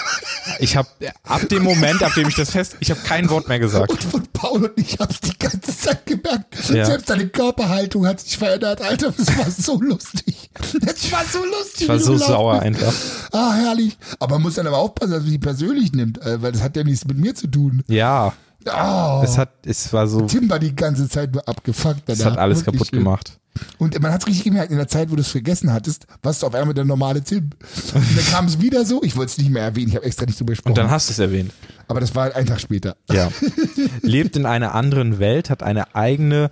Ich 0.60 0.78
habe 0.78 0.88
ab 1.24 1.48
dem 1.50 1.64
Moment, 1.64 2.02
ab 2.02 2.14
dem 2.16 2.28
ich 2.28 2.36
das 2.36 2.52
fest, 2.52 2.78
ich 2.80 2.92
habe 2.92 3.02
kein 3.02 3.30
Wort 3.30 3.48
mehr 3.48 3.60
gesagt. 3.60 3.92
und 3.92 4.04
von 4.04 4.24
Paul 4.34 4.66
und 4.66 4.78
ich 4.78 4.98
hab's 5.00 5.20
die 5.20 5.38
ganze 5.38 5.78
Zeit 5.78 6.06
gemerkt. 6.06 6.70
Ja. 6.70 6.86
Selbst 6.86 7.10
deine 7.10 7.28
Körperhaltung 7.28 8.08
hat 8.08 8.20
sich 8.20 8.38
verändert, 8.38 8.82
Alter. 8.82 9.14
Das 9.18 9.38
war 9.38 9.52
so 9.52 9.80
lustig. 9.82 10.50
Das 10.54 11.12
war 11.12 11.24
so 11.26 11.44
lustig. 11.46 11.82
Ich 11.82 11.88
war 11.88 11.98
du 11.98 12.13
so 12.18 12.26
sauer 12.28 12.60
einfach. 12.62 12.94
Ah, 13.36 13.54
herrlich. 13.54 13.98
Aber 14.20 14.36
man 14.36 14.44
muss 14.44 14.56
dann 14.56 14.68
aber 14.68 14.78
aufpassen, 14.78 15.12
dass 15.12 15.24
man 15.24 15.32
die 15.32 15.40
persönlich 15.40 15.92
nimmt, 15.94 16.22
äh, 16.22 16.40
weil 16.42 16.52
das 16.52 16.62
hat 16.62 16.76
ja 16.78 16.84
nichts 16.84 17.04
mit 17.06 17.18
mir 17.18 17.34
zu 17.34 17.48
tun. 17.48 17.82
Ja, 17.88 18.34
Oh, 18.66 19.22
es 19.24 19.38
hat, 19.38 19.50
es 19.66 19.92
war 19.92 20.08
so, 20.08 20.22
Tim 20.22 20.50
war 20.50 20.58
die 20.60 20.74
ganze 20.74 21.10
Zeit 21.10 21.34
nur 21.34 21.46
abgefuckt. 21.48 22.08
es 22.08 22.20
danach. 22.20 22.34
hat 22.34 22.40
alles 22.40 22.64
kaputt 22.64 22.88
schön. 22.88 23.00
gemacht. 23.00 23.38
Und 23.78 24.00
man 24.02 24.12
hat's 24.14 24.26
richtig 24.26 24.46
gemerkt, 24.46 24.72
in 24.72 24.78
der 24.78 24.88
Zeit, 24.88 25.12
wo 25.12 25.16
du 25.16 25.22
es 25.22 25.28
vergessen 25.28 25.74
hattest, 25.74 26.08
warst 26.22 26.42
du 26.42 26.48
auf 26.48 26.56
einmal 26.56 26.74
der 26.74 26.86
normale 26.86 27.22
Tim. 27.22 27.50
Und 27.94 28.18
dann 28.18 28.26
kam 28.32 28.46
es 28.46 28.62
wieder 28.62 28.86
so, 28.86 29.04
ich 29.04 29.16
wollte 29.18 29.32
es 29.32 29.38
nicht 29.38 29.50
mehr 29.52 29.64
erwähnen, 29.64 29.90
ich 29.90 29.96
habe 29.96 30.06
extra 30.06 30.26
nicht 30.26 30.40
drüber 30.40 30.52
gesprochen. 30.54 30.72
Und 30.72 30.78
dann 30.78 30.90
hast 30.90 31.10
du 31.10 31.12
es 31.12 31.20
erwähnt. 31.20 31.52
aber 31.88 32.00
das 32.00 32.16
war 32.16 32.34
ein 32.36 32.46
Tag 32.46 32.62
später. 32.62 32.96
Ja. 33.12 33.30
Lebt 34.02 34.38
in 34.38 34.46
einer 34.46 34.74
anderen 34.74 35.20
Welt, 35.20 35.50
hat 35.50 35.62
eine 35.62 35.94
eigene, 35.96 36.50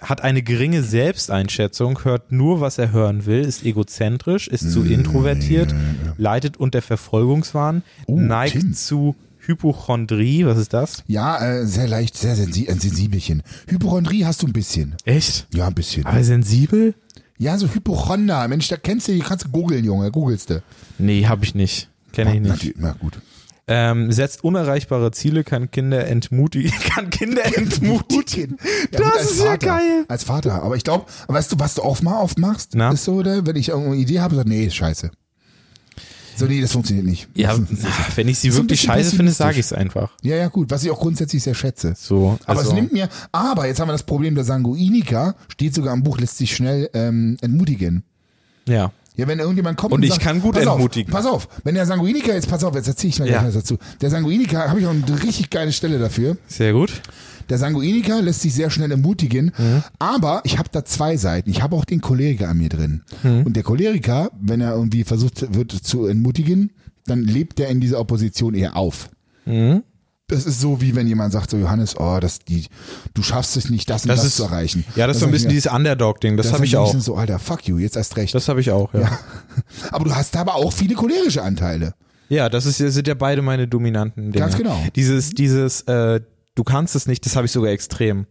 hat 0.00 0.22
eine 0.22 0.42
geringe 0.42 0.82
Selbsteinschätzung, 0.82 2.04
hört 2.04 2.32
nur, 2.32 2.60
was 2.60 2.78
er 2.78 2.92
hören 2.92 3.26
will, 3.26 3.40
ist 3.40 3.64
egozentrisch, 3.64 4.48
ist 4.48 4.70
zu 4.72 4.84
introvertiert, 4.84 5.74
leidet 6.16 6.56
unter 6.56 6.80
Verfolgungswahn, 6.82 7.82
Oh, 8.06 8.18
neigt 8.18 8.52
Tim. 8.52 8.72
zu 8.74 9.16
Hypochondrie, 9.40 10.46
was 10.46 10.58
ist 10.58 10.72
das? 10.72 11.02
Ja, 11.06 11.38
äh, 11.44 11.66
sehr 11.66 11.88
leicht, 11.88 12.16
sehr 12.16 12.36
sensi 12.36 12.68
ein 12.68 12.78
Sensibelchen. 12.78 13.42
Hypochondrie 13.68 14.24
hast 14.24 14.42
du 14.42 14.46
ein 14.46 14.52
bisschen. 14.52 14.94
Echt? 15.04 15.46
Ja, 15.52 15.66
ein 15.66 15.74
bisschen. 15.74 16.06
Aber 16.06 16.22
sensibel? 16.22 16.94
Ja, 17.38 17.56
so 17.58 17.66
Hypochonder. 17.68 18.46
Mensch, 18.48 18.68
da 18.68 18.76
kennst 18.76 19.08
du, 19.08 19.12
die 19.12 19.20
kannst 19.20 19.46
du 19.46 19.48
googeln, 19.48 19.84
Junge. 19.84 20.10
Googelst 20.10 20.50
du. 20.50 20.62
Nee, 20.98 21.26
hab 21.26 21.42
ich 21.42 21.54
nicht. 21.54 21.88
Kenne 22.12 22.34
ich 22.34 22.40
nicht. 22.40 22.50
Natürlich, 22.50 22.76
na 22.78 22.92
gut. 22.92 23.18
Ähm, 23.72 24.10
setzt 24.10 24.42
unerreichbare 24.42 25.12
Ziele, 25.12 25.44
kann 25.44 25.70
Kinder 25.70 26.04
entmutigen, 26.08 26.72
kann 26.92 27.08
Kinder 27.08 27.44
entmutigen. 27.56 28.58
Ja, 28.92 28.98
Das 29.14 29.30
ist 29.30 29.38
ja 29.38 29.44
Vater, 29.52 29.66
geil. 29.66 30.04
Als 30.08 30.24
Vater. 30.24 30.62
Aber 30.64 30.74
ich 30.76 30.82
glaube, 30.82 31.06
weißt 31.28 31.52
du, 31.52 31.58
was 31.60 31.76
du 31.76 31.82
oft 31.84 32.02
mal 32.02 32.20
oft 32.20 32.38
machst? 32.38 32.72
Na? 32.74 32.90
Ist 32.90 33.04
so, 33.04 33.14
oder? 33.14 33.46
Wenn 33.46 33.54
ich 33.56 33.68
irgendeine 33.68 33.96
Idee 33.96 34.18
habe, 34.20 34.34
sag, 34.34 34.46
nee, 34.46 34.68
scheiße. 34.68 35.10
So, 36.36 36.46
nee, 36.46 36.60
das 36.60 36.72
funktioniert 36.72 37.06
nicht. 37.06 37.28
Ja, 37.34 37.52
ist- 37.52 37.60
wenn 38.16 38.26
ich 38.26 38.38
sie 38.38 38.54
wirklich 38.54 38.80
scheiße 38.80 39.14
finde, 39.14 39.32
sage 39.32 39.54
ich 39.60 39.66
es 39.66 39.72
einfach. 39.72 40.10
Ja, 40.22 40.36
ja, 40.36 40.48
gut. 40.48 40.70
Was 40.70 40.82
ich 40.82 40.90
auch 40.90 40.98
grundsätzlich 40.98 41.42
sehr 41.42 41.54
schätze. 41.54 41.94
So, 41.96 42.38
Aber 42.46 42.58
also, 42.60 42.70
es 42.70 42.74
nimmt 42.74 42.92
mir, 42.92 43.08
aber 43.30 43.66
jetzt 43.66 43.78
haben 43.78 43.88
wir 43.88 43.92
das 43.92 44.04
Problem 44.04 44.34
der 44.34 44.44
Sanguiniker, 44.44 45.34
steht 45.48 45.74
sogar 45.74 45.92
im 45.94 46.02
Buch, 46.02 46.18
lässt 46.18 46.38
sich 46.38 46.56
schnell 46.56 46.88
ähm, 46.94 47.36
entmutigen. 47.40 48.02
ja. 48.66 48.90
Ja, 49.16 49.26
wenn 49.26 49.38
irgendjemand 49.38 49.76
kommt 49.76 49.92
Und 49.92 50.02
ich 50.02 50.10
sagt, 50.10 50.22
kann 50.22 50.40
gut 50.40 50.54
pass 50.54 50.64
entmutigen. 50.64 51.12
Auf, 51.12 51.22
pass 51.22 51.30
auf, 51.30 51.48
wenn 51.64 51.74
der 51.74 51.84
Sanguiniker, 51.86 52.32
jetzt 52.34 52.48
pass 52.48 52.64
auf, 52.64 52.74
jetzt 52.74 52.88
erzähle 52.88 53.08
ich 53.10 53.18
mal 53.18 53.28
Ja. 53.28 53.40
gleich 53.40 53.48
was 53.48 53.54
dazu. 53.62 53.76
Der 54.00 54.08
Sanguiniker, 54.10 54.68
habe 54.68 54.80
ich 54.80 54.86
auch 54.86 54.90
eine 54.90 55.22
richtig 55.22 55.50
geile 55.50 55.72
Stelle 55.72 55.98
dafür. 55.98 56.36
Sehr 56.46 56.72
gut. 56.72 57.02
Der 57.48 57.58
Sanguiniker 57.58 58.22
lässt 58.22 58.42
sich 58.42 58.54
sehr 58.54 58.70
schnell 58.70 58.90
ermutigen, 58.92 59.52
Mhm. 59.58 59.82
aber 59.98 60.40
ich 60.44 60.58
habe 60.58 60.68
da 60.70 60.84
zwei 60.84 61.16
Seiten. 61.16 61.50
Ich 61.50 61.62
habe 61.62 61.74
auch 61.74 61.84
den 61.84 62.00
Choleriker 62.00 62.48
an 62.48 62.58
mir 62.58 62.68
drin. 62.68 63.02
Mhm. 63.24 63.42
Und 63.42 63.56
der 63.56 63.64
Choleriker, 63.64 64.30
wenn 64.40 64.60
er 64.60 64.74
irgendwie 64.74 65.02
versucht 65.04 65.52
wird 65.54 65.72
zu 65.72 66.06
entmutigen, 66.06 66.70
dann 67.06 67.22
lebt 67.22 67.58
er 67.58 67.68
in 67.68 67.80
dieser 67.80 67.98
Opposition 67.98 68.54
eher 68.54 68.76
auf. 68.76 69.10
Mhm. 69.44 69.82
Das 70.30 70.46
ist 70.46 70.60
so, 70.60 70.80
wie 70.80 70.94
wenn 70.94 71.06
jemand 71.06 71.32
sagt, 71.32 71.50
so 71.50 71.56
Johannes, 71.56 71.98
oh, 71.98 72.18
das, 72.20 72.38
die, 72.40 72.66
du 73.14 73.22
schaffst 73.22 73.56
es 73.56 73.68
nicht, 73.68 73.90
das 73.90 74.02
und 74.02 74.08
das, 74.08 74.20
Das 74.20 74.26
ist, 74.26 74.36
zu 74.36 74.44
erreichen. 74.44 74.84
ja, 74.96 75.06
das 75.06 75.16
ist 75.16 75.20
so 75.20 75.26
ein 75.26 75.32
bisschen 75.32 75.48
mir, 75.48 75.54
dieses 75.54 75.72
Underdog-Ding, 75.72 76.36
das, 76.36 76.46
das 76.46 76.54
habe 76.54 76.64
ich 76.64 76.76
auch. 76.76 76.94
So, 76.98 77.16
Alter, 77.16 77.38
fuck 77.38 77.66
you, 77.66 77.78
jetzt 77.78 77.96
erst 77.96 78.16
recht. 78.16 78.34
Das 78.34 78.48
habe 78.48 78.60
ich 78.60 78.70
auch, 78.70 78.92
ja. 78.94 79.00
ja. 79.00 79.18
aber 79.90 80.04
du 80.04 80.14
hast 80.14 80.36
aber 80.36 80.54
auch 80.54 80.72
viele 80.72 80.94
cholerische 80.94 81.42
Anteile. 81.42 81.94
das 82.48 82.64
ist, 82.64 82.78
sind 82.78 83.08
ja 83.08 83.14
beide 83.14 83.42
meine 83.42 83.66
dominanten 83.66 84.30
Dinge. 84.30 84.44
Ganz 84.44 84.56
genau. 84.56 84.80
Dieses, 84.94 85.30
dieses, 85.30 85.82
äh, 85.82 86.20
du 86.54 86.64
kannst 86.64 86.94
es 86.94 87.06
nicht, 87.06 87.26
das 87.26 87.34
habe 87.36 87.46
ich 87.46 87.52
sogar 87.52 87.72
extrem. 87.72 88.26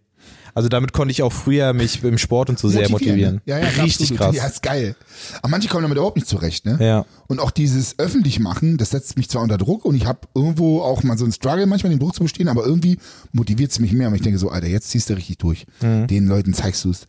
Also 0.59 0.67
damit 0.67 0.91
konnte 0.91 1.11
ich 1.13 1.23
auch 1.23 1.31
früher 1.31 1.71
mich 1.71 2.03
im 2.03 2.17
Sport 2.17 2.49
und 2.49 2.59
so 2.59 2.67
sehr 2.67 2.89
motivieren. 2.89 3.35
ne? 3.35 3.41
Ja, 3.45 3.59
ja, 3.59 3.65
Richtig 3.81 4.11
absolut. 4.11 4.17
krass. 4.17 4.35
Ja, 4.35 4.45
ist 4.45 4.61
geil. 4.61 4.95
Aber 5.41 5.47
manche 5.51 5.69
kommen 5.69 5.83
damit 5.83 5.95
überhaupt 5.97 6.17
nicht 6.17 6.27
zurecht, 6.27 6.65
ne? 6.65 6.77
Ja. 6.81 7.05
Und 7.27 7.39
auch 7.39 7.49
dieses 7.51 7.97
öffentlich 7.97 8.41
machen, 8.41 8.75
das 8.77 8.89
setzt 8.89 9.15
mich 9.15 9.29
zwar 9.29 9.41
unter 9.41 9.57
Druck 9.57 9.85
und 9.85 9.95
ich 9.95 10.05
habe 10.05 10.19
irgendwo 10.35 10.81
auch 10.81 11.01
mal 11.03 11.17
so 11.17 11.23
einen 11.23 11.31
Struggle, 11.31 11.65
manchmal 11.65 11.91
den 11.91 11.99
Druck 11.99 12.13
zu 12.13 12.23
bestehen, 12.23 12.49
aber 12.49 12.65
irgendwie 12.65 12.97
motiviert 13.31 13.71
es 13.71 13.79
mich 13.79 13.93
mehr. 13.93 14.09
Und 14.09 14.15
ich 14.15 14.21
denke 14.21 14.37
so, 14.37 14.49
Alter, 14.49 14.67
jetzt 14.67 14.89
ziehst 14.89 15.09
du 15.09 15.13
richtig 15.13 15.37
durch. 15.37 15.65
Mhm. 15.81 16.07
Den 16.07 16.27
Leuten 16.27 16.53
zeigst 16.53 16.83
du 16.83 16.89
es. 16.89 17.07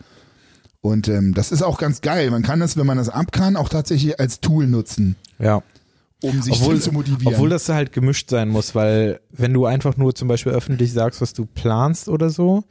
Und 0.81 1.09
ähm, 1.09 1.35
das 1.35 1.51
ist 1.51 1.63
auch 1.63 1.77
ganz 1.79 2.01
geil. 2.03 2.31
Man 2.31 2.43
kann 2.43 2.61
das, 2.61 2.77
wenn 2.77 2.87
man 2.87 2.99
das 2.99 3.09
ab 3.09 3.33
kann, 3.33 3.57
auch 3.57 3.69
tatsächlich 3.69 4.19
als 4.21 4.41
Tool 4.41 4.67
nutzen, 4.67 5.17
Ja. 5.39 5.63
um 6.23 6.41
sich 6.41 6.55
Obwohl, 6.55 6.81
zu 6.81 6.93
motivieren. 6.93 7.35
obwohl 7.35 7.49
das 7.51 7.69
halt 7.69 7.93
gemischt 7.93 8.31
sein 8.31 8.49
muss, 8.49 8.75
weil 8.75 9.21
wenn 9.31 9.53
du 9.53 9.67
einfach 9.67 9.97
nur 9.97 10.15
zum 10.15 10.29
Beispiel 10.29 10.53
öffentlich 10.53 10.93
sagst, 10.93 11.21
was 11.21 11.33
du 11.35 11.45
planst 11.47 12.09
oder 12.09 12.31
so, 12.31 12.65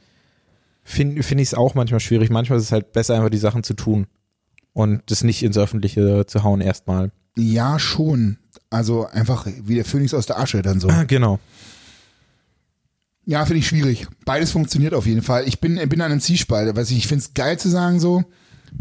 finde 0.82 1.22
find 1.22 1.40
ich 1.40 1.48
es 1.48 1.54
auch 1.54 1.74
manchmal 1.74 2.00
schwierig. 2.00 2.30
Manchmal 2.30 2.58
ist 2.58 2.66
es 2.66 2.72
halt 2.72 2.92
besser, 2.92 3.14
einfach 3.14 3.30
die 3.30 3.38
Sachen 3.38 3.62
zu 3.62 3.74
tun 3.74 4.06
und 4.72 5.02
das 5.06 5.24
nicht 5.24 5.42
ins 5.42 5.58
Öffentliche 5.58 6.26
zu 6.26 6.42
hauen 6.42 6.60
erstmal. 6.60 7.12
ja, 7.36 7.78
schon. 7.78 8.38
Also 8.72 9.06
einfach 9.08 9.46
wie 9.64 9.74
der 9.74 9.84
Phönix 9.84 10.14
aus 10.14 10.26
der 10.26 10.38
Asche 10.38 10.62
dann 10.62 10.78
so. 10.78 10.88
Genau. 11.08 11.40
Ja, 13.24 13.44
finde 13.44 13.58
ich 13.58 13.68
schwierig. 13.68 14.06
Beides 14.24 14.52
funktioniert 14.52 14.94
auf 14.94 15.06
jeden 15.06 15.22
Fall. 15.22 15.46
Ich 15.46 15.60
bin, 15.60 15.76
bin 15.88 16.00
an 16.00 16.12
einem 16.12 16.20
Zielspalt. 16.20 16.74
Weiß 16.74 16.90
ich, 16.90 16.98
ich 16.98 17.06
finde 17.08 17.24
es 17.24 17.34
geil 17.34 17.58
zu 17.58 17.68
sagen 17.68 18.00
so, 18.00 18.24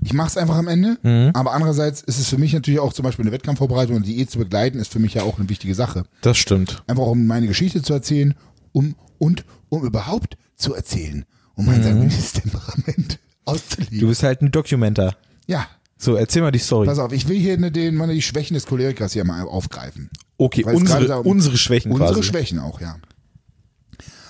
ich 0.03 0.13
mache 0.13 0.27
es 0.27 0.37
einfach 0.37 0.55
am 0.57 0.67
Ende. 0.67 0.97
Mhm. 1.01 1.31
Aber 1.33 1.53
andererseits 1.53 2.01
ist 2.01 2.19
es 2.19 2.29
für 2.29 2.37
mich 2.37 2.53
natürlich 2.53 2.79
auch 2.79 2.93
zum 2.93 3.03
Beispiel 3.03 3.25
eine 3.25 3.31
Wettkampfvorbereitung 3.31 3.95
und 3.95 4.05
Diät 4.05 4.29
zu 4.29 4.37
begleiten, 4.37 4.79
ist 4.79 4.91
für 4.91 4.99
mich 4.99 5.15
ja 5.15 5.23
auch 5.23 5.39
eine 5.39 5.49
wichtige 5.49 5.75
Sache. 5.75 6.03
Das 6.21 6.37
stimmt. 6.37 6.83
Einfach 6.87 7.05
um 7.05 7.25
meine 7.27 7.47
Geschichte 7.47 7.81
zu 7.81 7.93
erzählen 7.93 8.35
um, 8.71 8.95
und 9.17 9.45
um 9.69 9.83
überhaupt 9.83 10.37
zu 10.55 10.73
erzählen. 10.73 11.25
Um 11.59 11.65
mein 11.65 11.83
sanguinisches 11.83 12.33
Temperament 12.33 13.19
auszuleben. 13.45 13.87
Mhm. 13.97 13.99
Du 14.01 14.07
bist 14.07 14.23
halt 14.23 14.41
ein 14.41 14.51
Documenter. 14.51 15.15
ja, 15.47 15.67
So, 15.97 16.15
erzähl 16.15 16.41
mal 16.41 16.51
die 16.51 16.59
Story. 16.59 16.87
pass 16.87 16.99
auf, 16.99 17.11
ich 17.11 17.27
will 17.27 17.37
hier 17.39 17.57
den, 17.57 17.95
meine, 17.95 18.13
die 18.13 18.21
Schwächen 18.21 18.53
des 18.53 18.65
Cholerikers 18.65 19.13
hier 19.13 19.25
mal 19.25 19.41
aufgreifen. 19.43 20.09
Okay, 20.37 20.63
Weil 20.65 20.75
unsere, 20.75 21.05
da- 21.05 21.17
unsere 21.17 21.57
Schwächen 21.57 21.91
Unsere 21.91 22.13
quasi. 22.13 22.23
Schwächen 22.23 22.59
auch, 22.59 22.79
ja. 22.79 22.97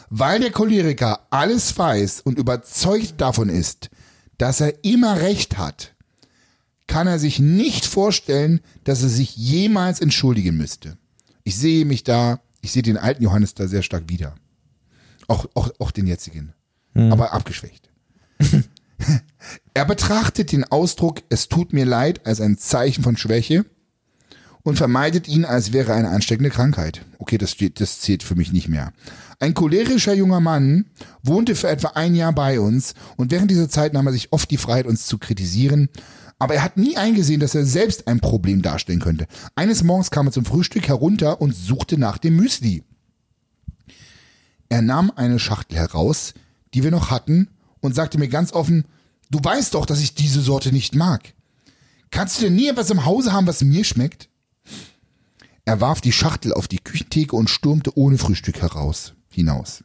Weil 0.09 0.39
der 0.39 0.51
Choleriker 0.51 1.27
alles 1.29 1.77
weiß 1.77 2.21
und 2.21 2.39
überzeugt 2.39 3.15
davon 3.21 3.49
ist, 3.49 3.89
dass 4.39 4.59
er 4.61 4.83
immer 4.83 5.21
recht 5.21 5.57
hat, 5.59 5.93
kann 6.87 7.05
er 7.05 7.19
sich 7.19 7.39
nicht 7.39 7.85
vorstellen, 7.85 8.61
dass 8.85 9.03
er 9.03 9.09
sich 9.09 9.35
jemals 9.35 9.99
entschuldigen 10.01 10.57
müsste. 10.57 10.97
Ich 11.43 11.55
sehe 11.57 11.85
mich 11.85 12.03
da, 12.03 12.39
ich 12.61 12.71
sehe 12.71 12.81
den 12.81 12.97
alten 12.97 13.21
Johannes 13.21 13.53
da 13.53 13.67
sehr 13.67 13.83
stark 13.83 14.05
wieder. 14.09 14.33
Auch, 15.27 15.45
auch, 15.53 15.69
auch 15.77 15.91
den 15.91 16.07
jetzigen. 16.07 16.53
Aber 16.95 17.33
abgeschwächt. 17.33 17.89
er 19.73 19.85
betrachtet 19.85 20.51
den 20.51 20.63
Ausdruck, 20.63 21.21
es 21.29 21.49
tut 21.49 21.73
mir 21.73 21.85
leid, 21.85 22.25
als 22.25 22.41
ein 22.41 22.57
Zeichen 22.57 23.03
von 23.03 23.17
Schwäche 23.17 23.65
und 24.63 24.77
vermeidet 24.77 25.27
ihn, 25.27 25.45
als 25.45 25.73
wäre 25.73 25.93
eine 25.93 26.09
ansteckende 26.09 26.49
Krankheit. 26.49 27.05
Okay, 27.17 27.37
das, 27.37 27.55
das 27.75 28.01
zählt 28.01 28.23
für 28.23 28.35
mich 28.35 28.51
nicht 28.51 28.69
mehr. 28.69 28.93
Ein 29.39 29.53
cholerischer 29.53 30.13
junger 30.13 30.41
Mann 30.41 30.85
wohnte 31.23 31.55
für 31.55 31.69
etwa 31.69 31.89
ein 31.89 32.15
Jahr 32.15 32.33
bei 32.33 32.59
uns 32.59 32.93
und 33.15 33.31
während 33.31 33.51
dieser 33.51 33.69
Zeit 33.69 33.93
nahm 33.93 34.07
er 34.07 34.13
sich 34.13 34.33
oft 34.33 34.51
die 34.51 34.57
Freiheit, 34.57 34.85
uns 34.85 35.05
zu 35.05 35.17
kritisieren. 35.17 35.89
Aber 36.39 36.55
er 36.55 36.63
hat 36.63 36.77
nie 36.77 36.97
eingesehen, 36.97 37.39
dass 37.39 37.55
er 37.55 37.65
selbst 37.65 38.07
ein 38.07 38.21
Problem 38.21 38.61
darstellen 38.61 39.01
könnte. 39.01 39.27
Eines 39.55 39.83
Morgens 39.83 40.11
kam 40.11 40.27
er 40.27 40.31
zum 40.31 40.45
Frühstück 40.45 40.87
herunter 40.87 41.41
und 41.41 41.53
suchte 41.55 41.97
nach 41.97 42.17
dem 42.17 42.35
Müsli. 42.35 42.83
Er 44.69 44.81
nahm 44.81 45.11
eine 45.15 45.39
Schachtel 45.39 45.77
heraus, 45.77 46.33
die 46.73 46.83
wir 46.83 46.91
noch 46.91 47.09
hatten, 47.09 47.49
und 47.81 47.95
sagte 47.95 48.17
mir 48.17 48.27
ganz 48.27 48.51
offen, 48.53 48.85
du 49.29 49.39
weißt 49.41 49.73
doch, 49.73 49.85
dass 49.85 50.01
ich 50.01 50.13
diese 50.13 50.41
Sorte 50.41 50.71
nicht 50.71 50.95
mag. 50.95 51.33
Kannst 52.11 52.37
du 52.37 52.45
denn 52.45 52.55
nie 52.55 52.67
etwas 52.67 52.89
im 52.89 53.05
Hause 53.05 53.31
haben, 53.31 53.47
was 53.47 53.63
mir 53.63 53.83
schmeckt? 53.83 54.29
Er 55.65 55.81
warf 55.81 56.01
die 56.01 56.11
Schachtel 56.11 56.53
auf 56.53 56.67
die 56.67 56.79
Küchentheke 56.79 57.35
und 57.35 57.49
stürmte 57.49 57.95
ohne 57.95 58.17
Frühstück 58.17 58.61
heraus, 58.61 59.13
hinaus. 59.29 59.83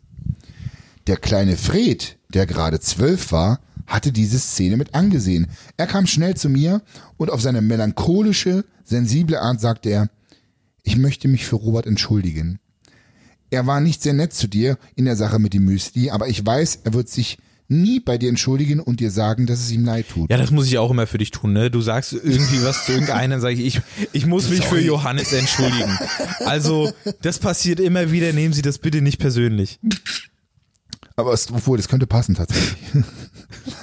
Der 1.07 1.18
kleine 1.18 1.57
Fred, 1.57 2.16
der 2.30 2.47
gerade 2.47 2.80
zwölf 2.80 3.30
war, 3.32 3.61
hatte 3.87 4.11
diese 4.11 4.39
Szene 4.39 4.78
mit 4.78 4.95
angesehen. 4.95 5.49
Er 5.76 5.87
kam 5.87 6.07
schnell 6.07 6.37
zu 6.37 6.49
mir 6.49 6.80
und 7.18 7.30
auf 7.30 7.43
seine 7.43 7.61
melancholische, 7.61 8.64
sensible 8.82 9.41
Art 9.41 9.61
sagte 9.61 9.91
er, 9.91 10.11
ich 10.82 10.97
möchte 10.97 11.28
mich 11.28 11.45
für 11.45 11.57
Robert 11.57 11.87
entschuldigen. 11.87 12.59
Er 13.55 13.66
war 13.68 13.80
nicht 13.80 14.02
sehr 14.02 14.14
nett 14.14 14.32
zu 14.32 14.48
dir 14.48 14.78
in 14.96 15.05
der 15.05 15.14
Sache 15.14 15.38
mit 15.38 15.55
dem 15.55 15.64
Müsli, 15.64 16.11
aber 16.11 16.26
ich 16.28 16.44
weiß, 16.44 16.80
er 16.82 16.92
wird 16.92 17.09
sich 17.09 17.38
nie 17.68 18.00
bei 18.00 18.18
dir 18.18 18.28
entschuldigen 18.28 18.80
und 18.80 18.98
dir 18.98 19.12
sagen, 19.12 19.46
dass 19.46 19.61
es 19.61 19.70
ihm 19.70 19.84
leid 19.84 20.07
tut. 20.09 20.28
Ja, 20.28 20.38
das 20.38 20.50
muss 20.50 20.66
ich 20.66 20.76
auch 20.76 20.90
immer 20.90 21.07
für 21.07 21.18
dich 21.18 21.30
tun, 21.30 21.52
ne? 21.52 21.70
Du 21.70 21.80
sagst 21.80 22.12
irgendwie 22.12 22.64
was 22.64 22.84
zu 22.84 22.92
irgendeinem, 22.92 23.40
sage 23.40 23.55
ich, 23.55 23.76
ich, 23.76 23.82
ich 24.12 24.26
muss 24.26 24.50
mich 24.50 24.64
für 24.64 24.80
Johannes 24.80 25.32
entschuldigen. 25.32 25.96
Also, 26.44 26.92
das 27.22 27.38
passiert 27.38 27.78
immer 27.78 28.11
wieder, 28.11 28.32
nehmen 28.32 28.52
Sie 28.52 28.61
das 28.62 28.78
bitte 28.78 29.00
nicht 29.00 29.18
persönlich. 29.18 29.78
Aber 31.14 31.32
es, 31.32 31.48
obwohl, 31.50 31.76
das 31.76 31.86
könnte 31.86 32.09
passen 32.09 32.34
tatsächlich. 32.34 32.76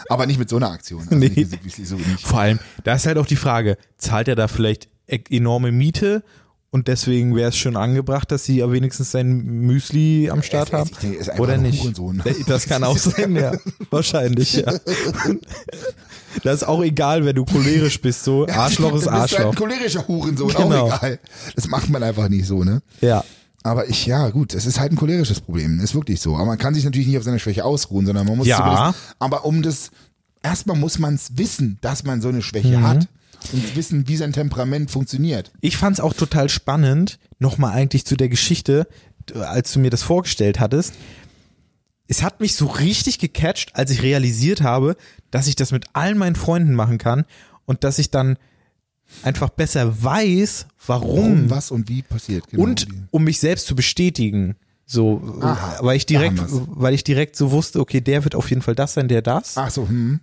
aber 0.09 0.25
nicht 0.25 0.37
mit 0.37 0.49
so 0.49 0.57
einer 0.57 0.69
Aktion. 0.69 1.03
Also 1.03 1.15
Nee. 1.15 1.29
nicht, 1.29 1.87
so. 1.87 1.97
Vor 2.23 2.39
allem, 2.41 2.59
da 2.83 2.95
ist 2.95 3.05
halt 3.05 3.17
auch 3.17 3.25
die 3.25 3.37
Frage, 3.37 3.77
zahlt 3.97 4.27
er 4.27 4.35
da 4.35 4.49
vielleicht 4.49 4.89
e- 5.07 5.19
enorme 5.29 5.71
Miete 5.71 6.23
und 6.71 6.87
deswegen 6.87 7.35
wäre 7.35 7.49
es 7.49 7.57
schon 7.57 7.75
angebracht, 7.77 8.31
dass 8.31 8.45
sie 8.45 8.57
ja 8.57 8.71
wenigstens 8.71 9.11
sein 9.11 9.43
Müsli 9.43 10.29
am 10.29 10.41
Start 10.41 10.69
ist- 10.69 10.73
haben? 10.73 10.89
denke, 11.01 11.19
er 11.29 11.39
Oder 11.39 11.57
nicht? 11.57 11.81
Hurensohn. 11.83 12.23
Das 12.47 12.65
kann 12.65 12.83
auch 12.83 12.97
sein, 12.97 13.35
ja. 13.35 13.51
Wahrscheinlich, 13.89 14.53
ja. 14.53 14.73
Das 16.43 16.55
ist 16.61 16.63
auch 16.63 16.81
egal, 16.81 17.25
wenn 17.25 17.35
du 17.35 17.43
cholerisch 17.45 17.99
bist, 18.01 18.23
so. 18.23 18.47
Arschloch 18.47 18.89
ist 18.93 18.95
bist 18.99 19.07
ein 19.09 19.15
Arschloch. 19.15 19.55
cholerischer 19.55 20.07
Hurensohn, 20.07 20.47
Genau. 20.49 20.87
auch 20.89 20.97
egal. 20.97 21.19
Das 21.55 21.67
macht 21.67 21.89
man 21.89 22.01
einfach 22.03 22.29
nicht 22.29 22.45
so, 22.45 22.63
ne? 22.63 22.81
Ja. 23.01 23.23
Aber 23.63 23.89
ich, 23.89 24.05
ja, 24.07 24.29
gut, 24.29 24.53
es 24.55 24.65
ist 24.65 24.79
halt 24.79 24.91
ein 24.91 24.95
cholerisches 24.95 25.41
Problem. 25.41 25.79
Ist 25.81 25.93
wirklich 25.93 26.19
so. 26.19 26.35
Aber 26.35 26.45
man 26.45 26.57
kann 26.57 26.73
sich 26.73 26.83
natürlich 26.83 27.07
nicht 27.07 27.17
auf 27.17 27.23
seiner 27.23 27.37
Schwäche 27.37 27.63
ausruhen, 27.65 28.05
sondern 28.05 28.25
man 28.25 28.37
muss 28.37 28.47
Ja. 28.47 28.95
aber 29.19 29.45
um 29.45 29.61
das, 29.61 29.91
erstmal 30.41 30.77
muss 30.77 30.97
man 30.97 31.15
es 31.15 31.37
wissen, 31.37 31.77
dass 31.81 32.03
man 32.03 32.21
so 32.21 32.29
eine 32.29 32.41
Schwäche 32.41 32.77
Mhm. 32.79 32.83
hat 32.87 33.07
und 33.51 33.75
wissen, 33.75 34.07
wie 34.07 34.17
sein 34.17 34.33
Temperament 34.33 34.91
funktioniert. 34.91 35.51
Ich 35.61 35.77
fand 35.77 35.97
es 35.97 35.99
auch 35.99 36.13
total 36.13 36.49
spannend, 36.49 37.19
nochmal 37.39 37.73
eigentlich 37.73 38.05
zu 38.05 38.15
der 38.15 38.29
Geschichte, 38.29 38.87
als 39.33 39.73
du 39.73 39.79
mir 39.79 39.89
das 39.89 40.03
vorgestellt 40.03 40.59
hattest. 40.59 40.93
Es 42.07 42.23
hat 42.23 42.39
mich 42.41 42.55
so 42.55 42.65
richtig 42.65 43.19
gecatcht, 43.19 43.75
als 43.75 43.91
ich 43.91 44.01
realisiert 44.01 44.61
habe, 44.61 44.97
dass 45.31 45.47
ich 45.47 45.55
das 45.55 45.71
mit 45.71 45.85
all 45.93 46.15
meinen 46.15 46.35
Freunden 46.35 46.73
machen 46.73 46.97
kann 46.97 47.25
und 47.65 47.83
dass 47.83 47.99
ich 47.99 48.11
dann 48.11 48.37
einfach 49.23 49.49
besser 49.49 50.03
weiß, 50.03 50.67
warum, 50.85 51.09
Warum, 51.09 51.49
was 51.49 51.71
und 51.71 51.89
wie 51.89 52.01
passiert. 52.01 52.47
Genau. 52.49 52.63
und 52.63 52.87
um 53.11 53.23
mich 53.23 53.39
selbst 53.39 53.65
zu 53.65 53.75
bestätigen. 53.75 54.55
So, 54.85 55.39
Aha, 55.41 55.77
weil 55.81 55.95
ich 55.95 56.05
direkt, 56.05 56.37
weil 56.41 56.93
ich 56.93 57.05
direkt 57.05 57.37
so 57.37 57.51
wusste, 57.51 57.79
okay, 57.79 58.01
der 58.01 58.25
wird 58.25 58.35
auf 58.35 58.49
jeden 58.49 58.61
Fall 58.61 58.75
das 58.75 58.93
sein, 58.93 59.07
der 59.07 59.21
das. 59.21 59.57
Ach 59.57 59.69
so, 59.71 59.87
hm. 59.87 60.19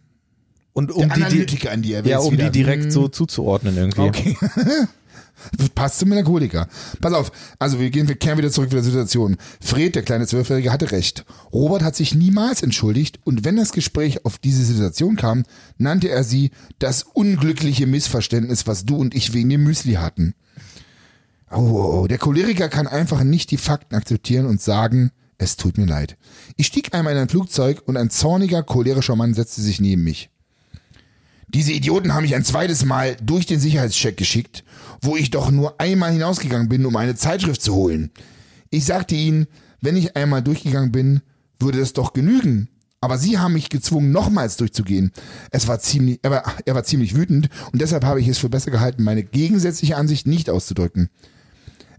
Und 0.78 0.92
um 0.92 1.08
Der 1.08 1.28
die, 1.28 1.44
die, 1.44 1.68
an 1.68 1.82
dir. 1.82 2.02
ja, 2.04 2.20
um 2.20 2.30
die 2.30 2.38
wieder, 2.38 2.50
direkt 2.50 2.84
hm. 2.84 2.90
so 2.92 3.08
zuzuordnen 3.08 3.76
irgendwie. 3.76 4.00
Okay. 4.00 4.36
Passt 5.74 5.98
zum 5.98 6.08
Melancholiker. 6.08 6.68
Pass 7.00 7.12
auf, 7.12 7.32
also 7.58 7.80
wir 7.80 7.90
gehen, 7.90 8.06
wir 8.06 8.14
kehren 8.14 8.38
wieder 8.38 8.52
zurück 8.52 8.70
zu 8.70 8.76
der 8.76 8.84
Situation. 8.84 9.36
Fred, 9.60 9.96
der 9.96 10.02
kleine 10.02 10.28
Zwölfjährige, 10.28 10.70
hatte 10.70 10.92
recht. 10.92 11.24
Robert 11.52 11.82
hat 11.82 11.96
sich 11.96 12.14
niemals 12.14 12.62
entschuldigt 12.62 13.18
und 13.24 13.44
wenn 13.44 13.56
das 13.56 13.72
Gespräch 13.72 14.24
auf 14.24 14.38
diese 14.38 14.64
Situation 14.64 15.16
kam, 15.16 15.42
nannte 15.78 16.10
er 16.10 16.22
sie 16.22 16.52
das 16.78 17.02
unglückliche 17.02 17.88
Missverständnis, 17.88 18.68
was 18.68 18.84
du 18.84 18.96
und 18.98 19.16
ich 19.16 19.32
wegen 19.32 19.50
dem 19.50 19.64
Müsli 19.64 19.94
hatten. 19.94 20.34
Oh, 21.50 21.56
oh, 21.56 22.00
oh, 22.02 22.06
der 22.06 22.18
Choleriker 22.18 22.68
kann 22.68 22.86
einfach 22.86 23.24
nicht 23.24 23.50
die 23.50 23.56
Fakten 23.56 23.96
akzeptieren 23.96 24.46
und 24.46 24.62
sagen, 24.62 25.10
es 25.38 25.56
tut 25.56 25.76
mir 25.76 25.86
leid. 25.86 26.16
Ich 26.56 26.68
stieg 26.68 26.94
einmal 26.94 27.14
in 27.14 27.20
ein 27.20 27.28
Flugzeug 27.28 27.82
und 27.86 27.96
ein 27.96 28.10
zorniger, 28.10 28.62
cholerischer 28.62 29.16
Mann 29.16 29.34
setzte 29.34 29.60
sich 29.60 29.80
neben 29.80 30.04
mich. 30.04 30.30
Diese 31.48 31.72
Idioten 31.72 32.12
haben 32.12 32.22
mich 32.22 32.34
ein 32.34 32.44
zweites 32.44 32.84
Mal 32.84 33.16
durch 33.22 33.46
den 33.46 33.58
Sicherheitscheck 33.58 34.16
geschickt, 34.16 34.64
wo 35.00 35.16
ich 35.16 35.30
doch 35.30 35.50
nur 35.50 35.80
einmal 35.80 36.12
hinausgegangen 36.12 36.68
bin, 36.68 36.84
um 36.84 36.94
eine 36.96 37.14
Zeitschrift 37.14 37.62
zu 37.62 37.74
holen. 37.74 38.10
Ich 38.70 38.84
sagte 38.84 39.14
ihnen, 39.14 39.46
wenn 39.80 39.96
ich 39.96 40.16
einmal 40.16 40.42
durchgegangen 40.42 40.92
bin, 40.92 41.22
würde 41.58 41.78
das 41.78 41.94
doch 41.94 42.12
genügen. 42.12 42.68
Aber 43.00 43.16
sie 43.16 43.38
haben 43.38 43.54
mich 43.54 43.70
gezwungen, 43.70 44.10
nochmals 44.10 44.56
durchzugehen. 44.56 45.12
Es 45.50 45.68
war 45.68 45.78
ziemlich, 45.78 46.18
er 46.22 46.32
war, 46.32 46.54
er 46.66 46.74
war 46.74 46.84
ziemlich 46.84 47.14
wütend 47.14 47.48
und 47.72 47.80
deshalb 47.80 48.04
habe 48.04 48.20
ich 48.20 48.28
es 48.28 48.38
für 48.38 48.48
besser 48.48 48.70
gehalten, 48.70 49.04
meine 49.04 49.22
gegensätzliche 49.22 49.96
Ansicht 49.96 50.26
nicht 50.26 50.50
auszudrücken. 50.50 51.08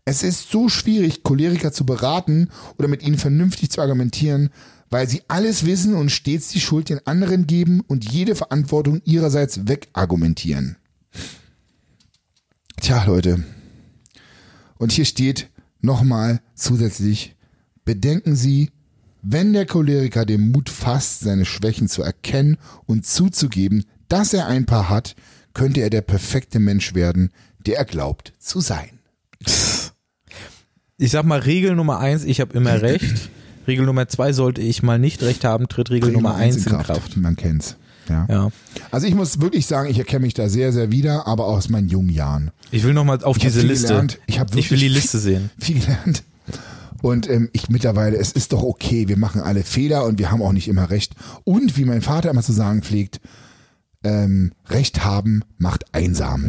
Es 0.06 0.24
ist 0.24 0.50
so 0.50 0.70
schwierig, 0.70 1.24
Choleriker 1.24 1.72
zu 1.72 1.86
beraten 1.86 2.50
oder 2.78 2.88
mit 2.88 3.02
ihnen 3.02 3.18
vernünftig 3.18 3.72
zu 3.72 3.82
argumentieren, 3.82 4.50
weil 4.90 5.08
sie 5.08 5.22
alles 5.28 5.66
wissen 5.66 5.94
und 5.94 6.10
stets 6.10 6.50
die 6.50 6.60
Schuld 6.60 6.90
den 6.90 7.06
anderen 7.06 7.48
geben 7.48 7.82
und 7.82 8.12
jede 8.12 8.36
Verantwortung 8.36 9.02
ihrerseits 9.06 9.68
wegargumentieren. 9.68 10.78
Tja, 12.82 13.04
Leute. 13.04 13.44
Und 14.78 14.92
hier 14.92 15.06
steht 15.06 15.50
nochmal 15.82 16.42
zusätzlich, 16.56 17.36
bedenken 17.86 18.36
Sie, 18.36 18.72
wenn 19.22 19.52
der 19.54 19.66
Choleriker 19.66 20.26
den 20.26 20.52
Mut 20.52 20.70
fasst, 20.70 21.22
seine 21.22 21.46
Schwächen 21.46 21.90
zu 21.90 22.02
erkennen 22.02 22.58
und 22.86 23.06
zuzugeben, 23.06 23.86
dass 24.08 24.34
er 24.34 24.48
ein 24.48 24.66
paar 24.66 24.90
hat, 24.90 25.16
könnte 25.54 25.82
er 25.82 25.90
der 25.90 26.02
perfekte 26.02 26.60
Mensch 26.60 26.94
werden, 26.94 27.32
der 27.66 27.78
er 27.78 27.86
glaubt 27.86 28.34
zu 28.40 28.62
sein. 28.62 29.00
ich 30.98 31.12
sag 31.12 31.26
mal, 31.26 31.40
Regel 31.40 31.76
Nummer 31.76 32.00
eins, 32.00 32.24
ich 32.24 32.40
habe 32.40 32.54
immer 32.54 32.82
recht. 32.82 33.30
Regel 33.70 33.86
Nummer 33.86 34.08
zwei, 34.08 34.34
sollte 34.34 34.62
ich 34.62 34.84
mal 34.84 35.00
nicht 35.00 35.22
recht 35.24 35.46
haben, 35.46 35.68
tritt 35.70 35.90
Regel, 35.90 36.12
Nummer 36.12 36.36
eins 36.36 36.66
in 36.66 36.78
Kraft. 36.78 37.16
Man 37.18 37.36
kennt's. 37.36 37.78
Ja. 38.10 38.26
Ja. 38.30 38.50
Also 38.92 39.06
ich 39.08 39.14
muss 39.16 39.40
wirklich 39.40 39.68
sagen, 39.68 39.90
ich 39.90 40.00
erkenne 40.00 40.22
mich 40.26 40.34
da 40.34 40.50
sehr, 40.50 40.74
sehr 40.74 40.92
wieder, 40.92 41.28
aber 41.28 41.46
aus 41.46 41.70
meinen 41.70 41.90
jungen 41.90 42.10
Jahren. 42.10 42.52
Ich 42.72 42.84
will 42.84 42.94
noch 42.94 43.06
mal 43.06 43.24
auf 43.24 43.38
Ich 43.38 43.44
diese 43.44 43.60
viel 43.62 43.70
Liste. 43.70 43.88
gelernt. 43.90 44.20
Ich 44.26 44.40
hab 44.40 44.54
ich 44.56 44.70
will 44.72 44.78
die 44.80 44.86
viel- 44.86 44.94
Liste 44.94 45.20
sehen. 45.20 45.50
Viel 45.60 45.80
gelernt. 45.80 46.24
Und 47.02 47.30
ähm, 47.30 47.50
ich 47.54 47.70
mittlerweile, 47.70 48.18
es 48.18 48.32
ist 48.34 48.52
doch 48.52 48.62
okay, 48.64 49.08
wir 49.08 49.16
machen 49.18 49.40
alle 49.42 49.64
Fehler 49.64 50.06
und 50.06 50.20
wir 50.20 50.32
haben 50.32 50.42
auch 50.42 50.52
nicht 50.52 50.68
immer 50.68 50.90
recht. 50.90 51.14
Und 51.46 51.78
wie 51.78 51.86
mein 51.86 52.02
Vater 52.02 52.30
immer 52.32 52.42
zu 52.44 52.52
sagen 52.52 52.82
pflegt, 52.82 53.22
ähm, 54.04 54.52
Recht 54.70 55.04
haben 55.06 55.44
macht 55.58 55.86
einsam. 55.94 56.42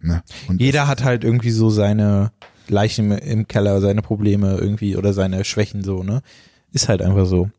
Ne? 0.00 0.22
Und 0.46 0.54
Mhm. 0.54 0.58
Jeder 0.60 0.86
hat 0.88 1.02
halt 1.04 1.24
irgendwie 1.24 1.50
so 1.50 1.70
seine 1.70 2.30
Leichen 2.68 3.10
im 3.12 3.48
Keller, 3.48 3.80
seine 3.80 4.02
Probleme 4.02 4.56
irgendwie 4.58 4.96
oder 4.96 5.12
seine 5.14 5.44
Schwächen 5.44 5.82
so, 5.82 6.02
ne? 6.02 6.20
Ist 6.72 6.88
halt 6.88 7.02
einfach 7.02 7.26
so. 7.26 7.50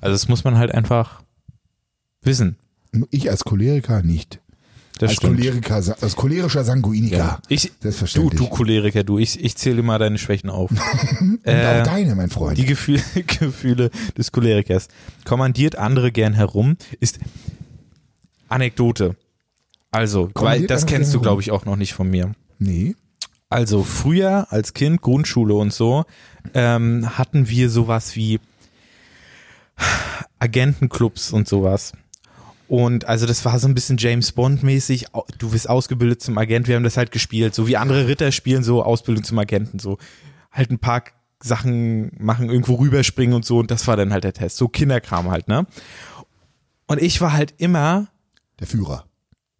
Also 0.00 0.14
das 0.14 0.28
muss 0.28 0.44
man 0.44 0.56
halt 0.58 0.72
einfach 0.72 1.22
wissen. 2.22 2.56
ich 3.10 3.30
als 3.30 3.44
Choleriker 3.44 4.02
nicht. 4.02 4.40
Das 4.98 5.08
als 5.10 5.16
stimmt. 5.16 5.38
Choleriker, 5.40 5.74
als 5.74 6.14
cholerischer 6.16 6.62
Sanguiniker. 6.62 7.16
Ja. 7.16 7.38
Ich, 7.48 7.72
du, 8.14 8.30
du 8.30 8.46
Choleriker, 8.48 9.02
du, 9.02 9.18
ich, 9.18 9.42
ich 9.42 9.56
zähle 9.56 9.82
mal 9.82 9.98
deine 9.98 10.18
Schwächen 10.18 10.50
auf. 10.50 10.70
Und 11.20 11.40
Äh, 11.42 11.80
auch 11.80 11.84
deine, 11.84 12.14
mein 12.14 12.30
Freund. 12.30 12.56
Die 12.58 12.64
Gefühle, 12.64 13.02
Gefühle 13.26 13.90
des 14.16 14.30
Cholerikers. 14.30 14.88
Kommandiert 15.24 15.76
andere 15.76 16.12
gern 16.12 16.34
herum, 16.34 16.76
ist 17.00 17.18
Anekdote. 18.48 19.16
Also, 19.90 20.30
weil 20.34 20.66
das 20.66 20.86
kennst 20.86 21.12
du, 21.14 21.20
glaube 21.20 21.42
ich, 21.42 21.50
auch 21.50 21.64
noch 21.64 21.76
nicht 21.76 21.94
von 21.94 22.08
mir. 22.08 22.32
nee. 22.58 22.94
Also 23.54 23.84
früher 23.84 24.48
als 24.50 24.74
Kind, 24.74 25.00
Grundschule 25.00 25.54
und 25.54 25.72
so, 25.72 26.06
ähm, 26.54 27.16
hatten 27.16 27.48
wir 27.48 27.70
sowas 27.70 28.16
wie 28.16 28.40
Agentenclubs 30.40 31.32
und 31.32 31.46
sowas. 31.46 31.92
Und 32.66 33.04
also 33.04 33.26
das 33.26 33.44
war 33.44 33.56
so 33.60 33.68
ein 33.68 33.74
bisschen 33.74 33.96
James 33.98 34.32
Bond 34.32 34.64
mäßig. 34.64 35.14
Au- 35.14 35.26
Du 35.38 35.52
wirst 35.52 35.68
ausgebildet 35.68 36.20
zum 36.20 36.36
Agent. 36.36 36.66
Wir 36.66 36.74
haben 36.74 36.82
das 36.82 36.96
halt 36.96 37.12
gespielt, 37.12 37.54
so 37.54 37.68
wie 37.68 37.76
andere 37.76 38.08
Ritter 38.08 38.32
spielen, 38.32 38.64
so 38.64 38.82
Ausbildung 38.82 39.22
zum 39.22 39.38
Agenten, 39.38 39.78
so 39.78 39.98
halt 40.50 40.72
ein 40.72 40.78
paar 40.80 41.04
Sachen 41.40 42.10
machen, 42.18 42.48
irgendwo 42.48 42.74
rüberspringen 42.74 43.34
und 43.36 43.44
so. 43.44 43.58
Und 43.58 43.70
das 43.70 43.86
war 43.86 43.96
dann 43.96 44.12
halt 44.12 44.24
der 44.24 44.32
Test. 44.32 44.56
So 44.56 44.66
Kinderkram 44.66 45.30
halt, 45.30 45.46
ne? 45.46 45.66
Und 46.86 47.00
ich 47.00 47.20
war 47.20 47.32
halt 47.32 47.54
immer 47.58 48.08
Der 48.58 48.66
Führer. 48.66 49.04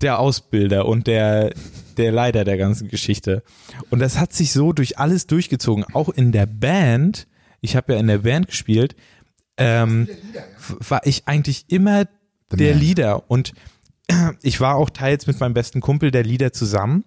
Der 0.00 0.18
Ausbilder 0.18 0.86
und 0.86 1.06
der, 1.06 1.52
der 1.96 2.12
Leiter 2.12 2.44
der 2.44 2.56
ganzen 2.56 2.88
Geschichte. 2.88 3.42
Und 3.90 4.00
das 4.00 4.18
hat 4.18 4.32
sich 4.32 4.52
so 4.52 4.72
durch 4.72 4.98
alles 4.98 5.26
durchgezogen. 5.26 5.84
Auch 5.94 6.08
in 6.08 6.32
der 6.32 6.46
Band, 6.46 7.26
ich 7.60 7.76
habe 7.76 7.94
ja 7.94 8.00
in 8.00 8.06
der 8.06 8.18
Band 8.18 8.48
gespielt, 8.48 8.96
ähm, 9.56 10.08
war 10.80 11.06
ich 11.06 11.26
eigentlich 11.26 11.66
immer 11.68 12.06
der. 12.52 12.74
Leader. 12.74 13.30
Und 13.30 13.52
ich 14.42 14.60
war 14.60 14.76
auch 14.76 14.90
teils 14.90 15.26
mit 15.26 15.40
meinem 15.40 15.54
besten 15.54 15.80
Kumpel 15.80 16.10
der 16.10 16.24
Leader 16.24 16.52
zusammen, 16.52 17.04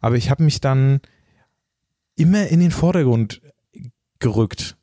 aber 0.00 0.16
ich 0.16 0.30
habe 0.30 0.44
mich 0.44 0.60
dann 0.60 1.00
immer 2.16 2.46
in 2.48 2.60
den 2.60 2.70
Vordergrund 2.70 3.42
gerückt 4.18 4.76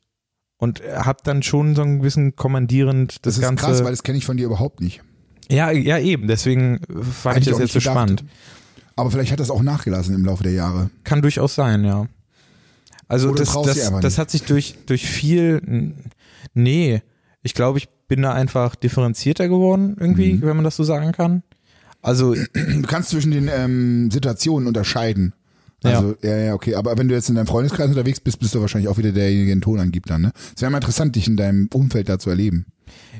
und 0.56 0.82
habe 0.82 1.18
dann 1.24 1.42
schon 1.42 1.74
so 1.74 1.82
ein 1.82 2.00
bisschen 2.00 2.36
kommandierend 2.36 3.16
das, 3.16 3.22
Das, 3.22 3.36
ist 3.36 3.42
Ganze. 3.42 3.64
krass, 3.64 3.84
weil 3.84 3.90
das 3.90 4.02
kenne 4.02 4.18
ich 4.18 4.24
von 4.24 4.36
dir 4.36 4.46
überhaupt 4.46 4.80
nicht. 4.80 5.02
Ja, 5.50 5.70
ja, 5.70 5.98
eben. 5.98 6.26
Deswegen 6.28 6.80
fand 7.12 7.36
Hätte 7.36 7.50
ich 7.50 7.56
das 7.56 7.58
jetzt 7.60 7.72
so 7.72 7.78
gedacht. 7.80 7.94
spannend. 7.94 8.24
Aber 8.96 9.10
vielleicht 9.10 9.32
hat 9.32 9.40
das 9.40 9.50
auch 9.50 9.62
nachgelassen 9.62 10.14
im 10.14 10.24
Laufe 10.24 10.42
der 10.44 10.52
Jahre. 10.52 10.90
Kann 11.02 11.20
durchaus 11.22 11.54
sein, 11.54 11.84
ja. 11.84 12.06
Also 13.08 13.30
Oder 13.30 13.44
das, 13.44 13.52
das, 13.52 14.00
das 14.00 14.18
hat 14.18 14.30
sich 14.30 14.44
durch, 14.44 14.76
durch 14.86 15.06
viel, 15.06 15.94
nee, 16.54 17.02
ich 17.42 17.54
glaube, 17.54 17.78
ich 17.78 17.88
bin 18.08 18.22
da 18.22 18.32
einfach 18.32 18.74
differenzierter 18.76 19.48
geworden 19.48 19.96
irgendwie, 19.98 20.34
Mhm. 20.34 20.42
wenn 20.42 20.56
man 20.56 20.64
das 20.64 20.76
so 20.76 20.84
sagen 20.84 21.12
kann. 21.12 21.42
Also, 22.02 22.34
Du 22.34 22.82
kannst 22.82 23.10
zwischen 23.10 23.30
den 23.30 23.48
ähm, 23.54 24.10
Situationen 24.10 24.68
unterscheiden. 24.68 25.32
Also, 25.84 26.14
ja. 26.22 26.36
ja, 26.36 26.54
okay. 26.54 26.74
Aber 26.74 26.96
wenn 26.98 27.08
du 27.08 27.14
jetzt 27.14 27.28
in 27.28 27.34
deinem 27.34 27.46
Freundeskreis 27.46 27.88
unterwegs 27.88 28.20
bist, 28.20 28.38
bist 28.38 28.54
du 28.54 28.60
wahrscheinlich 28.60 28.88
auch 28.88 28.98
wieder 28.98 29.12
derjenige, 29.12 29.46
der 29.46 29.56
den 29.56 29.60
Ton 29.62 29.78
angibt 29.80 30.10
dann, 30.10 30.22
ne? 30.22 30.32
Es 30.54 30.62
wäre 30.62 30.70
mal 30.70 30.78
interessant, 30.78 31.14
dich 31.16 31.26
in 31.28 31.36
deinem 31.36 31.68
Umfeld 31.72 32.08
da 32.08 32.18
zu 32.18 32.30
erleben. 32.30 32.66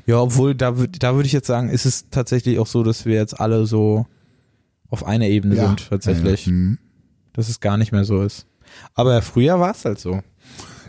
ja, 0.05 0.19
obwohl, 0.19 0.55
da, 0.55 0.71
da 0.71 1.15
würde 1.15 1.27
ich 1.27 1.33
jetzt 1.33 1.47
sagen, 1.47 1.69
ist 1.69 1.85
es 1.85 2.09
tatsächlich 2.09 2.59
auch 2.59 2.67
so, 2.67 2.83
dass 2.83 3.05
wir 3.05 3.15
jetzt 3.15 3.39
alle 3.39 3.65
so 3.65 4.05
auf 4.89 5.05
einer 5.05 5.25
Ebene 5.27 5.55
Ja. 5.55 5.67
sind, 5.67 5.89
tatsächlich. 5.89 6.45
Ja, 6.45 6.51
ja. 6.51 6.57
Mhm. 6.57 6.77
Dass 7.33 7.49
es 7.49 7.59
gar 7.59 7.77
nicht 7.77 7.91
mehr 7.91 8.05
so 8.05 8.21
ist. 8.21 8.45
Aber 8.93 9.21
früher 9.21 9.59
war 9.59 9.71
es 9.71 9.83
halt 9.85 9.99
so. 9.99 10.21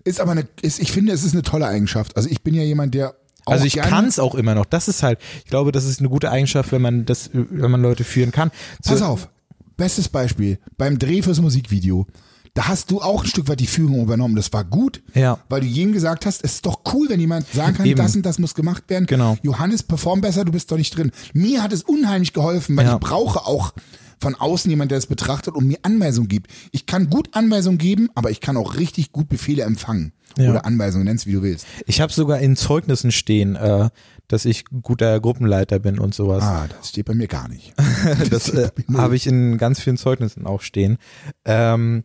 Ist 0.05 0.21
aber 0.21 0.33
eine, 0.33 0.47
ist, 0.63 0.79
ich 0.81 0.93
finde, 0.93 1.13
es 1.13 1.25
ist 1.25 1.33
eine 1.33 1.43
tolle 1.43 1.67
Eigenschaft. 1.67 2.17
Also 2.17 2.29
ich 2.29 2.43
bin 2.43 2.55
ja 2.55 2.63
jemand, 2.63 2.95
der 2.95 3.17
auch 3.45 3.53
Also 3.53 3.65
ich 3.65 3.77
kann 3.77 4.07
es 4.07 4.19
auch 4.19 4.35
immer 4.35 4.55
noch. 4.55 4.65
Das 4.65 4.87
ist 4.89 5.03
halt, 5.03 5.19
ich 5.45 5.51
glaube, 5.51 5.73
das 5.73 5.85
ist 5.85 6.01
eine 6.01 6.09
gute 6.09 6.31
Eigenschaft, 6.31 6.71
wenn 6.73 6.83
man 6.83 7.05
das, 7.05 7.31
wenn 7.33 7.71
man 7.71 7.81
Leute 7.83 8.05
führen 8.05 8.31
kann. 8.33 8.51
Pass 8.85 8.99
So- 9.01 9.05
auf, 9.05 9.29
bestes 9.77 10.09
Beispiel, 10.09 10.59
beim 10.77 10.99
Dreh 10.99 11.23
fürs 11.23 11.41
Musikvideo, 11.41 12.07
da 12.55 12.69
hast 12.69 12.91
du 12.91 13.03
auch 13.03 13.23
ein 13.23 13.29
Stück 13.29 13.49
weit 13.49 13.61
die 13.61 13.67
Führung 13.67 14.01
übernommen. 14.03 14.35
Das 14.35 14.51
war 14.53 14.65
gut, 14.65 15.03
Ja. 15.15 15.39
weil 15.51 15.61
du 15.61 15.67
jedem 15.67 15.93
gesagt 15.93 16.25
hast, 16.25 16.43
es 16.43 16.55
ist 16.55 16.67
doch 16.67 16.81
cool, 16.95 17.09
wenn 17.11 17.21
jemand 17.21 17.47
sagen 17.53 17.77
kann, 17.77 17.85
Eben. 17.87 17.99
das 17.99 18.17
und 18.17 18.25
das 18.25 18.39
muss 18.39 18.55
gemacht 18.55 18.85
werden. 18.89 19.07
Genau. 19.07 19.37
Johannes, 19.43 19.83
perform 19.83 20.23
besser, 20.23 20.45
du 20.47 20.53
bist 20.53 20.71
doch 20.73 20.79
nicht 20.79 20.97
drin. 20.97 21.13
Mir 21.35 21.63
hat 21.63 21.73
es 21.75 21.83
unheimlich 21.83 22.33
geholfen, 22.33 22.75
weil 22.77 22.87
Ja. 22.87 22.95
ich 22.95 23.01
brauche 23.01 23.41
auch 23.47 23.75
von 24.19 24.35
außen 24.35 24.71
jemand, 24.71 24.91
der 24.91 24.97
es 24.97 25.07
betrachtet 25.07 25.55
und 25.55 25.67
mir 25.67 25.79
Anweisungen 25.83 26.29
gibt. 26.29 26.51
Ich 26.73 26.87
kann 26.87 27.11
gut 27.11 27.29
Anweisungen 27.33 27.77
geben, 27.77 28.09
aber 28.15 28.31
ich 28.31 28.41
kann 28.41 28.57
auch 28.57 28.77
richtig 28.79 29.13
gut 29.13 29.29
Befehle 29.29 29.63
empfangen. 29.65 30.13
Ja. 30.39 30.51
Oder 30.51 30.65
Anweisungen, 30.65 31.05
nenn's 31.05 31.27
wie 31.27 31.33
du 31.33 31.43
willst. 31.43 31.67
Ich 31.87 32.01
habe 32.01 32.11
sogar 32.13 32.39
in 32.41 32.57
Zeugnissen 32.57 33.13
stehen, 33.13 33.57
äh, 33.57 33.91
dass 34.29 34.45
ich 34.45 34.65
guter 34.83 35.21
Gruppenleiter 35.21 35.79
bin 35.79 35.99
und 35.99 36.15
sowas. 36.15 36.43
Ah, 36.43 36.67
das 36.69 36.89
steht 36.91 37.07
bei 37.07 37.15
mir 37.15 37.29
gar 37.29 37.49
nicht. 37.49 37.75
das 38.31 38.49
äh, 38.51 38.71
habe 38.95 39.17
ich 39.17 39.27
in 39.27 39.59
ganz 39.59 39.81
vielen 39.81 39.97
Zeugnissen 39.97 40.47
auch 40.47 40.61
stehen. 40.63 40.99
Ähm, 41.45 42.05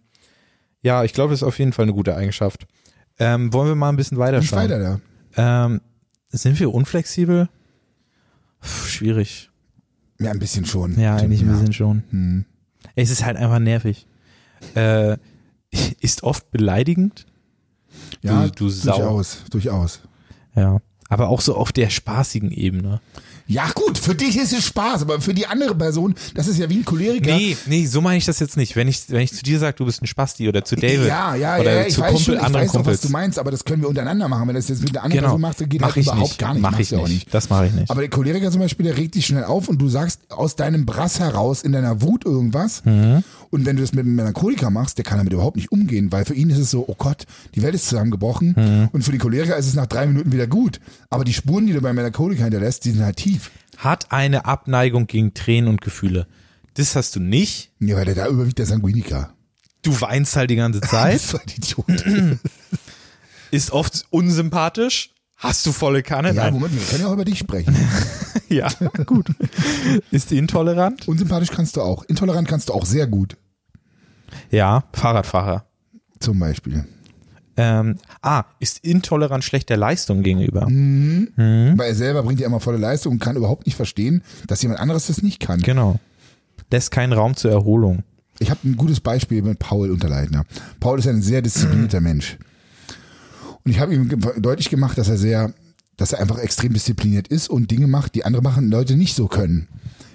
ja, 0.82 1.04
ich 1.04 1.14
glaube, 1.14 1.32
das 1.32 1.40
ist 1.42 1.48
auf 1.48 1.60
jeden 1.60 1.74
Fall 1.74 1.84
eine 1.84 1.94
gute 1.94 2.16
Eigenschaft. 2.16 2.68
Ähm, 3.20 3.52
wollen 3.54 3.68
wir 3.68 3.76
mal 3.76 3.90
ein 3.90 3.96
bisschen 3.98 4.18
weiter 4.18 4.42
schauen? 4.42 4.60
weiter 4.60 5.00
da. 5.36 5.66
Ähm, 5.66 5.82
sind 6.30 6.60
wir 6.60 6.74
unflexibel? 6.74 7.50
Puh, 8.62 8.68
schwierig. 8.88 9.50
Ja, 10.20 10.32
ein 10.32 10.40
bisschen 10.40 10.66
schon. 10.66 11.00
Ja, 11.00 11.16
eigentlich 11.16 11.42
ein 11.42 11.52
bisschen 11.52 11.74
schon. 11.74 12.04
Hm. 12.12 12.46
Es 12.96 13.10
ist 13.10 13.26
halt 13.26 13.38
einfach 13.38 13.60
nervig. 13.60 14.08
Äh, 14.76 15.18
ist 16.00 16.24
oft 16.24 16.52
beleidigend. 16.52 17.26
Ja, 18.22 18.48
Du- 18.48 18.70
du 18.70 18.70
durchaus, 18.70 19.44
durchaus. 19.50 20.02
Ja. 20.56 20.80
Aber 21.12 21.28
auch 21.28 21.42
so 21.42 21.56
auf 21.56 21.74
der 21.74 21.90
spaßigen 21.90 22.52
Ebene. 22.52 23.02
Ja 23.46 23.70
gut, 23.76 23.98
für 23.98 24.16
dich 24.16 24.38
ist 24.38 24.54
es 24.54 24.66
Spaß, 24.66 25.02
aber 25.02 25.20
für 25.20 25.34
die 25.34 25.46
andere 25.46 25.76
Person, 25.76 26.16
das 26.36 26.48
ist 26.48 26.58
ja 26.58 26.70
wie 26.70 26.78
ein 26.78 26.86
Choleriker. 26.86 27.36
Nee, 27.36 27.58
nee, 27.66 27.86
so 27.86 28.00
meine 28.00 28.18
ich 28.18 28.24
das 28.24 28.40
jetzt 28.40 28.56
nicht. 28.56 28.78
Wenn 28.78 28.88
ich, 28.88 29.10
wenn 29.10 29.20
ich 29.20 29.34
zu 29.34 29.44
dir 29.44 29.60
sage, 29.60 29.76
du 29.76 29.84
bist 29.84 30.02
ein 30.02 30.08
Spasti 30.08 30.48
oder 30.48 30.64
zu 30.64 30.78
David 30.78 31.08
ja, 31.08 31.36
ja, 31.36 31.58
oder 31.58 31.74
ja, 31.74 31.80
ja, 31.82 31.88
ich 31.88 31.96
zu 31.96 32.02
weiß 32.02 32.14
Kumpel, 32.14 32.24
schon, 32.24 32.36
ich 32.36 32.42
anderen 32.42 32.64
weiß 32.64 32.70
auch, 32.70 32.76
was 32.76 32.84
Kumpels. 32.84 33.02
du 33.02 33.10
meinst, 33.10 33.40
aber 33.40 33.52
das 33.52 33.66
können 33.66 33.82
wir 33.82 33.90
untereinander 33.90 34.30
machen. 34.30 34.48
Wenn 34.48 34.56
das 34.56 34.70
jetzt 34.70 34.82
mit 34.82 34.92
einer 34.92 35.04
anderen 35.04 35.18
genau, 35.18 35.28
Person 35.32 35.42
machst, 35.42 35.60
dann 35.60 35.68
geht 35.68 35.82
mach 35.82 35.88
halt 35.90 35.98
ich 35.98 36.08
überhaupt 36.08 36.30
nicht. 36.30 36.40
gar 36.40 36.54
nicht. 36.54 36.62
Mach 36.62 36.80
ich 36.80 36.96
auch 36.96 37.08
nicht. 37.10 37.34
Das 37.34 37.50
mache 37.50 37.66
ich 37.68 37.74
nicht. 37.74 37.92
Aber 37.92 38.00
der 38.00 38.10
Choleriker 38.10 38.52
zum 38.52 38.62
Beispiel, 38.62 38.86
der 38.86 38.96
regt 38.96 39.16
dich 39.16 39.26
schnell 39.26 39.44
auf 39.44 39.68
und 39.68 39.82
du 39.82 39.90
sagst 39.90 40.22
aus 40.30 40.56
deinem 40.56 40.86
Brass 40.86 41.20
heraus 41.20 41.62
in 41.62 41.74
deiner 41.74 42.02
Wut 42.02 42.24
irgendwas. 42.24 42.86
Mhm. 42.86 43.22
Und 43.52 43.66
wenn 43.66 43.76
du 43.76 43.82
das 43.84 43.92
mit 43.94 44.06
einem 44.06 44.16
Melancholiker 44.16 44.70
machst, 44.70 44.98
der 44.98 45.06
kann 45.06 45.18
damit 45.18 45.34
überhaupt 45.34 45.58
nicht 45.58 45.72
umgehen, 45.72 46.12
weil 46.12 46.26
für 46.26 46.34
ihn 46.34 46.50
ist 46.50 46.58
es 46.58 46.72
so, 46.72 46.86
oh 46.88 46.96
Gott, 46.98 47.26
die 47.54 47.62
Welt 47.62 47.76
ist 47.76 47.88
zusammengebrochen. 47.90 48.56
Mhm. 48.58 48.90
Und 48.94 49.04
für 49.04 49.12
die 49.12 49.18
Choleriker 49.18 49.58
ist 49.58 49.68
es 49.68 49.74
nach 49.76 49.88
drei 49.88 50.08
Minuten 50.08 50.32
wieder 50.32 50.48
gut. 50.48 50.80
Aber 51.10 51.26
die 51.26 51.34
Spuren, 51.34 51.68
die 51.68 51.74
du 51.74 51.82
beim 51.82 51.96
Melancholiker 51.96 52.44
hinterlässt, 52.44 52.86
die 52.86 52.92
sind 52.92 53.04
halt 53.04 53.18
tief. 53.18 53.52
Hat 53.78 54.12
eine 54.12 54.46
Abneigung 54.46 55.06
gegen 55.06 55.34
Tränen 55.34 55.70
und 55.70 55.82
Gefühle. 55.82 56.28
Das 56.76 56.96
hast 56.96 57.16
du 57.18 57.20
nicht. 57.20 57.72
Ja, 57.80 57.98
weil 57.98 58.06
der 58.06 58.16
da 58.16 58.28
überwiegt 58.28 58.58
der 58.58 58.66
Sanguiniker. 58.66 59.34
Du 59.82 60.00
weinst 60.00 60.36
halt 60.38 60.50
die 60.50 60.56
ganze 60.56 60.80
Zeit. 60.82 61.34
War 61.34 61.42
ein 61.42 61.54
Idiot. 61.56 62.40
ist 63.52 63.72
oft 63.72 64.06
unsympathisch. 64.10 65.12
Hast 65.36 65.66
du 65.66 65.72
volle 65.72 66.04
Kanne? 66.04 66.30
ja, 66.30 66.44
Nein. 66.46 66.54
Moment, 66.54 66.74
wir 66.74 66.82
können 66.88 67.02
ja 67.02 67.08
auch 67.08 67.14
über 67.14 67.26
dich 67.26 67.40
sprechen. 67.40 67.76
Ja, 68.56 68.68
gut. 69.06 69.28
Ist 70.12 70.32
intolerant? 70.32 71.08
Unsympathisch 71.08 71.52
kannst 71.52 71.78
du 71.78 71.82
auch. 71.82 72.04
Intolerant 72.04 72.48
kannst 72.48 72.68
du 72.70 72.74
auch 72.74 72.86
sehr 72.86 73.08
gut. 73.08 73.38
Ja, 74.50 74.84
Fahrradfahrer. 74.94 75.66
Zum 76.20 76.38
Beispiel. 76.38 76.86
Ähm, 77.58 77.98
ah, 78.22 78.46
ist 78.60 78.80
intolerant 78.84 79.44
schlechter 79.44 79.78
Leistung 79.78 80.24
gegenüber. 80.24 80.70
Mhm. 80.70 81.30
Mhm. 81.36 81.78
Weil 81.78 81.90
er 81.90 81.96
selber 81.96 82.24
bringt 82.24 82.40
ja 82.40 82.48
immer 82.48 82.60
volle 82.60 82.78
Leistung 82.78 83.14
und 83.14 83.20
kann 83.20 83.36
überhaupt 83.36 83.66
nicht 83.66 83.76
verstehen, 83.76 84.22
dass 84.48 84.62
jemand 84.62 84.80
anderes 84.80 85.08
das 85.08 85.22
nicht 85.22 85.40
kann. 85.40 85.62
Genau. 85.62 86.00
Lässt 86.72 86.92
keinen 86.92 87.14
Raum 87.14 87.36
zur 87.36 87.52
Erholung. 87.52 88.04
Ich 88.40 88.50
habe 88.50 88.62
ein 88.64 88.78
gutes 88.78 89.00
Beispiel 89.00 89.42
mit 89.44 89.60
Paul 89.60 89.92
Unterleitner. 89.92 90.46
Paul 90.80 91.00
ist 91.00 91.08
ein 91.08 91.22
sehr 91.22 91.42
disziplinierter 91.42 92.02
Mensch. 92.02 92.38
Und 93.64 93.72
ich 93.72 93.80
habe 93.80 93.94
ihm 93.94 94.10
deutlich 94.40 94.70
gemacht, 94.70 94.98
dass 94.98 95.10
er 95.10 95.18
sehr, 95.18 95.54
dass 96.02 96.14
er 96.14 96.20
einfach 96.20 96.40
extrem 96.40 96.74
diszipliniert 96.74 97.28
ist 97.28 97.50
und 97.50 97.70
Dinge 97.70 97.88
macht, 97.88 98.16
die 98.16 98.26
andere 98.26 98.42
machen 98.42 98.72
Leute 98.72 98.96
nicht 98.98 99.16
so 99.16 99.28
können. 99.28 99.68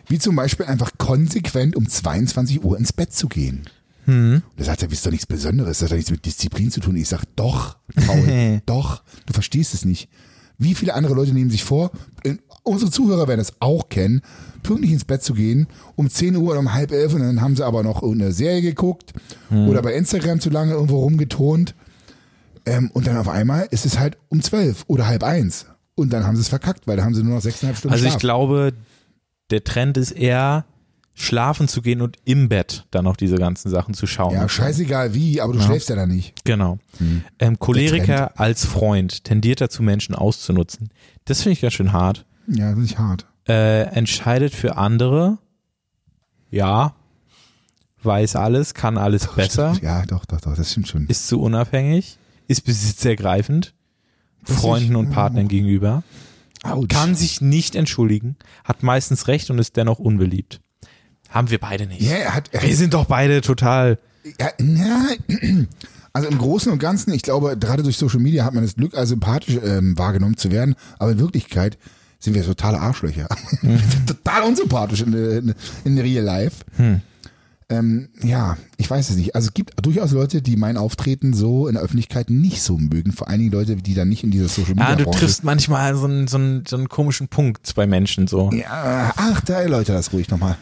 Wie 0.09 0.18
zum 0.18 0.34
Beispiel 0.37 0.66
einfach 0.66 0.93
konsequent 0.99 1.76
um 1.76 1.89
22 1.89 2.64
Uhr 2.64 2.76
ins 2.76 2.93
Bett 2.93 3.12
zu 3.12 3.28
gehen. 3.28 3.62
Und 4.34 4.43
da 4.57 4.64
sagt 4.64 4.82
er, 4.82 4.89
das 4.89 4.99
ist 4.99 5.07
doch 5.07 5.11
nichts 5.11 5.26
Besonderes, 5.26 5.78
das 5.78 5.91
hat 5.91 5.97
nichts 5.97 6.11
mit 6.11 6.24
Disziplin 6.26 6.70
zu 6.70 6.80
tun. 6.80 6.97
Ich 6.97 7.09
sag, 7.09 7.24
doch, 7.37 7.76
Paul, 8.07 8.61
doch, 8.66 9.03
du 9.26 9.32
verstehst 9.32 9.74
es 9.74 9.84
nicht. 9.84 10.09
Wie 10.59 10.74
viele 10.74 10.95
andere 10.95 11.14
Leute 11.14 11.32
nehmen 11.32 11.51
sich 11.51 11.64
vor, 11.64 11.91
äh, 12.24 12.37
unsere 12.62 12.91
Zuhörer 12.91 13.28
werden 13.28 13.41
es 13.41 13.53
auch 13.61 13.89
kennen, 13.89 14.22
pünktlich 14.62 14.93
ins 14.93 15.05
Bett 15.05 15.22
zu 15.22 15.34
gehen, 15.34 15.66
um 15.95 16.11
10 16.11 16.34
Uhr 16.37 16.51
oder 16.51 16.61
um 16.61 16.72
halb 16.72 16.91
elf 16.93 17.14
und 17.14 17.20
dann 17.20 17.41
haben 17.41 17.55
sie 17.55 17.64
aber 17.64 17.82
noch 17.82 18.03
irgendeine 18.03 18.32
Serie 18.32 18.62
geguckt 18.62 19.12
oder 19.68 19.82
bei 19.82 19.95
Instagram 19.95 20.41
zu 20.41 20.51
lange 20.51 20.72
irgendwo 20.72 21.01
rumgetont. 21.01 21.74
Ähm, 22.64 22.91
und 22.93 23.07
dann 23.07 23.16
auf 23.16 23.28
einmal 23.28 23.68
ist 23.70 23.87
es 23.87 23.99
halt 24.01 24.16
um 24.28 24.43
zwölf 24.43 24.84
oder 24.89 25.07
halb 25.07 25.22
eins. 25.22 25.66
Und 25.97 26.12
dann 26.12 26.24
haben 26.24 26.36
sie 26.36 26.42
es 26.42 26.49
verkackt, 26.49 26.86
weil 26.86 26.97
da 26.97 27.05
haben 27.05 27.14
sie 27.14 27.22
nur 27.24 27.34
noch 27.34 27.42
sechseinhalb 27.42 27.76
Stunden 27.78 27.92
Also 27.94 28.05
ich 28.05 28.11
Schlaf. 28.12 28.20
glaube, 28.20 28.73
der 29.51 29.64
Trend 29.64 29.97
ist 29.97 30.12
eher, 30.12 30.64
schlafen 31.14 31.66
zu 31.68 31.81
gehen 31.81 32.02
und 32.02 32.18
im 32.27 32.48
Bett 32.51 32.85
dann 32.90 33.05
noch 33.05 33.16
diese 33.16 33.36
ganzen 33.36 33.70
Sachen 33.70 33.94
zu 33.94 34.06
schauen. 34.06 34.35
Ja, 34.35 34.47
scheißegal 34.48 35.14
wie, 35.14 35.40
aber 35.40 35.55
du 35.55 35.59
Ja. 35.59 35.64
schläfst 35.64 35.89
ja 35.89 35.97
da 35.97 36.06
nicht. 36.06 36.35
Genau. 36.44 36.78
Ähm, 37.39 37.59
Choleriker 37.59 38.39
als 38.39 38.66
Freund 38.66 39.24
tendiert 39.24 39.60
dazu, 39.62 39.82
Menschen 39.82 40.14
auszunutzen. 40.14 40.90
Das 41.24 41.40
finde 41.43 41.55
ich 41.55 41.62
ganz 41.62 41.73
schön 41.74 41.93
hart. 41.93 42.27
Ja, 42.47 42.66
das 42.70 42.77
ist 42.78 42.82
nicht 42.82 42.98
hart. 42.98 43.27
Äh, 43.48 43.82
entscheidet 43.94 44.55
für 44.55 44.77
andere. 44.77 45.39
Ja. 46.51 46.94
Weiß 48.02 48.36
alles, 48.36 48.74
kann 48.74 48.98
alles 48.98 49.27
besser. 49.28 49.74
Ja, 49.82 50.05
doch, 50.05 50.27
doch, 50.27 50.40
doch, 50.43 50.55
das 50.55 50.70
stimmt 50.73 50.89
schon. 50.89 51.06
Ist 51.06 51.27
zu 51.28 51.40
unabhängig. 51.40 52.18
Ist 52.47 52.64
besitzergreifend. 52.64 53.73
Freunden 54.47 54.93
ich- 54.93 54.97
und 54.97 55.10
Partnern 55.10 55.48
gegenüber. 55.48 56.02
Autsch. 56.62 56.89
Kann 56.94 57.14
sich 57.14 57.40
nicht 57.40 57.77
entschuldigen. 57.77 58.36
Hat 58.64 58.82
meistens 58.82 59.28
recht 59.28 59.51
und 59.51 59.59
ist 59.59 59.77
dennoch 59.77 59.98
unbeliebt. 59.98 60.60
Haben 61.28 61.51
wir 61.51 61.59
beide 61.59 61.86
nicht. 61.86 62.02
Ja, 62.02 62.16
er 62.16 62.35
hat, 62.35 62.48
er, 62.52 62.62
Wir 62.62 62.77
sind 62.77 62.94
doch 62.94 63.06
beide 63.06 63.40
total. 63.40 63.98
ja, 64.40 64.48
na, 64.59 65.09
also 66.12 66.28
im 66.28 66.39
Großen 66.39 66.73
und 66.73 66.78
Ganzen, 66.78 67.12
ich 67.12 67.23
glaube, 67.23 67.56
gerade 67.59 67.82
durch 67.82 67.97
Social 67.97 68.20
Media 68.20 68.44
hat 68.44 68.55
man 68.55 68.64
das 68.64 68.77
Glück, 68.77 68.94
als 68.94 69.10
sympathisch 69.10 69.59
ähm, 69.62 69.98
wahrgenommen 69.98 70.36
zu 70.36 70.51
werden, 70.51 70.74
aber 70.98 71.12
in 71.12 71.18
Wirklichkeit 71.18 71.78
sind 72.18 72.35
wir 72.35 72.44
totale 72.44 72.81
Arschlöcher. 72.81 73.28
Sind 73.62 74.06
total 74.06 74.44
unsympathisch 74.44 75.02
in, 75.02 75.12
in, 75.12 75.55
in 75.85 75.98
Real 75.98 76.24
Life. 76.24 76.64
Ähm, 77.68 78.10
ja, 78.22 78.56
ich 78.76 78.88
weiß 78.88 79.10
es 79.10 79.16
nicht. 79.16 79.34
Also 79.34 79.48
es 79.48 79.55
gibt 79.55 79.72
durchaus 79.84 80.12
Leute, 80.12 80.40
die 80.40 80.56
mein 80.56 80.76
Auftreten 80.76 81.34
so 81.34 81.66
in 81.66 81.74
der 81.74 81.82
Öffentlichkeit 81.82 82.30
nicht 82.30 82.62
so 82.62 82.78
mögen. 82.78 83.10
Vor 83.10 83.28
allen 83.28 83.40
Dingen 83.40 83.51
Leute, 83.51 83.74
die 83.74 83.94
dann 83.94 84.09
nicht 84.09 84.22
in 84.22 84.30
dieser 84.30 84.47
Social 84.48 84.74
Media 84.74 84.90
Ja, 84.90 84.97
du 84.97 85.10
triffst 85.10 85.43
manchmal 85.43 85.97
so 85.97 86.05
einen, 86.06 86.28
so, 86.28 86.36
einen, 86.38 86.64
so 86.66 86.76
einen 86.76 86.88
komischen 86.88 87.26
Punkt 87.26 87.74
bei 87.74 87.86
Menschen 87.88 88.28
so. 88.28 88.51
Ja, 88.52 89.12
ach, 89.16 89.40
da 89.40 89.60
erläuter 89.62 89.94
das 89.94 90.12
ruhig 90.12 90.28
nochmal. 90.30 90.56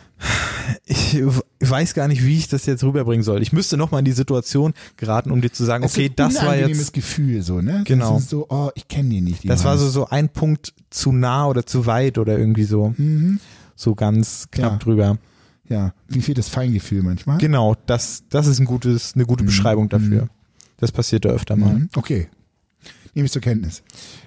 ich 0.86 1.20
weiß 1.60 1.93
gar 1.93 2.09
nicht, 2.09 2.24
wie 2.24 2.39
ich 2.39 2.48
das 2.48 2.64
jetzt 2.64 2.82
rüberbringen 2.85 3.22
soll. 3.22 3.43
Ich 3.43 3.52
müsste 3.52 3.76
noch 3.76 3.90
mal 3.90 3.98
in 3.98 4.05
die 4.06 4.12
Situation 4.12 4.72
geraten, 4.97 5.31
um 5.31 5.43
dir 5.43 5.52
zu 5.52 5.64
sagen, 5.64 5.85
Es 5.85 5.93
okay, 5.93 6.06
ein 6.06 6.16
das 6.16 6.36
war 6.36 6.56
jetzt, 6.56 6.94
Gefühl 6.94 7.43
so, 7.43 7.60
ne? 7.60 7.82
Genau. 7.85 8.14
Das 8.14 8.22
ist 8.24 8.31
so, 8.31 8.47
oh, 8.48 8.70
ich 8.74 8.89
kenne 8.89 9.10
die 9.10 9.20
nicht. 9.20 9.43
Die 9.43 9.48
das 9.48 9.64
war 9.64 9.76
so, 9.76 9.90
so 9.90 10.09
ein 10.09 10.31
Punkt 10.31 10.72
zu 10.89 11.12
nah 11.12 11.48
oder 11.48 11.66
zu 11.66 11.85
weit 11.85 12.16
oder 12.16 12.39
irgendwie 12.39 12.64
so, 12.64 12.94
Mhm. 12.97 13.40
so 13.76 13.94
ganz 13.94 14.47
knapp 14.51 14.72
Ja. 14.72 14.78
drüber. 14.78 15.18
Ja, 15.69 15.95
wie 16.09 16.20
viel 16.20 16.35
das 16.35 16.49
Feingefühl 16.49 17.03
manchmal. 17.03 17.39
Genau, 17.39 17.74
das, 17.86 18.24
das 18.28 18.47
ist 18.47 18.59
ein 18.61 18.66
gutes, 18.66 19.15
eine 19.15 19.24
gute 19.27 19.45
Beschreibung 19.45 19.89
dafür. 19.89 20.28
Das 20.78 20.93
passiert 20.93 21.24
da 21.24 21.31
öfter 21.31 21.57
mal. 21.57 21.74
Mhm. 21.74 21.89
Okay. 21.97 22.28
Nehme 23.16 23.27
ich 23.27 23.32
zur 23.32 23.43
Kenntnis. 23.43 23.82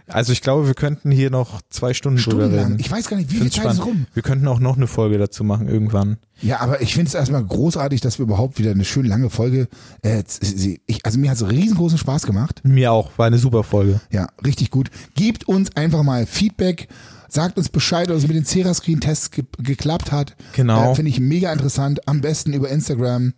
Also 0.07 0.31
ich 0.31 0.41
glaube, 0.41 0.65
wir 0.65 0.73
könnten 0.73 1.11
hier 1.11 1.29
noch 1.29 1.61
zwei 1.69 1.93
Stunden 1.93 2.21
drüber 2.21 2.49
reden. 2.49 2.77
Ich 2.79 2.89
weiß 2.89 3.09
gar 3.09 3.17
nicht, 3.17 3.27
wie 3.29 3.33
viel 3.33 3.41
find's 3.41 3.57
Zeit 3.57 3.65
ist 3.65 3.75
spannend. 3.75 3.85
rum. 3.85 4.05
Wir 4.13 4.23
könnten 4.23 4.47
auch 4.47 4.59
noch 4.61 4.77
eine 4.77 4.87
Folge 4.87 5.17
dazu 5.17 5.43
machen 5.43 5.67
irgendwann. 5.67 6.17
Ja, 6.41 6.61
aber 6.61 6.81
ich 6.81 6.93
finde 6.93 7.09
es 7.09 7.13
erstmal 7.13 7.43
großartig, 7.43 7.99
dass 7.99 8.17
wir 8.17 8.23
überhaupt 8.23 8.57
wieder 8.59 8.71
eine 8.71 8.85
schön 8.85 9.05
lange 9.05 9.29
Folge. 9.29 9.67
Äh, 10.03 10.23
sie- 10.25 10.79
ich, 10.87 11.05
also 11.05 11.19
mir 11.19 11.29
hat 11.29 11.35
es 11.37 11.49
riesengroßen 11.49 11.97
Spaß 11.97 12.25
gemacht. 12.25 12.61
Mir 12.63 12.93
auch, 12.93 13.11
war 13.17 13.27
eine 13.27 13.37
super 13.39 13.63
Folge. 13.63 13.99
Ja, 14.09 14.29
richtig 14.45 14.71
gut. 14.71 14.89
Gebt 15.15 15.43
uns 15.49 15.75
einfach 15.75 16.03
mal 16.03 16.25
Feedback. 16.25 16.87
Sagt 17.29 17.57
uns 17.57 17.69
Bescheid, 17.69 18.09
was 18.09 18.27
mit 18.27 18.35
den 18.35 18.45
Cera-Screen-Tests 18.45 19.31
ge 19.31 19.43
geklappt 19.59 20.11
hat. 20.11 20.35
Genau. 20.53 20.91
Äh, 20.91 20.95
Finde 20.95 21.09
ich 21.09 21.19
mega 21.19 21.51
interessant. 21.51 22.07
Am 22.07 22.21
besten 22.21 22.53
über 22.53 22.69
Instagram. 22.69 23.33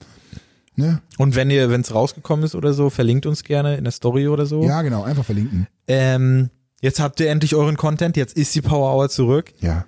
Ne? 0.75 1.01
Und 1.17 1.35
wenn 1.35 1.49
ihr, 1.49 1.69
wenn 1.69 1.81
es 1.81 1.93
rausgekommen 1.93 2.45
ist 2.45 2.55
oder 2.55 2.73
so, 2.73 2.89
verlinkt 2.89 3.25
uns 3.25 3.43
gerne 3.43 3.75
in 3.75 3.83
der 3.83 3.91
Story 3.91 4.27
oder 4.27 4.45
so. 4.45 4.63
Ja, 4.63 4.81
genau. 4.81 5.03
Einfach 5.03 5.25
verlinken. 5.25 5.67
Ähm, 5.87 6.49
jetzt 6.81 6.99
habt 6.99 7.19
ihr 7.19 7.29
endlich 7.29 7.53
euren 7.55 7.75
Content, 7.75 8.15
jetzt 8.15 8.37
ist 8.37 8.55
die 8.55 8.61
Power 8.61 8.95
Hour 8.95 9.09
zurück. 9.09 9.51
Ja. 9.59 9.85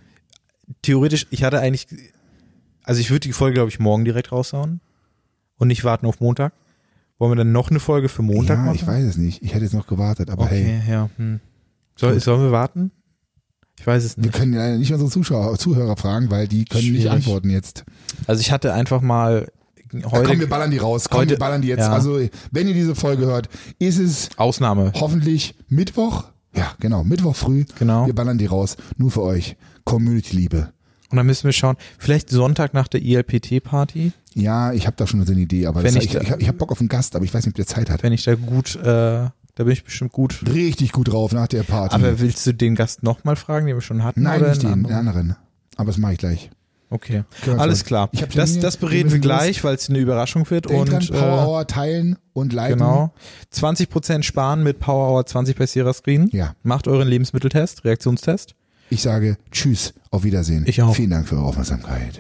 Theoretisch, 0.82 1.28
ich 1.30 1.44
hatte 1.44 1.60
eigentlich, 1.60 1.88
also 2.84 3.00
ich 3.00 3.10
würde 3.10 3.22
die 3.22 3.32
Folge, 3.34 3.54
glaube 3.54 3.70
ich, 3.70 3.80
morgen 3.80 4.04
direkt 4.04 4.34
raushauen 4.34 4.82
und 5.58 5.68
nicht 5.70 5.86
warten 5.86 6.06
auf 6.08 6.20
Montag. 6.20 6.54
Wollen 7.20 7.32
wir 7.32 7.38
dann 7.38 7.52
noch 7.52 7.70
eine 7.70 7.80
Folge 7.80 8.10
für 8.10 8.24
Montag 8.24 8.58
ja, 8.58 8.64
machen? 8.66 8.76
ich 8.76 8.86
weiß 8.86 9.06
es 9.06 9.16
nicht. 9.16 9.44
Ich 9.44 9.54
hätte 9.54 9.64
jetzt 9.64 9.74
noch 9.74 9.88
gewartet, 9.88 10.30
aber 10.30 10.48
hey. 10.48 10.80
Okay, 10.80 10.92
ja. 10.92 11.10
Hm. 11.18 11.40
Soll, 11.96 12.20
sollen 12.20 12.42
wir 12.42 12.52
warten? 12.52 12.92
Ich 13.82 13.88
weiß 13.88 14.04
es 14.04 14.16
Wir 14.18 14.24
nicht. 14.26 14.34
können 14.36 14.54
leider 14.54 14.78
nicht 14.78 14.92
unsere 14.94 15.10
Zuschauer, 15.10 15.58
Zuhörer 15.58 15.98
fragen, 15.98 16.30
weil 16.30 16.48
die 16.48 16.66
können 16.66 16.84
nicht 16.84 17.02
Schwierig. 17.02 17.12
antworten 17.12 17.50
jetzt. 17.50 17.84
Also 18.28 18.40
ich 18.42 18.52
hatte 18.52 18.74
einfach 18.74 19.02
mal 19.02 19.48
Ja, 19.92 20.10
heute 20.12 20.30
komm, 20.30 20.40
wir 20.40 20.48
ballern 20.50 20.72
die 20.72 20.78
raus. 20.78 21.08
Komm, 21.10 21.22
heute- 21.22 21.32
wir 21.32 21.40
ballern 21.40 21.62
die 21.62 21.68
jetzt. 21.70 21.80
ja. 21.80 21.92
Also, 21.92 22.20
wenn 22.52 22.68
ihr 22.68 22.74
diese 22.76 22.96
Folge 22.96 23.26
hört, 23.26 23.50
ist 23.80 23.98
es 24.00 24.30
Ausnahme. 24.38 24.94
hoffentlich 24.96 25.56
Mittwoch. 25.68 26.26
Ja, 26.56 26.72
genau. 26.80 27.04
Mittwoch 27.04 27.36
früh. 27.36 27.66
Genau. 27.80 28.06
Wir 28.06 28.14
ballern 28.16 28.38
die 28.38 28.46
raus. 28.46 28.78
Nur 28.98 29.10
für 29.12 29.22
euch. 29.24 29.56
Community-Liebe. 29.84 30.72
Und 31.10 31.18
dann 31.18 31.26
müssen 31.26 31.44
wir 31.46 31.52
schauen, 31.52 31.76
vielleicht 31.98 32.30
Sonntag 32.30 32.74
nach 32.74 32.88
der 32.88 33.02
ILPT-Party, 33.02 34.14
Ja, 34.34 34.72
ich 34.72 34.88
habe 34.88 34.96
da 34.96 35.06
schon 35.08 35.26
so 35.26 35.34
eine 35.34 35.42
Idee, 35.42 35.66
aber 35.66 35.84
Wenn 35.84 35.94
das, 35.96 36.06
ich 36.06 36.16
ich, 36.16 36.22
ich, 36.22 36.30
ich 36.40 36.48
habe 36.48 36.58
Bock 36.58 36.72
auf 36.72 36.80
einen 36.80 36.88
Gast, 36.88 37.16
aber 37.18 37.26
ich 37.26 37.34
weiß 37.34 37.46
nicht, 37.46 37.52
ob 37.54 37.56
der 37.58 37.68
Zeit 37.68 37.90
hat. 37.90 38.02
wenn 38.04 38.14
ich 38.14 38.24
da 38.24 38.36
gut, 38.36 38.76
äh, 38.78 39.28
da 39.56 39.64
bin 39.64 39.74
ich 39.74 39.84
bestimmt 39.84 40.12
gut. 40.12 40.44
Richtig 40.52 40.92
gut 40.92 41.12
drauf 41.12 41.32
nach 41.34 41.48
der 41.48 41.64
Party. 41.64 41.96
Aber 41.96 42.20
willst 42.20 42.46
du 42.48 42.54
den 42.54 42.76
Gast 42.76 43.04
nochmal 43.04 43.36
fragen, 43.36 43.68
den 43.68 43.76
wir 43.76 43.82
schon 43.82 44.04
hatten? 44.04 44.24
Nein, 44.24 44.42
nicht 44.42 44.64
den, 44.64 44.72
anderen? 44.72 44.96
anderen. 44.96 45.36
Aber 45.78 45.88
das 45.88 45.98
mache 45.98 46.14
ich 46.14 46.20
gleich. 46.20 46.50
Okay, 46.92 47.24
alles 47.58 47.86
klar. 47.86 48.10
Das, 48.36 48.60
das 48.60 48.76
bereden 48.76 49.14
wir 49.14 49.20
gleich, 49.20 49.64
weil 49.64 49.76
es 49.76 49.90
eine 49.90 50.00
Überraschung 50.00 50.50
wird. 50.50 50.70
Denk 50.70 50.90
dran, 50.90 51.00
und 51.02 51.12
Power 51.12 51.42
äh, 51.42 51.46
Hour 51.46 51.68
teilen 51.68 52.18
und 52.34 52.52
liken. 52.52 52.80
genau, 52.80 53.14
20% 53.54 54.24
sparen 54.24 54.62
mit 54.62 54.80
Power 54.80 55.10
Hour 55.10 55.26
20 55.26 55.56
bei 55.56 55.66
Sierra 55.68 55.94
Screen. 55.94 56.28
Ja, 56.34 56.54
Macht 56.64 56.90
euren 56.90 57.08
Lebensmitteltest, 57.08 57.86
Reaktionstest. 57.86 58.56
ich 58.90 59.02
sage 59.02 59.38
Tschüss, 59.52 59.94
auf 60.10 60.26
Wiedersehen. 60.26 60.66
Ich 60.68 60.82
auch. 60.82 60.94
Vielen 60.94 61.12
Dank 61.12 61.30
für 61.30 61.36
eure 61.36 61.46
Aufmerksamkeit. 61.46 62.20